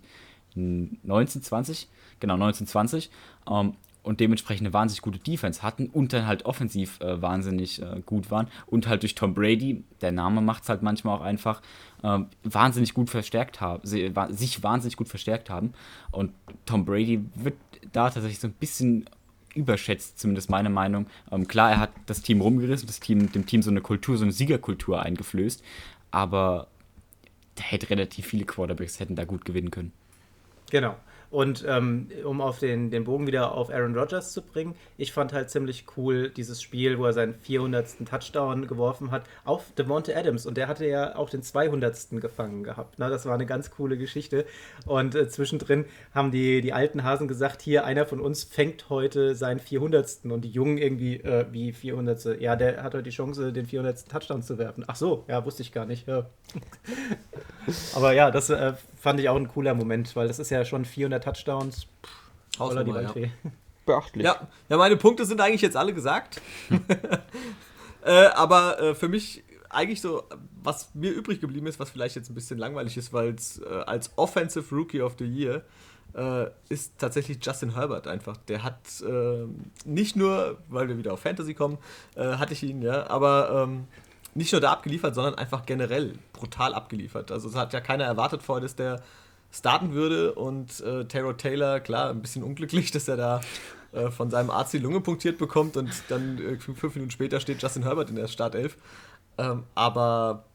20, 1.42 1.88
genau 2.20 2.34
1920. 2.36 3.10
Ähm, 3.50 3.76
und 4.04 4.20
dementsprechend 4.20 4.68
eine 4.68 4.74
wahnsinnig 4.74 5.02
gute 5.02 5.20
Defense 5.20 5.64
hatten 5.64 5.88
und 5.88 6.14
dann 6.14 6.28
halt 6.28 6.46
offensiv 6.46 7.00
äh, 7.02 7.22
wahnsinnig 7.22 7.82
äh, 7.82 8.02
gut 8.06 8.32
waren 8.32 8.48
und 8.66 8.88
halt 8.88 9.04
durch 9.04 9.16
Tom 9.16 9.34
Brady, 9.34 9.84
der 10.02 10.12
Name 10.12 10.42
macht 10.42 10.64
es 10.64 10.70
halt 10.70 10.82
manchmal 10.82 11.18
auch 11.18 11.22
einfach, 11.22 11.62
äh, 12.04 12.20
wahnsinnig 12.44 12.94
gut 12.94 13.10
verstärkt 13.10 13.62
haben, 13.62 13.86
sich 13.86 14.64
wahnsinnig 14.64 14.98
gut 14.98 15.08
verstärkt 15.08 15.50
haben 15.50 15.74
und 16.12 16.32
Tom 16.66 16.86
Brady 16.86 17.24
wird 17.36 17.56
da 17.92 18.10
tatsächlich 18.10 18.40
so 18.40 18.48
ein 18.48 18.54
bisschen 18.54 19.10
überschätzt, 19.56 20.20
zumindest 20.20 20.50
meine 20.50 20.70
Meinung. 20.70 21.08
Ähm, 21.32 21.48
klar, 21.48 21.72
er 21.72 21.80
hat 21.80 21.92
das 22.06 22.22
Team 22.22 22.42
rumgerissen, 22.42 22.88
das 22.88 23.00
Team, 23.00 23.32
dem 23.32 23.46
Team 23.46 23.62
so 23.62 23.72
eine 23.72 23.82
Kultur, 23.82 24.18
so 24.18 24.24
eine 24.24 24.32
Siegerkultur 24.32 25.02
eingeflößt, 25.02 25.64
aber 26.12 26.68
der 27.58 27.66
hätte 27.66 27.90
relativ 27.90 28.28
viele 28.28 28.46
Quarterbacks 28.46 29.00
hätten 29.00 29.16
da 29.16 29.26
gut 29.26 29.46
gewinnen 29.46 29.72
können. 29.72 29.92
Genau. 30.70 30.96
Und 31.30 31.66
ähm, 31.68 32.10
um 32.24 32.42
auf 32.42 32.60
den, 32.60 32.90
den 32.90 33.04
Bogen 33.04 33.28
wieder 33.28 33.54
auf 33.54 33.70
Aaron 33.70 33.98
Rodgers 33.98 34.32
zu 34.32 34.42
bringen, 34.42 34.76
ich 34.98 35.12
fand 35.12 35.34
halt 35.34 35.50
ziemlich 35.50 35.86
cool 35.98 36.30
dieses 36.30 36.62
Spiel, 36.62 36.98
wo 36.98 37.06
er 37.06 37.14
seinen 37.14 37.36
400. 37.36 38.08
Touchdown 38.10 38.68
geworfen 38.68 39.12
hat 39.12 39.24
auf 39.44 39.72
Devonta 39.78 40.14
Adams. 40.14 40.46
Und 40.46 40.58
der 40.58 40.68
hatte 40.68 40.86
ja 40.86 41.16
auch 41.16 41.30
den 41.30 41.44
200. 41.44 42.22
gefangen 42.22 42.64
gehabt. 42.64 43.00
Ne? 43.00 43.10
Das 43.10 43.26
war 43.26 43.34
eine 43.34 43.46
ganz 43.46 43.72
coole 43.72 43.98
Geschichte. 43.98 44.46
Und 44.86 45.16
äh, 45.16 45.28
zwischendrin 45.28 45.86
haben 46.14 46.32
die, 46.32 46.62
die 46.62 46.74
alten 46.74 47.04
Hasen 47.04 47.28
gesagt, 47.28 47.62
hier, 47.62 47.86
einer 47.86 48.06
von 48.06 48.22
uns 48.22 48.44
fängt 48.44 48.90
heute 48.90 49.36
seinen 49.36 49.60
400. 49.60 50.20
Und 50.24 50.42
die 50.42 50.50
Jungen 50.50 50.78
irgendwie, 50.78 51.18
äh, 51.18 51.46
wie 51.52 51.74
400. 51.74 52.40
Ja, 52.40 52.56
der 52.56 52.84
hat 52.84 52.94
heute 52.94 53.04
die 53.04 53.10
Chance, 53.10 53.52
den 53.52 53.66
400. 53.66 54.08
Touchdown 54.10 54.42
zu 54.42 54.58
werfen. 54.58 54.86
Ach 54.88 54.96
so, 54.96 55.26
ja, 55.28 55.44
wusste 55.46 55.62
ich 55.62 55.72
gar 55.72 55.86
nicht. 55.86 56.08
Ja. 56.08 56.28
Aber 57.96 58.14
ja, 58.14 58.32
das 58.32 58.50
äh, 58.50 58.74
fand 58.98 59.20
ich 59.20 59.30
auch 59.30 59.36
ein 59.36 59.48
cooler 59.48 59.74
Moment, 59.74 60.16
weil 60.16 60.28
das 60.28 60.40
ist 60.40 60.50
ja 60.50 60.64
schon 60.66 60.86
400 60.86 61.24
Touchdowns. 61.24 61.88
Hausnummer, 62.60 63.02
ja. 63.02 63.14
Beachtlich. 63.86 64.26
Ja, 64.26 64.48
ja, 64.70 64.78
meine 64.78 64.98
Punkte 64.98 65.26
sind 65.26 65.40
eigentlich 65.40 65.62
jetzt 65.62 65.78
alle 65.78 65.94
gesagt. 65.94 66.42
äh, 68.06 68.26
aber 68.28 68.80
äh, 68.82 68.96
für 68.96 69.08
mich 69.08 69.44
eigentlich 69.70 70.02
so, 70.02 70.24
was 70.64 70.94
mir 70.94 71.12
übrig 71.12 71.40
geblieben 71.40 71.68
ist, 71.68 71.80
was 71.80 71.90
vielleicht 71.90 72.16
jetzt 72.16 72.30
ein 72.30 72.36
bisschen 72.36 72.58
langweilig 72.58 72.98
ist, 72.98 73.14
weil 73.14 73.34
es 73.34 73.60
äh, 73.60 73.66
als 73.86 74.12
Offensive 74.18 74.74
Rookie 74.74 75.02
of 75.02 75.16
the 75.20 75.26
Year 75.26 75.64
äh, 76.16 76.48
ist 76.70 76.98
tatsächlich 76.98 77.38
Justin 77.42 77.76
Herbert 77.76 78.08
einfach. 78.08 78.38
Der 78.48 78.64
hat 78.64 78.80
äh, 79.02 79.46
nicht 79.86 80.16
nur, 80.16 80.58
weil 80.68 80.88
wir 80.88 80.98
wieder 80.98 81.14
auf 81.14 81.22
Fantasy 81.22 81.54
kommen, 81.54 81.78
äh, 82.16 82.24
hatte 82.24 82.54
ich 82.54 82.64
ihn, 82.64 82.82
ja, 82.82 83.10
aber 83.10 83.68
ähm, 83.68 83.88
nicht 84.38 84.52
nur 84.52 84.62
da 84.62 84.72
abgeliefert, 84.72 85.16
sondern 85.16 85.36
einfach 85.36 85.66
generell 85.66 86.14
brutal 86.32 86.74
abgeliefert. 86.74 87.32
Also 87.32 87.50
es 87.50 87.56
hat 87.56 87.74
ja 87.74 87.82
keiner 87.82 88.06
erwartet 88.06 88.44
vorher, 88.44 88.62
dass 88.62 88.76
der 88.76 89.02
starten 89.52 89.94
würde 89.94 90.34
und 90.34 90.80
äh, 90.82 91.06
Taro 91.06 91.34
Taylor, 91.34 91.80
klar, 91.80 92.12
ein 92.12 92.22
bisschen 92.22 92.44
unglücklich, 92.44 92.92
dass 92.94 93.08
er 93.08 93.18
da 93.18 93.42
äh, 93.94 94.12
von 94.12 94.30
seinem 94.30 94.52
Arzt 94.52 94.74
die 94.74 94.78
Lunge 94.78 95.02
punktiert 95.02 95.40
bekommt 95.40 95.76
und 95.76 95.90
dann 96.10 96.38
äh, 96.38 96.58
fünf 96.60 96.96
Minuten 96.96 97.12
später 97.12 97.40
steht 97.40 97.62
Justin 97.62 97.84
Herbert 97.84 98.10
in 98.10 98.16
der 98.16 98.28
Startelf. 98.28 98.78
Ähm, 99.40 99.64
aber 99.74 100.46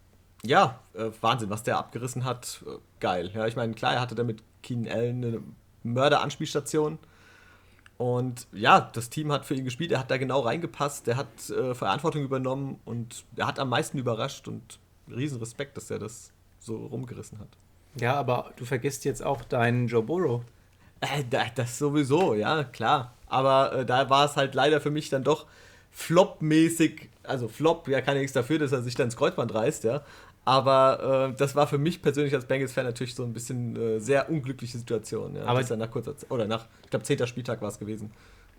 ja, 0.45 0.79
äh, 0.95 1.11
Wahnsinn, 1.21 1.51
was 1.51 1.65
der 1.65 1.79
abgerissen 1.79 2.25
hat, 2.25 2.63
äh, 2.65 2.79
geil. 3.01 3.33
Ja, 3.35 3.47
ich 3.47 3.57
meine, 3.57 3.75
klar, 3.75 3.95
er 3.95 4.01
hatte 4.01 4.15
da 4.15 4.23
mit 4.23 4.43
Keenan 4.63 4.93
Allen 4.93 5.25
eine 5.25 5.43
Mörderanspielstation. 5.83 6.99
Und 8.03 8.49
ja, 8.51 8.81
das 8.81 9.11
Team 9.11 9.31
hat 9.31 9.47
für 9.47 9.55
ihn 9.55 9.65
gespielt, 9.65 9.93
er 9.93 10.01
hat 10.01 10.11
da 10.11 10.17
genau 10.17 10.41
reingepasst, 10.41 11.07
der 11.07 11.17
hat 11.17 11.51
äh, 11.51 11.73
Verantwortung 11.73 12.25
übernommen 12.25 12.81
und 12.85 13.25
er 13.37 13.47
hat 13.47 13.61
am 13.61 13.69
meisten 13.69 13.97
überrascht 13.97 14.49
und 14.49 14.81
riesen 15.09 15.39
Respekt, 15.39 15.77
dass 15.77 15.89
er 15.89 16.01
das 16.01 16.33
so 16.59 16.85
rumgerissen 16.87 17.39
hat. 17.39 17.47
Ja, 18.01 18.15
aber 18.15 18.51
du 18.57 18.65
vergisst 18.65 19.05
jetzt 19.05 19.25
auch 19.25 19.45
deinen 19.45 19.87
Joe 19.87 20.03
Burrow. 20.03 20.43
Äh, 21.01 21.23
das 21.55 21.79
sowieso, 21.79 22.35
ja, 22.35 22.65
klar. 22.65 23.15
Aber 23.29 23.73
äh, 23.73 23.87
da 23.87 24.11
war 24.11 24.25
es 24.25 24.35
halt 24.35 24.57
leider 24.57 24.81
für 24.81 24.91
mich 24.91 25.09
dann 25.09 25.23
doch 25.23 25.47
flop-mäßig, 25.93 27.09
also 27.23 27.47
Flop, 27.47 27.87
ja, 27.87 28.01
kann 28.01 28.17
ja 28.17 28.23
nichts 28.23 28.35
dafür, 28.35 28.59
dass 28.59 28.73
er 28.73 28.83
sich 28.83 28.97
dann 28.97 29.07
ins 29.07 29.17
Kreuzband 29.17 29.55
reißt, 29.55 29.85
ja. 29.85 30.03
Aber 30.45 31.31
äh, 31.31 31.37
das 31.37 31.55
war 31.55 31.67
für 31.67 31.79
mich 31.79 32.03
persönlich 32.03 32.35
als 32.35 32.47
Bengals-Fan 32.47 32.85
natürlich 32.85 33.15
so 33.15 33.23
ein 33.23 33.33
bisschen 33.33 33.77
äh, 33.77 34.01
sehr 34.01 34.29
unglückliche 34.29 34.77
Situation. 34.77 35.37
Ja, 35.37 35.45
aber 35.45 35.61
dass 35.61 35.71
er 35.71 35.77
nach 35.77 35.91
kurzer 35.91 36.17
Zeit, 36.17 36.31
oder 36.31 36.47
nach, 36.47 36.67
ich 36.83 36.91
glaube, 36.91 37.05
10. 37.05 37.27
Spieltag 37.27 37.63
war 37.63 37.69
es 37.69 37.79
gewesen, 37.79 38.11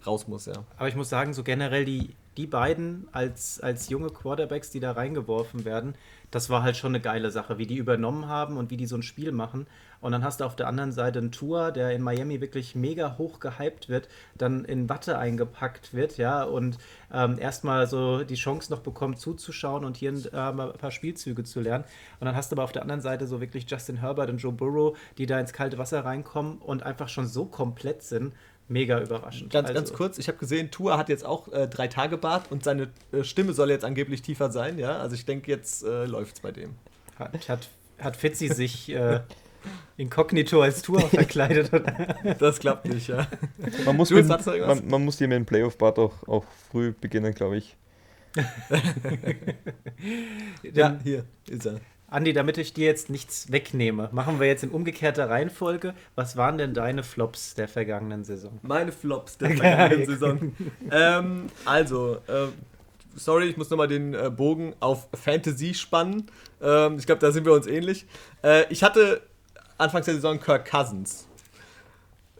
raus 0.06 0.28
muss, 0.28 0.46
ja. 0.46 0.64
Aber 0.78 0.88
ich 0.88 0.96
muss 0.96 1.10
sagen, 1.10 1.34
so 1.34 1.44
generell 1.44 1.86
die, 1.86 2.16
die 2.38 2.48
beiden 2.48 3.08
als, 3.12 3.60
als 3.60 3.90
junge 3.90 4.10
Quarterbacks, 4.10 4.72
die 4.72 4.80
da 4.80 4.92
reingeworfen 4.92 5.66
werden, 5.66 5.96
das 6.34 6.50
war 6.50 6.64
halt 6.64 6.76
schon 6.76 6.92
eine 6.92 7.00
geile 7.00 7.30
Sache, 7.30 7.60
wie 7.60 7.68
die 7.68 7.78
übernommen 7.78 8.28
haben 8.28 8.58
und 8.58 8.72
wie 8.72 8.78
die 8.78 8.88
so 8.88 8.96
ein 8.96 9.04
Spiel 9.04 9.32
machen. 9.32 9.68
Und 10.02 10.12
dann 10.12 10.24
hast 10.24 10.42
du 10.42 10.46
auf 10.46 10.56
der 10.56 10.68
anderen 10.68 10.92
Seite 10.92 11.20
einen 11.20 11.32
Tour, 11.32 11.72
der 11.72 11.92
in 11.92 12.02
Miami 12.02 12.42
wirklich 12.42 12.76
mega 12.76 13.18
hoch 13.20 13.40
gehypt 13.40 13.88
wird, 13.88 14.10
dann 14.36 14.66
in 14.66 14.90
Watte 14.90 15.18
eingepackt 15.18 15.94
wird, 15.94 16.18
ja, 16.18 16.44
und 16.44 16.78
ähm, 17.14 17.38
erstmal 17.40 17.88
so 17.88 18.24
die 18.24 18.36
Chance 18.36 18.72
noch 18.72 18.80
bekommt 18.80 19.20
zuzuschauen 19.20 19.86
und 19.86 19.96
hier 19.96 20.12
ein, 20.12 20.26
äh, 20.26 20.38
ein 20.38 20.74
paar 20.74 20.92
Spielzüge 20.92 21.44
zu 21.44 21.62
lernen. 21.62 21.86
Und 22.20 22.26
dann 22.26 22.36
hast 22.36 22.52
du 22.52 22.56
aber 22.56 22.64
auf 22.64 22.72
der 22.72 22.82
anderen 22.82 23.02
Seite 23.02 23.28
so 23.28 23.40
wirklich 23.40 23.70
Justin 23.70 23.98
Herbert 23.98 24.30
und 24.30 24.40
Joe 24.40 24.52
Burrow, 24.52 24.98
die 25.18 25.28
da 25.28 25.40
ins 25.40 25.54
kalte 25.54 25.78
Wasser 25.78 26.04
reinkommen 26.04 26.58
und 26.58 26.84
einfach 26.84 27.08
schon 27.08 27.28
so 27.28 27.46
komplett 27.46 28.02
sind 28.02 28.34
mega 28.68 29.02
überraschend. 29.02 29.52
Ganz, 29.52 29.70
also. 29.70 29.80
ganz 29.80 29.94
kurz, 29.94 30.18
ich 30.18 30.28
habe 30.28 30.38
gesehen, 30.38 30.72
Tua 30.72 30.98
hat 30.98 31.10
jetzt 31.10 31.26
auch 31.26 31.52
äh, 31.52 31.68
drei 31.68 31.88
Tage 31.88 32.18
Bart 32.18 32.52
und 32.52 32.64
seine 32.64 32.90
äh, 33.12 33.24
Stimme 33.24 33.54
soll 33.54 33.70
jetzt 33.70 33.86
angeblich 33.86 34.22
tiefer 34.22 34.52
sein, 34.52 34.80
ja. 34.80 34.98
Also 34.98 35.16
ich 35.16 35.26
denke, 35.26 35.52
jetzt 35.52 35.84
äh, 35.84 36.06
läuft 36.06 36.36
es 36.36 36.42
bei 36.42 36.52
dem. 36.52 36.76
Hat, 37.18 37.48
hat, 37.50 37.70
hat 38.00 38.18
Fitzi 38.18 38.48
sich 38.48 38.90
äh, 38.90 39.22
inkognito 39.98 40.62
als 40.62 40.82
Tua 40.82 41.02
verkleidet? 41.10 41.72
das 42.40 42.60
klappt 42.60 42.86
nicht, 42.88 43.08
ja. 43.08 43.28
Man 43.86 43.98
muss, 43.98 44.10
mit, 44.10 44.28
man, 44.28 44.88
man, 44.88 45.06
muss 45.06 45.18
hier 45.18 45.28
mit 45.28 45.38
dem 45.38 45.46
Playoff-Bart 45.46 46.00
auch, 46.00 46.28
auch 46.28 46.46
früh 46.72 46.94
beginnen, 46.94 47.34
glaube 47.34 47.58
ich. 47.58 47.78
ja, 50.74 50.98
hier 51.04 51.26
ist 51.48 51.68
er. 51.68 51.80
Andi, 52.14 52.32
damit 52.32 52.60
ich 52.60 52.74
dir 52.74 52.86
jetzt 52.86 53.10
nichts 53.10 53.52
wegnehme, 53.52 54.10
machen 54.12 54.40
wir 54.40 54.46
jetzt 54.46 54.64
in 54.64 54.70
umgekehrter 54.70 55.32
Reihenfolge. 55.32 55.96
Was 56.14 56.38
waren 56.38 56.60
denn 56.60 56.76
deine 56.76 57.02
Flops 57.02 57.56
der 57.56 57.68
vergangenen 57.68 58.24
Saison? 58.24 58.60
Meine 58.62 58.92
Flops 58.92 59.40
der 59.40 59.50
vergangenen 59.58 60.06
Saison. 60.06 60.56
Ähm, 60.92 61.48
also, 61.66 62.18
äh, 62.28 62.50
sorry, 63.16 63.46
ich 63.46 63.58
muss 63.58 63.72
nochmal 63.72 63.88
den 63.88 64.14
äh, 64.14 64.30
Bogen 64.30 64.76
auf 64.80 65.08
Fantasy 65.16 65.74
spannen. 65.74 66.28
Ähm, 66.62 66.98
ich 67.00 67.08
glaube, 67.08 67.20
da 67.20 67.32
sind 67.32 67.46
wir 67.46 67.54
uns 67.54 67.66
ähnlich. 67.66 68.06
Äh, 68.44 68.72
ich 68.72 68.84
hatte 68.84 69.24
Anfangs 69.80 70.06
der 70.06 70.14
Saison 70.14 70.40
Kirk 70.40 70.70
Cousins. 70.70 71.28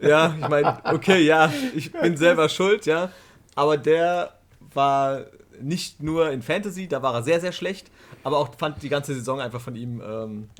Ja, 0.00 0.36
ich 0.40 0.48
meine, 0.48 0.78
okay, 0.84 1.20
ja, 1.22 1.52
ich 1.74 1.90
bin 1.90 2.16
selber 2.16 2.48
schuld, 2.48 2.86
ja. 2.86 3.10
Aber 3.56 3.76
der 3.76 4.34
war 4.72 5.24
nicht 5.60 6.02
nur 6.02 6.30
in 6.30 6.42
Fantasy, 6.42 6.88
da 6.88 7.02
war 7.02 7.14
er 7.14 7.22
sehr, 7.22 7.40
sehr 7.40 7.52
schlecht, 7.52 7.90
aber 8.22 8.38
auch 8.38 8.54
fand 8.56 8.82
die 8.82 8.88
ganze 8.88 9.14
Saison 9.14 9.40
einfach 9.40 9.60
von 9.60 9.76
ihm 9.76 10.02
ähm, 10.04 10.50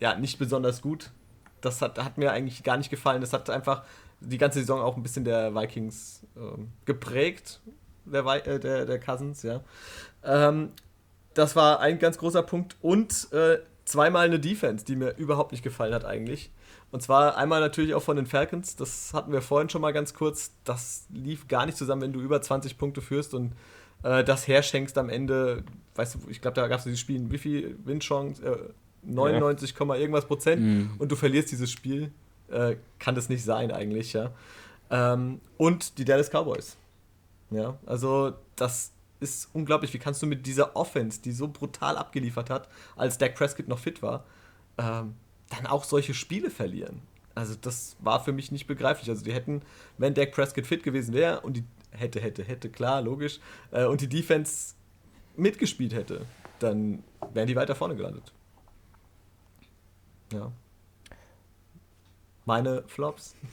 ja, 0.00 0.16
nicht 0.16 0.38
besonders 0.38 0.82
gut. 0.82 1.10
Das 1.60 1.80
hat, 1.80 1.98
hat 1.98 2.18
mir 2.18 2.32
eigentlich 2.32 2.62
gar 2.62 2.76
nicht 2.76 2.90
gefallen. 2.90 3.20
Das 3.20 3.32
hat 3.32 3.48
einfach 3.48 3.84
die 4.20 4.38
ganze 4.38 4.60
Saison 4.60 4.80
auch 4.80 4.96
ein 4.96 5.02
bisschen 5.02 5.24
der 5.24 5.54
Vikings 5.54 6.22
ähm, 6.36 6.68
geprägt, 6.84 7.60
der, 8.04 8.24
äh, 8.46 8.60
der, 8.60 8.86
der 8.86 9.00
Cousins, 9.00 9.42
ja. 9.42 9.60
Ähm, 10.22 10.72
das 11.34 11.56
war 11.56 11.80
ein 11.80 11.98
ganz 11.98 12.18
großer 12.18 12.42
Punkt 12.42 12.76
und 12.80 13.32
äh, 13.32 13.58
zweimal 13.84 14.26
eine 14.26 14.38
Defense, 14.38 14.84
die 14.84 14.96
mir 14.96 15.16
überhaupt 15.16 15.52
nicht 15.52 15.64
gefallen 15.64 15.92
hat 15.92 16.04
eigentlich. 16.04 16.50
Und 16.90 17.02
zwar 17.02 17.36
einmal 17.36 17.60
natürlich 17.60 17.94
auch 17.94 18.02
von 18.02 18.16
den 18.16 18.26
Falcons, 18.26 18.76
das 18.76 19.12
hatten 19.12 19.32
wir 19.32 19.42
vorhin 19.42 19.68
schon 19.68 19.82
mal 19.82 19.92
ganz 19.92 20.14
kurz. 20.14 20.52
Das 20.62 21.06
lief 21.10 21.48
gar 21.48 21.66
nicht 21.66 21.76
zusammen, 21.76 22.02
wenn 22.02 22.12
du 22.12 22.20
über 22.20 22.40
20 22.40 22.78
Punkte 22.78 23.02
führst 23.02 23.34
und 23.34 23.52
äh, 24.04 24.22
das 24.22 24.46
herschenkst 24.46 24.96
am 24.98 25.08
Ende, 25.08 25.64
weißt 25.96 26.14
du, 26.14 26.18
ich 26.28 26.40
glaube, 26.40 26.54
da 26.54 26.68
gab 26.68 26.78
es 26.78 26.84
dieses 26.84 27.00
Spiel, 27.00 27.30
wie 27.30 27.38
viel 27.38 27.76
Windchance? 27.84 28.44
Äh, 28.44 28.70
99, 29.06 29.74
ja. 29.78 29.94
irgendwas 29.96 30.26
Prozent 30.26 30.62
mhm. 30.62 30.94
und 30.98 31.10
du 31.10 31.16
verlierst 31.16 31.50
dieses 31.50 31.70
Spiel. 31.70 32.10
Äh, 32.48 32.76
kann 32.98 33.14
das 33.14 33.28
nicht 33.28 33.44
sein 33.44 33.70
eigentlich, 33.70 34.12
ja. 34.12 34.30
Ähm, 34.90 35.40
und 35.56 35.98
die 35.98 36.04
Dallas 36.04 36.30
Cowboys. 36.30 36.76
Ja, 37.50 37.78
also 37.86 38.34
das 38.56 38.92
ist 39.20 39.48
unglaublich. 39.52 39.92
Wie 39.94 39.98
kannst 39.98 40.22
du 40.22 40.26
mit 40.26 40.46
dieser 40.46 40.76
Offense, 40.76 41.20
die 41.22 41.32
so 41.32 41.48
brutal 41.48 41.96
abgeliefert 41.96 42.50
hat, 42.50 42.68
als 42.96 43.18
Dak 43.18 43.34
Prescott 43.34 43.68
noch 43.68 43.78
fit 43.78 44.02
war, 44.02 44.24
ähm, 44.78 45.14
dann 45.50 45.66
auch 45.66 45.84
solche 45.84 46.14
Spiele 46.14 46.50
verlieren? 46.50 47.02
Also 47.34 47.54
das 47.60 47.96
war 48.00 48.22
für 48.22 48.32
mich 48.32 48.52
nicht 48.52 48.66
begreiflich. 48.66 49.08
Also 49.10 49.24
die 49.24 49.32
hätten, 49.32 49.62
wenn 49.98 50.14
Dak 50.14 50.32
Prescott 50.32 50.66
fit 50.66 50.82
gewesen 50.82 51.14
wäre 51.14 51.40
und 51.40 51.56
die 51.56 51.64
hätte, 51.96 52.20
hätte, 52.20 52.44
hätte, 52.44 52.70
klar, 52.70 53.02
logisch, 53.02 53.40
äh, 53.70 53.84
und 53.84 54.00
die 54.00 54.08
Defense 54.08 54.74
mitgespielt 55.36 55.94
hätte, 55.94 56.26
dann 56.58 57.02
wären 57.32 57.46
die 57.46 57.56
weiter 57.56 57.74
vorne 57.74 57.96
gelandet. 57.96 58.32
Ja. 60.32 60.52
Meine 62.44 62.84
Flops. 62.86 63.34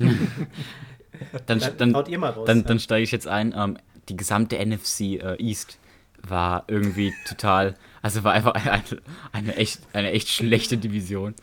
dann, 1.46 1.60
dann, 1.60 1.78
dann, 1.78 1.96
raus, 1.96 2.46
dann, 2.46 2.64
dann 2.64 2.80
steige 2.80 3.04
ich 3.04 3.12
jetzt 3.12 3.28
ein. 3.28 3.54
Ähm, 3.56 3.78
die 4.10 4.18
gesamte 4.18 4.64
NFC 4.64 5.02
äh, 5.02 5.36
East 5.42 5.80
war 6.22 6.66
irgendwie 6.68 7.14
total, 7.28 7.76
also 8.02 8.24
war 8.24 8.34
einfach 8.34 8.54
eine, 8.54 8.84
eine, 9.32 9.56
echt, 9.56 9.82
eine 9.94 10.12
echt 10.12 10.30
schlechte 10.30 10.78
Division. 10.78 11.36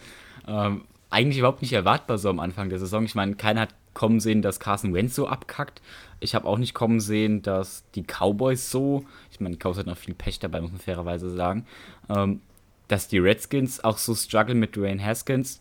Ähm, 0.46 0.84
eigentlich 1.10 1.38
überhaupt 1.38 1.62
nicht 1.62 1.72
erwartbar 1.72 2.18
so 2.18 2.28
am 2.28 2.40
Anfang 2.40 2.68
der 2.68 2.78
Saison. 2.78 3.04
Ich 3.04 3.14
meine, 3.14 3.34
keiner 3.34 3.62
hat 3.62 3.74
kommen 3.98 4.20
sehen, 4.20 4.42
dass 4.42 4.60
Carson 4.60 4.94
Wentz 4.94 5.16
so 5.16 5.26
abkackt. 5.26 5.82
Ich 6.20 6.36
habe 6.36 6.46
auch 6.46 6.56
nicht 6.56 6.72
kommen 6.72 7.00
sehen, 7.00 7.42
dass 7.42 7.82
die 7.96 8.04
Cowboys 8.04 8.70
so, 8.70 9.04
ich 9.32 9.40
meine, 9.40 9.56
die 9.56 9.58
Cowboys 9.58 9.78
hatten 9.78 9.90
noch 9.90 9.98
viel 9.98 10.14
Pech 10.14 10.38
dabei, 10.38 10.60
muss 10.60 10.70
man 10.70 10.80
fairerweise 10.80 11.28
sagen, 11.30 11.66
ähm, 12.08 12.40
dass 12.86 13.08
die 13.08 13.18
Redskins 13.18 13.82
auch 13.82 13.98
so 13.98 14.14
strugglen 14.14 14.60
mit 14.60 14.76
Dwayne 14.76 15.04
Haskins, 15.04 15.60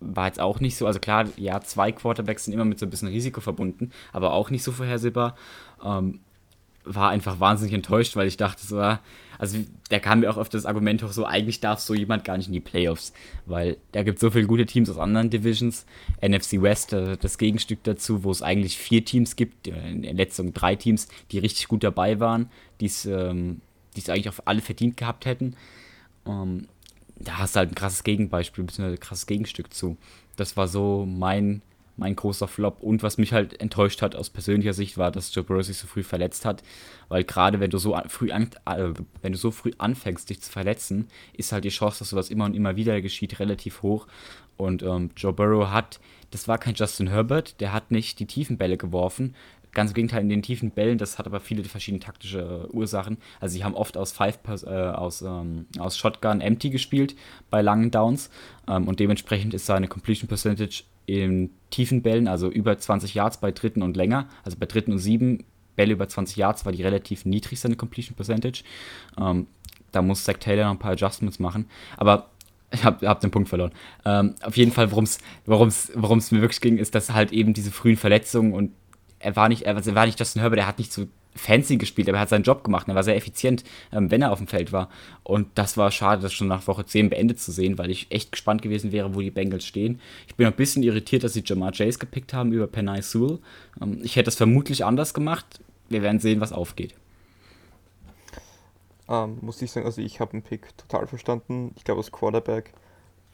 war 0.00 0.26
jetzt 0.26 0.40
auch 0.40 0.58
nicht 0.58 0.76
so. 0.76 0.86
Also 0.88 0.98
klar, 0.98 1.26
ja, 1.36 1.60
zwei 1.60 1.92
Quarterbacks 1.92 2.44
sind 2.44 2.54
immer 2.54 2.64
mit 2.64 2.80
so 2.80 2.86
ein 2.86 2.90
bisschen 2.90 3.08
Risiko 3.08 3.40
verbunden, 3.40 3.92
aber 4.12 4.32
auch 4.32 4.50
nicht 4.50 4.64
so 4.64 4.72
vorhersehbar. 4.72 5.36
Ähm, 5.82 6.20
war 6.86 7.10
einfach 7.10 7.40
wahnsinnig 7.40 7.74
enttäuscht, 7.74 8.16
weil 8.16 8.28
ich 8.28 8.36
dachte 8.36 8.64
so, 8.66 8.80
also 9.38 9.58
da 9.90 9.98
kam 9.98 10.20
mir 10.20 10.30
auch 10.30 10.38
öfter 10.38 10.56
das 10.56 10.66
Argument 10.66 11.02
hoch, 11.02 11.12
so 11.12 11.24
eigentlich 11.24 11.60
darf 11.60 11.80
so 11.80 11.94
jemand 11.94 12.24
gar 12.24 12.36
nicht 12.38 12.46
in 12.46 12.52
die 12.52 12.60
Playoffs, 12.60 13.12
weil 13.44 13.76
da 13.92 14.02
gibt 14.02 14.16
es 14.16 14.20
so 14.20 14.30
viele 14.30 14.46
gute 14.46 14.66
Teams 14.66 14.88
aus 14.88 14.98
anderen 14.98 15.28
Divisions, 15.28 15.84
NFC 16.22 16.62
West, 16.62 16.92
äh, 16.92 17.16
das 17.16 17.38
Gegenstück 17.38 17.82
dazu, 17.82 18.24
wo 18.24 18.30
es 18.30 18.42
eigentlich 18.42 18.78
vier 18.78 19.04
Teams 19.04 19.36
gibt, 19.36 19.68
äh, 19.68 19.90
in 19.90 20.02
der 20.02 20.14
letzten 20.14 20.54
drei 20.54 20.76
Teams, 20.76 21.08
die 21.32 21.38
richtig 21.38 21.68
gut 21.68 21.84
dabei 21.84 22.20
waren, 22.20 22.48
die 22.80 22.86
es 22.86 23.04
ähm, 23.04 23.60
eigentlich 23.96 24.28
auf 24.28 24.46
alle 24.46 24.60
verdient 24.60 24.96
gehabt 24.96 25.26
hätten. 25.26 25.56
Ähm, 26.26 26.68
da 27.18 27.38
hast 27.38 27.56
du 27.56 27.60
halt 27.60 27.72
ein 27.72 27.74
krasses 27.74 28.04
Gegenbeispiel, 28.04 28.64
ein 28.78 29.00
krasses 29.00 29.26
Gegenstück 29.26 29.72
zu. 29.72 29.96
Das 30.36 30.56
war 30.56 30.68
so 30.68 31.06
mein 31.06 31.62
mein 31.96 32.16
großer 32.16 32.48
Flop. 32.48 32.82
Und 32.82 33.02
was 33.02 33.18
mich 33.18 33.32
halt 33.32 33.60
enttäuscht 33.60 34.02
hat 34.02 34.14
aus 34.14 34.30
persönlicher 34.30 34.72
Sicht 34.72 34.98
war, 34.98 35.10
dass 35.10 35.34
Joe 35.34 35.44
Burrow 35.44 35.64
sich 35.64 35.78
so 35.78 35.86
früh 35.86 36.02
verletzt 36.02 36.44
hat, 36.44 36.62
weil 37.08 37.24
gerade 37.24 37.60
wenn 37.60 37.70
du 37.70 37.78
so 37.78 37.98
früh 38.08 38.30
an, 38.30 38.50
äh, 38.66 38.90
wenn 39.22 39.32
du 39.32 39.38
so 39.38 39.50
früh 39.50 39.72
anfängst, 39.78 40.28
dich 40.28 40.40
zu 40.40 40.50
verletzen, 40.50 41.08
ist 41.32 41.52
halt 41.52 41.64
die 41.64 41.70
Chance, 41.70 42.00
dass 42.00 42.10
sowas 42.10 42.30
immer 42.30 42.44
und 42.44 42.54
immer 42.54 42.76
wieder 42.76 43.00
geschieht, 43.00 43.40
relativ 43.40 43.82
hoch. 43.82 44.06
Und 44.56 44.82
ähm, 44.82 45.10
Joe 45.16 45.32
Burrow 45.32 45.70
hat, 45.70 46.00
das 46.30 46.48
war 46.48 46.58
kein 46.58 46.74
Justin 46.74 47.08
Herbert, 47.08 47.60
der 47.60 47.72
hat 47.72 47.90
nicht 47.90 48.18
die 48.18 48.26
tiefen 48.26 48.56
Bälle 48.56 48.76
geworfen. 48.76 49.34
Ganz 49.72 49.90
im 49.90 49.94
Gegenteil, 49.94 50.22
in 50.22 50.30
den 50.30 50.40
tiefen 50.40 50.70
Bällen, 50.70 50.96
das 50.96 51.18
hat 51.18 51.26
aber 51.26 51.38
viele 51.38 51.62
verschiedene 51.64 52.00
taktische 52.00 52.66
Ursachen. 52.72 53.18
Also 53.40 53.54
sie 53.54 53.64
haben 53.64 53.74
oft 53.74 53.98
aus 53.98 54.10
Five 54.10 54.38
äh, 54.64 54.70
aus, 54.70 55.20
ähm, 55.20 55.66
aus 55.78 55.98
Shotgun 55.98 56.40
Empty 56.40 56.70
gespielt 56.70 57.14
bei 57.50 57.60
langen 57.60 57.90
Downs 57.90 58.30
ähm, 58.68 58.88
und 58.88 59.00
dementsprechend 59.00 59.52
ist 59.52 59.66
seine 59.66 59.86
Completion 59.86 60.28
Percentage 60.28 60.84
in 61.06 61.50
tiefen 61.70 62.02
Bällen, 62.02 62.28
also 62.28 62.50
über 62.50 62.76
20 62.76 63.14
Yards 63.14 63.38
bei 63.38 63.52
dritten 63.52 63.82
und 63.82 63.96
länger, 63.96 64.28
also 64.44 64.56
bei 64.58 64.66
dritten 64.66 64.92
und 64.92 64.98
sieben 64.98 65.44
Bälle 65.76 65.92
über 65.92 66.08
20 66.08 66.36
Yards 66.36 66.64
war 66.64 66.72
die 66.72 66.82
relativ 66.82 67.24
niedrig, 67.24 67.60
seine 67.60 67.76
Completion 67.76 68.16
Percentage. 68.16 68.64
Ähm, 69.18 69.46
da 69.92 70.02
muss 70.02 70.24
Zach 70.24 70.38
Taylor 70.38 70.64
noch 70.64 70.72
ein 70.72 70.78
paar 70.78 70.92
Adjustments 70.92 71.38
machen. 71.38 71.66
Aber 71.96 72.30
ich 72.70 72.84
habe 72.84 73.06
hab 73.06 73.20
den 73.20 73.30
Punkt 73.30 73.48
verloren. 73.48 73.72
Ähm, 74.04 74.34
auf 74.42 74.56
jeden 74.56 74.72
Fall, 74.72 74.90
worum 74.90 75.04
es 75.04 76.32
mir 76.32 76.40
wirklich 76.40 76.60
ging, 76.60 76.78
ist, 76.78 76.94
dass 76.94 77.12
halt 77.12 77.32
eben 77.32 77.54
diese 77.54 77.70
frühen 77.70 77.96
Verletzungen 77.96 78.52
und 78.52 78.72
er 79.18 79.36
war 79.36 79.48
nicht, 79.48 79.66
also 79.66 79.90
er 79.90 79.96
war 79.96 80.06
nicht 80.06 80.18
Justin 80.18 80.40
Herbert, 80.40 80.58
er 80.60 80.66
hat 80.66 80.78
nicht 80.78 80.92
so 80.92 81.06
fancy 81.36 81.76
gespielt, 81.76 82.08
aber 82.08 82.18
er 82.18 82.22
hat 82.22 82.28
seinen 82.28 82.42
Job 82.42 82.64
gemacht. 82.64 82.88
Er 82.88 82.94
war 82.94 83.04
sehr 83.04 83.16
effizient, 83.16 83.64
ähm, 83.92 84.10
wenn 84.10 84.22
er 84.22 84.32
auf 84.32 84.38
dem 84.38 84.46
Feld 84.46 84.72
war. 84.72 84.88
Und 85.22 85.48
das 85.54 85.76
war 85.76 85.90
schade, 85.90 86.22
das 86.22 86.32
schon 86.32 86.48
nach 86.48 86.66
Woche 86.66 86.84
10 86.84 87.10
beendet 87.10 87.40
zu 87.40 87.52
sehen, 87.52 87.78
weil 87.78 87.90
ich 87.90 88.10
echt 88.10 88.32
gespannt 88.32 88.62
gewesen 88.62 88.92
wäre, 88.92 89.14
wo 89.14 89.20
die 89.20 89.30
Bengals 89.30 89.64
stehen. 89.64 90.00
Ich 90.26 90.34
bin 90.34 90.46
ein 90.46 90.52
bisschen 90.52 90.82
irritiert, 90.82 91.24
dass 91.24 91.34
sie 91.34 91.42
Jamar 91.44 91.72
Chase 91.72 91.98
gepickt 91.98 92.32
haben 92.32 92.52
über 92.52 92.66
Penai 92.66 93.02
Sewell. 93.02 93.38
Ähm, 93.80 94.00
ich 94.02 94.16
hätte 94.16 94.26
das 94.26 94.36
vermutlich 94.36 94.84
anders 94.84 95.14
gemacht. 95.14 95.60
Wir 95.88 96.02
werden 96.02 96.18
sehen, 96.18 96.40
was 96.40 96.52
aufgeht. 96.52 96.94
Ähm, 99.08 99.38
muss 99.40 99.62
ich 99.62 99.70
sagen, 99.70 99.86
also 99.86 100.02
ich 100.02 100.20
habe 100.20 100.32
den 100.32 100.42
Pick 100.42 100.76
total 100.76 101.06
verstanden. 101.06 101.72
Ich 101.76 101.84
glaube, 101.84 102.00
als 102.00 102.10
Quarterback, 102.10 102.72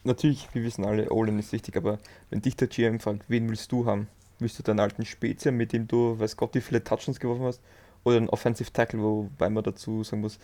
natürlich, 0.05 0.49
wir 0.53 0.63
wissen 0.63 0.85
alle, 0.85 1.11
Olin 1.11 1.39
ist 1.39 1.53
wichtig, 1.53 1.77
aber 1.77 1.99
wenn 2.31 2.43
dich 2.43 2.57
der 2.57 2.69
GM 2.69 3.01
fragt, 3.01 3.25
wen 3.29 3.49
willst 3.49 3.73
du 3.73 3.87
haben? 3.87 4.09
Willst 4.39 4.59
du 4.59 4.63
deinen 4.63 4.81
alten 4.81 5.05
Spezier, 5.05 5.53
mit 5.53 5.73
dem 5.73 5.89
du, 5.89 6.19
weiß 6.19 6.37
Gott, 6.37 6.55
wie 6.55 6.61
viele 6.61 6.83
Touchdowns 6.85 7.21
geworfen 7.21 7.45
hast? 7.45 7.61
Oder 8.05 8.17
ein 8.17 8.29
Offensive 8.29 8.73
Tackle, 8.73 9.01
wobei 9.01 9.49
man 9.49 9.65
dazu 9.65 10.03
sagen 10.05 10.23
muss, 10.23 10.39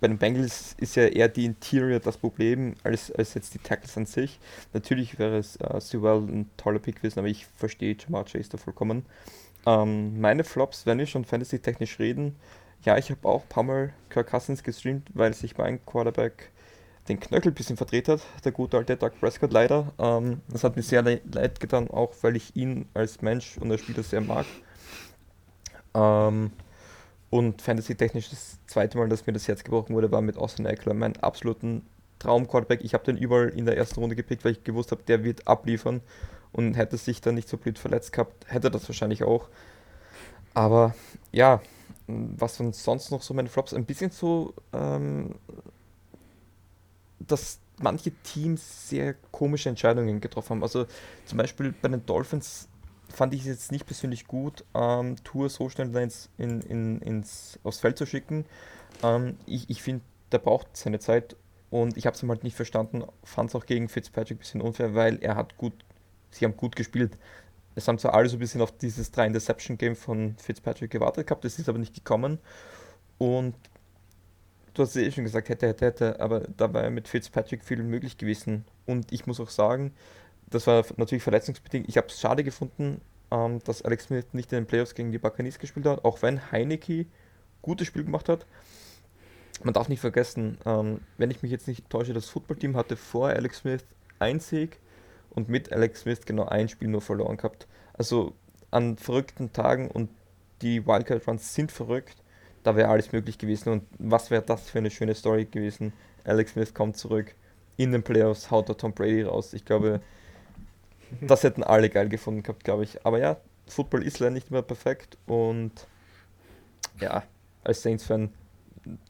bei 0.00 0.06
den 0.06 0.18
Bengals 0.18 0.74
ist 0.78 0.94
ja 0.94 1.06
eher 1.06 1.28
die 1.28 1.44
Interior 1.44 1.98
das 1.98 2.16
Problem, 2.16 2.74
als, 2.84 3.10
als 3.10 3.34
jetzt 3.34 3.54
die 3.54 3.58
Tackles 3.58 3.96
an 3.96 4.06
sich. 4.06 4.38
Natürlich 4.72 5.18
wäre 5.18 5.38
es 5.38 5.56
äh, 5.56 5.80
Sewell 5.80 6.18
ein 6.18 6.50
toller 6.56 6.78
Pick 6.78 6.96
gewesen, 6.96 7.18
aber 7.18 7.28
ich 7.28 7.46
verstehe 7.56 7.96
Jamar 7.98 8.24
Chase 8.24 8.50
da 8.50 8.58
vollkommen. 8.58 9.04
Ähm, 9.66 10.20
meine 10.20 10.44
Flops, 10.44 10.86
wenn 10.86 10.98
wir 10.98 11.06
schon 11.06 11.24
fantasy-technisch 11.24 11.98
reden, 11.98 12.36
ja, 12.84 12.96
ich 12.96 13.10
habe 13.10 13.26
auch 13.28 13.42
ein 13.42 13.48
paar 13.48 13.64
Mal 13.64 13.92
Kirk 14.08 14.28
Cousins 14.30 14.62
gestreamt, 14.62 15.08
weil 15.14 15.34
sich 15.34 15.58
mein 15.58 15.84
Quarterback 15.84 16.52
den 17.08 17.18
Knöchel 17.18 17.50
ein 17.50 17.54
bisschen 17.54 17.76
verdreht 17.76 18.08
hat, 18.08 18.20
der 18.44 18.52
gute 18.52 18.76
alte 18.76 18.96
Doug 18.96 19.12
Prescott 19.18 19.52
leider. 19.52 19.92
Ähm, 19.98 20.42
das 20.48 20.62
hat 20.62 20.76
mir 20.76 20.82
sehr 20.82 21.02
le 21.02 21.20
leid 21.32 21.58
getan, 21.58 21.90
auch 21.90 22.14
weil 22.22 22.36
ich 22.36 22.54
ihn 22.54 22.86
als 22.94 23.20
Mensch 23.20 23.58
und 23.58 23.72
als 23.72 23.80
Spieler 23.80 24.02
sehr 24.02 24.20
mag. 24.20 24.46
Ähm, 25.94 26.52
und 27.30 27.60
fantasy-technisch 27.60 28.30
das 28.30 28.58
zweite 28.66 28.96
Mal, 28.98 29.08
dass 29.08 29.26
mir 29.26 29.32
das 29.32 29.48
Herz 29.48 29.62
gebrochen 29.64 29.94
wurde, 29.94 30.10
war 30.10 30.22
mit 30.22 30.36
Austin 30.36 30.66
Eckler, 30.66 30.94
mein 30.94 31.16
absoluten 31.18 31.82
Traum-Quarterback. 32.18 32.82
Ich 32.82 32.94
habe 32.94 33.04
den 33.04 33.16
überall 33.16 33.50
in 33.50 33.66
der 33.66 33.76
ersten 33.76 34.00
Runde 34.00 34.16
gepickt, 34.16 34.44
weil 34.44 34.52
ich 34.52 34.64
gewusst 34.64 34.90
habe, 34.90 35.02
der 35.02 35.24
wird 35.24 35.46
abliefern. 35.46 36.00
Und 36.50 36.74
hätte 36.74 36.96
sich 36.96 37.20
dann 37.20 37.34
nicht 37.34 37.48
so 37.48 37.58
blöd 37.58 37.78
verletzt 37.78 38.12
gehabt, 38.12 38.46
hätte 38.50 38.70
das 38.70 38.88
wahrscheinlich 38.88 39.22
auch. 39.22 39.48
Aber 40.54 40.94
ja, 41.30 41.60
was 42.06 42.58
waren 42.58 42.72
sonst 42.72 43.10
noch 43.10 43.20
so 43.20 43.34
meine 43.34 43.50
Flops? 43.50 43.74
Ein 43.74 43.84
bisschen 43.84 44.10
so, 44.10 44.54
ähm, 44.72 45.34
dass 47.20 47.60
manche 47.80 48.12
Teams 48.22 48.88
sehr 48.88 49.14
komische 49.30 49.68
Entscheidungen 49.68 50.20
getroffen 50.20 50.50
haben. 50.50 50.62
Also 50.62 50.86
zum 51.26 51.38
Beispiel 51.38 51.74
bei 51.82 51.88
den 51.88 52.04
Dolphins 52.06 52.67
fand 53.08 53.34
ich 53.34 53.40
es 53.40 53.46
jetzt 53.46 53.72
nicht 53.72 53.86
persönlich 53.86 54.26
gut, 54.26 54.64
ähm, 54.74 55.16
Tour 55.24 55.48
so 55.48 55.68
schnell 55.68 55.94
ins, 55.96 56.28
in, 56.38 56.60
in, 56.62 57.00
ins, 57.00 57.58
aufs 57.64 57.80
Feld 57.80 57.98
zu 57.98 58.06
schicken. 58.06 58.44
Ähm, 59.02 59.36
ich 59.46 59.68
ich 59.70 59.82
finde, 59.82 60.02
der 60.32 60.38
braucht 60.38 60.76
seine 60.76 60.98
Zeit 60.98 61.36
und 61.70 61.96
ich 61.96 62.06
habe 62.06 62.16
es 62.16 62.22
halt 62.22 62.44
nicht 62.44 62.56
verstanden, 62.56 63.04
fand 63.24 63.50
es 63.50 63.56
auch 63.56 63.66
gegen 63.66 63.88
Fitzpatrick 63.88 64.36
ein 64.36 64.40
bisschen 64.40 64.60
unfair, 64.60 64.94
weil 64.94 65.18
er 65.22 65.36
hat 65.36 65.56
gut, 65.56 65.72
sie 66.30 66.44
haben 66.44 66.56
gut 66.56 66.76
gespielt. 66.76 67.16
Es 67.74 67.86
haben 67.86 67.98
zwar 67.98 68.14
alle 68.14 68.28
so 68.28 68.36
ein 68.36 68.40
bisschen 68.40 68.60
auf 68.60 68.72
dieses 68.76 69.10
3 69.12 69.26
Interception 69.26 69.78
Game 69.78 69.94
von 69.94 70.34
Fitzpatrick 70.38 70.90
gewartet 70.90 71.26
gehabt, 71.26 71.44
das 71.44 71.58
ist 71.58 71.68
aber 71.68 71.78
nicht 71.78 71.94
gekommen. 71.94 72.38
Und 73.18 73.54
du 74.74 74.82
hast 74.82 74.96
es 74.96 75.02
eh 75.02 75.10
schon 75.10 75.24
gesagt, 75.24 75.48
hätte, 75.48 75.68
hätte, 75.68 75.86
hätte, 75.86 76.20
aber 76.20 76.40
da 76.40 76.72
war 76.72 76.88
mit 76.90 77.08
Fitzpatrick 77.08 77.64
viel 77.64 77.82
möglich 77.82 78.16
gewesen. 78.16 78.64
Und 78.86 79.12
ich 79.12 79.26
muss 79.26 79.40
auch 79.40 79.50
sagen, 79.50 79.92
das 80.50 80.66
war 80.66 80.84
natürlich 80.96 81.22
verletzungsbedingt. 81.22 81.88
Ich 81.88 81.96
habe 81.96 82.08
es 82.08 82.20
schade 82.20 82.44
gefunden, 82.44 83.00
ähm, 83.30 83.60
dass 83.64 83.82
Alex 83.82 84.04
Smith 84.04 84.26
nicht 84.32 84.52
in 84.52 84.60
den 84.60 84.66
Playoffs 84.66 84.94
gegen 84.94 85.12
die 85.12 85.18
Buccaneers 85.18 85.58
gespielt 85.58 85.86
hat, 85.86 86.04
auch 86.04 86.22
wenn 86.22 86.50
Heineke 86.50 87.06
gutes 87.62 87.86
Spiel 87.86 88.04
gemacht 88.04 88.28
hat. 88.28 88.46
Man 89.62 89.74
darf 89.74 89.88
nicht 89.88 90.00
vergessen, 90.00 90.58
ähm, 90.64 91.00
wenn 91.16 91.30
ich 91.30 91.42
mich 91.42 91.50
jetzt 91.50 91.66
nicht 91.66 91.90
täusche, 91.90 92.12
das 92.12 92.28
Footballteam 92.28 92.76
hatte 92.76 92.96
vor 92.96 93.28
Alex 93.28 93.58
Smith 93.58 93.84
ein 94.18 94.40
Sieg 94.40 94.78
und 95.30 95.48
mit 95.48 95.72
Alex 95.72 96.02
Smith 96.02 96.20
genau 96.24 96.46
ein 96.46 96.68
Spiel 96.68 96.88
nur 96.88 97.00
verloren 97.00 97.36
gehabt. 97.36 97.66
Also 97.94 98.34
an 98.70 98.96
verrückten 98.96 99.52
Tagen 99.52 99.90
und 99.90 100.10
die 100.62 100.86
Wildcard 100.86 101.26
Runs 101.26 101.54
sind 101.54 101.72
verrückt, 101.72 102.22
da 102.62 102.76
wäre 102.76 102.88
alles 102.88 103.12
möglich 103.12 103.38
gewesen. 103.38 103.70
Und 103.70 103.84
was 103.98 104.30
wäre 104.30 104.42
das 104.42 104.68
für 104.70 104.78
eine 104.78 104.90
schöne 104.90 105.14
Story 105.14 105.46
gewesen? 105.46 105.92
Alex 106.24 106.52
Smith 106.52 106.74
kommt 106.74 106.96
zurück 106.96 107.34
in 107.76 107.92
den 107.92 108.02
Playoffs, 108.02 108.50
haut 108.50 108.68
der 108.68 108.76
Tom 108.76 108.92
Brady 108.92 109.22
raus. 109.22 109.52
Ich 109.54 109.64
glaube, 109.64 110.00
das 111.20 111.42
hätten 111.42 111.62
alle 111.62 111.90
geil 111.90 112.08
gefunden 112.08 112.42
gehabt, 112.42 112.64
glaube 112.64 112.84
ich. 112.84 113.04
Aber 113.04 113.18
ja, 113.18 113.36
Football 113.66 114.02
ist 114.02 114.18
leider 114.18 114.32
nicht 114.32 114.50
mehr 114.50 114.62
perfekt 114.62 115.18
und 115.26 115.72
ja, 117.00 117.22
als 117.64 117.82
Saints-Fan, 117.82 118.30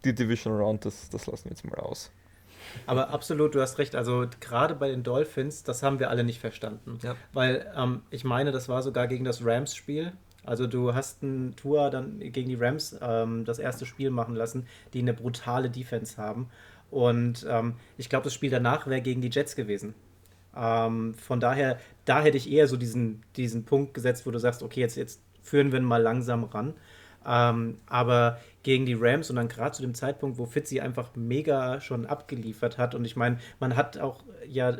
die 0.05 0.15
Division 0.15 0.55
Round, 0.55 0.85
das, 0.85 1.09
das 1.11 1.27
lassen 1.27 1.45
wir 1.45 1.51
jetzt 1.53 1.65
mal 1.65 1.79
aus. 1.79 2.11
Aber 2.87 3.11
absolut, 3.11 3.55
du 3.55 3.61
hast 3.61 3.79
recht. 3.79 3.95
Also 3.95 4.27
gerade 4.41 4.75
bei 4.75 4.91
den 4.91 5.03
Dolphins, 5.03 5.63
das 5.63 5.83
haben 5.83 5.99
wir 5.99 6.11
alle 6.11 6.25
nicht 6.25 6.41
verstanden. 6.41 6.99
Ja. 7.03 7.17
Weil 7.33 7.73
ähm, 7.77 8.03
ich 8.11 8.25
meine, 8.25 8.53
das 8.53 8.69
war 8.69 8.83
sogar 8.83 9.07
gegen 9.07 9.25
das 9.25 9.45
Rams-Spiel. 9.45 10.13
Also 10.45 10.67
du 10.67 10.95
hast 10.95 11.23
einen 11.23 11.57
Tour 11.57 11.91
dann 11.91 12.19
gegen 12.19 12.49
die 12.49 12.55
Rams 12.55 12.97
ähm, 13.01 13.45
das 13.45 13.59
erste 13.59 13.87
Spiel 13.87 14.11
machen 14.11 14.35
lassen, 14.35 14.67
die 14.93 15.01
eine 15.01 15.15
brutale 15.15 15.71
Defense 15.71 16.17
haben. 16.17 16.49
Und 16.91 17.47
ähm, 17.49 17.75
ich 17.97 18.09
glaube, 18.09 18.25
das 18.25 18.35
Spiel 18.35 18.51
danach 18.51 18.87
wäre 18.87 19.03
gegen 19.03 19.21
die 19.21 19.29
Jets 19.29 19.57
gewesen. 19.57 19.95
Ähm, 20.59 21.15
von 21.15 21.41
daher, 21.41 21.79
da 22.05 22.23
hätte 22.23 22.37
ich 22.37 22.51
eher 22.51 22.67
so 22.67 22.77
diesen, 22.77 23.23
diesen 23.37 23.65
Punkt 23.65 23.95
gesetzt, 23.95 24.27
wo 24.27 24.31
du 24.31 24.39
sagst, 24.39 24.63
okay, 24.63 24.81
jetzt, 24.81 24.97
jetzt 24.97 25.21
führen 25.43 25.73
wir 25.73 25.81
mal 25.81 26.03
langsam 26.03 26.45
ran. 26.45 26.75
Ähm, 27.27 27.79
aber 27.87 28.39
gegen 28.63 28.87
die 28.87 28.95
Rams 28.95 29.31
und 29.31 29.37
dann 29.37 29.49
gerade 29.49 29.73
zu 29.73 29.83
dem 29.83 29.95
Zeitpunkt, 29.95 30.39
wo 30.39 30.47
Fitzy 30.47 30.81
einfach 30.81 31.11
mega 31.15 31.81
schon 31.81 32.07
abgeliefert 32.07 32.79
hat 32.79 32.95
und 32.95 33.05
ich 33.05 33.17
meine, 33.17 33.39
man 33.61 33.77
hat 33.77 33.99
auch 33.99 34.23
ja 34.47 34.77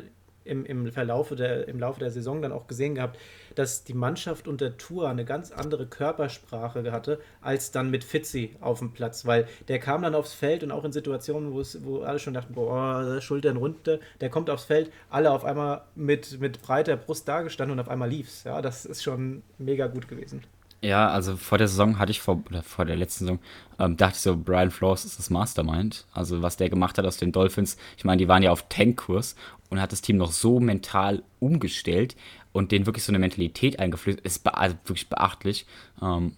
im, 0.49 0.64
im, 0.64 0.90
Verlaufe 0.92 1.36
der, 1.36 1.68
im 1.68 1.78
Laufe 1.78 2.01
der 2.01 2.11
Saison 2.11 2.42
dann 2.42 2.53
auch 2.53 2.66
gesehen 2.66 2.94
gehabt, 2.94 3.18
dass 3.55 3.84
die 3.84 3.94
Mannschaft 3.94 4.49
unter 4.49 4.76
Tour 4.76 5.09
eine 5.09 5.24
ganz 5.24 5.53
andere 5.53 5.86
Körpersprache 5.86 6.90
hatte, 6.90 7.20
als 7.40 7.70
dann 7.70 7.90
mit 7.90 8.05
Fitzi 8.05 8.57
auf 8.61 8.78
dem 8.78 8.92
Platz, 8.92 9.26
weil 9.26 9.46
der 9.68 9.78
kam 9.78 10.03
dann 10.03 10.14
aufs 10.14 10.32
Feld 10.32 10.62
und 10.62 10.70
auch 10.70 10.84
in 10.84 10.92
Situationen, 10.92 11.53
wo 11.53 12.01
alle 12.01 12.18
schon 12.18 12.34
dachten, 12.34 12.55
boah, 12.55 13.20
Schultern 13.20 13.57
runter, 13.57 13.99
der 14.20 14.30
kommt 14.30 14.51
aufs 14.51 14.64
Feld, 14.64 14.90
alle 15.11 15.30
auf 15.30 15.44
einmal 15.44 15.82
mit, 15.94 16.40
mit 16.40 16.62
breiter 16.62 16.96
Brust 16.96 17.28
dagestanden 17.28 17.78
und 17.78 17.80
auf 17.80 17.88
einmal 17.88 18.09
lief's. 18.09 18.44
Ja, 18.44 18.62
das 18.62 18.84
ist 18.84 19.03
schon 19.03 19.42
mega 19.59 19.86
gut 19.86 20.09
gewesen. 20.09 20.42
Ja, 20.81 21.09
also 21.09 21.37
vor 21.37 21.59
der 21.59 21.66
Saison 21.66 21.99
hatte 21.99 22.12
ich 22.12 22.20
vor, 22.20 22.41
oder 22.49 22.62
vor 22.62 22.85
der 22.85 22.95
letzten 22.95 23.24
Saison, 23.24 23.39
ähm, 23.81 23.97
dachte 23.97 24.14
ich 24.14 24.20
so, 24.22 24.37
Brian 24.37 24.70
Flores 24.70 25.05
ist 25.05 25.18
das 25.18 25.29
Mastermind. 25.29 26.07
Also 26.12 26.41
was 26.41 26.57
der 26.57 26.70
gemacht 26.70 26.99
hat 26.99 27.05
aus 27.05 27.16
den 27.16 27.33
Dolphins, 27.33 27.76
ich 27.97 28.05
meine, 28.05 28.18
die 28.18 28.29
waren 28.29 28.45
ja 28.45 28.53
auf 28.53 28.68
Tankkurs 28.68 29.35
und 29.70 29.81
hat 29.81 29.91
das 29.91 30.03
Team 30.03 30.18
noch 30.18 30.31
so 30.31 30.61
mental 30.61 31.24
umgestellt 31.41 32.14
und 32.53 32.70
denen 32.70 32.87
wirklich 32.87 33.05
so 33.05 33.11
eine 33.11 33.18
Mentalität 33.18 33.81
eingeflößt, 33.81 34.20
ist 34.20 34.45
be 34.45 34.57
also 34.57 34.76
wirklich 34.85 35.09
beachtlich. 35.09 35.66
Ähm, 36.01 36.37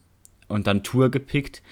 und 0.48 0.66
dann 0.66 0.82
Tour 0.82 1.10
gepickt. 1.10 1.62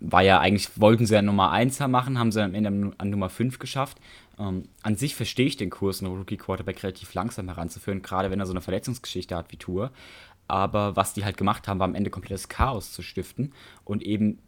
War 0.00 0.22
ja 0.22 0.40
eigentlich, 0.40 0.68
wollten 0.80 1.06
sie 1.06 1.14
ja 1.14 1.22
Nummer 1.22 1.52
1er 1.52 1.86
machen, 1.86 2.18
haben 2.18 2.32
sie 2.32 2.42
am 2.42 2.54
Ende 2.54 2.92
an 2.98 3.10
Nummer 3.10 3.28
5 3.28 3.60
geschafft. 3.60 3.98
Ähm, 4.38 4.64
an 4.82 4.96
sich 4.96 5.14
verstehe 5.14 5.46
ich 5.46 5.56
den 5.56 5.70
Kurs, 5.70 6.02
einen 6.02 6.16
Rookie-Quarterback 6.16 6.82
relativ 6.82 7.14
langsam 7.14 7.46
heranzuführen, 7.48 8.02
gerade 8.02 8.30
wenn 8.30 8.40
er 8.40 8.46
so 8.46 8.52
eine 8.52 8.60
Verletzungsgeschichte 8.60 9.36
hat 9.36 9.52
wie 9.52 9.56
Tour 9.56 9.92
aber 10.52 10.96
was 10.96 11.14
die 11.14 11.24
halt 11.24 11.38
gemacht 11.38 11.66
haben, 11.66 11.78
war 11.78 11.88
am 11.88 11.94
Ende 11.94 12.10
komplettes 12.10 12.50
Chaos 12.50 12.92
zu 12.92 13.00
stiften 13.00 13.54
und 13.84 14.02
eben 14.02 14.38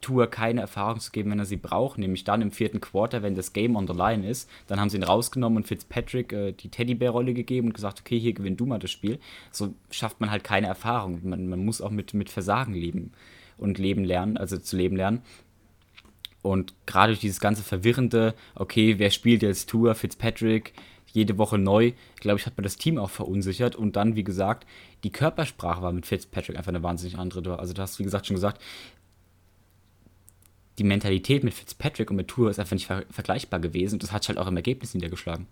Tour 0.00 0.26
keine 0.26 0.62
Erfahrung 0.62 0.98
zu 0.98 1.12
geben, 1.12 1.30
wenn 1.30 1.38
er 1.38 1.44
sie 1.44 1.58
braucht, 1.58 1.98
nämlich 1.98 2.24
dann 2.24 2.40
im 2.40 2.50
vierten 2.50 2.80
Quarter, 2.80 3.22
wenn 3.22 3.34
das 3.34 3.52
Game 3.52 3.76
on 3.76 3.86
the 3.86 3.92
line 3.92 4.26
ist, 4.26 4.48
dann 4.66 4.80
haben 4.80 4.88
sie 4.88 4.96
ihn 4.96 5.02
rausgenommen 5.02 5.58
und 5.58 5.66
Fitzpatrick 5.66 6.32
äh, 6.32 6.52
die 6.52 6.70
Teddybär-Rolle 6.70 7.34
gegeben 7.34 7.68
und 7.68 7.74
gesagt, 7.74 8.00
okay, 8.00 8.18
hier 8.18 8.32
gewinn 8.32 8.56
du 8.56 8.64
mal 8.64 8.78
das 8.78 8.90
Spiel. 8.90 9.18
So 9.50 9.74
schafft 9.90 10.20
man 10.22 10.30
halt 10.30 10.42
keine 10.42 10.68
Erfahrung. 10.68 11.20
Man, 11.22 11.46
man 11.46 11.62
muss 11.62 11.82
auch 11.82 11.90
mit, 11.90 12.14
mit 12.14 12.30
Versagen 12.30 12.72
leben 12.72 13.12
und 13.58 13.78
leben 13.78 14.04
lernen, 14.04 14.38
also 14.38 14.56
zu 14.56 14.78
leben 14.78 14.96
lernen. 14.96 15.20
Und 16.40 16.74
gerade 16.86 17.12
durch 17.12 17.20
dieses 17.20 17.40
ganze 17.40 17.62
verwirrende, 17.62 18.34
okay, 18.54 18.98
wer 18.98 19.10
spielt 19.10 19.42
jetzt 19.42 19.68
Tour, 19.68 19.94
Fitzpatrick, 19.94 20.72
jede 21.12 21.36
Woche 21.38 21.58
neu, 21.58 21.92
glaube 22.16 22.40
ich, 22.40 22.46
hat 22.46 22.56
man 22.56 22.64
das 22.64 22.76
Team 22.76 22.98
auch 22.98 23.10
verunsichert. 23.10 23.76
Und 23.76 23.96
dann, 23.96 24.16
wie 24.16 24.24
gesagt, 24.24 24.66
die 25.04 25.10
Körpersprache 25.10 25.82
war 25.82 25.92
mit 25.92 26.06
Fitzpatrick 26.06 26.56
einfach 26.56 26.68
eine 26.68 26.82
wahnsinnig 26.82 27.18
andere. 27.18 27.58
Also, 27.58 27.72
du 27.72 27.82
hast, 27.82 27.98
wie 27.98 28.04
gesagt, 28.04 28.26
schon 28.26 28.36
gesagt, 28.36 28.60
die 30.78 30.84
Mentalität 30.84 31.44
mit 31.44 31.54
Fitzpatrick 31.54 32.10
und 32.10 32.16
mit 32.16 32.28
Tour 32.28 32.50
ist 32.50 32.58
einfach 32.58 32.72
nicht 32.72 32.86
ver 32.86 33.04
vergleichbar 33.10 33.60
gewesen. 33.60 33.96
Und 33.96 34.02
das 34.02 34.12
hat 34.12 34.22
sich 34.22 34.28
halt 34.28 34.38
auch 34.38 34.46
im 34.46 34.56
Ergebnis 34.56 34.94
niedergeschlagen. 34.94 35.46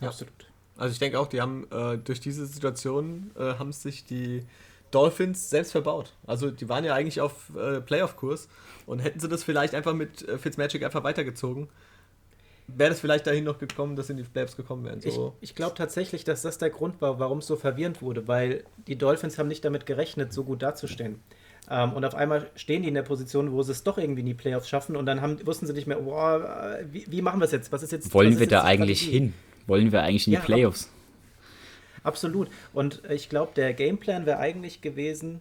Ja. 0.00 0.08
Absolut. 0.08 0.32
Also 0.76 0.92
ich 0.92 1.00
denke 1.00 1.18
auch, 1.18 1.26
die 1.26 1.40
haben 1.40 1.66
äh, 1.72 1.98
durch 1.98 2.20
diese 2.20 2.46
Situation 2.46 3.32
äh, 3.36 3.54
haben 3.54 3.72
sich 3.72 4.04
die 4.04 4.44
Dolphins 4.92 5.50
selbst 5.50 5.72
verbaut. 5.72 6.12
Also 6.26 6.50
die 6.50 6.68
waren 6.68 6.84
ja 6.84 6.94
eigentlich 6.94 7.20
auf 7.20 7.50
äh, 7.56 7.80
Playoff-Kurs 7.80 8.48
und 8.86 9.00
hätten 9.00 9.18
sie 9.18 9.28
das 9.28 9.42
vielleicht 9.42 9.74
einfach 9.74 9.94
mit 9.94 10.26
äh, 10.26 10.38
Fitzmagic 10.38 10.84
einfach 10.84 11.02
weitergezogen, 11.02 11.68
wäre 12.68 12.90
das 12.90 13.00
vielleicht 13.00 13.26
dahin 13.26 13.44
noch 13.44 13.58
gekommen, 13.58 13.96
dass 13.96 14.06
sie 14.06 14.12
in 14.12 14.18
die 14.18 14.24
Playoffs 14.24 14.56
gekommen 14.56 14.84
wären. 14.84 15.00
So. 15.00 15.34
Ich, 15.40 15.50
ich 15.50 15.56
glaube 15.56 15.74
tatsächlich, 15.74 16.24
dass 16.24 16.42
das 16.42 16.58
der 16.58 16.70
Grund 16.70 17.00
war, 17.00 17.18
warum 17.18 17.38
es 17.38 17.46
so 17.46 17.56
verwirrend 17.56 18.02
wurde, 18.02 18.28
weil 18.28 18.64
die 18.86 18.96
Dolphins 18.96 19.38
haben 19.38 19.48
nicht 19.48 19.64
damit 19.64 19.86
gerechnet, 19.86 20.32
so 20.32 20.44
gut 20.44 20.62
dazustehen. 20.62 21.20
Ähm, 21.70 21.92
und 21.94 22.04
auf 22.04 22.14
einmal 22.14 22.50
stehen 22.54 22.82
die 22.82 22.88
in 22.88 22.94
der 22.94 23.02
Position, 23.02 23.52
wo 23.52 23.62
sie 23.62 23.72
es 23.72 23.82
doch 23.82 23.98
irgendwie 23.98 24.20
in 24.20 24.26
die 24.26 24.34
Playoffs 24.34 24.68
schaffen 24.68 24.96
und 24.96 25.06
dann 25.06 25.20
haben, 25.20 25.44
wussten 25.46 25.66
sie 25.66 25.72
nicht 25.72 25.86
mehr, 25.86 25.98
boah, 25.98 26.78
wie, 26.90 27.06
wie 27.08 27.22
machen 27.22 27.40
wir 27.40 27.46
es 27.46 27.52
jetzt? 27.52 27.72
Was 27.72 27.82
ist 27.82 27.92
jetzt? 27.92 28.12
Wollen 28.14 28.38
wir 28.38 28.46
da 28.46 28.64
eigentlich 28.64 29.02
hin? 29.02 29.34
Wollen 29.66 29.90
wir 29.90 30.02
eigentlich 30.02 30.26
in 30.26 30.32
die 30.32 30.38
ja, 30.38 30.44
Playoffs? 30.44 30.90
Absolut. 32.02 32.48
Und 32.72 33.02
ich 33.10 33.28
glaube, 33.28 33.52
der 33.54 33.74
Gameplan 33.74 34.26
wäre 34.26 34.38
eigentlich 34.38 34.80
gewesen, 34.80 35.40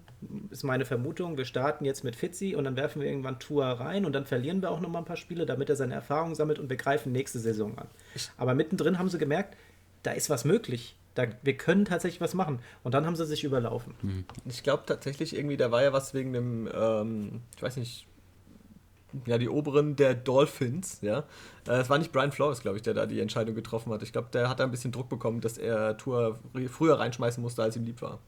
ist 0.49 0.63
meine 0.63 0.85
Vermutung, 0.85 1.37
wir 1.37 1.45
starten 1.45 1.85
jetzt 1.85 2.03
mit 2.03 2.15
Fitzi 2.15 2.55
und 2.55 2.63
dann 2.63 2.75
werfen 2.75 3.01
wir 3.01 3.07
irgendwann 3.07 3.39
Tour 3.39 3.65
rein 3.65 4.05
und 4.05 4.13
dann 4.13 4.25
verlieren 4.25 4.61
wir 4.61 4.71
auch 4.71 4.79
nochmal 4.79 5.01
ein 5.01 5.05
paar 5.05 5.17
Spiele, 5.17 5.45
damit 5.45 5.69
er 5.69 5.75
seine 5.75 5.93
Erfahrungen 5.93 6.35
sammelt 6.35 6.59
und 6.59 6.69
wir 6.69 6.77
greifen 6.77 7.11
nächste 7.11 7.39
Saison 7.39 7.77
an. 7.77 7.87
Aber 8.37 8.53
mittendrin 8.53 8.97
haben 8.97 9.09
sie 9.09 9.17
gemerkt, 9.17 9.55
da 10.03 10.11
ist 10.11 10.29
was 10.29 10.45
möglich. 10.45 10.95
Da, 11.15 11.25
wir 11.41 11.57
können 11.57 11.85
tatsächlich 11.85 12.21
was 12.21 12.35
machen. 12.35 12.59
Und 12.83 12.93
dann 12.93 13.05
haben 13.05 13.15
sie 13.15 13.25
sich 13.25 13.43
überlaufen. 13.43 13.95
Mhm. 14.01 14.25
Ich 14.45 14.61
glaube 14.61 14.83
tatsächlich 14.85 15.35
irgendwie, 15.35 15.57
da 15.57 15.71
war 15.71 15.81
ja 15.81 15.91
was 15.91 16.13
wegen 16.13 16.31
dem, 16.31 16.69
ähm, 16.73 17.41
ich 17.55 17.61
weiß 17.63 17.77
nicht, 17.77 18.05
ja, 19.25 19.37
die 19.37 19.49
Oberen 19.49 19.95
der 19.95 20.13
Dolphins, 20.13 20.99
ja. 21.01 21.19
Äh, 21.67 21.79
es 21.79 21.89
war 21.89 21.97
nicht 21.97 22.11
Brian 22.11 22.31
Flores, 22.31 22.61
glaube 22.61 22.77
ich, 22.77 22.83
der 22.83 22.93
da 22.93 23.05
die 23.05 23.19
Entscheidung 23.19 23.55
getroffen 23.55 23.91
hat. 23.91 24.03
Ich 24.03 24.11
glaube, 24.11 24.29
der 24.31 24.49
hat 24.49 24.59
da 24.59 24.63
ein 24.63 24.71
bisschen 24.71 24.91
Druck 24.91 25.09
bekommen, 25.09 25.41
dass 25.41 25.57
er 25.57 25.97
Tour 25.97 26.39
früher 26.69 26.99
reinschmeißen 26.99 27.41
musste, 27.41 27.63
als 27.63 27.75
ihm 27.75 27.85
lieb 27.85 28.01
war. 28.01 28.19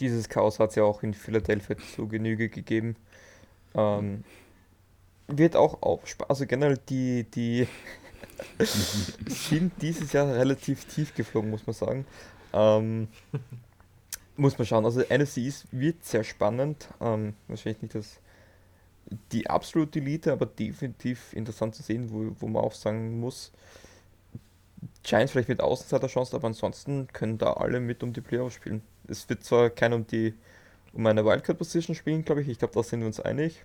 Dieses 0.00 0.28
Chaos 0.28 0.58
hat 0.58 0.70
es 0.70 0.76
ja 0.76 0.82
auch 0.82 1.02
in 1.02 1.14
Philadelphia 1.14 1.76
zu 1.94 2.06
Genüge 2.08 2.48
gegeben. 2.48 2.96
Ähm, 3.74 4.24
wird 5.28 5.56
auch 5.56 5.82
auf, 5.82 6.02
also 6.28 6.46
generell 6.46 6.78
die, 6.88 7.24
die 7.24 7.66
sind 9.28 9.72
dieses 9.80 10.12
Jahr 10.12 10.28
relativ 10.34 10.84
tief 10.84 11.14
geflogen, 11.14 11.50
muss 11.50 11.66
man 11.66 11.74
sagen. 11.74 12.06
Ähm, 12.52 13.08
muss 14.36 14.58
man 14.58 14.66
schauen. 14.66 14.84
Also 14.84 15.00
NFC 15.00 15.52
wird 15.72 16.04
sehr 16.04 16.24
spannend. 16.24 16.88
Ähm, 17.00 17.34
wahrscheinlich 17.48 17.82
nicht 17.82 17.94
das 17.94 18.20
die 19.32 19.48
absolute 19.48 19.98
Elite, 19.98 20.32
aber 20.32 20.46
definitiv 20.46 21.32
interessant 21.32 21.74
zu 21.74 21.82
sehen, 21.82 22.10
wo, 22.10 22.34
wo 22.40 22.46
man 22.46 22.62
auch 22.62 22.72
sagen 22.72 23.20
muss, 23.20 23.52
Giants 25.02 25.32
vielleicht 25.32 25.48
mit 25.48 25.60
Außenseiter-Chance, 25.60 26.36
aber 26.36 26.48
ansonsten 26.48 27.08
können 27.12 27.38
da 27.38 27.52
alle 27.54 27.80
mit 27.80 28.02
um 28.02 28.12
die 28.12 28.20
Playoffs 28.20 28.56
spielen. 28.56 28.82
Es 29.06 29.28
wird 29.28 29.44
zwar 29.44 29.70
keiner 29.70 29.96
um 29.96 30.06
die 30.06 30.34
um 30.92 31.06
eine 31.06 31.24
Wildcard-Position 31.24 31.94
spielen, 31.94 32.24
glaube 32.24 32.40
ich, 32.40 32.48
ich 32.48 32.58
glaube, 32.58 32.74
da 32.74 32.82
sind 32.82 33.00
wir 33.00 33.06
uns 33.06 33.20
einig, 33.20 33.64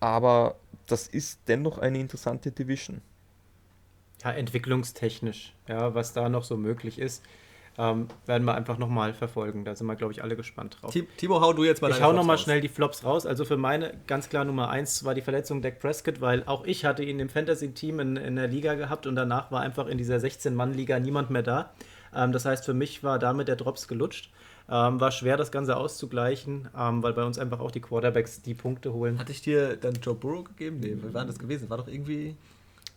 aber 0.00 0.56
das 0.86 1.06
ist 1.06 1.40
dennoch 1.48 1.78
eine 1.78 1.98
interessante 1.98 2.50
Division. 2.50 3.02
Ja, 4.22 4.32
entwicklungstechnisch, 4.32 5.54
ja, 5.68 5.94
was 5.94 6.14
da 6.14 6.30
noch 6.30 6.44
so 6.44 6.56
möglich 6.56 6.98
ist. 6.98 7.22
Ähm, 7.76 8.06
werden 8.26 8.44
wir 8.44 8.54
einfach 8.54 8.78
nochmal 8.78 9.14
verfolgen. 9.14 9.64
Da 9.64 9.74
sind 9.74 9.86
wir, 9.86 9.96
glaube 9.96 10.12
ich, 10.12 10.22
alle 10.22 10.36
gespannt 10.36 10.78
drauf. 10.80 10.94
Timo, 11.16 11.40
hau 11.40 11.52
du 11.52 11.64
jetzt 11.64 11.82
mal 11.82 11.90
Ich 11.90 12.00
hau 12.00 12.12
nochmal 12.12 12.38
schnell 12.38 12.60
die 12.60 12.68
Flops 12.68 13.04
raus. 13.04 13.26
Also 13.26 13.44
für 13.44 13.56
meine 13.56 13.94
ganz 14.06 14.28
klar 14.28 14.44
Nummer 14.44 14.70
1 14.70 15.04
war 15.04 15.14
die 15.14 15.22
Verletzung 15.22 15.60
Dak 15.60 15.80
Prescott, 15.80 16.20
weil 16.20 16.44
auch 16.44 16.64
ich 16.64 16.84
hatte 16.84 17.02
ihn 17.02 17.18
im 17.18 17.28
Fantasy-Team 17.28 17.98
in, 17.98 18.16
in 18.16 18.36
der 18.36 18.46
Liga 18.46 18.74
gehabt 18.74 19.06
und 19.06 19.16
danach 19.16 19.50
war 19.50 19.60
einfach 19.60 19.86
in 19.88 19.98
dieser 19.98 20.16
16-Mann-Liga 20.16 21.00
niemand 21.00 21.30
mehr 21.30 21.42
da. 21.42 21.72
Ähm, 22.14 22.30
das 22.32 22.44
heißt, 22.44 22.64
für 22.64 22.74
mich 22.74 23.02
war 23.02 23.18
damit 23.18 23.48
der 23.48 23.56
Drops 23.56 23.88
gelutscht. 23.88 24.30
Ähm, 24.66 24.98
war 24.98 25.10
schwer, 25.10 25.36
das 25.36 25.52
Ganze 25.52 25.76
auszugleichen, 25.76 26.68
ähm, 26.78 27.02
weil 27.02 27.12
bei 27.12 27.24
uns 27.24 27.38
einfach 27.38 27.60
auch 27.60 27.70
die 27.70 27.80
Quarterbacks 27.80 28.40
die 28.40 28.54
Punkte 28.54 28.94
holen. 28.94 29.18
Hatte 29.18 29.32
ich 29.32 29.42
dir 29.42 29.76
dann 29.76 29.94
Joe 30.00 30.14
Burrow 30.14 30.44
gegeben? 30.44 30.80
Nee, 30.80 30.96
wie 31.02 31.12
war 31.12 31.26
das 31.26 31.38
gewesen? 31.38 31.68
War 31.68 31.78
doch 31.78 31.88
irgendwie. 31.88 32.36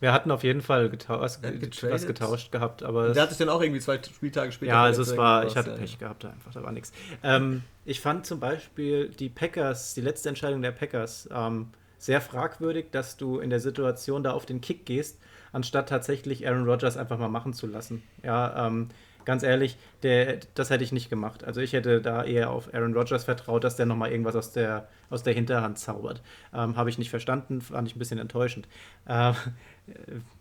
Wir 0.00 0.12
hatten 0.12 0.30
auf 0.30 0.44
jeden 0.44 0.60
Fall 0.60 0.92
was, 1.08 1.42
was, 1.42 2.06
getauscht 2.06 2.52
gehabt, 2.52 2.82
aber. 2.82 3.12
Der 3.12 3.22
hat 3.22 3.30
sich 3.30 3.38
dann 3.38 3.48
auch 3.48 3.60
irgendwie 3.60 3.80
zwei 3.80 4.00
Spieltage 4.02 4.52
später. 4.52 4.72
Ja, 4.72 4.84
also 4.84 5.02
es 5.02 5.16
war, 5.16 5.46
ich 5.46 5.56
hatte 5.56 5.72
Pech 5.72 5.98
gehabt 5.98 6.24
einfach, 6.24 6.52
da 6.52 6.62
war 6.62 6.72
nichts. 6.72 6.92
Ähm, 7.22 7.62
ich 7.84 8.00
fand 8.00 8.24
zum 8.24 8.38
Beispiel 8.38 9.08
die 9.08 9.28
Packers, 9.28 9.94
die 9.94 10.00
letzte 10.00 10.28
Entscheidung 10.28 10.62
der 10.62 10.72
Packers, 10.72 11.28
ähm, 11.32 11.70
sehr 11.98 12.20
fragwürdig, 12.20 12.86
dass 12.92 13.16
du 13.16 13.40
in 13.40 13.50
der 13.50 13.60
Situation 13.60 14.22
da 14.22 14.32
auf 14.32 14.46
den 14.46 14.60
Kick 14.60 14.86
gehst, 14.86 15.18
anstatt 15.52 15.88
tatsächlich 15.88 16.46
Aaron 16.46 16.68
Rodgers 16.68 16.96
einfach 16.96 17.18
mal 17.18 17.28
machen 17.28 17.52
zu 17.52 17.66
lassen. 17.66 18.02
Ja, 18.22 18.66
ähm, 18.66 18.90
ganz 19.24 19.42
ehrlich, 19.42 19.76
der, 20.04 20.38
das 20.54 20.70
hätte 20.70 20.84
ich 20.84 20.92
nicht 20.92 21.10
gemacht. 21.10 21.44
Also 21.44 21.60
ich 21.60 21.74
hätte 21.74 22.00
da 22.00 22.24
eher 22.24 22.50
auf 22.50 22.72
Aaron 22.72 22.94
Rodgers 22.94 23.24
vertraut, 23.24 23.62
dass 23.62 23.76
der 23.76 23.84
nochmal 23.84 24.10
irgendwas 24.10 24.36
aus 24.36 24.52
der, 24.52 24.88
aus 25.10 25.22
der 25.22 25.34
Hinterhand 25.34 25.78
zaubert. 25.78 26.22
Ähm, 26.54 26.76
Habe 26.76 26.88
ich 26.88 26.96
nicht 26.96 27.10
verstanden, 27.10 27.60
fand 27.60 27.88
ich 27.88 27.94
ein 27.94 27.98
bisschen 27.98 28.18
enttäuschend. 28.18 28.68
Äh, 29.06 29.34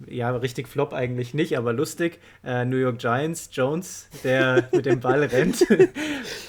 ja, 0.07 0.35
richtig 0.35 0.67
flop 0.67 0.93
eigentlich 0.93 1.33
nicht, 1.33 1.57
aber 1.57 1.73
lustig. 1.73 2.19
Äh, 2.43 2.65
New 2.65 2.77
York 2.77 2.99
Giants, 2.99 3.49
Jones, 3.51 4.09
der 4.23 4.67
mit 4.71 4.85
dem 4.85 4.99
Ball 4.99 5.23
rennt 5.23 5.65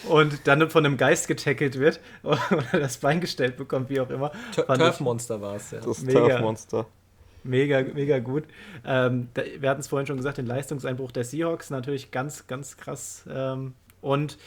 und 0.09 0.47
dann 0.47 0.69
von 0.71 0.85
einem 0.85 0.97
Geist 0.97 1.29
getackelt 1.29 1.79
wird 1.79 2.01
oder 2.23 2.41
das 2.73 2.99
Bein 2.99 3.21
gestellt 3.21 3.57
bekommt, 3.57 3.91
wie 3.91 4.01
auch 4.01 4.11
immer. 4.11 4.33
Turfmonster 4.55 5.41
war 5.41 5.57
es, 5.57 5.71
ja. 5.71 5.81
Das 5.81 6.05
Turfmonster. 6.05 6.87
Mega, 7.45 7.83
mega 7.83 8.19
gut. 8.19 8.45
Ähm, 8.85 9.29
da, 9.35 9.43
wir 9.59 9.71
hatten 9.71 9.81
es 9.81 9.89
vorhin 9.89 10.07
schon 10.07 10.17
gesagt, 10.17 10.39
den 10.39 10.47
Leistungseinbruch 10.47 11.13
der 11.13 11.25
Seahawks 11.25 11.71
natürlich 11.71 12.11
ganz, 12.11 12.47
ganz 12.47 12.77
krass. 12.77 13.25
Ähm, 13.31 13.75
und 14.01 14.39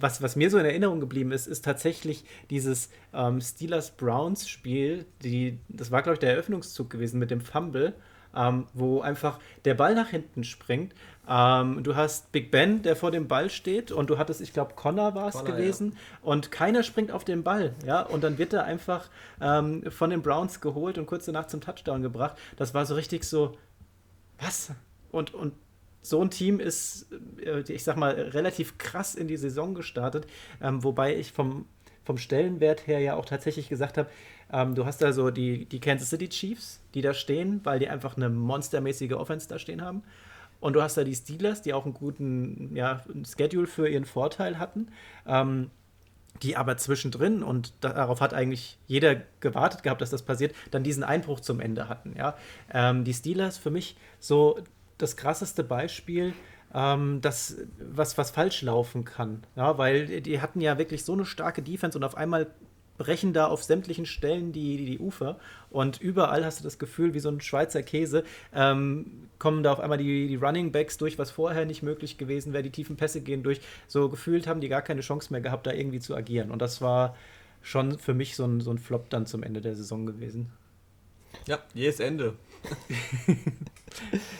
was, 0.00 0.22
was 0.22 0.36
mir 0.36 0.50
so 0.50 0.58
in 0.58 0.64
Erinnerung 0.64 1.00
geblieben 1.00 1.32
ist, 1.32 1.46
ist 1.46 1.64
tatsächlich 1.64 2.24
dieses 2.50 2.90
ähm, 3.12 3.40
Steelers-Browns-Spiel. 3.40 5.04
Die, 5.22 5.58
das 5.68 5.90
war, 5.90 6.02
glaube 6.02 6.14
ich, 6.14 6.20
der 6.20 6.32
Eröffnungszug 6.32 6.90
gewesen 6.90 7.18
mit 7.18 7.30
dem 7.30 7.40
Fumble, 7.40 7.94
ähm, 8.34 8.66
wo 8.72 9.00
einfach 9.00 9.38
der 9.64 9.74
Ball 9.74 9.94
nach 9.94 10.08
hinten 10.08 10.44
springt. 10.44 10.94
Ähm, 11.28 11.82
du 11.82 11.94
hast 11.94 12.32
Big 12.32 12.50
Ben, 12.50 12.80
der 12.82 12.96
vor 12.96 13.10
dem 13.10 13.28
Ball 13.28 13.50
steht, 13.50 13.92
und 13.92 14.08
du 14.08 14.16
hattest, 14.16 14.40
ich 14.40 14.54
glaube, 14.54 14.72
Connor 14.74 15.14
war 15.14 15.28
es 15.28 15.44
gewesen, 15.44 15.92
ja. 15.92 16.18
und 16.22 16.50
keiner 16.50 16.82
springt 16.82 17.12
auf 17.12 17.24
den 17.24 17.42
Ball. 17.42 17.74
Ja? 17.84 18.00
Und 18.00 18.24
dann 18.24 18.38
wird 18.38 18.54
er 18.54 18.64
einfach 18.64 19.10
ähm, 19.40 19.90
von 19.90 20.08
den 20.08 20.22
Browns 20.22 20.60
geholt 20.62 20.96
und 20.96 21.06
kurz 21.06 21.26
danach 21.26 21.46
zum 21.46 21.60
Touchdown 21.60 22.00
gebracht. 22.00 22.36
Das 22.56 22.72
war 22.72 22.86
so 22.86 22.94
richtig 22.94 23.24
so 23.24 23.56
Was? 24.40 24.70
Und, 25.10 25.34
und 25.34 25.52
so 26.08 26.22
ein 26.22 26.30
Team 26.30 26.60
ist, 26.60 27.06
äh, 27.44 27.60
ich 27.72 27.84
sag 27.84 27.96
mal, 27.96 28.12
relativ 28.14 28.78
krass 28.78 29.14
in 29.14 29.28
die 29.28 29.36
Saison 29.36 29.74
gestartet, 29.74 30.26
ähm, 30.60 30.82
wobei 30.84 31.16
ich 31.16 31.32
vom, 31.32 31.66
vom 32.04 32.18
Stellenwert 32.18 32.86
her 32.86 33.00
ja 33.00 33.14
auch 33.16 33.24
tatsächlich 33.24 33.68
gesagt 33.68 33.98
habe, 33.98 34.08
ähm, 34.52 34.74
du 34.74 34.86
hast 34.86 35.02
da 35.02 35.12
so 35.12 35.30
die, 35.30 35.66
die 35.66 35.80
Kansas 35.80 36.10
City 36.10 36.28
Chiefs, 36.28 36.80
die 36.94 37.02
da 37.02 37.14
stehen, 37.14 37.60
weil 37.64 37.78
die 37.78 37.88
einfach 37.88 38.16
eine 38.16 38.30
monstermäßige 38.30 39.12
Offense 39.12 39.48
da 39.48 39.58
stehen 39.58 39.82
haben. 39.82 40.02
Und 40.60 40.72
du 40.72 40.82
hast 40.82 40.96
da 40.96 41.04
die 41.04 41.14
Steelers, 41.14 41.62
die 41.62 41.72
auch 41.72 41.84
einen 41.84 41.94
guten 41.94 42.74
ja, 42.74 43.02
Schedule 43.24 43.66
für 43.68 43.88
ihren 43.88 44.04
Vorteil 44.04 44.58
hatten. 44.58 44.88
Ähm, 45.26 45.70
die 46.42 46.56
aber 46.56 46.76
zwischendrin, 46.76 47.42
und 47.42 47.72
darauf 47.80 48.20
hat 48.20 48.32
eigentlich 48.32 48.78
jeder 48.86 49.16
gewartet 49.40 49.82
gehabt, 49.82 50.00
dass 50.00 50.10
das 50.10 50.22
passiert, 50.22 50.54
dann 50.70 50.84
diesen 50.84 51.02
Einbruch 51.02 51.40
zum 51.40 51.60
Ende 51.60 51.88
hatten. 51.88 52.14
Ja? 52.16 52.36
Ähm, 52.72 53.04
die 53.04 53.14
Steelers 53.14 53.58
für 53.58 53.70
mich 53.70 53.96
so 54.20 54.58
das 54.98 55.16
krasseste 55.16 55.64
Beispiel, 55.64 56.34
ähm, 56.74 57.20
das, 57.20 57.56
was, 57.78 58.18
was 58.18 58.30
falsch 58.30 58.62
laufen 58.62 59.04
kann. 59.04 59.44
Ja? 59.56 59.78
Weil 59.78 60.20
die 60.20 60.40
hatten 60.40 60.60
ja 60.60 60.78
wirklich 60.78 61.04
so 61.04 61.12
eine 61.12 61.24
starke 61.24 61.62
Defense 61.62 61.96
und 61.96 62.04
auf 62.04 62.16
einmal 62.16 62.48
brechen 62.98 63.32
da 63.32 63.46
auf 63.46 63.62
sämtlichen 63.62 64.06
Stellen 64.06 64.52
die, 64.52 64.76
die, 64.76 64.84
die, 64.84 64.98
Ufer 64.98 65.38
und 65.70 66.00
überall 66.00 66.44
hast 66.44 66.60
du 66.60 66.64
das 66.64 66.80
Gefühl, 66.80 67.14
wie 67.14 67.20
so 67.20 67.28
ein 67.28 67.40
Schweizer 67.40 67.82
Käse, 67.84 68.24
ähm, 68.52 69.28
kommen 69.38 69.62
da 69.62 69.72
auf 69.72 69.80
einmal 69.80 69.98
die, 69.98 70.26
die 70.26 70.34
Running 70.34 70.72
Backs 70.72 70.98
durch, 70.98 71.16
was 71.16 71.30
vorher 71.30 71.64
nicht 71.64 71.84
möglich 71.84 72.18
gewesen 72.18 72.52
wäre, 72.52 72.64
die 72.64 72.70
tiefen 72.70 72.96
Pässe 72.96 73.20
gehen 73.20 73.44
durch. 73.44 73.60
So 73.86 74.08
gefühlt 74.08 74.48
haben 74.48 74.60
die 74.60 74.68
gar 74.68 74.82
keine 74.82 75.00
Chance 75.00 75.32
mehr 75.32 75.40
gehabt, 75.40 75.68
da 75.68 75.72
irgendwie 75.72 76.00
zu 76.00 76.16
agieren. 76.16 76.50
Und 76.50 76.60
das 76.60 76.82
war 76.82 77.16
schon 77.62 77.98
für 77.98 78.14
mich 78.14 78.34
so 78.34 78.44
ein, 78.44 78.60
so 78.60 78.72
ein 78.72 78.78
Flop 78.78 79.08
dann 79.10 79.26
zum 79.26 79.44
Ende 79.44 79.60
der 79.60 79.76
Saison 79.76 80.04
gewesen. 80.04 80.50
Ja, 81.46 81.60
jähes 81.74 82.00
Ende. 82.00 82.34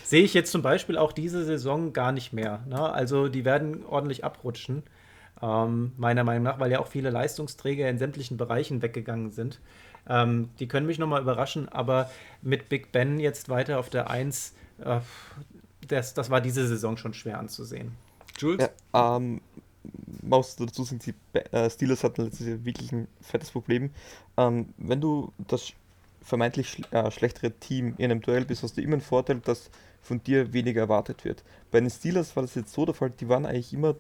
Sehe 0.05 0.23
ich 0.23 0.35
jetzt 0.35 0.53
zum 0.53 0.63
Beispiel 0.63 0.97
auch 0.97 1.13
diese 1.13 1.45
Saison 1.45 1.93
gar 1.93 2.13
nicht 2.13 2.33
mehr. 2.33 2.61
Ne? 2.69 2.81
Also 2.81 3.29
die 3.29 3.45
werden 3.45 3.85
ordentlich 3.85 4.25
abrutschen. 4.25 4.83
Ähm, 5.41 5.93
meiner 5.97 6.25
Meinung 6.25 6.43
nach, 6.43 6.59
weil 6.59 6.73
ja 6.73 6.81
auch 6.81 6.89
viele 6.89 7.11
Leistungsträger 7.11 7.89
in 7.89 7.99
sämtlichen 7.99 8.37
Bereichen 8.37 8.83
weggegangen 8.83 9.31
sind. 9.31 9.61
Ähm, 10.09 10.51
die 10.59 10.67
können 10.67 10.87
mich 10.87 10.99
nochmal 10.99 11.23
überraschen, 11.23 11.69
aber 11.69 12.11
mit 12.43 12.69
Big 12.69 12.93
Ben 12.93 13.21
jetzt 13.21 13.49
weiter 13.49 13.79
auf 13.79 13.91
der 13.91 14.11
1, 14.11 14.55
äh, 14.85 15.01
das, 15.87 16.15
das 16.15 16.31
war 16.31 16.41
diese 16.41 16.67
Saison 16.67 16.97
schon 16.97 17.15
schwer 17.15 17.39
anzusehen. 17.39 17.93
Jules? 18.39 18.69
Ja, 18.93 19.17
ähm, 19.17 19.41
muss 20.23 20.57
dazu 20.57 20.85
sagen, 20.85 21.01
die 21.05 21.15
äh, 21.53 21.71
Steelers 21.71 22.05
hatten 22.05 22.25
letztes 22.25 22.47
Jahr 22.47 22.65
wirklich 22.65 22.93
ein 22.93 23.07
fettes 23.21 23.51
Problem. 23.51 23.91
Ähm, 24.37 24.75
wenn 24.77 25.01
du 25.01 25.33
das 25.47 25.73
vermeintlich 26.29 26.69
sch 26.69 26.81
äh, 26.93 27.11
schlechtere 27.11 27.53
Team 27.53 27.95
in 27.99 28.11
einem 28.11 28.21
Duell 28.21 28.45
bist, 28.45 28.63
hast 28.63 28.77
du 28.77 28.83
immer 28.83 28.95
einen 28.95 29.03
Vorteil, 29.03 29.41
dass 29.41 29.71
von 30.03 30.23
dir 30.23 30.53
weniger 30.53 30.83
erwartet 30.83 31.25
wird. 31.25 31.43
Bei 31.71 31.81
den 31.81 31.91
Steelers 31.91 32.37
war 32.37 32.43
das 32.43 32.55
jetzt 32.55 32.73
so 32.73 32.85
der 32.85 32.95
Fall, 32.95 33.11
die 33.11 33.29
waren 33.29 33.47
eigentlich 33.47 33.73
immer 33.73 33.97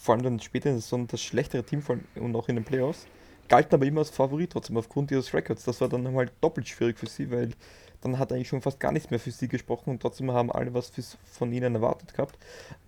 vor 0.00 0.14
allem 0.14 0.24
dann 0.24 0.40
später 0.40 0.68
in 0.68 0.76
der 0.76 0.82
Saison 0.82 1.06
das 1.06 1.22
schlechtere 1.22 1.62
Team 1.64 1.82
und 2.16 2.36
auch 2.36 2.48
in 2.48 2.56
den 2.56 2.64
Playoffs, 2.64 3.06
galten 3.48 3.74
aber 3.74 3.86
immer 3.86 4.00
als 4.00 4.10
Favorit 4.10 4.52
trotzdem 4.52 4.76
aufgrund 4.76 5.10
ihres 5.10 5.32
Records. 5.32 5.64
Das 5.64 5.80
war 5.80 5.88
dann 5.88 6.14
halt 6.14 6.32
doppelt 6.40 6.68
schwierig 6.68 6.98
für 6.98 7.06
sie, 7.06 7.30
weil 7.30 7.52
dann 8.00 8.18
hat 8.18 8.32
eigentlich 8.32 8.48
schon 8.48 8.62
fast 8.62 8.78
gar 8.78 8.92
nichts 8.92 9.10
mehr 9.10 9.18
für 9.18 9.30
sie 9.30 9.48
gesprochen 9.48 9.90
und 9.90 10.00
trotzdem 10.00 10.30
haben 10.30 10.52
alle 10.52 10.72
was 10.74 10.92
von 11.24 11.52
ihnen 11.52 11.74
erwartet 11.74 12.14
gehabt. 12.14 12.38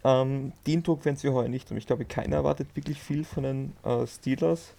Ähm, 0.04 0.52
den 0.66 0.82
Druck 0.82 1.04
werden 1.04 1.16
sie 1.16 1.30
heuer 1.30 1.48
nicht 1.48 1.70
und 1.70 1.76
ich 1.76 1.86
glaube, 1.86 2.04
keiner 2.04 2.36
erwartet 2.36 2.68
wirklich 2.74 3.00
viel 3.00 3.24
von 3.24 3.42
den 3.42 3.72
äh, 3.84 4.06
Steelers. 4.06 4.74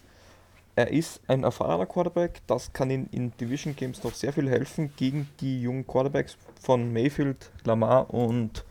Er 0.76 0.92
ist 0.92 1.22
ein 1.28 1.44
erfahrener 1.44 1.86
Quarterback, 1.86 2.42
das 2.48 2.72
kann 2.72 2.90
ihm 2.90 3.08
in 3.12 3.36
Division 3.38 3.76
Games 3.76 4.04
noch 4.04 4.14
sehr 4.14 4.32
viel 4.32 4.50
helfen 4.50 4.94
gegen 4.96 5.30
die 5.42 5.62
jungen 5.62 5.86
Quarterbacks 5.86 6.38
von 6.62 6.94
Mayfield, 6.94 7.52
Lamar 7.66 8.14
und, 8.14 8.64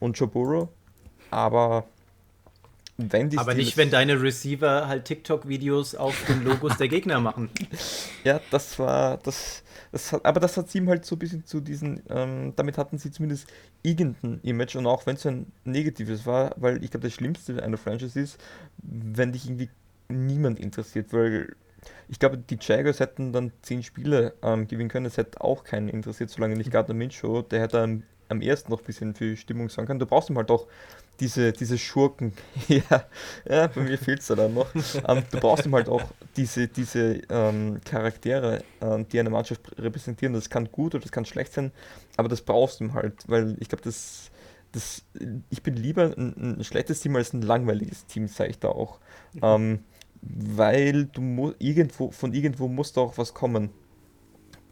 und 0.00 0.18
Joe 0.18 0.28
Burrow. 0.28 0.68
Aber 1.30 1.86
wenn 2.98 3.28
die 3.28 3.36
Aber 3.36 3.52
Steelers 3.52 3.66
nicht, 3.66 3.76
wenn 3.76 3.90
deine 3.90 4.20
Receiver 4.20 4.88
halt 4.88 5.04
TikTok-Videos 5.04 5.94
auf 5.94 6.24
den 6.26 6.44
Logos 6.44 6.78
der 6.78 6.88
Gegner 6.88 7.20
machen. 7.20 7.50
Ja, 8.24 8.40
das 8.50 8.76
war, 8.80 9.18
das, 9.18 9.62
das 9.92 10.12
hat, 10.12 10.24
aber 10.24 10.40
das 10.40 10.56
hat 10.56 10.68
sie 10.68 10.78
ihm 10.78 10.88
halt 10.88 11.04
so 11.04 11.14
ein 11.14 11.20
bisschen 11.20 11.46
zu 11.46 11.60
diesen, 11.60 12.02
ähm, 12.08 12.54
damit 12.56 12.76
hatten 12.76 12.98
sie 12.98 13.12
zumindest 13.12 13.46
irgendein 13.84 14.40
Image 14.42 14.74
und 14.74 14.84
auch 14.86 15.06
wenn 15.06 15.14
es 15.14 15.24
ein 15.26 15.52
negatives 15.64 16.26
war, 16.26 16.52
weil 16.56 16.82
ich 16.82 16.90
glaube, 16.90 17.06
das 17.06 17.14
Schlimmste 17.14 17.62
einer 17.62 17.76
Franchise 17.76 18.18
ist, 18.18 18.40
wenn 18.78 19.30
dich 19.30 19.44
irgendwie 19.46 19.68
niemand 20.08 20.60
interessiert, 20.60 21.12
weil 21.12 21.54
ich 22.08 22.18
glaube, 22.18 22.38
die 22.38 22.58
Jaguars 22.60 23.00
hätten 23.00 23.32
dann 23.32 23.52
zehn 23.62 23.82
Spiele 23.82 24.34
ähm, 24.42 24.66
gewinnen 24.66 24.88
können, 24.88 25.06
es 25.06 25.16
hätte 25.16 25.40
auch 25.40 25.64
keinen 25.64 25.88
interessiert, 25.88 26.30
solange 26.30 26.56
nicht 26.56 26.70
Gardner 26.70 26.94
Minshew, 26.94 27.42
der 27.42 27.60
hätte 27.60 27.80
am, 27.80 28.02
am 28.28 28.40
ersten 28.40 28.70
noch 28.70 28.80
ein 28.80 28.84
bisschen 28.84 29.14
für 29.14 29.36
Stimmung 29.36 29.68
sorgen 29.68 29.86
können. 29.86 30.00
Du 30.00 30.06
brauchst 30.06 30.30
ihm 30.30 30.36
halt 30.36 30.50
auch 30.50 30.66
diese, 31.20 31.52
diese 31.52 31.78
Schurken, 31.78 32.32
ja, 32.68 33.04
ja, 33.48 33.66
bei 33.68 33.82
mir 33.82 33.98
fehlt 33.98 34.20
es 34.20 34.26
da 34.26 34.34
dann 34.34 34.54
noch. 34.54 34.68
Ähm, 35.08 35.22
du 35.30 35.38
brauchst 35.38 35.66
ihm 35.66 35.74
halt 35.74 35.88
auch 35.88 36.02
diese, 36.36 36.68
diese 36.68 37.20
ähm, 37.28 37.80
Charaktere, 37.84 38.62
ähm, 38.80 39.06
die 39.08 39.20
eine 39.20 39.30
Mannschaft 39.30 39.60
repräsentieren. 39.78 40.34
Das 40.34 40.50
kann 40.50 40.70
gut 40.70 40.94
oder 40.94 41.02
das 41.02 41.12
kann 41.12 41.24
schlecht 41.24 41.52
sein, 41.52 41.72
aber 42.16 42.28
das 42.28 42.42
brauchst 42.42 42.80
du 42.80 42.84
ihm 42.84 42.94
halt, 42.94 43.24
weil 43.28 43.56
ich 43.60 43.68
glaube, 43.68 43.82
das, 43.84 44.30
das, 44.72 45.02
ich 45.50 45.62
bin 45.62 45.76
lieber 45.76 46.14
ein, 46.16 46.58
ein, 46.58 46.64
schlechtes 46.64 47.00
Team 47.00 47.16
als 47.16 47.32
ein 47.32 47.42
langweiliges 47.42 48.06
Team, 48.06 48.28
sage 48.28 48.50
ich 48.50 48.58
da 48.58 48.68
auch. 48.68 48.98
Mhm. 49.34 49.40
Ähm, 49.42 49.78
weil 50.22 51.06
du 51.06 51.54
irgendwo, 51.58 52.10
von 52.10 52.32
irgendwo 52.32 52.68
muss 52.68 52.92
da 52.92 53.02
auch 53.02 53.18
was 53.18 53.34
kommen. 53.34 53.70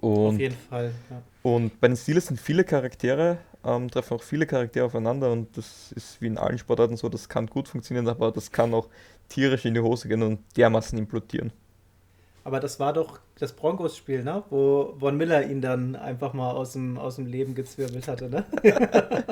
Und, 0.01 0.35
Auf 0.35 0.39
jeden 0.39 0.57
Fall, 0.57 0.93
ja. 1.11 1.23
Und 1.43 1.81
bei 1.81 1.89
den 1.89 1.97
Steelers 1.97 2.27
sind 2.27 2.41
viele 2.41 2.65
Charaktere, 2.65 3.39
ähm, 3.65 3.91
treffen 3.91 4.15
auch 4.15 4.23
viele 4.23 4.47
Charaktere 4.47 4.87
aufeinander 4.87 5.33
und 5.33 5.57
das 5.57 5.93
ist 5.93 6.21
wie 6.21 6.27
in 6.27 6.39
allen 6.39 6.59
Sportarten 6.59 6.97
so, 6.97 7.09
das 7.09 7.29
kann 7.29 7.47
gut 7.47 7.69
funktionieren, 7.69 8.09
aber 8.09 8.31
das 8.33 8.51
kann 8.51 8.75
auch 8.75 8.89
tierisch 9.29 9.65
in 9.65 9.75
die 9.75 9.81
Hose 9.81 10.09
gehen 10.09 10.23
und 10.23 10.41
dermaßen 10.57 10.99
implodieren. 10.99 11.53
Aber 12.47 12.61
das 12.61 12.79
war 12.79 12.93
doch 12.93 13.21
das 13.39 13.53
Broncos-Spiel, 13.53 14.23
ne? 14.23 14.43
Wo 14.51 14.95
Von 15.01 15.17
Miller 15.17 15.47
ihn 15.47 15.63
dann 15.63 15.97
einfach 15.97 16.35
mal 16.35 16.51
aus 16.51 16.75
dem, 16.75 16.99
aus 16.99 17.17
dem 17.17 17.27
Leben 17.27 17.55
gezwirbelt 17.55 18.07
hatte, 18.07 18.29
ne? 18.29 18.45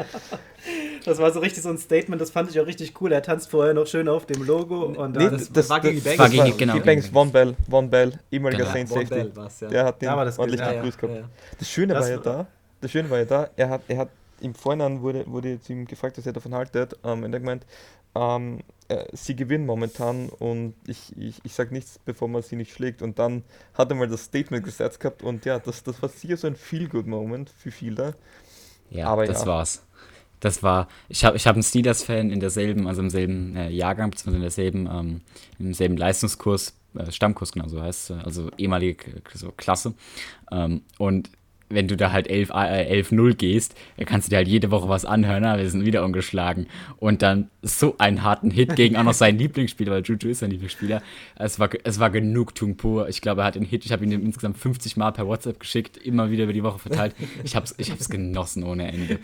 das 1.04 1.18
war 1.18 1.30
so 1.30 1.40
richtig 1.40 1.62
so 1.62 1.68
ein 1.68 1.76
Statement, 1.76 2.20
das 2.22 2.30
fand 2.30 2.50
ich 2.50 2.58
auch 2.58 2.66
richtig 2.66 2.98
cool. 3.02 3.12
Er 3.12 3.22
tanzt 3.22 3.50
vorher 3.50 3.74
noch 3.74 3.86
schön 3.86 4.08
auf 4.08 4.24
dem 4.24 4.42
Logo 4.42 4.84
und 4.84 5.16
nee, 5.16 5.28
das, 5.28 5.52
das, 5.52 5.68
war 5.68 5.80
gegen 5.80 5.96
die 5.96 6.00
Banks. 6.00 6.18
War 6.18 6.30
gegen, 6.30 6.56
genau. 6.56 6.72
Die 6.72 6.80
Banks, 6.80 7.08
Von 7.08 7.30
Bell, 7.30 7.54
Von 7.68 7.90
Bell, 7.90 8.18
ehemaliger 8.30 8.64
genau. 8.64 8.72
Saint 8.72 8.88
Safety. 8.88 9.64
Ja. 9.64 9.68
Der 9.68 9.84
hat 9.84 10.00
den 10.00 10.06
ja, 10.06 10.16
ordentlich 10.16 10.60
ja, 10.60 10.72
gegrüßt 10.72 10.98
gehabt. 10.98 11.18
Ja, 11.18 11.28
das 11.58 11.68
Schöne 11.68 11.92
das 11.92 12.04
war 12.04 12.10
ja 12.10 12.16
da, 12.16 12.46
das 12.80 12.90
Schöne 12.90 13.10
war 13.10 13.18
ja 13.18 13.24
da, 13.26 13.50
er 13.56 13.68
hat, 13.68 13.82
er 13.88 13.98
hat 13.98 14.08
im 14.40 14.54
Vorhinein 14.54 15.02
wurde, 15.02 15.24
wurde 15.26 15.60
zu 15.60 15.72
ihm 15.72 15.86
gefragt, 15.86 16.18
was 16.18 16.26
er 16.26 16.32
davon 16.32 16.54
haltet. 16.54 16.96
Ähm, 17.04 17.22
und 17.22 17.32
er 17.32 17.40
gemeint, 17.40 17.64
ähm, 18.14 18.60
äh, 18.88 19.04
sie 19.12 19.36
gewinnen 19.36 19.66
momentan 19.66 20.28
und 20.28 20.74
ich, 20.86 21.16
ich, 21.16 21.40
ich 21.42 21.54
sage 21.54 21.72
nichts, 21.72 21.98
bevor 22.04 22.28
man 22.28 22.42
sie 22.42 22.56
nicht 22.56 22.72
schlägt. 22.72 23.02
Und 23.02 23.18
dann 23.18 23.42
hat 23.74 23.90
er 23.90 23.96
mal 23.96 24.08
das 24.08 24.24
Statement 24.24 24.64
gesetzt 24.64 25.00
gehabt 25.00 25.22
und 25.22 25.44
ja, 25.44 25.58
das, 25.58 25.82
das 25.82 26.02
war 26.02 26.08
sicher 26.08 26.36
so 26.36 26.46
ein 26.46 26.56
Feel-Good-Moment 26.56 27.50
für 27.50 27.70
viele. 27.70 28.14
Ja, 28.90 29.08
Aber 29.08 29.26
das 29.26 29.42
ja. 29.42 29.46
war's. 29.46 29.82
Das 30.40 30.62
war, 30.62 30.88
ich 31.08 31.24
habe 31.24 31.36
ich 31.36 31.46
hab 31.46 31.54
einen 31.54 31.62
Steelers-Fan 31.62 32.30
in 32.30 32.40
derselben, 32.40 32.88
also 32.88 33.00
im 33.00 33.10
selben 33.10 33.54
äh, 33.54 33.68
Jahrgang, 33.70 34.10
beziehungsweise 34.10 34.36
in 34.36 34.42
derselben, 34.42 34.86
ähm, 34.92 35.20
im 35.60 35.72
selben 35.72 35.96
Leistungskurs, 35.96 36.74
äh, 36.96 37.10
Stammkurs 37.12 37.52
genau 37.52 37.68
so 37.68 37.80
heißt, 37.80 38.10
also 38.10 38.50
ehemalige 38.58 39.22
so 39.34 39.52
Klasse. 39.52 39.94
Ähm, 40.50 40.82
und 40.98 41.30
wenn 41.74 41.88
du 41.88 41.96
da 41.96 42.12
halt 42.12 42.30
11-0 42.30 42.54
äh, 42.54 42.84
11 42.86 43.38
gehst, 43.38 43.74
dann 43.96 44.06
kannst 44.06 44.28
du 44.28 44.30
dir 44.30 44.36
halt 44.36 44.48
jede 44.48 44.70
Woche 44.70 44.88
was 44.88 45.04
anhören, 45.04 45.42
wir 45.42 45.70
sind 45.70 45.84
wieder 45.84 46.04
ungeschlagen. 46.04 46.66
Und 46.98 47.22
dann 47.22 47.50
so 47.62 47.96
einen 47.98 48.22
harten 48.22 48.50
Hit 48.50 48.76
gegen 48.76 48.96
auch 48.96 49.04
noch 49.04 49.14
seinen 49.14 49.38
Lieblingsspieler, 49.38 49.92
weil 49.92 50.02
Juju 50.02 50.28
ist 50.28 50.40
sein 50.40 50.50
Lieblingsspieler. 50.50 51.02
Es 51.36 51.58
war, 51.58 51.70
es 51.84 51.98
war 51.98 52.10
Genugtuung 52.10 52.76
pur. 52.76 53.08
Ich 53.08 53.20
glaube, 53.20 53.42
er 53.42 53.46
hat 53.46 53.54
den 53.54 53.64
Hit, 53.64 53.84
ich 53.84 53.92
habe 53.92 54.04
ihn 54.04 54.12
insgesamt 54.12 54.58
50 54.58 54.96
Mal 54.96 55.12
per 55.12 55.26
WhatsApp 55.26 55.60
geschickt, 55.60 55.96
immer 55.96 56.30
wieder 56.30 56.44
über 56.44 56.52
die 56.52 56.62
Woche 56.62 56.78
verteilt. 56.78 57.14
Ich 57.44 57.56
habe 57.56 57.64
es 57.64 57.74
ich 57.78 57.90
hab's 57.90 58.08
genossen 58.08 58.64
ohne 58.64 58.92
Ende. 58.92 59.18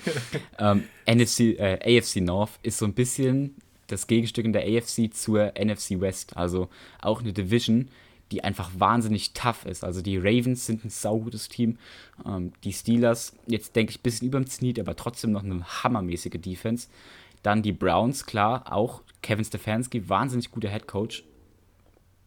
Ähm, 0.58 0.84
NFC, 1.06 1.58
äh, 1.58 1.98
AFC 1.98 2.16
North 2.20 2.58
ist 2.62 2.78
so 2.78 2.84
ein 2.84 2.94
bisschen 2.94 3.54
das 3.88 4.06
Gegenstück 4.06 4.44
in 4.44 4.52
der 4.52 4.62
AFC 4.62 5.12
zur 5.12 5.52
NFC 5.58 6.00
West, 6.00 6.36
also 6.36 6.68
auch 7.00 7.20
eine 7.20 7.32
Division, 7.32 7.88
die 8.30 8.44
einfach 8.44 8.70
wahnsinnig 8.78 9.32
tough 9.32 9.64
ist. 9.64 9.84
Also 9.84 10.02
die 10.02 10.18
Ravens 10.18 10.66
sind 10.66 10.84
ein 10.84 10.90
saugutes 10.90 11.48
Team. 11.48 11.78
Ähm, 12.26 12.52
die 12.64 12.72
Steelers, 12.72 13.34
jetzt 13.46 13.76
denke 13.76 13.90
ich, 13.90 13.98
ein 13.98 14.02
bisschen 14.02 14.28
über 14.28 14.38
dem 14.38 14.46
Zenit, 14.46 14.78
aber 14.78 14.96
trotzdem 14.96 15.32
noch 15.32 15.42
eine 15.42 15.64
hammermäßige 15.64 16.40
Defense. 16.40 16.88
Dann 17.42 17.62
die 17.62 17.72
Browns, 17.72 18.26
klar, 18.26 18.72
auch 18.72 19.02
Kevin 19.22 19.44
Stefanski, 19.44 20.08
wahnsinnig 20.08 20.50
guter 20.50 20.68
Head 20.68 20.86
Coach. 20.86 21.24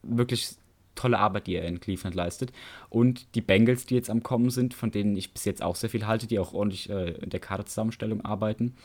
Wirklich 0.03 0.55
tolle 0.95 1.19
Arbeit, 1.19 1.47
die 1.47 1.55
er 1.55 1.65
in 1.65 1.79
Cleveland 1.79 2.15
leistet. 2.15 2.51
Und 2.89 3.35
die 3.35 3.41
Bengals, 3.41 3.85
die 3.85 3.95
jetzt 3.95 4.09
am 4.09 4.23
Kommen 4.23 4.49
sind, 4.49 4.73
von 4.73 4.91
denen 4.91 5.15
ich 5.15 5.33
bis 5.33 5.45
jetzt 5.45 5.61
auch 5.61 5.75
sehr 5.75 5.89
viel 5.89 6.07
halte, 6.07 6.27
die 6.27 6.39
auch 6.39 6.53
ordentlich 6.53 6.89
äh, 6.89 7.11
in 7.11 7.29
der 7.29 7.39
Kaderzusammenstellung 7.39 8.25
arbeiten. 8.25 8.75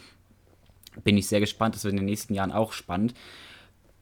Bin 1.05 1.16
ich 1.16 1.26
sehr 1.26 1.40
gespannt. 1.40 1.74
Das 1.74 1.84
wird 1.84 1.93
in 1.93 1.98
den 1.98 2.06
nächsten 2.06 2.34
Jahren 2.34 2.52
auch 2.52 2.72
spannend 2.72 3.14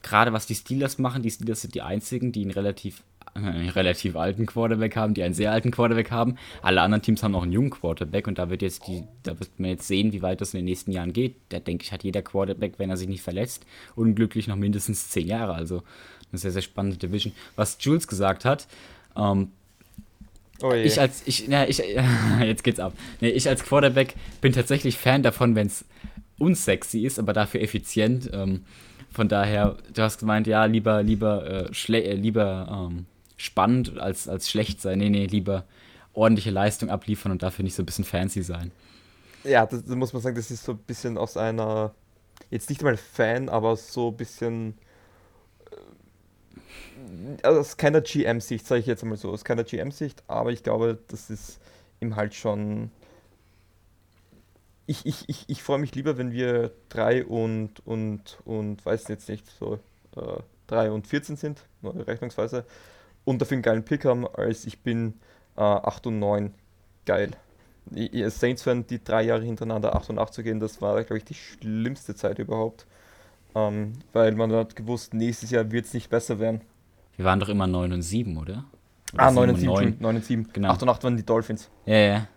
gerade 0.05 0.33
was 0.33 0.47
die 0.47 0.55
Steelers 0.55 0.99
machen, 0.99 1.23
die 1.23 1.31
Steelers 1.31 1.63
sind 1.63 1.75
die 1.75 1.83
einzigen, 1.83 2.31
die 2.31 2.45
ein 2.45 2.51
relativ 2.51 3.03
einen 3.35 3.69
relativ 3.71 4.15
alten 4.15 4.47
Quarterback 4.47 4.95
haben, 4.95 5.15
die 5.15 5.25
einen 5.25 5.35
sehr 5.35 5.51
alten 5.51 5.73
Quarterback 5.73 6.13
haben. 6.13 6.37
Alle 6.63 6.83
anderen 6.83 7.03
Teams 7.03 7.23
haben 7.25 7.35
auch 7.35 7.43
einen 7.43 7.51
jungen 7.51 7.71
Quarterback 7.71 8.29
und 8.29 8.39
da 8.39 8.49
wird 8.49 8.63
jetzt 8.63 8.87
die, 8.87 9.03
da 9.25 9.39
wird 9.41 9.59
man 9.59 9.71
jetzt 9.71 9.89
sehen, 9.89 10.13
wie 10.13 10.23
weit 10.23 10.41
das 10.41 10.55
in 10.55 10.59
den 10.59 10.67
nächsten 10.67 10.93
Jahren 10.93 11.13
geht. 11.13 11.35
Da 11.49 11.59
denke 11.59 11.83
ich, 11.83 11.91
hat 11.91 12.05
jeder 12.05 12.23
Quarterback, 12.23 12.75
wenn 12.79 12.91
er 12.91 12.97
sich 12.97 13.09
nicht 13.09 13.23
verletzt, 13.23 13.67
unglücklich 13.97 14.47
noch 14.47 14.55
mindestens 14.55 15.09
zehn 15.09 15.27
Jahre. 15.27 15.55
Also 15.55 15.83
eine 16.31 16.39
sehr, 16.39 16.53
sehr 16.53 16.63
spannende 16.63 16.97
Division. 16.97 17.33
Was 17.57 17.77
Jules 17.81 18.07
gesagt 18.07 18.45
hat, 18.45 18.69
ähm, 19.17 19.51
oh 20.63 20.73
ich 20.73 21.01
als, 21.01 21.23
ich, 21.27 21.49
ja, 21.49 21.65
ich, 21.65 21.83
jetzt 22.41 22.63
geht's 22.63 22.79
ab. 22.79 22.93
Nee, 23.21 23.31
ich 23.31 23.49
als 23.49 23.65
Quarterback 23.65 24.15
bin 24.43 24.53
tatsächlich 24.53 24.97
Fan 24.97 25.25
davon, 25.25 25.57
wenn 25.57 25.67
es 25.67 25.85
unsexy 26.39 27.01
ist, 27.01 27.19
aber 27.19 27.33
dafür 27.33 27.63
effizient. 27.63 28.31
Ähm, 28.33 28.65
von 29.15 29.29
daher, 29.29 29.77
du 29.93 30.03
hast 30.03 30.19
gemeint, 30.19 30.49
ja, 30.49 30.65
lieber, 30.65 31.03
lieber, 31.03 31.71
äh, 31.71 31.93
äh, 31.93 32.15
lieber 32.15 32.89
ähm, 32.91 33.07
spannend 33.37 33.97
als, 33.99 34.29
als 34.29 34.51
schlecht 34.51 34.81
sein. 34.81 34.99
Nee, 34.99 35.09
nee, 35.09 35.27
lieber 35.27 35.65
ordentliche 36.15 36.51
Leistung 36.51 36.91
abliefern 36.91 37.31
und 37.31 37.43
dafür 37.43 37.63
nicht 37.63 37.77
so 37.77 37.83
ein 37.83 37.87
bisschen 37.87 38.05
fancy 38.05 38.43
sein. 38.43 38.73
Ja, 39.45 39.67
das, 39.67 39.85
das 39.85 39.95
muss 39.95 40.13
man 40.13 40.21
sagen, 40.21 40.35
das 40.35 40.51
ist 40.51 40.65
so 40.65 40.73
ein 40.73 40.79
bisschen 40.79 41.17
aus 41.17 41.37
einer, 41.37 41.95
jetzt 42.51 42.69
nicht 42.71 42.83
mal 42.83 42.97
Fan, 42.97 43.49
aber 43.49 43.77
so 43.77 44.09
ein 44.09 44.17
bisschen 44.17 44.75
äh, 45.71 45.77
also 47.43 47.61
aus 47.61 47.77
keiner 47.77 48.01
GM-Sicht, 48.01 48.67
sage 48.67 48.81
ich 48.81 48.87
jetzt 48.87 49.05
einmal 49.05 49.19
so, 49.19 49.31
aus 49.31 49.45
keiner 49.45 49.63
GM-Sicht, 49.63 50.25
aber 50.27 50.51
ich 50.51 50.65
glaube, 50.65 50.99
das 51.07 51.31
ist 51.31 51.61
ihm 52.01 52.17
halt 52.17 52.35
schon 52.35 52.91
ich, 54.87 55.07
ich, 55.07 55.29
ich, 55.29 55.45
ich 55.49 55.63
freue 55.63 55.79
mich 55.79 55.95
lieber, 55.95 56.19
wenn 56.19 56.33
wir 56.33 56.73
3 56.91 57.25
und, 57.25 57.87
und, 57.87 58.39
und 58.45 58.85
weiß 58.85 59.09
jetzt 59.09 59.29
nicht, 59.29 59.47
so 59.59 59.79
äh, 60.17 60.43
3 60.67 60.91
und 60.91 61.07
14 61.07 61.37
sind, 61.37 61.67
neue 61.83 62.07
Rechnungsweise, 62.07 62.65
und 63.25 63.41
dafür 63.41 63.57
einen 63.57 63.63
geilen 63.63 63.85
Pick 63.85 64.05
haben, 64.05 64.27
als 64.27 64.67
ich 64.67 64.81
bin 64.81 65.15
äh, 65.57 65.61
8 65.61 66.07
und 66.09 66.19
9 66.19 66.55
geil. 67.07 67.31
Als 67.95 68.41
Saints-Fan, 68.41 68.87
die 68.87 69.03
drei 69.03 69.23
Jahre 69.23 69.43
hintereinander 69.43 69.95
8 69.95 70.11
und 70.11 70.19
8 70.19 70.33
zu 70.33 70.43
gehen, 70.43 70.61
das 70.61 70.81
war, 70.81 71.03
glaube 71.05 71.19
ich, 71.19 71.25
die 71.25 71.35
schlimmste 71.35 72.15
Zeit 72.15 72.39
überhaupt. 72.39 72.87
Ähm, 73.55 73.93
weil 74.13 74.33
man 74.33 74.53
hat 74.53 74.75
gewusst, 74.75 75.15
nächstes 75.15 75.51
Jahr 75.51 75.71
wird 75.71 75.87
es 75.87 75.95
nicht 75.95 76.11
besser 76.11 76.39
werden. 76.39 76.63
Wir 77.17 77.25
waren 77.25 77.41
doch 77.41 77.49
immer 77.49 77.67
9 77.67 77.93
und 77.93 78.03
7, 78.03 78.37
oder? 78.37 78.65
oder 79.13 79.23
ah, 79.23 79.31
9 79.31 79.51
und 79.51 79.57
7, 79.57 79.73
9. 79.73 79.97
9 80.01 80.17
und 80.17 80.25
7. 80.25 80.49
Genau. 80.53 80.71
8 80.71 80.83
und 80.83 80.89
8 80.89 81.05
waren 81.05 81.17
die 81.17 81.25
Dolphins. 81.25 81.71
Ja, 81.87 81.97
ja. 81.97 82.29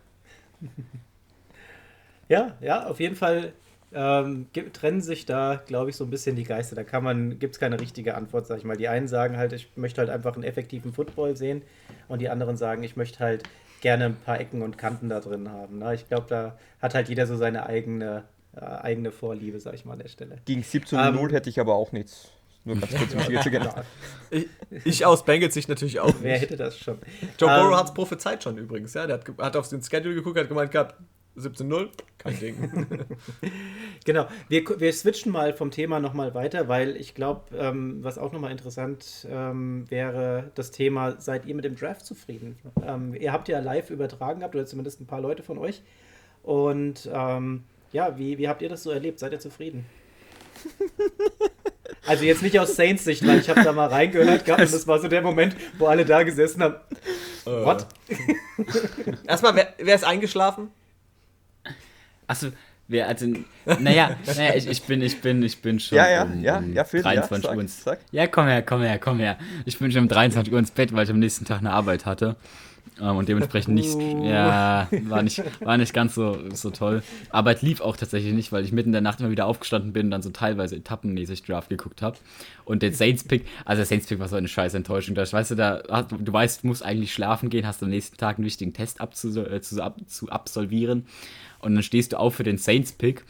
Ja, 2.30 2.56
ja, 2.62 2.88
auf 2.88 3.00
jeden 3.00 3.16
Fall 3.16 3.54
ähm, 3.94 4.48
trennen 4.74 5.02
sich 5.02 5.26
da, 5.26 5.62
glaube 5.66 5.90
ich, 5.90 5.96
so 5.96 6.04
ein 6.04 6.10
bisschen 6.10 6.36
die 6.36 6.44
Geister. 6.44 6.76
Da 6.76 6.84
kann 6.84 7.04
man, 7.04 7.40
gibt 7.40 7.56
es 7.56 7.60
keine 7.60 7.80
richtige 7.80 8.16
Antwort, 8.16 8.48
sag 8.48 8.58
ich 8.58 8.64
mal. 8.64 8.78
Die 8.78 8.88
einen 8.88 9.08
sagen 9.08 9.38
halt, 9.38 9.54
ich 9.54 9.70
möchte 9.76 10.02
halt 10.02 10.10
einfach 10.10 10.36
einen 10.36 10.44
effektiven 10.44 10.94
Football 10.94 11.36
sehen 11.36 11.62
und 12.08 12.20
die 12.20 12.30
anderen 12.30 12.58
sagen, 12.58 12.84
ich 12.84 12.96
möchte 12.96 13.20
halt 13.20 13.44
gerne 13.82 14.06
ein 14.06 14.16
paar 14.16 14.40
Ecken 14.40 14.62
und 14.62 14.78
Kanten 14.78 15.10
da 15.10 15.20
drin 15.20 15.50
haben. 15.50 15.80
Ne? 15.80 15.96
Ich 15.96 16.08
glaube, 16.08 16.26
da 16.30 16.58
hat 16.82 16.96
halt 16.96 17.10
jeder 17.10 17.28
so 17.28 17.38
seine 17.38 17.66
eigene, 17.66 18.24
äh, 18.56 18.62
eigene 18.62 19.12
Vorliebe, 19.12 19.60
sag 19.60 19.76
ich 19.76 19.86
mal, 19.86 19.94
an 19.94 20.00
der 20.00 20.10
Stelle. 20.10 20.38
Gegen 20.46 20.64
17 20.64 21.00
ähm, 21.00 21.16
0 21.16 21.32
hätte 21.32 21.50
ich 21.50 21.60
aber 21.60 21.76
auch 21.76 21.92
nichts. 21.92 22.32
Nur 22.66 22.76
ganz 22.76 22.94
kurz, 22.94 23.14
um 23.14 23.42
zu 23.42 23.50
gehen. 23.50 23.68
Ich, 24.30 24.46
ich 24.84 25.06
aus 25.06 25.24
Bengals 25.24 25.54
sich 25.54 25.70
natürlich 25.70 26.02
auch. 26.02 26.14
Wer 26.20 26.38
hätte 26.38 26.58
das 26.58 26.78
schon? 26.78 26.98
Joe 27.40 27.50
Burrow 27.50 27.72
ähm, 27.72 27.78
hat 27.78 27.86
es 27.86 27.94
prophezeit 27.94 28.44
schon 28.44 28.58
übrigens. 28.58 28.94
Ja? 28.94 29.08
Der 29.08 29.20
hat, 29.20 29.26
hat 29.38 29.56
auf 29.56 29.70
den 29.70 29.82
Schedule 29.82 30.16
geguckt, 30.16 30.38
hat 30.38 30.50
gemeint 30.50 30.72
gehabt, 30.72 30.96
17-0, 31.38 31.90
kein 32.18 32.40
Ding. 32.40 32.88
genau, 34.06 34.28
wir, 34.50 34.64
wir 34.80 34.94
switchen 34.94 35.32
mal 35.32 35.54
vom 35.54 35.72
Thema 35.72 36.00
nochmal 36.00 36.34
weiter, 36.34 36.68
weil 36.68 36.96
ich 36.98 37.14
glaube, 37.14 37.56
ähm, 37.56 38.04
was 38.04 38.18
auch 38.18 38.32
nochmal 38.32 38.52
interessant 38.52 39.28
ähm, 39.30 39.86
wäre, 39.90 40.52
das 40.56 40.72
Thema, 40.72 41.20
seid 41.20 41.46
ihr 41.46 41.56
mit 41.56 41.66
dem 41.66 41.76
Draft 41.76 42.06
zufrieden? 42.06 42.58
Ähm, 42.86 43.14
ihr 43.14 43.32
habt 43.32 43.48
ja 43.48 43.60
live 43.60 43.90
übertragen 43.90 44.40
gehabt, 44.40 44.56
oder 44.56 44.66
zumindest 44.66 45.00
ein 45.02 45.08
paar 45.08 45.22
Leute 45.22 45.44
von 45.44 45.58
euch. 45.58 45.82
Und 46.44 47.10
ähm, 47.14 47.64
ja, 47.92 48.18
wie, 48.18 48.38
wie 48.38 48.48
habt 48.48 48.62
ihr 48.62 48.70
das 48.70 48.84
so 48.84 48.92
erlebt? 48.92 49.20
Seid 49.20 49.32
ihr 49.34 49.40
zufrieden? 49.40 49.86
Also 52.06 52.24
jetzt 52.24 52.42
nicht 52.42 52.58
aus 52.58 52.76
Saints 52.76 53.04
Sicht, 53.04 53.28
weil 53.28 53.40
ich 53.40 53.50
habe 53.50 53.64
da 53.64 53.74
mal 53.74 53.88
reingehört 53.88 54.46
gehabt 54.46 54.62
und 54.62 54.74
das 54.74 54.88
war 54.88 55.00
so 55.00 55.10
der 55.10 55.22
Moment, 55.22 55.56
wo 55.78 55.88
alle 55.88 56.06
da 56.06 56.24
gesessen 56.24 56.64
haben. 56.64 56.76
Äh. 57.46 57.50
What? 57.66 57.86
Erstmal, 59.28 59.56
wer, 59.56 59.74
wer 59.78 59.96
ist 59.96 60.06
eingeschlafen? 60.06 60.72
Achso, 62.28 62.48
wer, 62.88 63.08
also, 63.08 63.26
naja, 63.80 64.18
naja 64.26 64.56
ich, 64.56 64.68
ich, 64.68 64.84
bin, 64.84 65.02
ich 65.02 65.22
bin, 65.22 65.42
ich 65.44 65.62
bin 65.62 65.80
schon 65.80 65.98
ja, 65.98 66.10
ja, 66.10 66.24
um, 66.24 66.44
ja, 66.44 66.62
ja, 66.62 66.84
Phil, 66.84 67.02
23 67.02 67.46
ja, 67.46 67.56
Uhr 67.56 67.62
ins, 67.62 67.84
sag. 67.84 68.00
Ja, 68.12 68.28
komm 68.28 68.48
her, 68.48 68.62
komm 68.62 68.82
her, 68.82 69.00
komm 69.00 69.20
her. 69.20 69.38
Ich 69.66 69.80
bin 69.80 69.92
schon 69.92 70.04
um 70.04 70.08
23 70.08 70.52
Uhr 70.52 70.60
ins 70.60 70.72
Bett, 70.72 70.94
weil 70.94 71.06
ich 71.06 71.10
am 71.10 71.20
nächsten 71.20 71.46
Tag 71.46 71.60
eine 71.60 71.72
Arbeit 71.72 72.06
hatte. 72.06 72.36
Ähm, 73.00 73.18
und 73.18 73.30
dementsprechend 73.30 73.76
nicht, 73.76 73.96
oh. 73.96 74.26
ja, 74.26 74.88
war 75.04 75.22
nicht, 75.22 75.44
war 75.62 75.78
nicht 75.78 75.94
ganz 75.94 76.16
so, 76.16 76.38
so 76.54 76.70
toll. 76.70 77.04
Arbeit 77.30 77.62
lief 77.62 77.82
auch 77.82 77.98
tatsächlich 77.98 78.34
nicht, 78.34 78.52
weil 78.52 78.64
ich 78.64 78.72
mitten 78.72 78.90
in 78.90 78.94
der 78.94 79.02
Nacht 79.02 79.20
immer 79.20 79.30
wieder 79.30 79.46
aufgestanden 79.46 79.94
bin 79.94 80.08
und 80.08 80.12
dann 80.12 80.22
so 80.22 80.30
teilweise 80.30 80.76
etappenmäßig 80.76 81.44
Draft 81.44 81.70
geguckt 81.70 82.02
habe. 82.02 82.18
Und 82.66 82.82
der 82.82 82.94
Saints-Pick, 82.94 83.46
also 83.66 83.80
der 83.80 83.86
Saints-Pick 83.86 84.20
war 84.20 84.28
so 84.28 84.36
eine 84.36 84.48
scheiß 84.48 84.74
Enttäuschung. 84.74 85.16
Da, 85.16 85.32
weißt 85.32 85.52
du, 85.52 85.56
da, 85.56 85.78
du 86.04 86.34
weißt, 86.34 86.64
du 86.64 86.68
musst 86.68 86.84
eigentlich 86.84 87.14
schlafen 87.14 87.50
gehen, 87.50 87.68
hast 87.68 87.84
am 87.84 87.90
nächsten 87.90 88.18
Tag 88.18 88.38
einen 88.38 88.46
wichtigen 88.46 88.74
Test 88.74 89.02
abzu, 89.02 89.40
äh, 89.40 89.62
zu, 89.62 89.82
ab, 89.82 89.98
zu 90.08 90.30
absolvieren 90.30 91.06
und 91.60 91.76
dann 91.76 91.84
stehst 91.84 92.14
du 92.14 92.20
auf 92.20 92.36
für 92.36 92.44
den 92.44 92.58
Saints-Pick 92.58 93.24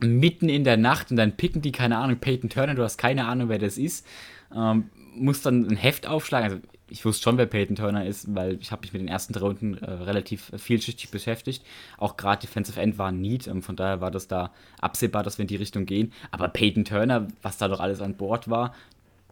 mitten 0.00 0.48
in 0.48 0.64
der 0.64 0.76
Nacht 0.76 1.10
und 1.10 1.16
dann 1.16 1.36
picken 1.36 1.62
die, 1.62 1.72
keine 1.72 1.98
Ahnung, 1.98 2.18
Peyton 2.18 2.50
Turner, 2.50 2.74
du 2.74 2.82
hast 2.82 2.98
keine 2.98 3.26
Ahnung, 3.26 3.48
wer 3.48 3.58
das 3.58 3.78
ist, 3.78 4.06
ähm, 4.54 4.90
musst 5.14 5.46
dann 5.46 5.66
ein 5.66 5.76
Heft 5.76 6.06
aufschlagen. 6.06 6.50
Also 6.50 6.62
ich 6.88 7.04
wusste 7.04 7.22
schon, 7.22 7.38
wer 7.38 7.46
Peyton 7.46 7.76
Turner 7.76 8.04
ist, 8.04 8.34
weil 8.34 8.58
ich 8.60 8.70
habe 8.70 8.82
mich 8.82 8.92
mit 8.92 9.00
den 9.00 9.08
ersten 9.08 9.32
drei 9.32 9.46
Runden 9.46 9.78
äh, 9.78 9.90
relativ 9.90 10.52
vielschichtig 10.56 11.10
beschäftigt. 11.10 11.64
Auch 11.96 12.16
gerade 12.16 12.42
Defensive 12.42 12.80
End 12.80 12.98
war 12.98 13.08
ein 13.08 13.20
Need, 13.20 13.46
ähm, 13.46 13.62
von 13.62 13.76
daher 13.76 14.00
war 14.00 14.10
das 14.10 14.28
da 14.28 14.52
absehbar, 14.80 15.22
dass 15.22 15.38
wir 15.38 15.44
in 15.44 15.48
die 15.48 15.56
Richtung 15.56 15.86
gehen. 15.86 16.12
Aber 16.30 16.48
Peyton 16.48 16.84
Turner, 16.84 17.28
was 17.40 17.58
da 17.58 17.68
doch 17.68 17.80
alles 17.80 18.00
an 18.00 18.16
Bord 18.16 18.50
war, 18.50 18.74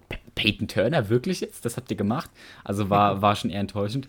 P 0.09 0.17
Peyton 0.35 0.69
Turner, 0.69 1.09
wirklich 1.09 1.41
jetzt? 1.41 1.65
Das 1.65 1.77
habt 1.77 1.91
ihr 1.91 1.97
gemacht? 1.97 2.31
Also 2.65 2.89
war, 2.89 3.21
war 3.21 3.37
schon 3.37 3.51
eher 3.51 3.61
enttäuschend 3.61 4.09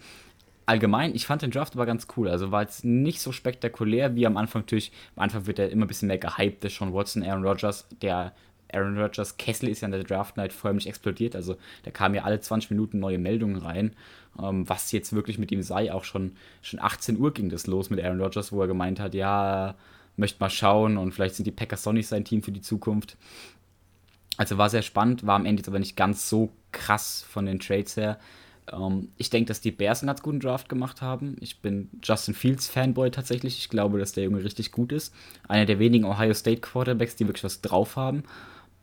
allgemein, 0.71 1.13
ich 1.13 1.25
fand 1.25 1.41
den 1.41 1.51
Draft 1.51 1.75
aber 1.75 1.85
ganz 1.85 2.07
cool. 2.15 2.27
Also 2.27 2.51
war 2.51 2.61
jetzt 2.61 2.83
nicht 2.83 3.21
so 3.21 3.31
spektakulär 3.31 4.15
wie 4.15 4.25
am 4.25 4.37
Anfang 4.37 4.63
natürlich. 4.63 4.91
Am 5.15 5.23
Anfang 5.23 5.45
wird 5.45 5.59
er 5.59 5.69
immer 5.69 5.85
ein 5.85 5.87
bisschen 5.87 6.07
mehr 6.07 6.17
gehypt, 6.17 6.63
der 6.63 6.69
Sean 6.69 6.93
Watson, 6.93 7.23
Aaron 7.23 7.45
Rodgers, 7.45 7.87
der 8.01 8.33
Aaron 8.73 8.97
Rodgers 8.97 9.37
Kessel 9.37 9.69
ist 9.69 9.81
ja 9.81 9.87
in 9.87 9.91
der 9.91 10.03
Draft 10.03 10.37
Night 10.37 10.53
förmlich 10.53 10.87
explodiert. 10.87 11.35
Also 11.35 11.57
da 11.83 11.91
kamen 11.91 12.15
ja 12.15 12.23
alle 12.23 12.39
20 12.39 12.71
Minuten 12.71 12.99
neue 12.99 13.17
Meldungen 13.17 13.57
rein, 13.57 13.95
ähm, 14.41 14.67
was 14.67 14.91
jetzt 14.91 15.13
wirklich 15.13 15.37
mit 15.37 15.51
ihm 15.51 15.61
sei. 15.61 15.91
Auch 15.91 16.05
schon, 16.05 16.35
schon 16.61 16.79
18 16.79 17.19
Uhr 17.19 17.33
ging 17.33 17.49
das 17.49 17.67
los 17.67 17.89
mit 17.89 18.03
Aaron 18.03 18.21
Rodgers, 18.21 18.51
wo 18.51 18.61
er 18.61 18.67
gemeint 18.67 18.99
hat, 18.99 19.13
ja, 19.13 19.75
möchte 20.15 20.39
mal 20.39 20.49
schauen 20.49 20.97
und 20.97 21.13
vielleicht 21.13 21.35
sind 21.35 21.45
die 21.45 21.51
Packers 21.51 21.83
Sonics 21.83 22.09
sein 22.09 22.25
Team 22.25 22.43
für 22.43 22.51
die 22.51 22.61
Zukunft. 22.61 23.17
Also 24.37 24.57
war 24.57 24.69
sehr 24.69 24.81
spannend, 24.81 25.25
war 25.27 25.35
am 25.35 25.45
Ende 25.45 25.59
jetzt 25.59 25.67
aber 25.67 25.79
nicht 25.79 25.97
ganz 25.97 26.29
so 26.29 26.49
krass 26.71 27.25
von 27.27 27.45
den 27.45 27.59
Trades 27.59 27.97
her. 27.97 28.17
Ähm, 28.71 29.09
ich 29.17 29.29
denke, 29.29 29.47
dass 29.47 29.61
die 29.61 29.71
Bears 29.71 30.01
einen 30.01 30.07
ganz 30.07 30.21
guten 30.21 30.39
Draft 30.39 30.69
gemacht 30.69 31.01
haben. 31.01 31.35
Ich 31.39 31.59
bin 31.59 31.89
Justin 32.03 32.33
Fields 32.33 32.67
Fanboy 32.67 33.11
tatsächlich. 33.11 33.57
Ich 33.57 33.69
glaube, 33.69 33.99
dass 33.99 34.13
der 34.13 34.25
Junge 34.25 34.43
richtig 34.43 34.71
gut 34.71 34.91
ist. 34.91 35.13
Einer 35.47 35.65
der 35.65 35.79
wenigen 35.79 36.05
Ohio 36.05 36.33
State 36.33 36.61
Quarterbacks, 36.61 37.15
die 37.15 37.27
wirklich 37.27 37.43
was 37.43 37.61
drauf 37.61 37.95
haben. 37.95 38.23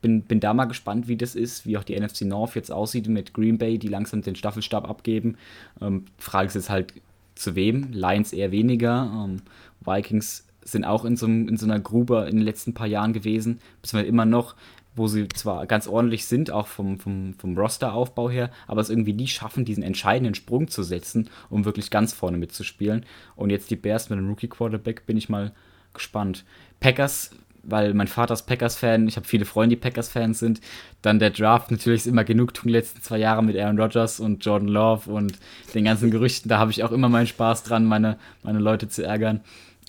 Bin, 0.00 0.22
bin 0.22 0.38
da 0.38 0.54
mal 0.54 0.66
gespannt, 0.66 1.08
wie 1.08 1.16
das 1.16 1.34
ist, 1.34 1.66
wie 1.66 1.76
auch 1.76 1.82
die 1.82 1.98
NFC 1.98 2.22
North 2.22 2.54
jetzt 2.54 2.70
aussieht 2.70 3.08
mit 3.08 3.34
Green 3.34 3.58
Bay, 3.58 3.78
die 3.78 3.88
langsam 3.88 4.22
den 4.22 4.36
Staffelstab 4.36 4.88
abgeben. 4.88 5.36
Ähm, 5.80 6.04
Frage 6.18 6.46
ist 6.48 6.54
jetzt 6.54 6.70
halt, 6.70 6.94
zu 7.34 7.54
wem? 7.54 7.92
Lions 7.92 8.32
eher 8.32 8.50
weniger. 8.50 9.10
Ähm, 9.24 9.42
Vikings 9.80 10.44
sind 10.62 10.84
auch 10.84 11.04
in 11.04 11.16
so, 11.16 11.26
in 11.26 11.56
so 11.56 11.66
einer 11.66 11.80
Grube 11.80 12.26
in 12.28 12.36
den 12.36 12.44
letzten 12.44 12.74
paar 12.74 12.86
Jahren 12.86 13.12
gewesen, 13.12 13.60
beziehungsweise 13.80 14.08
immer 14.08 14.26
noch 14.26 14.54
wo 14.98 15.08
sie 15.08 15.28
zwar 15.28 15.66
ganz 15.66 15.86
ordentlich 15.86 16.26
sind, 16.26 16.50
auch 16.50 16.66
vom, 16.66 16.98
vom, 16.98 17.34
vom 17.34 17.56
Roster-Aufbau 17.56 18.28
her, 18.28 18.50
aber 18.66 18.80
es 18.80 18.90
irgendwie 18.90 19.14
nie 19.14 19.28
schaffen, 19.28 19.64
diesen 19.64 19.82
entscheidenden 19.82 20.34
Sprung 20.34 20.68
zu 20.68 20.82
setzen, 20.82 21.30
um 21.48 21.64
wirklich 21.64 21.90
ganz 21.90 22.12
vorne 22.12 22.36
mitzuspielen. 22.36 23.06
Und 23.36 23.50
jetzt 23.50 23.70
die 23.70 23.76
Bears 23.76 24.10
mit 24.10 24.18
einem 24.18 24.28
Rookie-Quarterback, 24.28 25.06
bin 25.06 25.16
ich 25.16 25.28
mal 25.28 25.52
gespannt. 25.94 26.44
Packers, 26.80 27.30
weil 27.62 27.94
mein 27.94 28.08
Vater 28.08 28.34
ist 28.34 28.46
Packers-Fan, 28.46 29.08
ich 29.08 29.16
habe 29.16 29.26
viele 29.26 29.44
Freunde, 29.44 29.76
die 29.76 29.80
Packers-Fans 29.80 30.38
sind. 30.38 30.60
Dann 31.02 31.18
der 31.18 31.30
Draft, 31.30 31.70
natürlich 31.70 32.02
ist 32.02 32.06
immer 32.06 32.24
genug 32.24 32.54
tun, 32.54 32.68
die 32.68 32.74
letzten 32.74 33.02
zwei 33.02 33.18
Jahre 33.18 33.42
mit 33.42 33.56
Aaron 33.56 33.80
Rodgers 33.80 34.20
und 34.20 34.44
Jordan 34.44 34.68
Love 34.68 35.10
und 35.10 35.38
den 35.74 35.84
ganzen 35.84 36.10
Gerüchten, 36.10 36.48
da 36.48 36.58
habe 36.58 36.70
ich 36.70 36.82
auch 36.82 36.92
immer 36.92 37.08
meinen 37.08 37.26
Spaß 37.26 37.62
dran, 37.62 37.84
meine, 37.84 38.18
meine 38.42 38.58
Leute 38.58 38.88
zu 38.88 39.04
ärgern. 39.04 39.40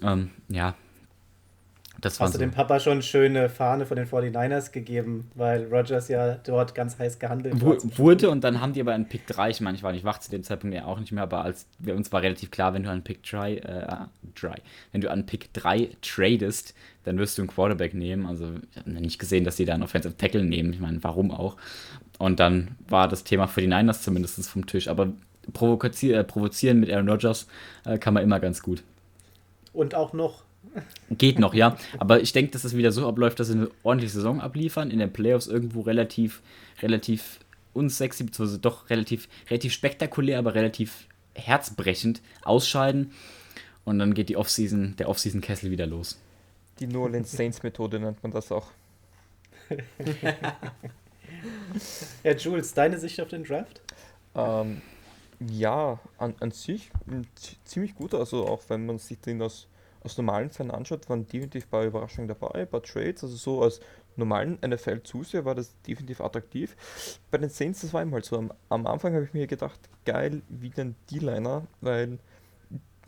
Ähm, 0.04 0.30
ja, 0.50 0.76
das 2.02 2.20
Hast 2.20 2.34
du 2.34 2.38
so. 2.38 2.40
dem 2.40 2.52
Papa 2.52 2.80
schon 2.80 3.02
schöne 3.02 3.50
Fahne 3.50 3.86
von 3.86 3.98
den 3.98 4.08
49ers 4.08 4.72
gegeben, 4.72 5.30
weil 5.36 5.66
Rogers 5.66 6.08
ja 6.08 6.36
dort 6.36 6.76
ganz 6.76 6.98
heiß 6.98 7.20
gehandelt 7.20 7.62
Wurde 7.62 8.30
und 8.30 8.44
dann 8.44 8.62
haben 8.62 8.74
die 8.74 8.82
aber 8.82 8.94
einen 8.94 9.08
Pick 9.08 9.28
3, 9.28 9.50
ich 9.50 9.62
meine, 9.62 9.78
ich 9.78 9.84
war 9.84 9.92
nicht 9.92 10.06
wach 10.06 10.20
zu 10.20 10.32
dem 10.32 10.44
Zeitpunkt 10.44 10.76
ja 10.76 10.86
auch 10.86 11.00
nicht 11.00 11.12
mehr, 11.12 11.24
aber 11.24 11.44
als 11.44 11.66
wir 11.80 11.96
uns 11.96 12.12
war 12.12 12.22
relativ 12.22 12.52
klar, 12.52 12.74
wenn 12.74 12.84
du 12.84 12.90
einen 12.90 13.04
Pick 13.04 13.24
3, 13.24 13.56
äh, 13.56 13.88
dry, 14.36 14.56
wenn 14.92 15.02
du 15.02 15.10
einen 15.10 15.26
Pick 15.26 15.54
3 15.54 15.90
tradest, 16.02 16.74
dann 17.04 17.18
wirst 17.18 17.38
du 17.38 17.42
einen 17.42 17.50
Quarterback 17.50 17.94
nehmen. 17.94 18.26
Also 18.26 18.52
ich 18.72 18.78
habe 18.78 18.92
nicht 18.92 19.20
gesehen, 19.20 19.44
dass 19.44 19.56
die 19.56 19.66
da 19.66 19.74
einen 19.74 19.84
Offensive 19.84 20.16
Tackle 20.18 20.44
nehmen. 20.44 20.74
Ich 20.74 20.80
meine, 20.80 21.04
warum 21.04 21.32
auch? 21.32 21.58
Und 22.18 22.40
dann 22.40 22.76
war 22.88 23.08
das 23.08 23.24
Thema 23.24 23.48
für 23.48 23.62
die 23.62 23.68
Niners 23.68 24.04
zumindest 24.04 24.48
vom 24.48 24.68
Tisch. 24.68 24.88
Aber 24.88 25.06
äh, 25.06 26.24
provozieren 26.24 26.80
mit 26.82 26.92
Aaron 26.92 27.10
Rodgers 27.10 27.48
äh, 27.86 27.98
kann 27.98 28.14
man 28.14 28.24
immer 28.24 28.40
ganz 28.40 28.62
gut. 28.62 28.84
Und 29.74 29.96
auch 29.96 30.14
noch. 30.14 30.44
Geht 31.10 31.40
noch, 31.40 31.54
ja. 31.54 31.78
Aber 31.98 32.22
ich 32.22 32.32
denke, 32.32 32.52
dass 32.52 32.64
es 32.64 32.76
wieder 32.76 32.92
so 32.92 33.08
abläuft, 33.08 33.40
dass 33.40 33.48
sie 33.48 33.54
eine 33.54 33.72
ordentliche 33.84 34.14
Saison 34.14 34.40
abliefern, 34.42 34.92
in 34.92 35.00
den 35.00 35.12
Playoffs 35.12 35.48
irgendwo 35.48 35.82
relativ, 35.82 36.42
relativ 36.82 37.40
unsexy, 37.74 38.24
beziehungsweise 38.24 38.60
doch 38.60 38.90
relativ, 38.90 39.28
relativ 39.50 39.74
spektakulär, 39.74 40.40
aber 40.40 40.54
relativ 40.54 41.08
herzbrechend 41.34 42.22
ausscheiden. 42.44 43.12
Und 43.86 44.00
dann 44.00 44.14
geht 44.14 44.30
die 44.30 44.38
Offseason, 44.38 44.96
der 44.98 45.10
Offseason-Kessel 45.10 45.72
wieder 45.72 45.88
los. 45.88 46.20
Die 46.80 46.88
New 46.88 47.02
Orleans 47.02 47.32
Saints-Methode 47.32 48.00
nennt 48.00 48.22
man 48.22 48.32
das 48.32 48.52
auch. 48.52 48.72
ja, 52.24 52.34
Jules, 52.34 52.74
deine 52.74 52.98
Sicht 53.00 53.20
auf 53.22 53.30
den 53.30 53.44
Draft? 53.44 53.82
Ähm, 54.36 54.82
ja, 55.40 56.00
an, 56.18 56.36
an 56.40 56.52
sich 56.52 56.90
ziemlich 57.66 57.96
gut. 57.96 58.14
Also 58.14 58.46
auch 58.48 58.62
wenn 58.68 58.86
man 58.86 59.00
sich 59.00 59.20
den 59.20 59.42
aus, 59.42 59.68
aus 60.04 60.18
normalen 60.18 60.50
Fans 60.50 60.74
anschaut, 60.74 61.10
waren 61.10 61.28
definitiv 61.28 61.66
ein 61.66 61.70
paar 61.70 61.84
Überraschungen 61.84 62.28
dabei, 62.28 62.62
ein 62.62 62.68
paar 62.68 62.84
Trades. 62.84 63.24
Also 63.24 63.36
so 63.36 63.62
als 63.64 63.80
normalen 64.16 64.58
NFL-Zuseher 64.66 65.46
war 65.46 65.56
das 65.56 65.74
definitiv 65.82 66.22
attraktiv. 66.22 66.76
Bei 67.32 67.38
den 67.38 67.50
Saints, 67.50 67.82
das 67.82 67.94
war 67.94 68.02
immer 68.02 68.14
halt 68.14 68.26
so. 68.26 68.38
Am, 68.38 68.52
am 68.70 68.88
Anfang 68.88 69.14
habe 69.14 69.26
ich 69.26 69.34
mir 69.34 69.48
gedacht, 69.48 69.80
geil, 70.06 70.42
wie 70.50 70.72
ein 70.78 70.96
D-Liner, 71.12 71.68
weil 71.82 72.20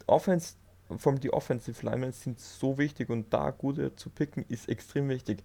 Offense, 0.08 0.56
vor 0.98 1.14
allem 1.14 1.22
die 1.22 1.32
Offensive 1.32 1.86
Linemen 1.86 2.12
sind 2.12 2.40
so 2.40 2.78
wichtig 2.78 3.10
und 3.10 3.34
da 3.34 3.52
gute 3.52 3.96
zu 3.96 4.10
picken 4.10 4.46
ist 4.50 4.68
extrem 4.68 5.08
wichtig. 5.10 5.44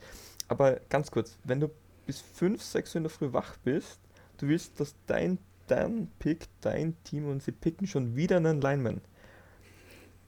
Aber 0.49 0.81
ganz 0.89 1.11
kurz, 1.11 1.39
wenn 1.45 1.61
du 1.61 1.71
bis 2.07 2.21
5, 2.21 2.63
6 2.63 2.95
Uhr 2.95 2.97
in 2.97 3.03
der 3.05 3.11
Früh 3.11 3.33
wach 3.33 3.57
bist, 3.59 4.01
du 4.39 4.49
willst, 4.49 4.81
dass 4.81 4.95
dein 5.07 5.39
dann 5.67 6.09
pickt 6.19 6.49
dein 6.61 6.95
Team 7.05 7.29
und 7.29 7.43
sie 7.43 7.53
picken 7.53 7.87
schon 7.87 8.17
wieder 8.17 8.37
einen 8.37 8.61
Lineman. 8.61 9.01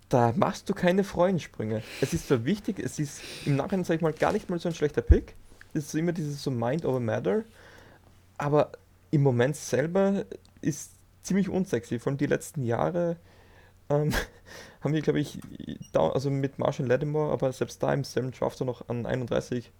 Da 0.08 0.32
machst 0.36 0.68
du 0.68 0.74
keine 0.74 1.04
Freudensprünge. 1.04 1.82
Es 2.00 2.14
ist 2.14 2.28
zwar 2.28 2.44
wichtig, 2.44 2.78
es 2.78 2.98
ist 2.98 3.20
im 3.44 3.56
Nachhinein, 3.56 3.84
sag 3.84 3.96
ich 3.96 4.00
mal, 4.00 4.12
gar 4.12 4.32
nicht 4.32 4.48
mal 4.48 4.58
so 4.58 4.68
ein 4.68 4.74
schlechter 4.74 5.02
Pick. 5.02 5.34
Es 5.74 5.86
ist 5.86 5.94
immer 5.94 6.12
dieses 6.12 6.42
so 6.42 6.50
Mind 6.50 6.86
over 6.86 7.00
Matter. 7.00 7.44
Aber 8.38 8.72
im 9.10 9.22
Moment 9.22 9.56
selber 9.56 10.24
ist 10.62 10.92
ziemlich 11.22 11.48
unsexy. 11.48 11.98
Vor 11.98 12.10
allem 12.10 12.18
die 12.18 12.26
letzten 12.26 12.64
Jahre 12.64 13.16
ähm, 13.90 14.12
haben 14.80 14.94
wir, 14.94 15.02
glaube 15.02 15.20
ich, 15.20 15.38
da, 15.92 16.08
also 16.08 16.30
mit 16.30 16.58
Marshall 16.58 16.86
Lattimore, 16.86 17.32
aber 17.32 17.52
selbst 17.52 17.82
da 17.82 17.92
im 17.92 18.04
selben 18.04 18.32
Draft 18.32 18.60
noch 18.60 18.88
an 18.88 19.04
31 19.04 19.70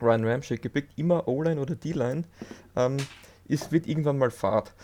Ryan 0.00 0.24
Ramsey 0.24 0.58
gepickt, 0.58 0.92
immer 0.96 1.26
O-Line 1.26 1.60
oder 1.60 1.74
D-Line. 1.74 2.24
Ähm, 2.76 2.98
es 3.48 3.72
wird 3.72 3.86
irgendwann 3.86 4.18
mal 4.18 4.30
Fahrt. 4.30 4.74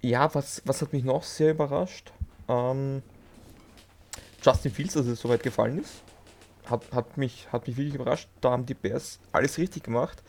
Ja, 0.00 0.32
was, 0.34 0.62
was 0.64 0.80
hat 0.82 0.92
mich 0.92 1.04
noch 1.04 1.24
sehr 1.24 1.50
überrascht? 1.50 2.12
Ähm, 2.48 3.02
Justin 4.42 4.72
Fields, 4.72 4.94
dass 4.94 5.06
es 5.06 5.20
so 5.20 5.28
weit 5.28 5.42
gefallen 5.42 5.78
ist, 5.78 6.02
hat, 6.66 6.82
hat, 6.92 7.16
mich, 7.16 7.48
hat 7.52 7.66
mich 7.66 7.76
wirklich 7.76 7.94
überrascht. 7.94 8.28
Da 8.40 8.50
haben 8.50 8.66
die 8.66 8.74
Bears 8.74 9.18
alles 9.32 9.58
richtig 9.58 9.82
gemacht. 9.82 10.22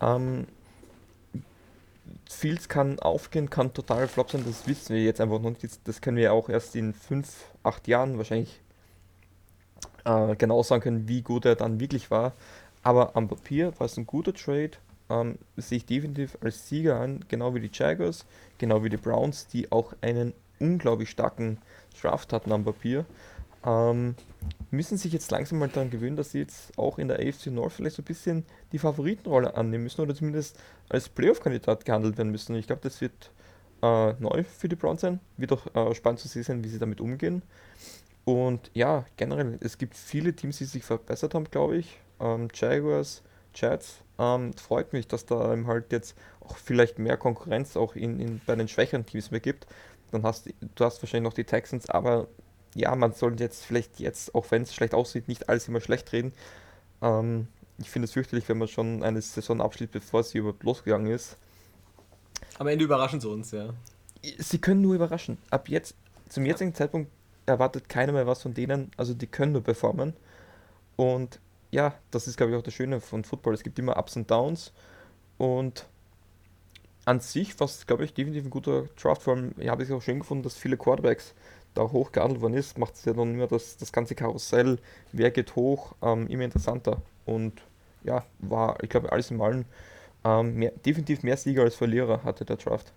Ähm, 0.00 0.46
Fields 2.28 2.68
kann 2.68 2.98
aufgehen, 2.98 3.50
kann 3.50 3.72
total 3.74 4.06
flop 4.06 4.30
sein, 4.30 4.44
das 4.46 4.66
wissen 4.66 4.94
wir 4.94 5.02
jetzt 5.02 5.20
einfach 5.20 5.40
noch 5.40 5.50
nicht. 5.50 5.80
Das 5.84 6.00
können 6.00 6.16
wir 6.16 6.32
auch 6.32 6.48
erst 6.48 6.76
in 6.76 6.92
5, 6.92 7.28
8 7.62 7.88
Jahren 7.88 8.18
wahrscheinlich 8.18 8.60
äh, 10.04 10.36
genau 10.36 10.62
sagen 10.62 10.82
können, 10.82 11.08
wie 11.08 11.22
gut 11.22 11.44
er 11.44 11.56
dann 11.56 11.80
wirklich 11.80 12.10
war. 12.10 12.32
Aber 12.82 13.16
am 13.16 13.28
Papier 13.28 13.72
war 13.78 13.86
es 13.86 13.96
ein 13.96 14.06
guter 14.06 14.32
Trade 14.32 14.72
ähm, 15.10 15.38
sehe 15.56 15.78
ich 15.78 15.86
definitiv 15.86 16.36
als 16.42 16.68
Sieger 16.68 17.00
an, 17.00 17.24
genau 17.28 17.54
wie 17.54 17.60
die 17.60 17.70
Jaguars, 17.72 18.26
genau 18.58 18.84
wie 18.84 18.90
die 18.90 18.96
Browns, 18.96 19.46
die 19.46 19.70
auch 19.72 19.94
einen 20.00 20.34
unglaublich 20.58 21.10
starken 21.10 21.58
Draft 22.00 22.32
hatten 22.32 22.52
am 22.52 22.64
Papier. 22.64 23.04
Ähm, 23.68 24.14
müssen 24.70 24.96
sich 24.96 25.12
jetzt 25.12 25.30
langsam 25.30 25.58
mal 25.58 25.68
daran 25.68 25.90
gewöhnen, 25.90 26.16
dass 26.16 26.32
sie 26.32 26.38
jetzt 26.38 26.76
auch 26.78 26.98
in 26.98 27.08
der 27.08 27.18
AFC 27.18 27.46
North 27.48 27.72
vielleicht 27.72 27.96
so 27.96 28.02
ein 28.02 28.06
bisschen 28.06 28.46
die 28.72 28.78
Favoritenrolle 28.78 29.54
annehmen 29.56 29.84
müssen 29.84 30.00
oder 30.00 30.14
zumindest 30.14 30.58
als 30.88 31.08
Playoff-Kandidat 31.08 31.84
gehandelt 31.84 32.16
werden 32.16 32.30
müssen. 32.30 32.56
Ich 32.56 32.66
glaube, 32.66 32.82
das 32.82 33.00
wird 33.00 33.30
äh, 33.82 34.12
neu 34.14 34.44
für 34.44 34.68
die 34.68 34.76
Browns 34.76 35.02
sein. 35.02 35.20
Wird 35.36 35.52
auch 35.52 35.66
äh, 35.74 35.94
spannend 35.94 36.20
zu 36.20 36.28
sehen 36.28 36.64
wie 36.64 36.68
sie 36.68 36.78
damit 36.78 37.00
umgehen. 37.00 37.42
Und 38.24 38.70
ja, 38.74 39.04
generell, 39.16 39.58
es 39.60 39.78
gibt 39.78 39.94
viele 39.94 40.34
Teams, 40.34 40.58
die 40.58 40.64
sich 40.64 40.84
verbessert 40.84 41.34
haben, 41.34 41.44
glaube 41.44 41.76
ich. 41.76 41.98
Ähm, 42.20 42.48
Jaguars, 42.54 43.22
Jets, 43.54 44.02
ähm, 44.18 44.52
freut 44.54 44.92
mich, 44.92 45.08
dass 45.08 45.26
da 45.26 45.56
halt 45.66 45.92
jetzt 45.92 46.16
auch 46.40 46.56
vielleicht 46.56 46.98
mehr 46.98 47.16
Konkurrenz 47.16 47.76
auch 47.76 47.96
in, 47.96 48.20
in, 48.20 48.40
bei 48.46 48.54
den 48.54 48.68
schwächeren 48.68 49.06
Teams 49.06 49.30
mehr 49.30 49.40
gibt. 49.40 49.66
Dann 50.10 50.22
hast 50.22 50.46
du 50.46 50.84
hast 50.84 51.02
wahrscheinlich 51.02 51.28
noch 51.28 51.34
die 51.34 51.44
Texans, 51.44 51.88
aber 51.88 52.28
ja, 52.74 52.94
man 52.94 53.12
sollte 53.12 53.42
jetzt 53.42 53.64
vielleicht 53.64 54.00
jetzt, 54.00 54.34
auch 54.34 54.50
wenn 54.50 54.62
es 54.62 54.74
schlecht 54.74 54.94
aussieht, 54.94 55.28
nicht 55.28 55.48
alles 55.48 55.68
immer 55.68 55.80
schlecht 55.80 56.12
reden. 56.12 56.32
Ähm, 57.02 57.48
ich 57.78 57.90
finde 57.90 58.06
es 58.06 58.12
fürchterlich, 58.12 58.48
wenn 58.48 58.58
man 58.58 58.68
schon 58.68 59.02
eine 59.02 59.20
Saison 59.22 59.60
abschließt, 59.60 59.92
bevor 59.92 60.22
sie 60.22 60.38
überhaupt 60.38 60.64
losgegangen 60.64 61.12
ist. 61.12 61.36
Am 62.58 62.66
Ende 62.66 62.84
überraschen 62.84 63.20
sie 63.20 63.28
uns, 63.28 63.52
ja. 63.52 63.72
Sie 64.38 64.58
können 64.58 64.82
nur 64.82 64.94
überraschen. 64.94 65.38
Ab 65.50 65.68
jetzt, 65.68 65.94
zum 66.28 66.44
jetzigen 66.44 66.74
Zeitpunkt 66.74 67.10
erwartet 67.46 67.88
keiner 67.88 68.12
mehr 68.12 68.26
was 68.26 68.42
von 68.42 68.52
denen, 68.52 68.90
also 68.96 69.14
die 69.14 69.26
können 69.26 69.52
nur 69.52 69.62
performen. 69.62 70.14
Und 70.96 71.40
ja, 71.70 71.94
das 72.10 72.26
ist, 72.26 72.36
glaube 72.36 72.52
ich, 72.52 72.58
auch 72.58 72.62
das 72.62 72.74
Schöne 72.74 73.00
von 73.00 73.24
Football. 73.24 73.54
Es 73.54 73.62
gibt 73.62 73.78
immer 73.78 73.96
Ups 73.96 74.16
und 74.16 74.30
Downs. 74.30 74.72
Und 75.36 75.86
an 77.04 77.20
sich 77.20 77.58
war 77.60 77.66
es, 77.66 77.86
glaube 77.86 78.04
ich, 78.04 78.14
definitiv 78.14 78.44
ein 78.44 78.50
guter 78.50 78.84
Draft. 79.00 79.22
Vor 79.22 79.34
allem 79.34 79.54
ja, 79.58 79.70
habe 79.70 79.82
ich 79.82 79.92
auch 79.92 80.02
schön 80.02 80.18
gefunden, 80.18 80.42
dass 80.42 80.56
viele 80.56 80.76
Quarterbacks 80.76 81.34
da 81.78 81.90
hochgehandelt 81.90 82.40
worden 82.40 82.54
ist. 82.54 82.78
Macht 82.78 82.94
es 82.94 83.04
ja 83.04 83.12
dann 83.12 83.34
immer 83.34 83.46
das, 83.46 83.76
das 83.76 83.92
ganze 83.92 84.14
Karussell, 84.14 84.78
wer 85.12 85.30
geht 85.30 85.56
hoch, 85.56 85.94
ähm, 86.02 86.26
immer 86.28 86.44
interessanter. 86.44 87.00
Und 87.24 87.62
ja, 88.04 88.24
war, 88.40 88.82
ich 88.82 88.88
glaube, 88.88 89.12
alles 89.12 89.30
in 89.30 89.40
allem 89.40 89.64
ähm, 90.24 90.54
mehr, 90.54 90.72
definitiv 90.84 91.22
mehr 91.22 91.36
Sieger 91.36 91.62
als 91.62 91.76
Verlierer 91.76 92.24
hatte 92.24 92.44
der 92.44 92.56
Draft. 92.56 92.92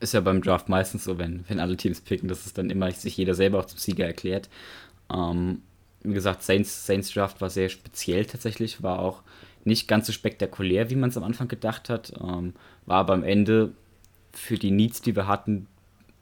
Ist 0.00 0.14
ja 0.14 0.20
beim 0.20 0.42
Draft 0.42 0.68
meistens 0.68 1.04
so, 1.04 1.18
wenn, 1.18 1.44
wenn 1.48 1.60
alle 1.60 1.76
Teams 1.76 2.00
picken, 2.00 2.28
dass 2.28 2.46
es 2.46 2.52
dann 2.52 2.70
immer 2.70 2.90
sich 2.92 3.16
jeder 3.16 3.34
selber 3.34 3.60
auch 3.60 3.66
zum 3.66 3.78
Sieger 3.78 4.06
erklärt. 4.06 4.48
Ähm, 5.12 5.62
wie 6.02 6.14
gesagt, 6.14 6.42
Saints, 6.42 6.86
Saints 6.86 7.12
Draft 7.12 7.40
war 7.40 7.50
sehr 7.50 7.68
speziell 7.68 8.24
tatsächlich, 8.24 8.82
war 8.82 9.00
auch 9.00 9.22
nicht 9.64 9.88
ganz 9.88 10.06
so 10.06 10.12
spektakulär, 10.12 10.90
wie 10.90 10.96
man 10.96 11.10
es 11.10 11.16
am 11.16 11.24
Anfang 11.24 11.48
gedacht 11.48 11.88
hat, 11.88 12.12
ähm, 12.20 12.54
war 12.86 12.98
aber 12.98 13.14
am 13.14 13.24
Ende 13.24 13.72
für 14.32 14.56
die 14.56 14.70
Needs, 14.70 15.02
die 15.02 15.16
wir 15.16 15.26
hatten, 15.26 15.66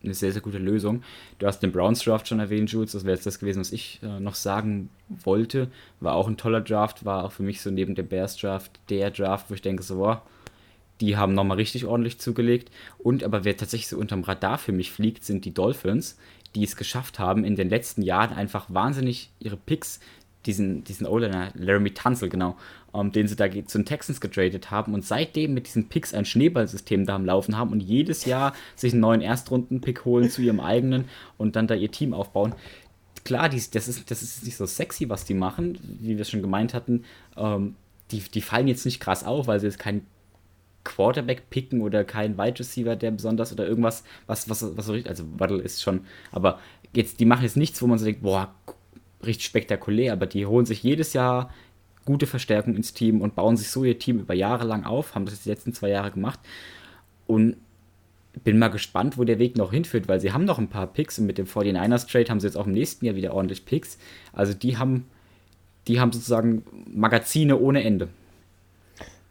eine 0.06 0.14
sehr, 0.14 0.32
sehr 0.32 0.42
gute 0.42 0.58
Lösung. 0.58 1.02
Du 1.38 1.46
hast 1.46 1.60
den 1.60 1.72
Browns 1.72 2.00
Draft 2.02 2.28
schon 2.28 2.40
erwähnt, 2.40 2.70
Jules, 2.70 2.92
das 2.92 3.04
wäre 3.04 3.14
jetzt 3.14 3.26
das 3.26 3.38
gewesen, 3.38 3.60
was 3.60 3.72
ich 3.72 4.00
äh, 4.02 4.20
noch 4.20 4.34
sagen 4.34 4.88
wollte. 5.08 5.68
War 6.00 6.14
auch 6.14 6.28
ein 6.28 6.36
toller 6.36 6.60
Draft, 6.60 7.04
war 7.04 7.24
auch 7.24 7.32
für 7.32 7.42
mich 7.42 7.60
so 7.60 7.70
neben 7.70 7.94
dem 7.94 8.08
Bears 8.08 8.36
Draft 8.36 8.80
der 8.88 9.10
Draft, 9.10 9.50
wo 9.50 9.54
ich 9.54 9.62
denke, 9.62 9.82
so, 9.82 9.96
boah, 9.96 10.22
die 11.00 11.16
haben 11.16 11.34
nochmal 11.34 11.58
richtig 11.58 11.84
ordentlich 11.84 12.18
zugelegt. 12.18 12.70
Und 12.98 13.24
aber 13.24 13.44
wer 13.44 13.56
tatsächlich 13.56 13.88
so 13.88 13.98
unterm 13.98 14.22
Radar 14.22 14.58
für 14.58 14.72
mich 14.72 14.90
fliegt, 14.90 15.24
sind 15.24 15.44
die 15.44 15.54
Dolphins, 15.54 16.16
die 16.54 16.64
es 16.64 16.76
geschafft 16.76 17.18
haben, 17.18 17.44
in 17.44 17.56
den 17.56 17.68
letzten 17.68 18.02
Jahren 18.02 18.34
einfach 18.34 18.66
wahnsinnig 18.68 19.30
ihre 19.38 19.56
Picks, 19.56 20.00
diesen, 20.46 20.84
diesen 20.84 21.06
O-Liner, 21.06 21.50
Laramie 21.54 21.90
Tunzel, 21.90 22.28
genau, 22.28 22.56
ähm, 22.97 23.12
den 23.12 23.28
sie 23.28 23.36
da 23.36 23.51
zu 23.51 23.78
den 23.78 23.85
Texans 23.85 24.20
getradet 24.20 24.70
haben 24.70 24.94
und 24.94 25.05
seitdem 25.05 25.55
mit 25.55 25.66
diesen 25.66 25.89
Picks 25.89 26.14
ein 26.14 26.24
Schneeballsystem 26.24 27.06
da 27.06 27.14
am 27.14 27.27
Laufen 27.27 27.56
haben 27.56 27.73
und 27.73 27.81
jedes 27.81 28.24
Jahr 28.24 28.55
sich 28.74 28.93
einen 28.93 29.01
neuen 29.01 29.20
Erstrunden-Pick 29.20 30.05
holen 30.05 30.31
zu 30.31 30.43
ihrem 30.43 30.60
eigenen 30.60 31.06
und 31.36 31.56
dann 31.56 31.66
da 31.66 31.74
ihr 31.74 31.90
Team 31.90 32.14
aufbauen. 32.14 32.55
Klar, 33.24 33.48
dies, 33.48 33.70
das, 33.70 33.89
ist, 33.89 34.10
das 34.10 34.23
ist 34.23 34.44
nicht 34.44 34.56
so 34.56 34.66
sexy, 34.66 35.09
was 35.09 35.24
die 35.24 35.35
machen, 35.35 35.78
wie 36.01 36.16
wir 36.16 36.24
schon 36.24 36.43
gemeint 36.43 36.74
hatten. 36.74 37.05
Ähm, 37.36 37.74
die, 38.12 38.20
die 38.20 38.40
fallen 38.40 38.68
jetzt 38.68 38.85
nicht 38.85 39.01
krass 39.01 39.24
auf, 39.24 39.48
weil 39.48 39.59
sie 39.60 39.66
jetzt 39.66 39.78
keinen 39.78 40.06
Quarterback 40.85 41.51
picken 41.51 41.81
oder 41.81 42.05
kein 42.05 42.39
Wide 42.39 42.60
Receiver, 42.60 42.94
der 42.94 43.10
besonders 43.10 43.52
oder 43.52 43.66
irgendwas, 43.66 44.05
was, 44.28 44.48
was, 44.48 44.77
was 44.77 44.86
so 44.86 44.93
richtig, 44.93 45.10
also 45.10 45.24
Waddle 45.36 45.60
ist 45.60 45.82
schon, 45.82 46.02
aber 46.31 46.60
jetzt, 46.93 47.18
die 47.18 47.24
machen 47.24 47.43
jetzt 47.43 47.56
nichts, 47.56 47.82
wo 47.82 47.89
man 47.89 47.98
so 47.98 48.05
denkt, 48.05 48.23
boah, 48.23 48.55
richtig 49.24 49.47
spektakulär, 49.47 50.12
aber 50.12 50.27
die 50.27 50.47
holen 50.47 50.64
sich 50.64 50.85
jedes 50.85 51.12
Jahr 51.12 51.51
gute 52.06 52.26
Verstärkung 52.26 52.74
ins 52.74 52.94
Team 52.94 53.20
und 53.20 53.34
bauen 53.34 53.58
sich 53.58 53.70
so 53.70 53.84
ihr 53.84 53.98
Team 53.98 54.20
über 54.20 54.32
Jahre 54.32 54.64
lang 54.64 54.84
auf, 54.84 55.14
haben 55.14 55.26
das 55.26 55.34
jetzt 55.34 55.44
die 55.44 55.50
letzten 55.50 55.74
zwei 55.74 55.90
Jahre 55.90 56.10
gemacht 56.10 56.40
und 57.26 57.56
bin 58.44 58.58
mal 58.58 58.68
gespannt, 58.68 59.18
wo 59.18 59.24
der 59.24 59.38
Weg 59.38 59.56
noch 59.56 59.72
hinführt, 59.72 60.08
weil 60.08 60.20
sie 60.20 60.32
haben 60.32 60.44
noch 60.44 60.58
ein 60.58 60.68
paar 60.68 60.86
Picks 60.86 61.18
und 61.18 61.26
mit 61.26 61.38
dem 61.38 61.46
49ers 61.46 62.10
Trade 62.10 62.28
haben 62.30 62.40
sie 62.40 62.46
jetzt 62.46 62.56
auch 62.56 62.66
im 62.66 62.72
nächsten 62.72 63.04
Jahr 63.04 63.16
wieder 63.16 63.34
ordentlich 63.34 63.64
Picks. 63.64 63.98
Also 64.32 64.52
die 64.54 64.76
haben, 64.76 65.06
die 65.88 66.00
haben 66.00 66.12
sozusagen 66.12 66.64
Magazine 66.86 67.58
ohne 67.58 67.82
Ende. 67.82 68.08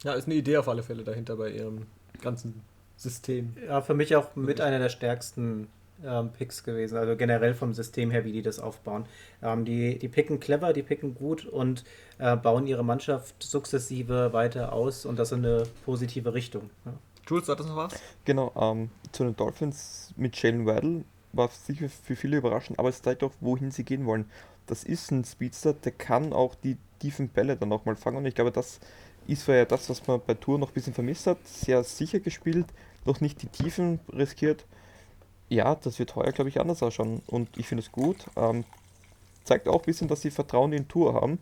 Ja, 0.03 0.13
ist 0.13 0.27
eine 0.27 0.35
Idee 0.35 0.57
auf 0.57 0.67
alle 0.67 0.83
Fälle 0.83 1.03
dahinter 1.03 1.35
bei 1.35 1.51
ihrem 1.51 1.83
ganzen 2.21 2.61
System. 2.97 3.53
Ja, 3.67 3.81
für 3.81 3.93
mich 3.93 4.15
auch 4.15 4.35
mit 4.35 4.61
einer 4.61 4.79
der 4.79 4.89
stärksten 4.89 5.67
ähm, 6.03 6.31
Picks 6.31 6.63
gewesen, 6.63 6.97
also 6.97 7.15
generell 7.15 7.53
vom 7.53 7.73
System 7.73 8.11
her, 8.11 8.25
wie 8.25 8.31
die 8.31 8.41
das 8.41 8.59
aufbauen. 8.59 9.05
Ähm, 9.41 9.65
die, 9.65 9.97
die 9.97 10.07
picken 10.07 10.39
clever, 10.39 10.73
die 10.73 10.83
picken 10.83 11.15
gut 11.15 11.45
und 11.45 11.83
äh, 12.17 12.35
bauen 12.35 12.67
ihre 12.67 12.83
Mannschaft 12.83 13.41
sukzessive 13.43 14.33
weiter 14.33 14.73
aus 14.73 15.05
und 15.05 15.17
das 15.19 15.31
in 15.31 15.45
eine 15.45 15.63
positive 15.85 16.33
Richtung. 16.33 16.69
Ja. 16.85 16.93
Jules, 17.27 17.49
hat 17.49 17.59
das 17.59 17.67
noch 17.67 17.75
was? 17.75 17.93
Genau, 18.23 18.51
ähm, 18.55 18.89
zu 19.11 19.23
den 19.23 19.35
Dolphins 19.35 20.13
mit 20.15 20.41
Jalen 20.41 20.65
Waddle 20.65 21.03
war 21.33 21.49
sicher 21.49 21.89
für 21.89 22.15
viele 22.15 22.37
überraschend, 22.37 22.79
aber 22.79 22.89
es 22.89 23.01
zeigt 23.01 23.23
auch, 23.23 23.31
wohin 23.41 23.71
sie 23.71 23.83
gehen 23.83 24.05
wollen. 24.05 24.29
Das 24.67 24.83
ist 24.83 25.11
ein 25.11 25.25
Speedster, 25.25 25.73
der 25.73 25.91
kann 25.91 26.33
auch 26.33 26.55
die 26.55 26.77
tiefen 26.99 27.29
Bälle 27.29 27.57
dann 27.57 27.71
auch 27.71 27.85
mal 27.85 27.95
fangen 27.95 28.17
und 28.17 28.25
ich 28.25 28.35
glaube, 28.35 28.51
das 28.51 28.79
ist 29.27 29.47
ja 29.47 29.65
das, 29.65 29.89
was 29.89 30.05
man 30.07 30.21
bei 30.25 30.35
Tour 30.35 30.59
noch 30.59 30.69
ein 30.69 30.73
bisschen 30.73 30.93
vermisst 30.93 31.27
hat. 31.27 31.45
Sehr 31.47 31.83
sicher 31.83 32.19
gespielt, 32.19 32.67
noch 33.05 33.21
nicht 33.21 33.41
die 33.41 33.47
Tiefen 33.47 33.99
riskiert. 34.13 34.65
Ja, 35.49 35.75
das 35.75 35.99
wird 35.99 36.15
heuer, 36.15 36.31
glaube 36.31 36.49
ich, 36.49 36.59
anders 36.59 36.83
ausschauen 36.83 37.21
und 37.27 37.49
ich 37.57 37.67
finde 37.67 37.83
es 37.83 37.91
gut. 37.91 38.25
Ähm, 38.35 38.65
zeigt 39.43 39.67
auch 39.67 39.79
ein 39.79 39.85
bisschen, 39.85 40.07
dass 40.07 40.21
sie 40.21 40.31
Vertrauen 40.31 40.73
in 40.73 40.87
Tour 40.87 41.13
haben. 41.13 41.39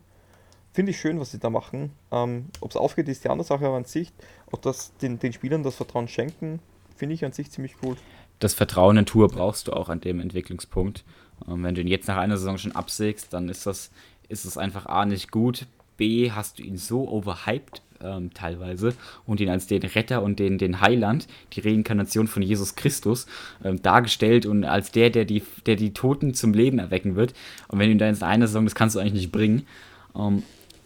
Finde 0.74 0.92
ich 0.92 1.00
schön, 1.00 1.20
was 1.20 1.32
sie 1.32 1.40
da 1.40 1.52
machen. 1.52 1.92
Ähm, 2.12 2.48
Ob 2.60 2.72
es 2.72 2.78
aufgeht, 2.78 3.08
ist 3.08 3.24
die 3.24 3.30
andere 3.30 3.48
Sache, 3.48 3.66
aber 3.68 3.78
an 3.78 3.86
sich, 3.86 4.12
auch 4.52 4.58
das 4.58 4.96
den, 4.98 5.20
den 5.20 5.32
Spielern 5.32 5.62
das 5.62 5.76
Vertrauen 5.76 6.08
schenken, 6.08 6.60
finde 6.96 7.14
ich 7.14 7.24
an 7.24 7.32
sich 7.32 7.52
ziemlich 7.52 7.76
cool. 7.84 7.96
Das 8.40 8.56
Vertrauen 8.56 8.98
in 8.98 9.06
Tour 9.06 9.28
brauchst 9.28 9.68
du 9.68 9.74
auch 9.74 9.90
an 9.90 10.02
dem 10.02 10.20
Entwicklungspunkt. 10.20 11.04
Ähm, 11.48 11.64
wenn 11.64 11.76
du 11.76 11.82
ihn 11.82 11.88
jetzt 11.88 12.08
nach 12.08 12.18
einer 12.18 12.38
Saison 12.38 12.58
schon 12.58 12.72
absägst, 12.72 13.34
dann 13.34 13.50
ist 13.50 13.68
das, 13.68 13.92
ist 14.30 14.46
das 14.46 14.58
einfach 14.58 14.88
A 14.88 15.06
nicht 15.06 15.32
gut. 15.32 15.68
B 15.96 16.32
hast 16.32 16.58
du 16.58 16.64
ihn 16.64 16.78
so 16.78 17.08
overhyped 17.08 17.84
ähm, 18.02 18.34
teilweise 18.34 18.96
und 19.28 19.40
ihn 19.40 19.50
als 19.50 19.68
den 19.68 19.84
Retter 19.84 20.24
und 20.24 20.40
den, 20.40 20.58
den 20.58 20.82
Heiland, 20.82 21.28
die 21.54 21.62
Reinkarnation 21.62 22.28
von 22.28 22.42
Jesus 22.42 22.74
Christus, 22.76 23.28
ähm, 23.64 23.82
dargestellt 23.84 24.48
und 24.48 24.66
als 24.66 24.92
der, 24.92 25.12
der 25.12 25.26
die, 25.26 25.44
der 25.68 25.76
die 25.76 25.94
Toten 25.94 26.34
zum 26.34 26.54
Leben 26.54 26.80
erwecken 26.80 27.16
wird. 27.16 27.34
Und 27.68 27.78
wenn 27.78 27.88
du 27.88 27.92
ihn 27.92 28.00
da 28.00 28.10
in 28.10 28.22
einer 28.24 28.48
Saison, 28.48 28.66
das 28.66 28.74
kannst 28.74 28.96
du 28.96 29.00
eigentlich 29.00 29.14
nicht 29.14 29.32
bringen. 29.32 29.68
Ähm, 30.16 30.42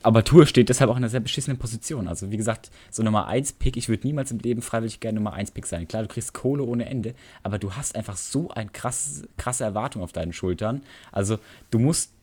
aber 0.08 0.24
Tour 0.24 0.46
steht 0.46 0.70
deshalb 0.70 0.90
auch 0.90 0.96
in 0.96 1.04
einer 1.04 1.10
sehr 1.10 1.20
beschissenen 1.20 1.58
Position. 1.58 2.08
Also, 2.08 2.32
wie 2.32 2.38
gesagt, 2.38 2.72
so 2.90 3.04
Nummer 3.04 3.30
1-Pick, 3.30 3.78
ich 3.78 3.90
würde 3.90 4.08
niemals 4.08 4.32
im 4.32 4.40
Leben 4.40 4.62
freiwillig 4.62 5.00
gerne 5.00 5.20
Nummer 5.20 5.36
1-Pick 5.36 5.66
sein. 5.66 5.88
Klar, 5.88 6.04
du 6.04 6.08
kriegst 6.08 6.34
Kohle 6.34 6.64
ohne 6.64 6.86
Ende, 6.86 7.14
aber 7.44 7.60
du 7.60 7.74
hast 7.74 7.96
einfach 7.96 8.18
so 8.18 8.50
eine 8.50 8.70
krasse, 8.70 9.28
krasse 9.38 9.64
Erwartung 9.64 10.02
auf 10.02 10.14
deinen 10.14 10.34
Schultern. 10.34 10.82
Also, 11.12 11.40
du 11.72 11.80
musst, 11.80 12.14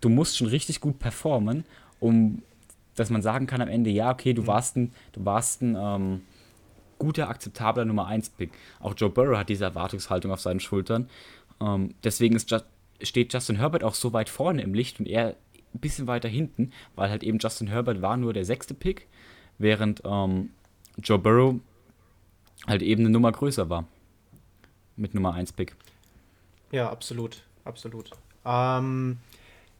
du 0.00 0.08
musst 0.08 0.38
schon 0.38 0.48
richtig 0.48 0.80
gut 0.80 0.98
performen 0.98 1.64
um 2.00 2.42
dass 2.98 3.10
man 3.10 3.22
sagen 3.22 3.46
kann 3.46 3.60
am 3.60 3.68
Ende, 3.68 3.90
ja, 3.90 4.10
okay, 4.10 4.34
du 4.34 4.42
mhm. 4.42 4.46
warst 4.48 4.76
ein, 4.76 4.92
du 5.12 5.24
warst 5.24 5.62
ein 5.62 5.76
ähm, 5.78 6.22
guter, 6.98 7.28
akzeptabler 7.28 7.84
Nummer 7.84 8.08
1-Pick. 8.08 8.50
Auch 8.80 8.94
Joe 8.96 9.10
Burrow 9.10 9.38
hat 9.38 9.48
diese 9.48 9.64
Erwartungshaltung 9.64 10.32
auf 10.32 10.40
seinen 10.40 10.60
Schultern. 10.60 11.08
Ähm, 11.60 11.94
deswegen 12.02 12.34
ist, 12.34 12.52
steht 13.02 13.32
Justin 13.32 13.56
Herbert 13.56 13.84
auch 13.84 13.94
so 13.94 14.12
weit 14.12 14.28
vorne 14.28 14.62
im 14.62 14.74
Licht 14.74 14.98
und 14.98 15.06
er 15.06 15.36
ein 15.74 15.80
bisschen 15.80 16.06
weiter 16.06 16.28
hinten, 16.28 16.72
weil 16.94 17.10
halt 17.10 17.22
eben 17.22 17.38
Justin 17.38 17.68
Herbert 17.68 18.02
war 18.02 18.16
nur 18.16 18.32
der 18.32 18.44
sechste 18.44 18.74
Pick, 18.74 19.06
während 19.58 20.02
ähm, 20.04 20.50
Joe 21.02 21.18
Burrow 21.18 21.56
halt 22.66 22.82
eben 22.82 23.02
eine 23.02 23.10
Nummer 23.10 23.32
größer 23.32 23.68
war. 23.68 23.86
Mit 24.96 25.14
Nummer 25.14 25.34
1 25.34 25.52
Pick. 25.52 25.76
Ja, 26.72 26.90
absolut, 26.90 27.42
absolut. 27.64 28.10
Ähm, 28.44 29.18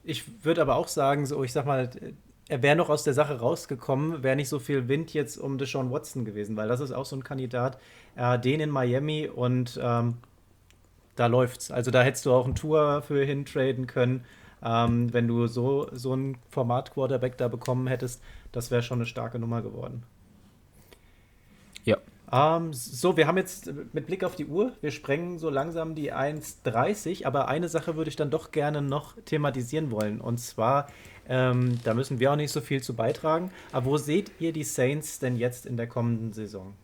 ich 0.05 0.45
würde 0.45 0.63
aber 0.63 0.77
auch 0.77 0.89
sagen, 0.89 1.27
so, 1.27 1.43
ich 1.43 1.53
sag 1.53 1.67
mal, 1.67 1.91
er 2.49 2.63
wäre 2.63 2.77
noch 2.77 2.89
aus 2.89 3.03
der 3.03 3.15
Sache 3.15 3.41
rausgekommen, 3.41 4.23
wäre 4.23 4.37
nicht 4.37 4.49
so 4.49 4.59
viel 4.59 4.89
Wind 4.89 5.13
jetzt 5.13 5.37
um 5.37 5.59
Deshaun 5.59 5.91
Watson 5.91 6.25
gewesen, 6.25 6.57
weil 6.57 6.69
das 6.69 6.81
ist 6.81 6.93
auch 6.93 7.05
so 7.05 7.17
ein 7.17 7.25
Kandidat, 7.25 7.79
äh, 8.17 8.39
den 8.39 8.61
in 8.61 8.71
Miami 8.71 9.29
und 9.29 9.79
ähm, 9.83 10.15
da 11.17 11.27
läuft's. 11.27 11.71
Also 11.71 11.91
da 11.91 12.03
hättest 12.03 12.25
du 12.27 12.33
auch 12.33 12.47
ein 12.47 12.55
Tour 12.55 13.03
für 13.03 13.25
hintraden 13.25 13.87
können. 13.87 14.25
Ähm, 14.63 15.13
wenn 15.13 15.29
du 15.29 15.47
so, 15.47 15.89
so 15.93 16.15
ein 16.15 16.37
Format-Quarterback 16.51 17.37
da 17.37 17.49
bekommen 17.49 17.87
hättest, 17.87 18.23
das 18.53 18.71
wäre 18.71 18.83
schon 18.83 18.99
eine 18.99 19.07
starke 19.07 19.39
Nummer 19.39 19.63
geworden. 19.63 20.03
Ja, 21.85 21.97
ähm, 22.31 22.73
so, 22.73 23.17
wir 23.17 23.27
haben 23.27 23.39
jetzt 23.39 23.73
mit 23.93 24.07
Blick 24.07 24.23
auf 24.23 24.37
die 24.37 24.47
Uhr, 24.47 24.73
wir 24.81 24.91
sprengen 24.91 25.39
so 25.39 25.49
langsam 25.49 25.95
die 25.95 26.13
1.30, 26.13 27.25
aber 27.25 27.49
eine 27.49 27.69
Sache 27.69 27.97
würde 27.97 28.11
ich 28.11 28.17
dann 28.17 28.31
doch 28.31 28.51
gerne 28.51 28.83
noch 28.83 29.15
thematisieren 29.25 29.91
wollen. 29.91 30.21
Und 30.21 30.39
zwar, 30.39 30.89
ähm, 31.29 31.79
da 31.85 31.95
müssen 31.95 32.21
wir 32.21 32.33
auch 32.33 32.37
nicht 32.37 32.53
so 32.53 32.61
viel 32.61 32.83
zu 32.83 32.95
beitragen, 32.95 33.51
aber 33.73 33.87
wo 33.87 33.97
seht 33.97 34.33
ihr 34.41 34.53
die 34.53 34.65
Saints 34.65 35.19
denn 35.19 35.37
jetzt 35.37 35.65
in 35.65 35.77
der 35.77 35.87
kommenden 35.87 36.33
Saison? 36.33 36.75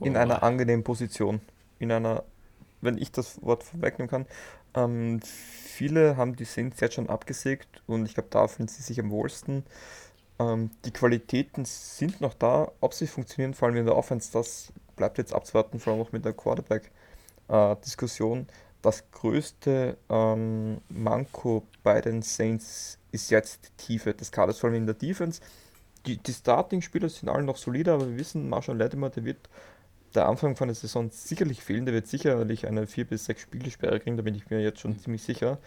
In 0.00 0.16
oh. 0.16 0.18
einer 0.18 0.42
angenehmen 0.42 0.82
Position. 0.82 1.40
In 1.78 1.92
einer, 1.92 2.24
wenn 2.80 2.98
ich 2.98 3.12
das 3.12 3.40
Wort 3.42 3.62
vorwegnehmen 3.62 4.10
kann, 4.10 4.26
ähm, 4.76 5.20
viele 5.22 6.16
haben 6.16 6.36
die 6.36 6.44
Saints 6.44 6.80
jetzt 6.80 6.94
schon 6.94 7.08
abgesägt 7.08 7.82
und 7.86 8.06
ich 8.06 8.14
glaube, 8.14 8.28
da 8.30 8.48
fühlen 8.48 8.68
sie 8.68 8.82
sich 8.82 9.00
am 9.00 9.10
wohlsten. 9.10 9.64
Ähm, 10.38 10.70
die 10.84 10.92
Qualitäten 10.92 11.64
sind 11.64 12.20
noch 12.20 12.34
da, 12.34 12.70
ob 12.80 12.92
sie 12.94 13.06
funktionieren, 13.06 13.54
vor 13.54 13.68
allem 13.68 13.78
in 13.78 13.86
der 13.86 13.96
Offense, 13.96 14.30
das 14.32 14.72
bleibt 14.96 15.18
jetzt 15.18 15.32
abzuwarten, 15.34 15.80
vor 15.80 15.92
allem 15.92 16.02
auch 16.02 16.12
mit 16.12 16.24
der 16.24 16.32
Quarterback-Diskussion. 16.34 18.40
Äh, 18.40 18.46
das 18.82 19.10
größte 19.10 19.96
ähm, 20.08 20.80
Manko 20.88 21.66
bei 21.82 22.00
den 22.00 22.22
Saints 22.22 22.98
ist 23.10 23.30
jetzt 23.30 23.66
die 23.66 23.70
Tiefe 23.76 24.14
des 24.14 24.30
Kaders, 24.30 24.58
vor 24.58 24.70
allem 24.70 24.76
in 24.76 24.86
der 24.86 24.94
Defense. 24.94 25.40
Die, 26.06 26.18
die 26.18 26.32
Starting-Spieler 26.32 27.08
sind 27.08 27.28
alle 27.28 27.42
noch 27.42 27.56
solider, 27.56 27.94
aber 27.94 28.08
wir 28.08 28.18
wissen, 28.18 28.48
Marshall 28.48 28.76
Latimer, 28.76 29.10
der 29.10 29.24
wird 29.24 29.48
der 30.14 30.28
Anfang 30.28 30.56
von 30.56 30.68
der 30.68 30.74
Saison 30.74 31.10
sicherlich 31.10 31.62
fehlen. 31.62 31.84
Der 31.84 31.94
wird 31.94 32.06
sicherlich 32.06 32.66
eine 32.66 32.86
4 32.86 33.04
bis 33.06 33.26
6 33.26 33.42
Spielesperre 33.42 34.00
kriegen, 34.00 34.16
da 34.16 34.22
bin 34.22 34.34
ich 34.34 34.48
mir 34.50 34.60
jetzt 34.60 34.80
schon 34.80 34.98
ziemlich 34.98 35.22
sicher. 35.22 35.58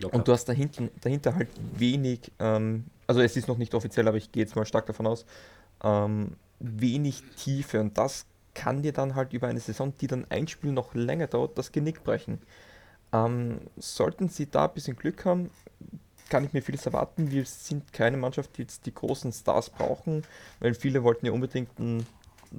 Locker. 0.00 0.16
Und 0.16 0.26
du 0.26 0.32
hast 0.32 0.46
dahinter, 0.46 0.88
dahinter 1.00 1.34
halt 1.34 1.48
wenig 1.76 2.32
ähm, 2.40 2.84
also 3.12 3.20
es 3.20 3.36
ist 3.36 3.46
noch 3.46 3.58
nicht 3.58 3.74
offiziell, 3.74 4.08
aber 4.08 4.16
ich 4.16 4.32
gehe 4.32 4.42
jetzt 4.42 4.56
mal 4.56 4.64
stark 4.64 4.86
davon 4.86 5.06
aus, 5.06 5.26
ähm, 5.84 6.32
wenig 6.60 7.22
Tiefe 7.36 7.78
und 7.80 7.98
das 7.98 8.24
kann 8.54 8.82
dir 8.82 8.92
dann 8.92 9.14
halt 9.14 9.34
über 9.34 9.48
eine 9.48 9.60
Saison, 9.60 9.92
die 10.00 10.06
dann 10.06 10.26
ein 10.30 10.48
Spiel 10.48 10.72
noch 10.72 10.94
länger 10.94 11.26
dauert, 11.26 11.58
das 11.58 11.72
Genick 11.72 12.04
brechen. 12.04 12.40
Ähm, 13.12 13.60
sollten 13.76 14.30
sie 14.30 14.50
da 14.50 14.64
ein 14.64 14.72
bisschen 14.72 14.96
Glück 14.96 15.26
haben, 15.26 15.50
kann 16.30 16.44
ich 16.44 16.54
mir 16.54 16.62
vieles 16.62 16.86
erwarten. 16.86 17.30
Wir 17.30 17.44
sind 17.44 17.92
keine 17.92 18.16
Mannschaft, 18.16 18.56
die 18.56 18.62
jetzt 18.62 18.86
die 18.86 18.94
großen 18.94 19.32
Stars 19.32 19.68
brauchen, 19.68 20.22
weil 20.60 20.72
viele 20.72 21.02
wollten 21.02 21.26
ja 21.26 21.32
unbedingt, 21.32 21.78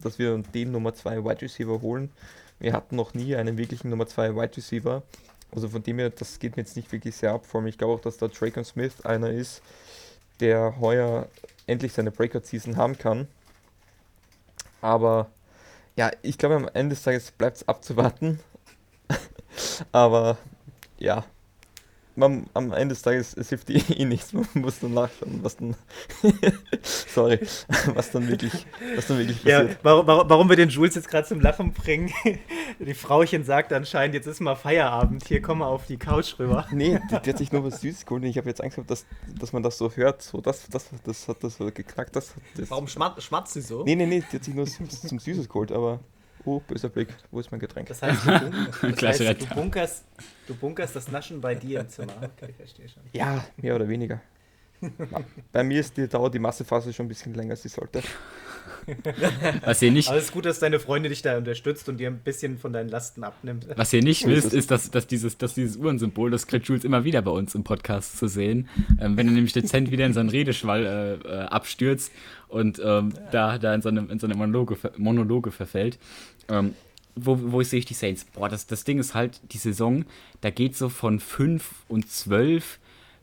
dass 0.02 0.20
wir 0.20 0.38
den 0.38 0.72
Nummer 0.72 0.94
2 0.94 1.24
Wide 1.24 1.42
Receiver 1.42 1.82
holen. 1.82 2.12
Wir 2.60 2.74
hatten 2.74 2.96
noch 2.96 3.14
nie 3.14 3.36
einen 3.36 3.58
wirklichen 3.58 3.90
Nummer 3.90 4.08
2 4.08 4.36
Wide 4.36 4.58
Receiver. 4.58 5.04
Also 5.52 5.70
von 5.70 5.84
dem 5.84 6.00
her, 6.00 6.10
das 6.10 6.40
geht 6.40 6.56
mir 6.56 6.64
jetzt 6.64 6.76
nicht 6.76 6.92
wirklich 6.92 7.16
sehr 7.16 7.32
ab. 7.32 7.46
Vor 7.46 7.60
allem, 7.60 7.68
ich 7.68 7.78
glaube 7.78 7.94
auch, 7.94 8.00
dass 8.00 8.18
da 8.18 8.28
Drake 8.28 8.64
Smith 8.64 9.06
einer 9.06 9.30
ist, 9.30 9.62
der 10.40 10.80
heuer 10.80 11.28
endlich 11.68 11.94
seine 11.94 12.12
Breakout-Season 12.12 12.78
haben 12.78 12.98
kann. 12.98 13.28
Aber 14.82 15.30
ja, 15.96 16.12
ich 16.22 16.38
glaube, 16.38 16.56
am 16.56 16.70
Ende 16.74 16.96
des 16.96 17.04
Tages 17.04 17.32
bleibt 17.32 17.58
es 17.58 17.68
abzuwarten. 17.68 18.40
Aber 19.92 20.38
ja, 20.98 21.26
man, 22.16 22.46
am 22.54 22.72
Ende 22.72 22.94
des 22.94 23.02
Tages 23.02 23.36
es 23.36 23.50
hilft 23.50 23.70
eh 23.70 24.06
nichts. 24.06 24.34
Man 24.34 24.46
muss 24.54 24.80
dann 24.80 24.94
nachschauen, 24.94 25.40
was 25.42 25.58
dann 25.58 25.76
sorry, 26.82 27.40
was 27.94 28.12
dann 28.12 28.28
wirklich, 28.28 28.66
was 28.96 29.08
dann 29.08 29.18
wirklich 29.18 29.38
passiert. 29.38 29.70
Ja, 29.70 29.76
warum, 29.84 30.08
warum, 30.08 30.30
warum 30.30 30.50
wir 30.50 30.56
den 30.56 30.70
Jules 30.70 30.96
jetzt 30.96 31.10
gerade 31.10 31.28
zum 31.28 31.42
Lachen 31.42 31.74
bringen? 31.74 32.12
Die 32.80 32.94
Frauchen 32.94 33.44
sagt 33.44 33.74
anscheinend, 33.74 34.16
jetzt 34.16 34.28
ist 34.28 34.40
mal 34.40 34.56
Feierabend, 34.56 35.28
hier 35.28 35.42
komm 35.42 35.60
mal 35.60 35.68
auf 35.68 35.88
die 35.88 35.98
Couch 35.98 36.38
rüber. 36.40 36.68
Nee, 36.72 37.00
die, 37.12 37.22
die 37.22 37.30
hat 37.30 37.38
sich 37.38 37.52
nur 37.52 37.64
was 37.64 37.82
Süßes 37.82 38.06
geholt 38.06 38.24
und 38.24 38.30
ich 38.30 38.38
habe 38.38 38.50
jetzt 38.50 38.62
Angst 38.62 38.76
gehabt, 38.76 38.92
dass, 38.92 39.06
dass 39.40 39.54
man 39.54 39.64
das 39.64 39.78
so 39.78 39.92
hört. 39.92 40.22
So, 40.22 40.42
das, 40.42 40.68
das, 40.70 40.90
das 41.04 41.28
hat 41.28 41.44
das 41.44 41.58
so 41.58 41.66
geknackt. 41.66 42.16
Das, 42.16 42.34
das 42.56 42.70
warum 42.70 42.88
schmatzt 42.88 43.54
sie 43.54 43.62
so? 43.62 43.84
Nee, 43.84 43.96
nee, 43.96 44.06
nee, 44.06 44.24
die 44.32 44.36
hat 44.36 44.44
sich 44.44 44.54
nur 44.54 44.66
zum 44.66 45.20
Süßes 45.20 45.48
geholt, 45.50 45.72
aber 45.72 46.00
Oh, 46.46 46.60
böser 46.60 46.90
Blick, 46.90 47.08
wo 47.32 47.40
ist 47.40 47.52
mein 47.52 47.60
Getränk? 47.60 47.88
Das 47.88 48.02
heißt, 48.02 48.26
du, 48.26 48.92
das 48.92 49.20
heißt, 49.20 49.42
du, 49.42 49.56
bunkerst, 49.56 50.04
du 50.48 50.56
bunkerst 50.56 50.96
das 50.96 51.10
Naschen 51.10 51.40
bei 51.40 51.56
dir 51.56 51.82
im 51.82 51.90
Zimmer. 51.90 52.14
Okay, 52.18 52.48
ich 52.50 52.56
verstehe 52.56 52.90
schon. 52.90 53.04
Ja, 53.14 53.46
mehr 53.58 53.76
oder 53.76 53.88
weniger. 53.88 54.22
Bei 55.52 55.64
mir 55.64 55.80
ist 55.80 55.96
die, 55.96 56.08
dauert 56.08 56.34
die 56.34 56.40
Massephase 56.40 56.92
schon 56.92 57.06
ein 57.06 57.10
bisschen 57.10 57.34
länger, 57.34 57.52
als 57.52 57.64
sie 57.64 57.70
sollte. 57.70 58.02
Was 59.66 59.82
ihr 59.82 59.92
nicht. 59.92 60.10
Aber 60.10 60.18
es 60.18 60.26
ist 60.26 60.32
gut, 60.32 60.46
dass 60.46 60.60
deine 60.60 60.80
Freundin 60.80 61.12
dich 61.12 61.22
da 61.22 61.38
unterstützt 61.38 61.88
und 61.90 61.98
dir 61.98 62.08
ein 62.08 62.20
bisschen 62.20 62.58
von 62.58 62.74
deinen 62.74 62.90
Lasten 62.90 63.24
abnimmt. 63.24 63.68
Was 63.76 63.94
ihr 63.94 64.04
nicht 64.04 64.28
wisst, 64.28 64.54
ist, 64.54 64.72
dass, 64.72 64.92
dass, 64.92 65.08
dieses, 65.08 65.38
dass 65.38 65.54
dieses 65.54 65.78
Uhrensymbol, 65.78 66.32
das 66.32 66.48
kriegt 66.48 66.68
Jules 66.68 66.84
immer 66.84 67.04
wieder 67.04 67.22
bei 67.22 67.32
uns 67.32 67.56
im 67.56 67.64
Podcast 67.64 68.18
zu 68.18 68.28
sehen. 68.28 68.70
Ähm, 69.00 69.18
wenn 69.18 69.28
er 69.28 69.34
nämlich 69.34 69.54
dezent 69.54 69.92
wieder 69.92 70.06
in 70.06 70.14
seinen 70.14 70.30
Redeschwall 70.30 70.86
äh, 70.86 71.28
äh, 71.28 71.40
abstürzt 71.46 72.12
und 72.48 72.82
ähm, 72.84 73.14
da, 73.32 73.58
da 73.58 73.74
in 73.74 73.82
so 73.82 73.90
eine, 73.90 74.02
in 74.02 74.20
so 74.20 74.28
eine 74.28 74.36
Monologe, 74.36 74.78
Monologe 74.98 75.52
verfällt. 75.52 75.98
Ähm, 76.50 76.74
wo, 77.16 77.40
wo 77.52 77.62
sehe 77.62 77.80
ich 77.80 77.86
die 77.86 77.94
Saints? 77.94 78.26
Boah, 78.26 78.50
das, 78.50 78.68
das 78.68 78.84
Ding 78.84 79.00
ist 79.00 79.14
halt, 79.14 79.40
die 79.52 79.58
Saison, 79.58 80.06
da 80.42 80.50
geht 80.50 80.76
so 80.76 80.90
von 80.90 81.20
5 81.20 81.70
und 81.88 82.10
12 82.10 82.80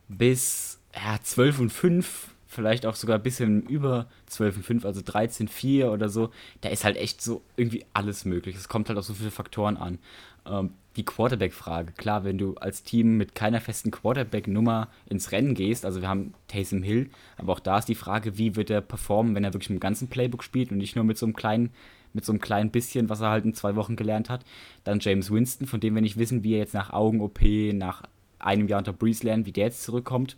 bis 0.09 0.79
ja, 0.95 1.19
12 1.23 1.61
und 1.61 1.73
5, 1.73 2.29
vielleicht 2.51 2.85
auch 2.85 2.97
sogar 2.97 3.17
ein 3.17 3.23
bisschen 3.23 3.63
über 3.63 4.09
12 4.27 4.57
und 4.57 4.63
5, 4.65 4.85
also 4.85 5.01
13, 5.05 5.47
4 5.47 5.93
oder 5.93 6.09
so. 6.09 6.31
Da 6.61 6.69
ist 6.69 6.85
halt 6.85 6.97
echt 6.97 7.23
so 7.23 7.43
irgendwie 7.57 7.87
alles 7.95 8.25
möglich. 8.25 8.57
Es 8.57 8.69
kommt 8.69 8.89
halt 8.89 8.99
auf 8.99 9.05
so 9.05 9.15
viele 9.15 9.31
Faktoren 9.31 9.77
an. 9.77 9.99
Ähm, 10.45 10.73
die 10.97 11.05
Quarterback-Frage. 11.05 11.93
Klar, 11.93 12.25
wenn 12.25 12.39
du 12.39 12.57
als 12.57 12.83
Team 12.83 13.17
mit 13.17 13.37
keiner 13.37 13.61
festen 13.61 13.93
Quarterback-Nummer 13.93 14.89
ins 15.09 15.31
Rennen 15.31 15.55
gehst, 15.55 15.85
also 15.85 16.01
wir 16.01 16.09
haben 16.09 16.35
Taysom 16.49 16.83
Hill, 16.83 17.11
aber 17.37 17.53
auch 17.53 17.61
da 17.61 17.79
ist 17.79 17.89
die 17.89 17.95
Frage, 17.95 18.37
wie 18.37 18.57
wird 18.57 18.69
er 18.71 18.81
performen, 18.81 19.37
wenn 19.37 19.45
er 19.45 19.55
wirklich 19.55 19.71
mit 19.71 19.79
dem 19.79 19.81
ganzen 19.81 20.09
Playbook 20.09 20.43
spielt 20.43 20.73
und 20.73 20.79
nicht 20.79 20.97
nur 20.97 21.05
mit 21.05 21.17
so 21.19 21.27
einem 21.27 21.37
kleinen, 21.37 21.71
mit 22.13 22.25
so 22.25 22.33
einem 22.33 22.41
kleinen 22.41 22.71
bisschen, 22.71 23.09
was 23.09 23.21
er 23.21 23.31
halt 23.31 23.45
in 23.45 23.55
zwei 23.55 23.77
Wochen 23.77 23.95
gelernt 23.95 24.29
hat. 24.29 24.45
Dann 24.83 24.99
James 24.99 25.31
Winston, 25.31 25.69
von 25.69 25.79
dem 25.79 25.95
wir 25.95 26.03
nicht 26.03 26.19
wissen, 26.19 26.43
wie 26.43 26.55
er 26.55 26.59
jetzt 26.59 26.75
nach 26.75 26.93
Augen-OP, 26.93 27.41
nach 27.75 28.03
einem 28.41 28.67
Jahr 28.67 28.79
unter 28.79 28.93
Breeze 28.93 29.25
lernt, 29.25 29.47
wie 29.47 29.53
der 29.53 29.67
jetzt 29.67 29.85
zurückkommt 29.85 30.37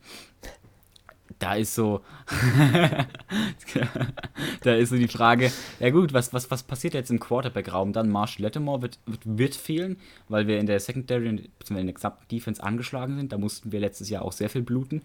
da 1.38 1.54
ist 1.54 1.74
so, 1.74 2.00
da 4.62 4.74
ist 4.74 4.90
so 4.90 4.96
die 4.96 5.08
Frage, 5.08 5.50
ja 5.80 5.90
gut, 5.90 6.12
was, 6.12 6.32
was, 6.32 6.50
was 6.50 6.62
passiert 6.62 6.94
jetzt 6.94 7.10
im 7.10 7.20
Quarterback-Raum? 7.20 7.92
Dann 7.92 8.10
Marshall 8.10 8.44
Lattimore 8.44 8.82
wird, 8.82 8.98
wird, 9.06 9.20
wird 9.24 9.54
fehlen, 9.54 9.96
weil 10.28 10.46
wir 10.46 10.58
in 10.58 10.66
der 10.66 10.80
Secondary 10.80 11.50
bzw. 11.58 11.80
in 11.80 11.86
der 11.86 11.94
gesamten 11.94 12.28
Defense 12.28 12.62
angeschlagen 12.62 13.16
sind. 13.16 13.32
Da 13.32 13.38
mussten 13.38 13.72
wir 13.72 13.80
letztes 13.80 14.08
Jahr 14.08 14.22
auch 14.22 14.32
sehr 14.32 14.50
viel 14.50 14.62
bluten 14.62 15.02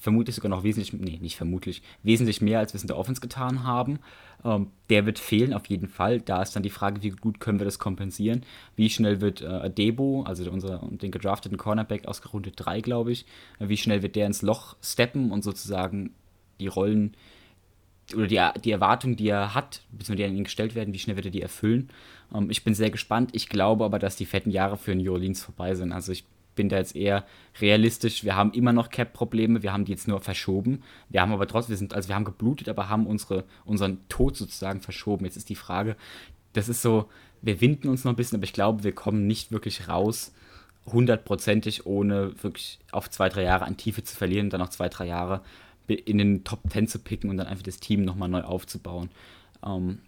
vermutlich 0.00 0.36
sogar 0.36 0.50
noch 0.50 0.62
wesentlich, 0.62 0.92
nee, 0.92 1.18
nicht 1.20 1.36
vermutlich, 1.36 1.82
wesentlich 2.02 2.40
mehr, 2.40 2.58
als 2.58 2.72
wir 2.72 2.76
es 2.76 2.82
in 2.82 2.88
der 2.88 2.98
Offense 2.98 3.20
getan 3.20 3.64
haben. 3.64 3.98
Ähm, 4.44 4.68
der 4.90 5.06
wird 5.06 5.18
fehlen 5.18 5.54
auf 5.54 5.66
jeden 5.66 5.88
Fall. 5.88 6.20
Da 6.20 6.42
ist 6.42 6.54
dann 6.54 6.62
die 6.62 6.70
Frage, 6.70 7.02
wie 7.02 7.10
gut 7.10 7.40
können 7.40 7.58
wir 7.58 7.64
das 7.64 7.78
kompensieren? 7.78 8.42
Wie 8.76 8.90
schnell 8.90 9.20
wird 9.20 9.42
äh, 9.42 9.46
Adebo, 9.46 10.22
also 10.22 10.48
unser, 10.50 10.80
den 10.90 11.10
gedrafteten 11.10 11.58
Cornerback 11.58 12.06
aus 12.06 12.22
Runde 12.32 12.52
3, 12.52 12.80
glaube 12.80 13.12
ich, 13.12 13.26
äh, 13.58 13.68
wie 13.68 13.76
schnell 13.76 14.02
wird 14.02 14.16
der 14.16 14.26
ins 14.26 14.42
Loch 14.42 14.76
steppen 14.82 15.32
und 15.32 15.42
sozusagen 15.42 16.10
die 16.60 16.68
Rollen 16.68 17.16
oder 18.14 18.26
die, 18.26 18.40
die 18.60 18.70
Erwartungen, 18.70 19.16
die 19.16 19.28
er 19.28 19.54
hat, 19.54 19.82
beziehungsweise 19.90 20.16
die 20.16 20.24
an 20.24 20.36
ihn 20.36 20.44
gestellt 20.44 20.74
werden, 20.74 20.94
wie 20.94 20.98
schnell 20.98 21.16
wird 21.16 21.26
er 21.26 21.32
die 21.32 21.42
erfüllen? 21.42 21.88
Ähm, 22.32 22.50
ich 22.50 22.64
bin 22.64 22.74
sehr 22.74 22.90
gespannt. 22.90 23.30
Ich 23.32 23.48
glaube 23.48 23.84
aber, 23.84 23.98
dass 23.98 24.16
die 24.16 24.26
fetten 24.26 24.50
Jahre 24.50 24.76
für 24.76 24.94
New 24.94 25.12
Orleans 25.12 25.42
vorbei 25.42 25.74
sind. 25.74 25.92
Also 25.92 26.12
ich 26.12 26.24
bin 26.56 26.68
da 26.68 26.78
jetzt 26.78 26.96
eher 26.96 27.24
realistisch. 27.60 28.24
Wir 28.24 28.34
haben 28.34 28.52
immer 28.52 28.72
noch 28.72 28.90
Cap-Probleme, 28.90 29.62
wir 29.62 29.72
haben 29.72 29.84
die 29.84 29.92
jetzt 29.92 30.08
nur 30.08 30.20
verschoben. 30.20 30.82
Wir 31.08 31.20
haben 31.20 31.32
aber 31.32 31.46
trotzdem, 31.46 31.70
wir 31.70 31.76
sind, 31.76 31.94
also 31.94 32.08
wir 32.08 32.16
haben 32.16 32.24
geblutet, 32.24 32.68
aber 32.68 32.88
haben 32.88 33.06
unsere, 33.06 33.44
unseren 33.64 34.00
Tod 34.08 34.36
sozusagen 34.36 34.80
verschoben. 34.80 35.24
Jetzt 35.24 35.36
ist 35.36 35.48
die 35.48 35.54
Frage, 35.54 35.96
das 36.52 36.68
ist 36.68 36.82
so, 36.82 37.08
wir 37.42 37.60
winden 37.60 37.88
uns 37.88 38.04
noch 38.04 38.12
ein 38.12 38.16
bisschen, 38.16 38.36
aber 38.36 38.44
ich 38.44 38.52
glaube, 38.52 38.82
wir 38.82 38.92
kommen 38.92 39.26
nicht 39.26 39.52
wirklich 39.52 39.88
raus, 39.88 40.32
hundertprozentig, 40.86 41.86
ohne 41.86 42.42
wirklich 42.42 42.78
auf 42.90 43.10
zwei, 43.10 43.28
drei 43.28 43.42
Jahre 43.42 43.64
an 43.64 43.76
Tiefe 43.76 44.02
zu 44.02 44.16
verlieren 44.16 44.46
und 44.46 44.52
dann 44.52 44.60
noch 44.60 44.70
zwei, 44.70 44.88
drei 44.88 45.06
Jahre 45.06 45.42
in 45.88 46.18
den 46.18 46.42
Top 46.42 46.68
Ten 46.70 46.88
zu 46.88 46.98
picken 46.98 47.30
und 47.30 47.36
dann 47.36 47.46
einfach 47.46 47.62
das 47.62 47.78
Team 47.78 48.02
nochmal 48.02 48.28
neu 48.28 48.42
aufzubauen. 48.42 49.10
Ähm, 49.64 49.98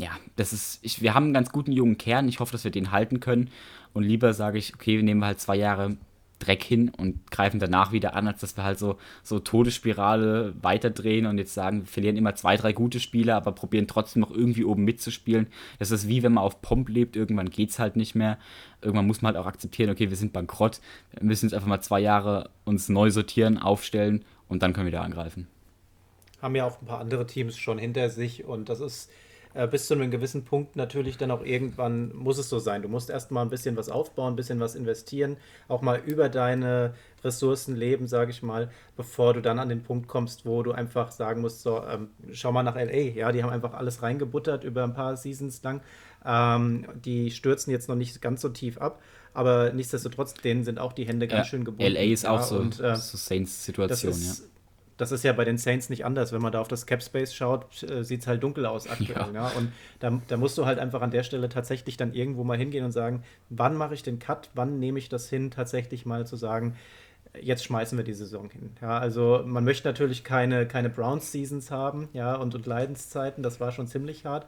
ja, 0.00 0.10
das 0.36 0.52
ist, 0.54 0.78
ich, 0.82 1.02
wir 1.02 1.14
haben 1.14 1.24
einen 1.24 1.34
ganz 1.34 1.52
guten 1.52 1.72
jungen 1.72 1.98
Kern. 1.98 2.26
Ich 2.28 2.40
hoffe, 2.40 2.52
dass 2.52 2.64
wir 2.64 2.70
den 2.70 2.90
halten 2.90 3.20
können. 3.20 3.50
Und 3.92 4.04
lieber 4.04 4.32
sage 4.32 4.56
ich, 4.56 4.74
okay, 4.74 4.96
wir 4.96 5.02
nehmen 5.02 5.24
halt 5.24 5.40
zwei 5.40 5.56
Jahre 5.56 5.96
Dreck 6.38 6.64
hin 6.64 6.90
und 6.96 7.30
greifen 7.30 7.60
danach 7.60 7.92
wieder 7.92 8.14
an, 8.14 8.26
als 8.26 8.40
dass 8.40 8.56
wir 8.56 8.64
halt 8.64 8.78
so, 8.78 8.96
so 9.22 9.40
Todesspirale 9.40 10.54
weiterdrehen 10.62 11.26
und 11.26 11.36
jetzt 11.36 11.52
sagen, 11.52 11.80
wir 11.80 11.86
verlieren 11.86 12.16
immer 12.16 12.34
zwei, 12.34 12.56
drei 12.56 12.72
gute 12.72 12.98
Spieler, 12.98 13.36
aber 13.36 13.52
probieren 13.52 13.86
trotzdem 13.86 14.20
noch 14.20 14.30
irgendwie 14.30 14.64
oben 14.64 14.84
mitzuspielen. 14.84 15.48
Das 15.78 15.90
ist 15.90 16.08
wie 16.08 16.22
wenn 16.22 16.32
man 16.32 16.44
auf 16.44 16.62
Pomp 16.62 16.88
lebt, 16.88 17.14
irgendwann 17.14 17.50
geht 17.50 17.68
es 17.68 17.78
halt 17.78 17.96
nicht 17.96 18.14
mehr. 18.14 18.38
Irgendwann 18.80 19.06
muss 19.06 19.20
man 19.20 19.34
halt 19.34 19.44
auch 19.44 19.46
akzeptieren, 19.46 19.90
okay, 19.90 20.08
wir 20.08 20.16
sind 20.16 20.32
bankrott, 20.32 20.80
wir 21.12 21.24
müssen 21.24 21.44
jetzt 21.44 21.54
einfach 21.54 21.68
mal 21.68 21.82
zwei 21.82 22.00
Jahre 22.00 22.48
uns 22.64 22.88
neu 22.88 23.10
sortieren, 23.10 23.58
aufstellen 23.58 24.24
und 24.48 24.62
dann 24.62 24.72
können 24.72 24.86
wir 24.86 24.92
wieder 24.92 25.02
angreifen. 25.02 25.46
Haben 26.40 26.56
ja 26.56 26.64
auch 26.64 26.80
ein 26.80 26.86
paar 26.86 27.00
andere 27.00 27.26
Teams 27.26 27.58
schon 27.58 27.76
hinter 27.76 28.08
sich 28.08 28.44
und 28.44 28.70
das 28.70 28.80
ist 28.80 29.10
äh, 29.54 29.66
bis 29.66 29.86
zu 29.86 29.94
einem 29.94 30.10
gewissen 30.10 30.44
Punkt 30.44 30.76
natürlich 30.76 31.16
dann 31.16 31.30
auch 31.30 31.44
irgendwann 31.44 32.14
muss 32.14 32.38
es 32.38 32.48
so 32.48 32.58
sein. 32.58 32.82
Du 32.82 32.88
musst 32.88 33.10
erstmal 33.10 33.44
ein 33.44 33.50
bisschen 33.50 33.76
was 33.76 33.88
aufbauen, 33.88 34.34
ein 34.34 34.36
bisschen 34.36 34.60
was 34.60 34.74
investieren, 34.74 35.36
auch 35.66 35.82
mal 35.82 36.00
über 36.04 36.28
deine 36.28 36.94
Ressourcen 37.24 37.74
leben, 37.74 38.06
sage 38.06 38.30
ich 38.30 38.42
mal, 38.42 38.70
bevor 38.96 39.34
du 39.34 39.42
dann 39.42 39.58
an 39.58 39.68
den 39.68 39.82
Punkt 39.82 40.08
kommst, 40.08 40.46
wo 40.46 40.62
du 40.62 40.72
einfach 40.72 41.10
sagen 41.10 41.40
musst, 41.40 41.62
so, 41.62 41.82
ähm, 41.84 42.08
schau 42.32 42.52
mal 42.52 42.62
nach 42.62 42.76
LA, 42.76 43.12
ja, 43.14 43.32
die 43.32 43.42
haben 43.42 43.50
einfach 43.50 43.74
alles 43.74 44.02
reingebuttert 44.02 44.64
über 44.64 44.84
ein 44.84 44.94
paar 44.94 45.16
Seasons 45.16 45.62
lang. 45.62 45.82
Ähm, 46.24 46.86
die 47.04 47.30
stürzen 47.30 47.72
jetzt 47.72 47.88
noch 47.88 47.96
nicht 47.96 48.22
ganz 48.22 48.42
so 48.42 48.50
tief 48.50 48.78
ab, 48.78 49.02
aber 49.34 49.72
nichtsdestotrotz, 49.72 50.34
denen 50.34 50.64
sind 50.64 50.78
auch 50.78 50.92
die 50.92 51.06
Hände 51.06 51.26
ganz 51.26 51.48
schön 51.48 51.64
gebunden. 51.64 51.92
LA 51.92 52.12
ist 52.12 52.26
auch 52.26 52.42
so, 52.42 52.58
und, 52.58 52.78
äh, 52.78 52.94
so 52.94 53.16
Saints-Situation, 53.16 54.12
ja 54.12 54.34
das 55.00 55.12
ist 55.12 55.24
ja 55.24 55.32
bei 55.32 55.44
den 55.44 55.58
Saints 55.58 55.88
nicht 55.88 56.04
anders. 56.04 56.32
Wenn 56.32 56.42
man 56.42 56.52
da 56.52 56.60
auf 56.60 56.68
das 56.68 56.86
Cap 56.86 57.02
Space 57.02 57.34
schaut, 57.34 57.82
äh, 57.82 58.04
sieht 58.04 58.20
es 58.20 58.26
halt 58.26 58.42
dunkel 58.42 58.66
aus 58.66 58.88
aktuell. 58.88 59.34
Ja. 59.34 59.48
ja? 59.48 59.52
Und 59.56 59.72
da, 59.98 60.20
da, 60.28 60.36
musst 60.36 60.58
du 60.58 60.66
halt 60.66 60.78
einfach 60.78 61.00
an 61.00 61.10
der 61.10 61.22
Stelle 61.22 61.48
tatsächlich 61.48 61.96
dann 61.96 62.12
irgendwo 62.12 62.44
mal 62.44 62.58
hingehen 62.58 62.84
und 62.84 62.92
sagen, 62.92 63.22
wann 63.48 63.76
mache 63.76 63.94
ich 63.94 64.02
den 64.02 64.18
Cut, 64.18 64.50
wann 64.54 64.78
nehme 64.78 64.98
ich 64.98 65.08
das 65.08 65.28
hin, 65.28 65.50
tatsächlich 65.50 66.04
mal 66.04 66.26
zu 66.26 66.36
sagen, 66.36 66.76
jetzt 67.40 67.64
schmeißen 67.64 67.96
wir 67.96 68.04
die 68.04 68.14
Saison 68.14 68.50
hin. 68.50 68.70
Ja, 68.80 68.98
also 68.98 69.42
man 69.46 69.64
möchte 69.64 69.88
natürlich 69.88 70.24
keine, 70.24 70.66
keine 70.66 70.90
Browns-Seasons 70.90 71.70
haben, 71.70 72.08
ja, 72.12 72.34
und, 72.34 72.54
und 72.54 72.66
Leidenszeiten, 72.66 73.42
das 73.42 73.60
war 73.60 73.72
schon 73.72 73.86
ziemlich 73.86 74.24
hart. 74.24 74.46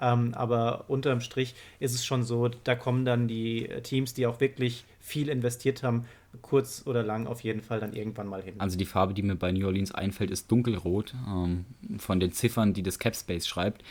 Ähm, 0.00 0.34
aber 0.34 0.86
unterm 0.88 1.20
Strich 1.20 1.54
ist 1.78 1.94
es 1.94 2.04
schon 2.04 2.24
so, 2.24 2.48
da 2.48 2.74
kommen 2.74 3.04
dann 3.04 3.28
die 3.28 3.68
Teams, 3.84 4.12
die 4.12 4.26
auch 4.26 4.40
wirklich 4.40 4.84
viel 4.98 5.28
investiert 5.28 5.84
haben, 5.84 6.06
kurz 6.42 6.82
oder 6.86 7.02
lang 7.02 7.26
auf 7.26 7.42
jeden 7.42 7.60
Fall 7.60 7.80
dann 7.80 7.92
irgendwann 7.92 8.26
mal 8.26 8.42
hin. 8.42 8.54
Also 8.58 8.76
die 8.76 8.84
Farbe, 8.84 9.14
die 9.14 9.22
mir 9.22 9.36
bei 9.36 9.52
New 9.52 9.66
Orleans 9.66 9.92
einfällt, 9.92 10.30
ist 10.30 10.50
dunkelrot, 10.50 11.14
ähm, 11.28 11.64
von 11.98 12.20
den 12.20 12.32
Ziffern, 12.32 12.74
die 12.74 12.82
das 12.82 12.98
Capspace 12.98 13.46
schreibt. 13.46 13.82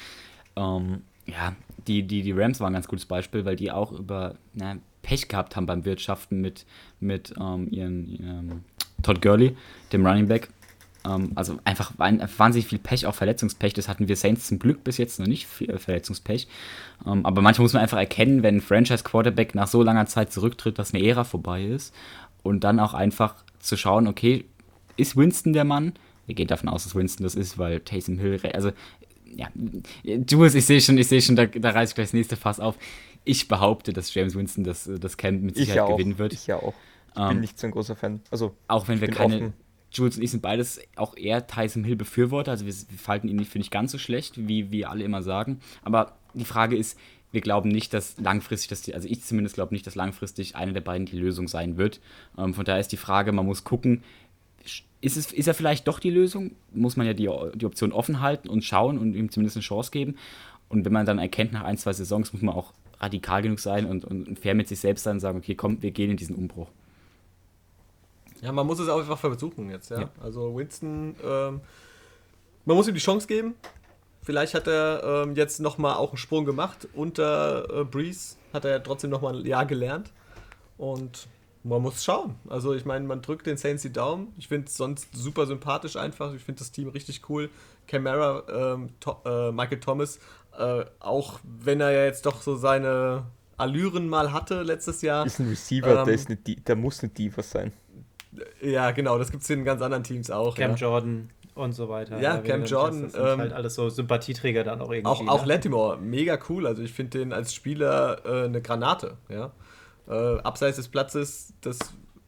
Ähm, 0.56 1.02
ja, 1.26 1.56
die, 1.88 2.04
die, 2.04 2.22
die 2.22 2.32
Rams 2.32 2.60
waren 2.60 2.72
ein 2.72 2.74
ganz 2.74 2.88
gutes 2.88 3.06
Beispiel, 3.06 3.46
weil 3.46 3.56
die 3.56 3.72
auch 3.72 3.92
über 3.92 4.36
na, 4.54 4.78
Pech 5.02 5.28
gehabt 5.28 5.56
haben 5.56 5.66
beim 5.66 5.86
Wirtschaften 5.86 6.42
mit, 6.42 6.66
mit 7.00 7.34
ähm, 7.40 7.68
ihren, 7.70 8.08
ihren 8.08 8.66
Todd 9.02 9.22
Gurley, 9.22 9.56
dem 9.92 10.06
Running 10.06 10.28
Back. 10.28 10.50
Ähm, 11.06 11.32
also 11.36 11.60
einfach 11.66 11.94
wahnsinnig 11.98 12.68
viel 12.68 12.80
Pech, 12.80 13.06
auch 13.06 13.16
Verletzungspech. 13.16 13.74
Das 13.74 13.88
hatten 13.88 14.08
wir 14.08 14.16
Saints 14.16 14.48
zum 14.48 14.60
Glück 14.60 14.84
bis 14.84 14.98
jetzt 14.98 15.20
noch 15.20 15.28
nicht, 15.28 15.48
viel 15.48 15.78
Verletzungspech. 15.78 16.48
Ähm, 17.06 17.26
aber 17.26 17.42
manchmal 17.42 17.64
muss 17.64 17.74
man 17.74 17.84
einfach 17.84 17.98
erkennen, 17.98 18.44
wenn 18.44 18.58
ein 18.58 18.62
Franchise-Quarterback 18.62 19.56
nach 19.56 19.68
so 19.68 19.84
langer 19.84 20.06
Zeit 20.06 20.32
zurücktritt, 20.32 20.80
dass 20.80 20.94
eine 20.94 21.06
Ära 21.06 21.24
vorbei 21.24 21.64
ist 21.64 21.94
und 22.44 22.64
dann 22.64 22.80
auch 22.80 22.94
einfach 22.94 23.44
zu 23.60 23.78
schauen, 23.78 24.08
okay, 24.08 24.46
ist 24.98 25.18
Winston 25.18 25.54
der 25.54 25.64
Mann? 25.64 25.94
Wir 26.26 26.36
gehen 26.36 26.48
davon 26.48 26.70
aus, 26.70 26.84
dass 26.84 26.96
Winston 26.96 27.24
das 27.24 27.36
ist, 27.36 27.58
weil 27.58 27.80
Taysom 27.80 28.20
Hill, 28.20 28.40
also 28.54 28.72
ja, 29.36 29.50
Jules, 30.04 30.56
ich 30.56 30.66
sehe 30.66 30.80
schon, 30.80 30.98
ich 30.98 31.08
sehe 31.08 31.22
schon, 31.22 31.36
da, 31.36 31.46
da 31.46 31.72
reiße 31.72 31.92
ich 31.92 31.96
gleich 31.96 32.08
das 32.08 32.14
nächste 32.14 32.36
Fass 32.36 32.60
auf. 32.60 32.78
Ich 33.26 33.48
behaupte, 33.48 33.94
dass 33.94 34.14
James 34.14 34.36
Winston 34.36 34.64
das, 34.64 34.90
das 35.00 35.18
Camp 35.18 35.42
mit 35.42 35.56
Sicherheit 35.56 35.90
gewinnen 35.90 36.18
wird. 36.18 36.34
Ich 36.34 36.48
ja 36.48 36.58
auch. 36.58 36.74
Ich 37.16 37.22
ähm, 37.22 37.30
bin 37.30 37.40
nicht 37.42 37.58
so 37.58 37.68
ein 37.68 37.72
großer 37.72 37.96
Fan. 37.96 38.22
Also, 38.32 38.56
auch 38.68 38.88
wenn 38.88 39.02
wir 39.02 39.08
keine. 39.10 39.36
Offen. 39.36 39.54
Jules 39.92 40.18
und 40.18 40.24
ich 40.24 40.32
sind 40.32 40.42
beides 40.42 40.82
auch 40.96 41.16
eher 41.16 41.46
Tyson 41.46 41.84
Hill 41.84 41.96
Befürworter. 41.96 42.52
Also 42.52 42.66
wir, 42.66 42.74
wir 42.74 42.98
falten 42.98 43.28
ihn 43.28 43.36
nicht 43.36 43.52
für 43.52 43.60
nicht 43.60 43.70
ganz 43.70 43.92
so 43.92 44.00
schlecht, 44.00 44.48
wie 44.48 44.72
wir 44.72 44.90
alle 44.90 45.04
immer 45.04 45.22
sagen. 45.22 45.60
Aber 45.84 46.18
die 46.34 46.46
Frage 46.46 46.76
ist, 46.76 46.98
wir 47.34 47.42
glauben 47.42 47.70
nicht, 47.70 47.94
dass 47.94 48.18
langfristig, 48.20 48.70
dass 48.70 48.84
die, 48.84 48.94
also 48.94 49.08
ich 49.10 49.24
zumindest 49.24 49.56
glaube 49.56 49.74
nicht, 49.74 49.86
dass 49.88 49.96
langfristig 49.96 50.56
eine 50.56 50.72
der 50.72 50.82
beiden 50.82 51.08
die 51.08 51.18
Lösung 51.18 51.48
sein 51.48 51.78
wird. 51.78 52.00
Ähm, 52.38 52.54
von 52.54 52.64
daher 52.64 52.80
ist 52.80 52.92
die 52.92 52.98
Frage, 52.98 53.32
man 53.32 53.46
muss 53.46 53.64
gucken, 53.64 54.04
ist, 55.02 55.18
es, 55.18 55.34
ist 55.34 55.48
er 55.48 55.56
vielleicht 55.56 55.88
doch 55.88 56.00
die 56.00 56.12
Lösung? 56.12 56.52
Muss 56.72 56.96
man 56.96 57.08
ja 57.08 57.14
die, 57.14 57.30
die 57.56 57.66
Option 57.66 57.92
offen 57.92 58.22
halten 58.22 58.48
und 58.48 58.64
schauen 58.64 59.00
und 59.00 59.16
ihm 59.16 59.32
zumindest 59.32 59.58
eine 59.58 59.64
Chance 59.64 59.90
geben. 59.92 60.16
Und 60.70 60.86
wenn 60.86 60.94
man 60.94 61.08
dann 61.08 61.18
erkennt 61.18 61.52
nach 61.52 61.64
ein, 61.64 61.78
zwei 61.78 61.92
Saisons, 61.92 62.34
muss 62.34 62.44
man 62.44 62.54
auch 62.54 62.72
radikal 63.00 63.42
genug 63.42 63.60
sein 63.60 63.86
und, 63.86 64.06
und 64.06 64.40
fair 64.40 64.54
mit 64.54 64.68
sich 64.68 64.80
selbst 64.80 65.04
sein 65.04 65.16
und 65.16 65.20
sagen, 65.20 65.40
okay, 65.40 65.56
komm, 65.56 65.82
wir 65.82 65.92
gehen 65.92 66.12
in 66.12 66.18
diesen 66.18 66.36
Umbruch. 66.36 66.70
Ja, 68.42 68.52
man 68.52 68.68
muss 68.68 68.80
es 68.80 68.90
auch 68.90 69.00
einfach 69.00 69.18
versuchen 69.18 69.72
jetzt, 69.72 69.90
ja. 69.90 70.02
ja. 70.02 70.10
Also 70.22 70.56
Winston, 70.56 71.16
ähm, 71.24 71.62
man 72.66 72.78
muss 72.78 72.88
ihm 72.88 72.94
die 72.94 73.00
Chance 73.00 73.28
geben. 73.28 73.56
Vielleicht 74.24 74.54
hat 74.54 74.68
er 74.68 75.04
ähm, 75.04 75.36
jetzt 75.36 75.60
nochmal 75.60 75.96
auch 75.96 76.10
einen 76.10 76.18
Sprung 76.18 76.46
gemacht. 76.46 76.88
Unter 76.94 77.82
äh, 77.82 77.84
Breeze 77.84 78.38
hat 78.54 78.66
er 78.66 78.82
trotzdem 78.82 79.10
nochmal 79.10 79.36
ein 79.36 79.46
Jahr 79.46 79.66
gelernt. 79.66 80.12
Und 80.78 81.28
man 81.64 81.82
muss 81.82 82.04
schauen. 82.04 82.36
Also 82.50 82.74
ich 82.74 82.86
meine, 82.86 83.06
man 83.06 83.22
drückt 83.22 83.48
den 83.48 83.58
Saints 83.58 83.82
die 83.84 83.92
Daumen. 83.92 84.34
Ich 84.38 84.48
finde 84.48 84.68
es 84.68 84.76
sonst 84.76 85.08
super 85.14 85.46
sympathisch 85.46 85.96
einfach. 85.96 86.34
Ich 86.34 86.44
finde 86.44 86.60
das 86.60 86.72
Team 86.72 86.90
richtig 86.90 87.30
cool. 87.30 87.50
Camara, 87.88 88.76
ähm, 88.76 88.90
äh, 89.26 89.52
Michael 89.52 89.80
Thomas, 89.80 90.20
äh, 90.58 90.86
auch 91.00 91.40
wenn 91.44 91.82
er 91.82 91.92
ja 91.92 92.06
jetzt 92.06 92.26
doch 92.26 92.42
so 92.42 92.56
seine 92.56 93.26
Allüren 93.58 94.08
mal 94.08 94.32
hatte 94.32 94.64
letztes 94.64 95.02
Jahr. 95.02 95.26
Ist 95.26 95.40
ein 95.40 95.50
Receiver, 95.50 96.00
ähm, 96.00 96.06
der, 96.06 96.14
ist 96.14 96.28
eine, 96.28 96.38
der 96.38 96.76
muss 96.76 97.02
eine 97.02 97.12
Diva 97.12 97.44
sein. 97.44 97.72
Ja, 98.62 98.92
genau, 98.92 99.18
das 99.18 99.32
gibt 99.32 99.44
es 99.44 99.50
in 99.50 99.64
ganz 99.64 99.82
anderen 99.82 100.04
Teams 100.04 100.32
auch. 100.32 100.56
Cam 100.56 100.72
ja. 100.72 100.78
Jordan 100.78 101.30
und 101.56 101.74
so 101.74 101.90
weiter. 101.90 102.20
Ja, 102.20 102.38
Cam 102.38 102.66
Jordan. 102.66 103.04
Das 103.04 103.14
sind 103.14 103.22
ähm, 103.22 103.40
halt 103.40 103.54
alles 103.54 103.76
so 103.76 103.90
Sympathieträger 103.90 104.64
dann 104.64 104.82
auch 104.82 104.92
irgendwie. 104.92 105.08
Auch, 105.08 105.28
auch 105.28 105.42
ne? 105.42 105.54
Latimore, 105.54 105.98
mega 105.98 106.38
cool. 106.50 106.68
Also 106.68 106.82
ich 106.82 106.94
finde 106.94 107.20
den 107.20 107.34
als 107.34 107.54
Spieler 107.54 108.26
äh, 108.26 108.46
eine 108.46 108.62
Granate, 108.62 109.18
ja. 109.30 109.52
Äh, 110.08 110.40
abseits 110.42 110.78
des 110.78 110.90
Platzes, 110.90 111.54
das 111.62 111.80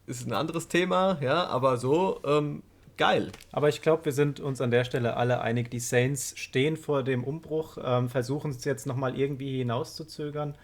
ist 0.07 0.27
ein 0.27 0.33
anderes 0.33 0.67
Thema, 0.67 1.17
ja, 1.21 1.45
aber 1.47 1.77
so 1.77 2.21
ähm, 2.25 2.63
geil. 2.97 3.31
Aber 3.51 3.69
ich 3.69 3.81
glaube, 3.81 4.05
wir 4.05 4.11
sind 4.11 4.39
uns 4.39 4.61
an 4.61 4.71
der 4.71 4.85
Stelle 4.85 5.17
alle 5.17 5.41
einig, 5.41 5.71
die 5.71 5.79
Saints 5.79 6.33
stehen 6.37 6.77
vor 6.77 7.03
dem 7.03 7.23
Umbruch, 7.23 7.77
ähm, 7.83 8.09
versuchen 8.09 8.51
es 8.51 8.63
jetzt 8.63 8.85
nochmal 8.85 9.19
irgendwie 9.19 9.57
hinauszuzögern. 9.57 10.55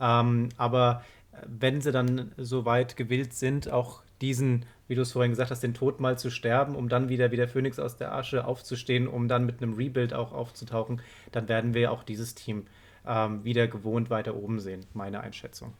Ähm, 0.00 0.50
aber 0.56 1.02
wenn 1.46 1.80
sie 1.80 1.92
dann 1.92 2.32
so 2.36 2.64
weit 2.64 2.96
gewillt 2.96 3.32
sind, 3.32 3.70
auch 3.70 4.02
diesen, 4.20 4.66
wie 4.86 4.94
du 4.94 5.02
es 5.02 5.12
vorhin 5.12 5.32
gesagt 5.32 5.50
hast, 5.50 5.62
den 5.62 5.74
Tod 5.74 6.00
mal 6.00 6.18
zu 6.18 6.30
sterben, 6.30 6.74
um 6.74 6.88
dann 6.88 7.08
wieder 7.08 7.30
wie 7.30 7.36
der 7.36 7.48
Phönix 7.48 7.78
aus 7.78 7.96
der 7.96 8.14
Asche 8.14 8.46
aufzustehen, 8.46 9.06
um 9.06 9.28
dann 9.28 9.46
mit 9.46 9.62
einem 9.62 9.74
Rebuild 9.74 10.14
auch 10.14 10.32
aufzutauchen, 10.32 11.00
dann 11.32 11.48
werden 11.48 11.74
wir 11.74 11.92
auch 11.92 12.02
dieses 12.02 12.34
Team 12.34 12.66
ähm, 13.06 13.44
wieder 13.44 13.68
gewohnt 13.68 14.10
weiter 14.10 14.34
oben 14.34 14.60
sehen, 14.60 14.84
meine 14.94 15.20
Einschätzung. 15.20 15.74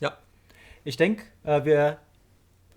Ja. 0.00 0.16
Ich 0.84 0.96
denke, 0.96 1.24
äh, 1.44 1.64
wir 1.64 1.98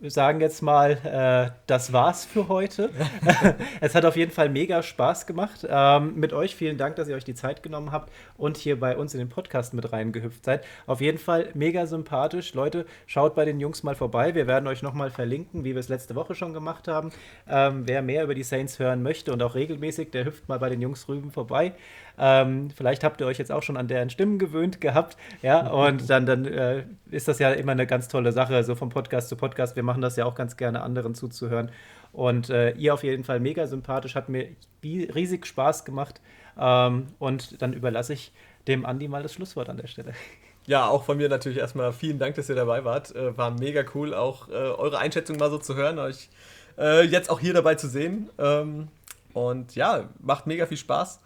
sagen 0.10 0.42
jetzt 0.42 0.62
mal, 0.62 0.92
äh, 1.04 1.56
das 1.68 1.94
war's 1.94 2.26
für 2.26 2.48
heute. 2.50 2.90
es 3.82 3.96
hat 3.96 4.06
auf 4.06 4.16
jeden 4.16 4.32
Fall 4.32 4.50
mega 4.50 4.84
Spaß 4.84 5.26
gemacht. 5.26 5.66
Ähm, 5.70 6.16
mit 6.16 6.34
euch 6.34 6.56
vielen 6.56 6.78
Dank, 6.78 6.98
dass 6.98 7.08
ihr 7.08 7.16
euch 7.16 7.24
die 7.24 7.36
Zeit 7.36 7.64
genommen 7.64 7.92
habt 7.92 8.12
und 8.38 8.58
hier 8.58 8.80
bei 8.80 8.98
uns 8.98 9.14
in 9.14 9.20
den 9.20 9.30
Podcast 9.30 9.74
mit 9.74 9.92
reingehüpft 9.94 10.44
seid. 10.44 10.66
Auf 10.88 11.00
jeden 11.00 11.18
Fall 11.18 11.50
mega 11.54 11.86
sympathisch. 11.86 12.54
Leute, 12.54 12.86
schaut 13.06 13.36
bei 13.36 13.46
den 13.46 13.60
Jungs 13.60 13.84
mal 13.84 13.96
vorbei. 13.96 14.36
Wir 14.36 14.48
werden 14.48 14.68
euch 14.68 14.82
nochmal 14.82 15.10
verlinken, 15.10 15.64
wie 15.64 15.74
wir 15.74 15.80
es 15.80 15.90
letzte 15.90 16.16
Woche 16.16 16.36
schon 16.36 16.54
gemacht 16.54 16.88
haben. 16.88 17.12
Ähm, 17.48 17.84
wer 17.86 18.02
mehr 18.02 18.24
über 18.24 18.36
die 18.36 18.44
Saints 18.44 18.80
hören 18.80 19.04
möchte 19.04 19.32
und 19.32 19.42
auch 19.42 19.56
regelmäßig, 19.56 20.12
der 20.12 20.26
hüpft 20.26 20.50
mal 20.50 20.60
bei 20.60 20.70
den 20.70 20.82
Jungs 20.82 21.08
rüben 21.08 21.32
vorbei. 21.32 21.74
Ähm, 22.18 22.70
vielleicht 22.70 23.04
habt 23.04 23.22
ihr 23.22 23.28
euch 23.28 23.38
jetzt 23.38 23.52
auch 23.52 23.64
schon 23.64 23.78
an 23.78 23.88
deren 23.88 24.10
Stimmen 24.10 24.40
gewöhnt 24.40 24.82
gehabt, 24.82 25.18
ja, 25.42 25.68
und 25.72 26.10
dann, 26.10 26.26
dann 26.26 26.46
äh, 26.46 26.84
ist 27.10 27.28
das 27.28 27.40
ja 27.40 27.52
immer 27.52 27.72
eine 27.72 27.88
ganz 27.88 28.08
tolle 28.08 28.32
Sache, 28.32 28.64
so 28.64 28.76
vom 28.76 28.90
Podcast 28.90 29.30
zu 29.30 29.36
Podcast. 29.36 29.76
Wir 29.76 29.84
machen 29.84 30.02
das 30.02 30.16
ja 30.16 30.26
auch 30.26 30.36
ganz 30.36 30.58
gerne, 30.58 30.82
anderen 30.82 31.16
zuzuhören. 31.16 31.72
Und 32.12 32.52
äh, 32.52 32.72
ihr 32.74 32.94
auf 32.94 33.04
jeden 33.04 33.24
Fall 33.24 33.40
mega 33.40 33.66
sympathisch, 33.66 34.16
hat 34.16 34.30
mir 34.30 34.50
riesig 34.84 35.48
Spaß 35.48 35.84
gemacht. 35.84 36.22
Ähm, 36.60 37.08
und 37.18 37.62
dann 37.62 37.74
überlasse 37.74 38.14
ich 38.14 38.32
dem 38.68 38.86
Andi 38.86 39.08
mal 39.08 39.24
das 39.24 39.34
Schlusswort 39.34 39.70
an 39.70 39.78
der 39.78 39.88
Stelle. 39.88 40.14
Ja, 40.66 40.88
auch 40.88 41.04
von 41.04 41.18
mir 41.18 41.28
natürlich 41.28 41.58
erstmal 41.58 41.92
vielen 41.92 42.20
Dank, 42.20 42.36
dass 42.36 42.48
ihr 42.48 42.56
dabei 42.56 42.86
wart. 42.86 43.14
Äh, 43.14 43.38
war 43.38 43.52
mega 43.52 43.84
cool, 43.96 44.14
auch 44.14 44.48
äh, 44.48 44.54
eure 44.54 44.98
Einschätzung 44.98 45.36
mal 45.36 45.50
so 45.50 45.58
zu 45.58 45.76
hören, 45.76 46.00
euch 46.00 46.30
äh, 46.78 47.04
jetzt 47.04 47.30
auch 47.30 47.42
hier 47.42 47.54
dabei 47.54 47.76
zu 47.76 47.90
sehen. 47.90 48.30
Ähm, 48.38 48.88
und 49.34 49.76
ja, 49.76 50.10
macht 50.22 50.48
mega 50.48 50.66
viel 50.66 50.78
Spaß. 50.78 51.20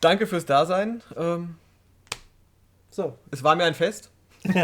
Danke 0.00 0.26
fürs 0.26 0.46
Dasein. 0.46 1.02
Ähm, 1.16 1.56
so. 2.90 3.16
Es 3.30 3.44
war 3.44 3.54
mir 3.56 3.64
ein 3.64 3.74
Fest. 3.74 4.10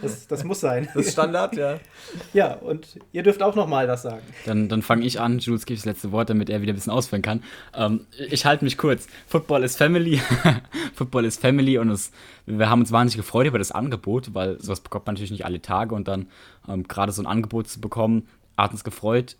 das, 0.00 0.26
das, 0.26 0.42
muss 0.42 0.60
sein. 0.60 0.88
Das 0.94 1.06
ist 1.06 1.12
Standard, 1.12 1.54
ja. 1.54 1.78
Ja, 2.32 2.54
und 2.54 2.98
ihr 3.12 3.22
dürft 3.22 3.42
auch 3.42 3.54
noch 3.54 3.66
mal 3.68 3.86
was 3.86 4.02
sagen. 4.02 4.22
Dann, 4.46 4.70
dann 4.70 4.80
fange 4.80 5.04
ich 5.04 5.20
an. 5.20 5.38
Jules 5.38 5.66
gibt 5.66 5.80
das 5.80 5.84
letzte 5.84 6.12
Wort, 6.12 6.30
damit 6.30 6.48
er 6.48 6.62
wieder 6.62 6.72
ein 6.72 6.76
bisschen 6.76 6.92
ausführen 6.92 7.20
kann. 7.20 7.42
Ähm, 7.74 8.06
ich 8.30 8.46
halte 8.46 8.64
mich 8.64 8.78
kurz. 8.78 9.06
Football 9.26 9.64
ist 9.64 9.76
Family. 9.76 10.20
Football 10.94 11.26
ist 11.26 11.42
Family 11.42 11.76
und 11.76 11.90
es, 11.90 12.10
wir 12.46 12.70
haben 12.70 12.80
uns 12.80 12.90
wahnsinnig 12.90 13.24
gefreut 13.24 13.46
über 13.46 13.58
das 13.58 13.70
Angebot, 13.70 14.32
weil 14.34 14.58
sowas 14.62 14.80
bekommt 14.80 15.06
man 15.06 15.14
natürlich 15.14 15.30
nicht 15.30 15.44
alle 15.44 15.60
Tage 15.60 15.94
und 15.94 16.08
dann 16.08 16.28
ähm, 16.66 16.88
gerade 16.88 17.12
so 17.12 17.20
ein 17.20 17.26
Angebot 17.26 17.68
zu 17.68 17.82
bekommen, 17.82 18.28
hat 18.56 18.72
uns 18.72 18.82
gefreut 18.82 19.36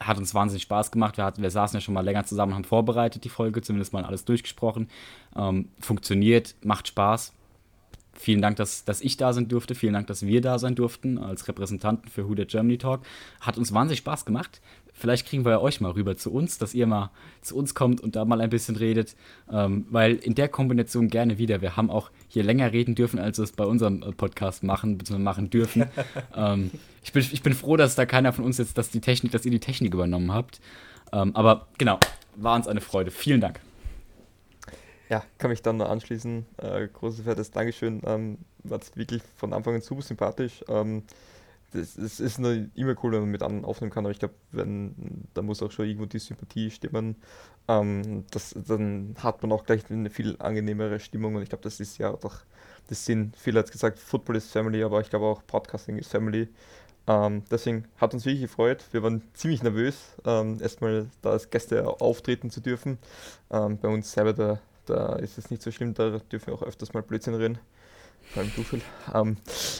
hat 0.00 0.18
uns 0.18 0.34
wahnsinnig 0.34 0.62
Spaß 0.62 0.90
gemacht. 0.90 1.16
Wir, 1.16 1.24
hatten, 1.24 1.42
wir 1.42 1.50
saßen 1.50 1.76
ja 1.76 1.80
schon 1.80 1.94
mal 1.94 2.04
länger 2.04 2.24
zusammen, 2.24 2.54
haben 2.54 2.64
vorbereitet 2.64 3.24
die 3.24 3.28
Folge, 3.28 3.62
zumindest 3.62 3.92
mal 3.92 4.04
alles 4.04 4.24
durchgesprochen. 4.24 4.88
Ähm, 5.36 5.68
funktioniert, 5.80 6.54
macht 6.62 6.88
Spaß. 6.88 7.32
Vielen 8.14 8.42
Dank, 8.42 8.56
dass, 8.56 8.84
dass 8.84 9.00
ich 9.00 9.16
da 9.16 9.32
sein 9.32 9.46
durfte. 9.48 9.74
Vielen 9.76 9.92
Dank, 9.92 10.08
dass 10.08 10.26
wir 10.26 10.40
da 10.40 10.58
sein 10.58 10.74
durften 10.74 11.18
als 11.18 11.46
Repräsentanten 11.46 12.10
für 12.10 12.28
Who 12.28 12.34
the 12.36 12.46
Germany 12.46 12.78
Talk. 12.78 13.02
Hat 13.40 13.58
uns 13.58 13.72
wahnsinnig 13.72 14.00
Spaß 14.00 14.24
gemacht. 14.24 14.60
Vielleicht 14.98 15.26
kriegen 15.26 15.44
wir 15.44 15.52
ja 15.52 15.60
euch 15.60 15.80
mal 15.80 15.92
rüber 15.92 16.16
zu 16.16 16.32
uns, 16.32 16.58
dass 16.58 16.74
ihr 16.74 16.86
mal 16.86 17.10
zu 17.40 17.56
uns 17.56 17.74
kommt 17.74 18.00
und 18.00 18.16
da 18.16 18.24
mal 18.24 18.40
ein 18.40 18.50
bisschen 18.50 18.76
redet. 18.76 19.14
Ähm, 19.50 19.86
weil 19.90 20.16
in 20.16 20.34
der 20.34 20.48
Kombination 20.48 21.08
gerne 21.08 21.38
wieder. 21.38 21.60
Wir 21.62 21.76
haben 21.76 21.88
auch 21.88 22.10
hier 22.26 22.42
länger 22.42 22.72
reden 22.72 22.94
dürfen, 22.94 23.18
als 23.18 23.38
wir 23.38 23.44
es 23.44 23.52
bei 23.52 23.64
unserem 23.64 24.02
äh, 24.02 24.12
Podcast 24.12 24.64
machen, 24.64 24.98
bzw. 24.98 25.18
machen 25.18 25.50
dürfen. 25.50 25.86
ähm, 26.36 26.72
ich, 27.02 27.12
bin, 27.12 27.22
ich 27.22 27.42
bin 27.42 27.54
froh, 27.54 27.76
dass 27.76 27.94
da 27.94 28.06
keiner 28.06 28.32
von 28.32 28.44
uns 28.44 28.58
jetzt, 28.58 28.76
dass 28.76 28.90
die 28.90 29.00
Technik, 29.00 29.32
dass 29.32 29.44
ihr 29.44 29.52
die 29.52 29.60
Technik 29.60 29.94
übernommen 29.94 30.32
habt. 30.32 30.60
Ähm, 31.12 31.34
aber 31.36 31.68
genau, 31.78 32.00
war 32.34 32.56
uns 32.56 32.66
eine 32.66 32.80
Freude. 32.80 33.10
Vielen 33.10 33.40
Dank. 33.40 33.60
Ja, 35.08 35.22
kann 35.38 35.50
mich 35.50 35.62
dann 35.62 35.78
nur 35.78 35.88
anschließen. 35.88 36.44
Äh, 36.58 36.88
großes 36.88 37.24
fettes 37.24 37.50
Dankeschön. 37.50 38.02
Ähm, 38.04 38.38
war 38.64 38.80
wirklich 38.94 39.22
von 39.36 39.52
Anfang 39.52 39.76
an 39.76 39.80
super 39.80 40.02
sympathisch. 40.02 40.64
Ähm, 40.68 41.04
das, 41.72 41.94
das 41.94 42.20
ist 42.20 42.38
eine, 42.38 42.70
immer 42.74 42.94
cool, 43.02 43.12
wenn 43.12 43.20
man 43.20 43.30
mit 43.30 43.42
anderen 43.42 43.64
aufnehmen 43.64 43.90
kann, 43.90 44.04
aber 44.04 44.12
ich 44.12 44.18
glaube, 44.18 44.34
da 44.52 45.42
muss 45.42 45.62
auch 45.62 45.70
schon 45.70 45.86
irgendwo 45.86 46.06
die 46.06 46.18
Sympathie 46.18 46.70
stimmen. 46.70 47.16
Ähm, 47.68 48.24
das, 48.30 48.54
dann 48.66 49.14
hat 49.18 49.42
man 49.42 49.52
auch 49.52 49.64
gleich 49.64 49.90
eine 49.90 50.10
viel 50.10 50.36
angenehmere 50.38 51.00
Stimmung 51.00 51.34
und 51.34 51.42
ich 51.42 51.50
glaube, 51.50 51.64
das 51.64 51.80
ist 51.80 51.98
ja 51.98 52.12
doch 52.12 52.36
das 52.88 53.04
Sinn. 53.04 53.32
Viele 53.36 53.60
hat 53.60 53.70
gesagt, 53.70 53.98
Football 53.98 54.36
ist 54.36 54.50
Family, 54.50 54.82
aber 54.82 55.00
ich 55.00 55.10
glaube 55.10 55.26
auch 55.26 55.46
Podcasting 55.46 55.98
ist 55.98 56.10
Family. 56.10 56.48
Ähm, 57.06 57.42
deswegen 57.50 57.86
hat 57.96 58.14
uns 58.14 58.24
wirklich 58.24 58.42
gefreut. 58.42 58.84
Wir 58.92 59.02
waren 59.02 59.22
ziemlich 59.34 59.62
nervös, 59.62 59.96
ähm, 60.24 60.58
erstmal 60.60 61.08
da 61.22 61.30
als 61.30 61.50
Gäste 61.50 61.86
auftreten 61.86 62.50
zu 62.50 62.60
dürfen. 62.60 62.98
Ähm, 63.50 63.78
bei 63.78 63.88
uns 63.88 64.12
selber, 64.12 64.32
da, 64.32 64.60
da 64.86 65.16
ist 65.16 65.38
es 65.38 65.50
nicht 65.50 65.62
so 65.62 65.70
schlimm, 65.70 65.94
da 65.94 66.18
dürfen 66.18 66.48
wir 66.48 66.54
auch 66.54 66.62
öfters 66.62 66.92
mal 66.94 67.02
Blödsinn 67.02 67.34
reden. 67.34 67.58
Vor 68.32 68.42
allem 68.42 68.52
du, 68.54 68.62
Phil. 68.62 68.80
Ähm, 69.14 69.36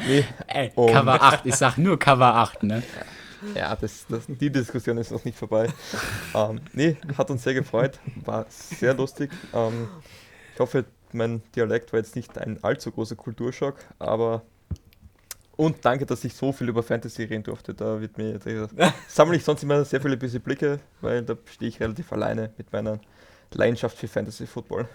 nee. 0.06 0.24
Ey, 0.46 0.70
Cover 0.70 1.22
8, 1.22 1.46
ich 1.46 1.54
sag 1.54 1.78
nur 1.78 1.98
Cover 1.98 2.34
8, 2.34 2.62
ne? 2.62 2.82
Ja, 3.54 3.76
das, 3.76 4.06
das, 4.08 4.24
die 4.26 4.50
Diskussion 4.50 4.98
ist 4.98 5.12
noch 5.12 5.24
nicht 5.24 5.38
vorbei. 5.38 5.68
ähm, 6.34 6.60
nee, 6.72 6.96
hat 7.16 7.30
uns 7.30 7.44
sehr 7.44 7.54
gefreut, 7.54 8.00
war 8.24 8.46
sehr 8.48 8.94
lustig. 8.94 9.30
Ähm, 9.54 9.88
ich 10.54 10.60
hoffe, 10.60 10.84
mein 11.12 11.42
Dialekt 11.54 11.92
war 11.92 12.00
jetzt 12.00 12.16
nicht 12.16 12.36
ein 12.38 12.62
allzu 12.64 12.90
großer 12.90 13.16
Kulturschock, 13.16 13.76
aber 13.98 14.42
und 15.56 15.84
danke, 15.84 16.06
dass 16.06 16.22
ich 16.22 16.34
so 16.34 16.52
viel 16.52 16.68
über 16.68 16.84
Fantasy 16.84 17.24
reden 17.24 17.42
durfte. 17.42 17.74
Da 17.74 18.00
wird 18.00 18.16
mir 18.16 18.38
da 18.38 18.92
sammle 19.08 19.36
ich 19.36 19.42
sonst 19.44 19.64
immer 19.64 19.84
sehr 19.84 20.00
viele 20.00 20.16
böse 20.16 20.38
Blicke, 20.38 20.78
weil 21.00 21.22
da 21.22 21.36
stehe 21.52 21.68
ich 21.68 21.80
relativ 21.80 22.12
alleine 22.12 22.50
mit 22.56 22.72
meiner 22.72 23.00
Leidenschaft 23.52 23.98
für 23.98 24.06
Fantasy 24.06 24.46
Football. 24.46 24.88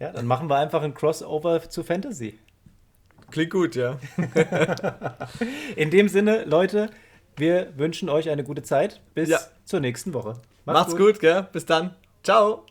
Ja, 0.00 0.12
dann 0.12 0.26
machen 0.26 0.48
wir 0.48 0.56
einfach 0.56 0.82
ein 0.82 0.94
Crossover 0.94 1.68
zu 1.68 1.82
Fantasy. 1.82 2.38
Klingt 3.30 3.50
gut, 3.50 3.74
ja. 3.74 3.98
In 5.76 5.90
dem 5.90 6.08
Sinne, 6.08 6.44
Leute, 6.44 6.90
wir 7.36 7.76
wünschen 7.76 8.08
euch 8.08 8.30
eine 8.30 8.44
gute 8.44 8.62
Zeit. 8.62 9.00
Bis 9.14 9.28
ja. 9.28 9.38
zur 9.64 9.80
nächsten 9.80 10.14
Woche. 10.14 10.40
Macht's, 10.64 10.80
Macht's 10.80 10.96
gut. 10.96 11.14
gut, 11.14 11.20
gell? 11.20 11.46
Bis 11.52 11.66
dann. 11.66 11.94
Ciao. 12.22 12.64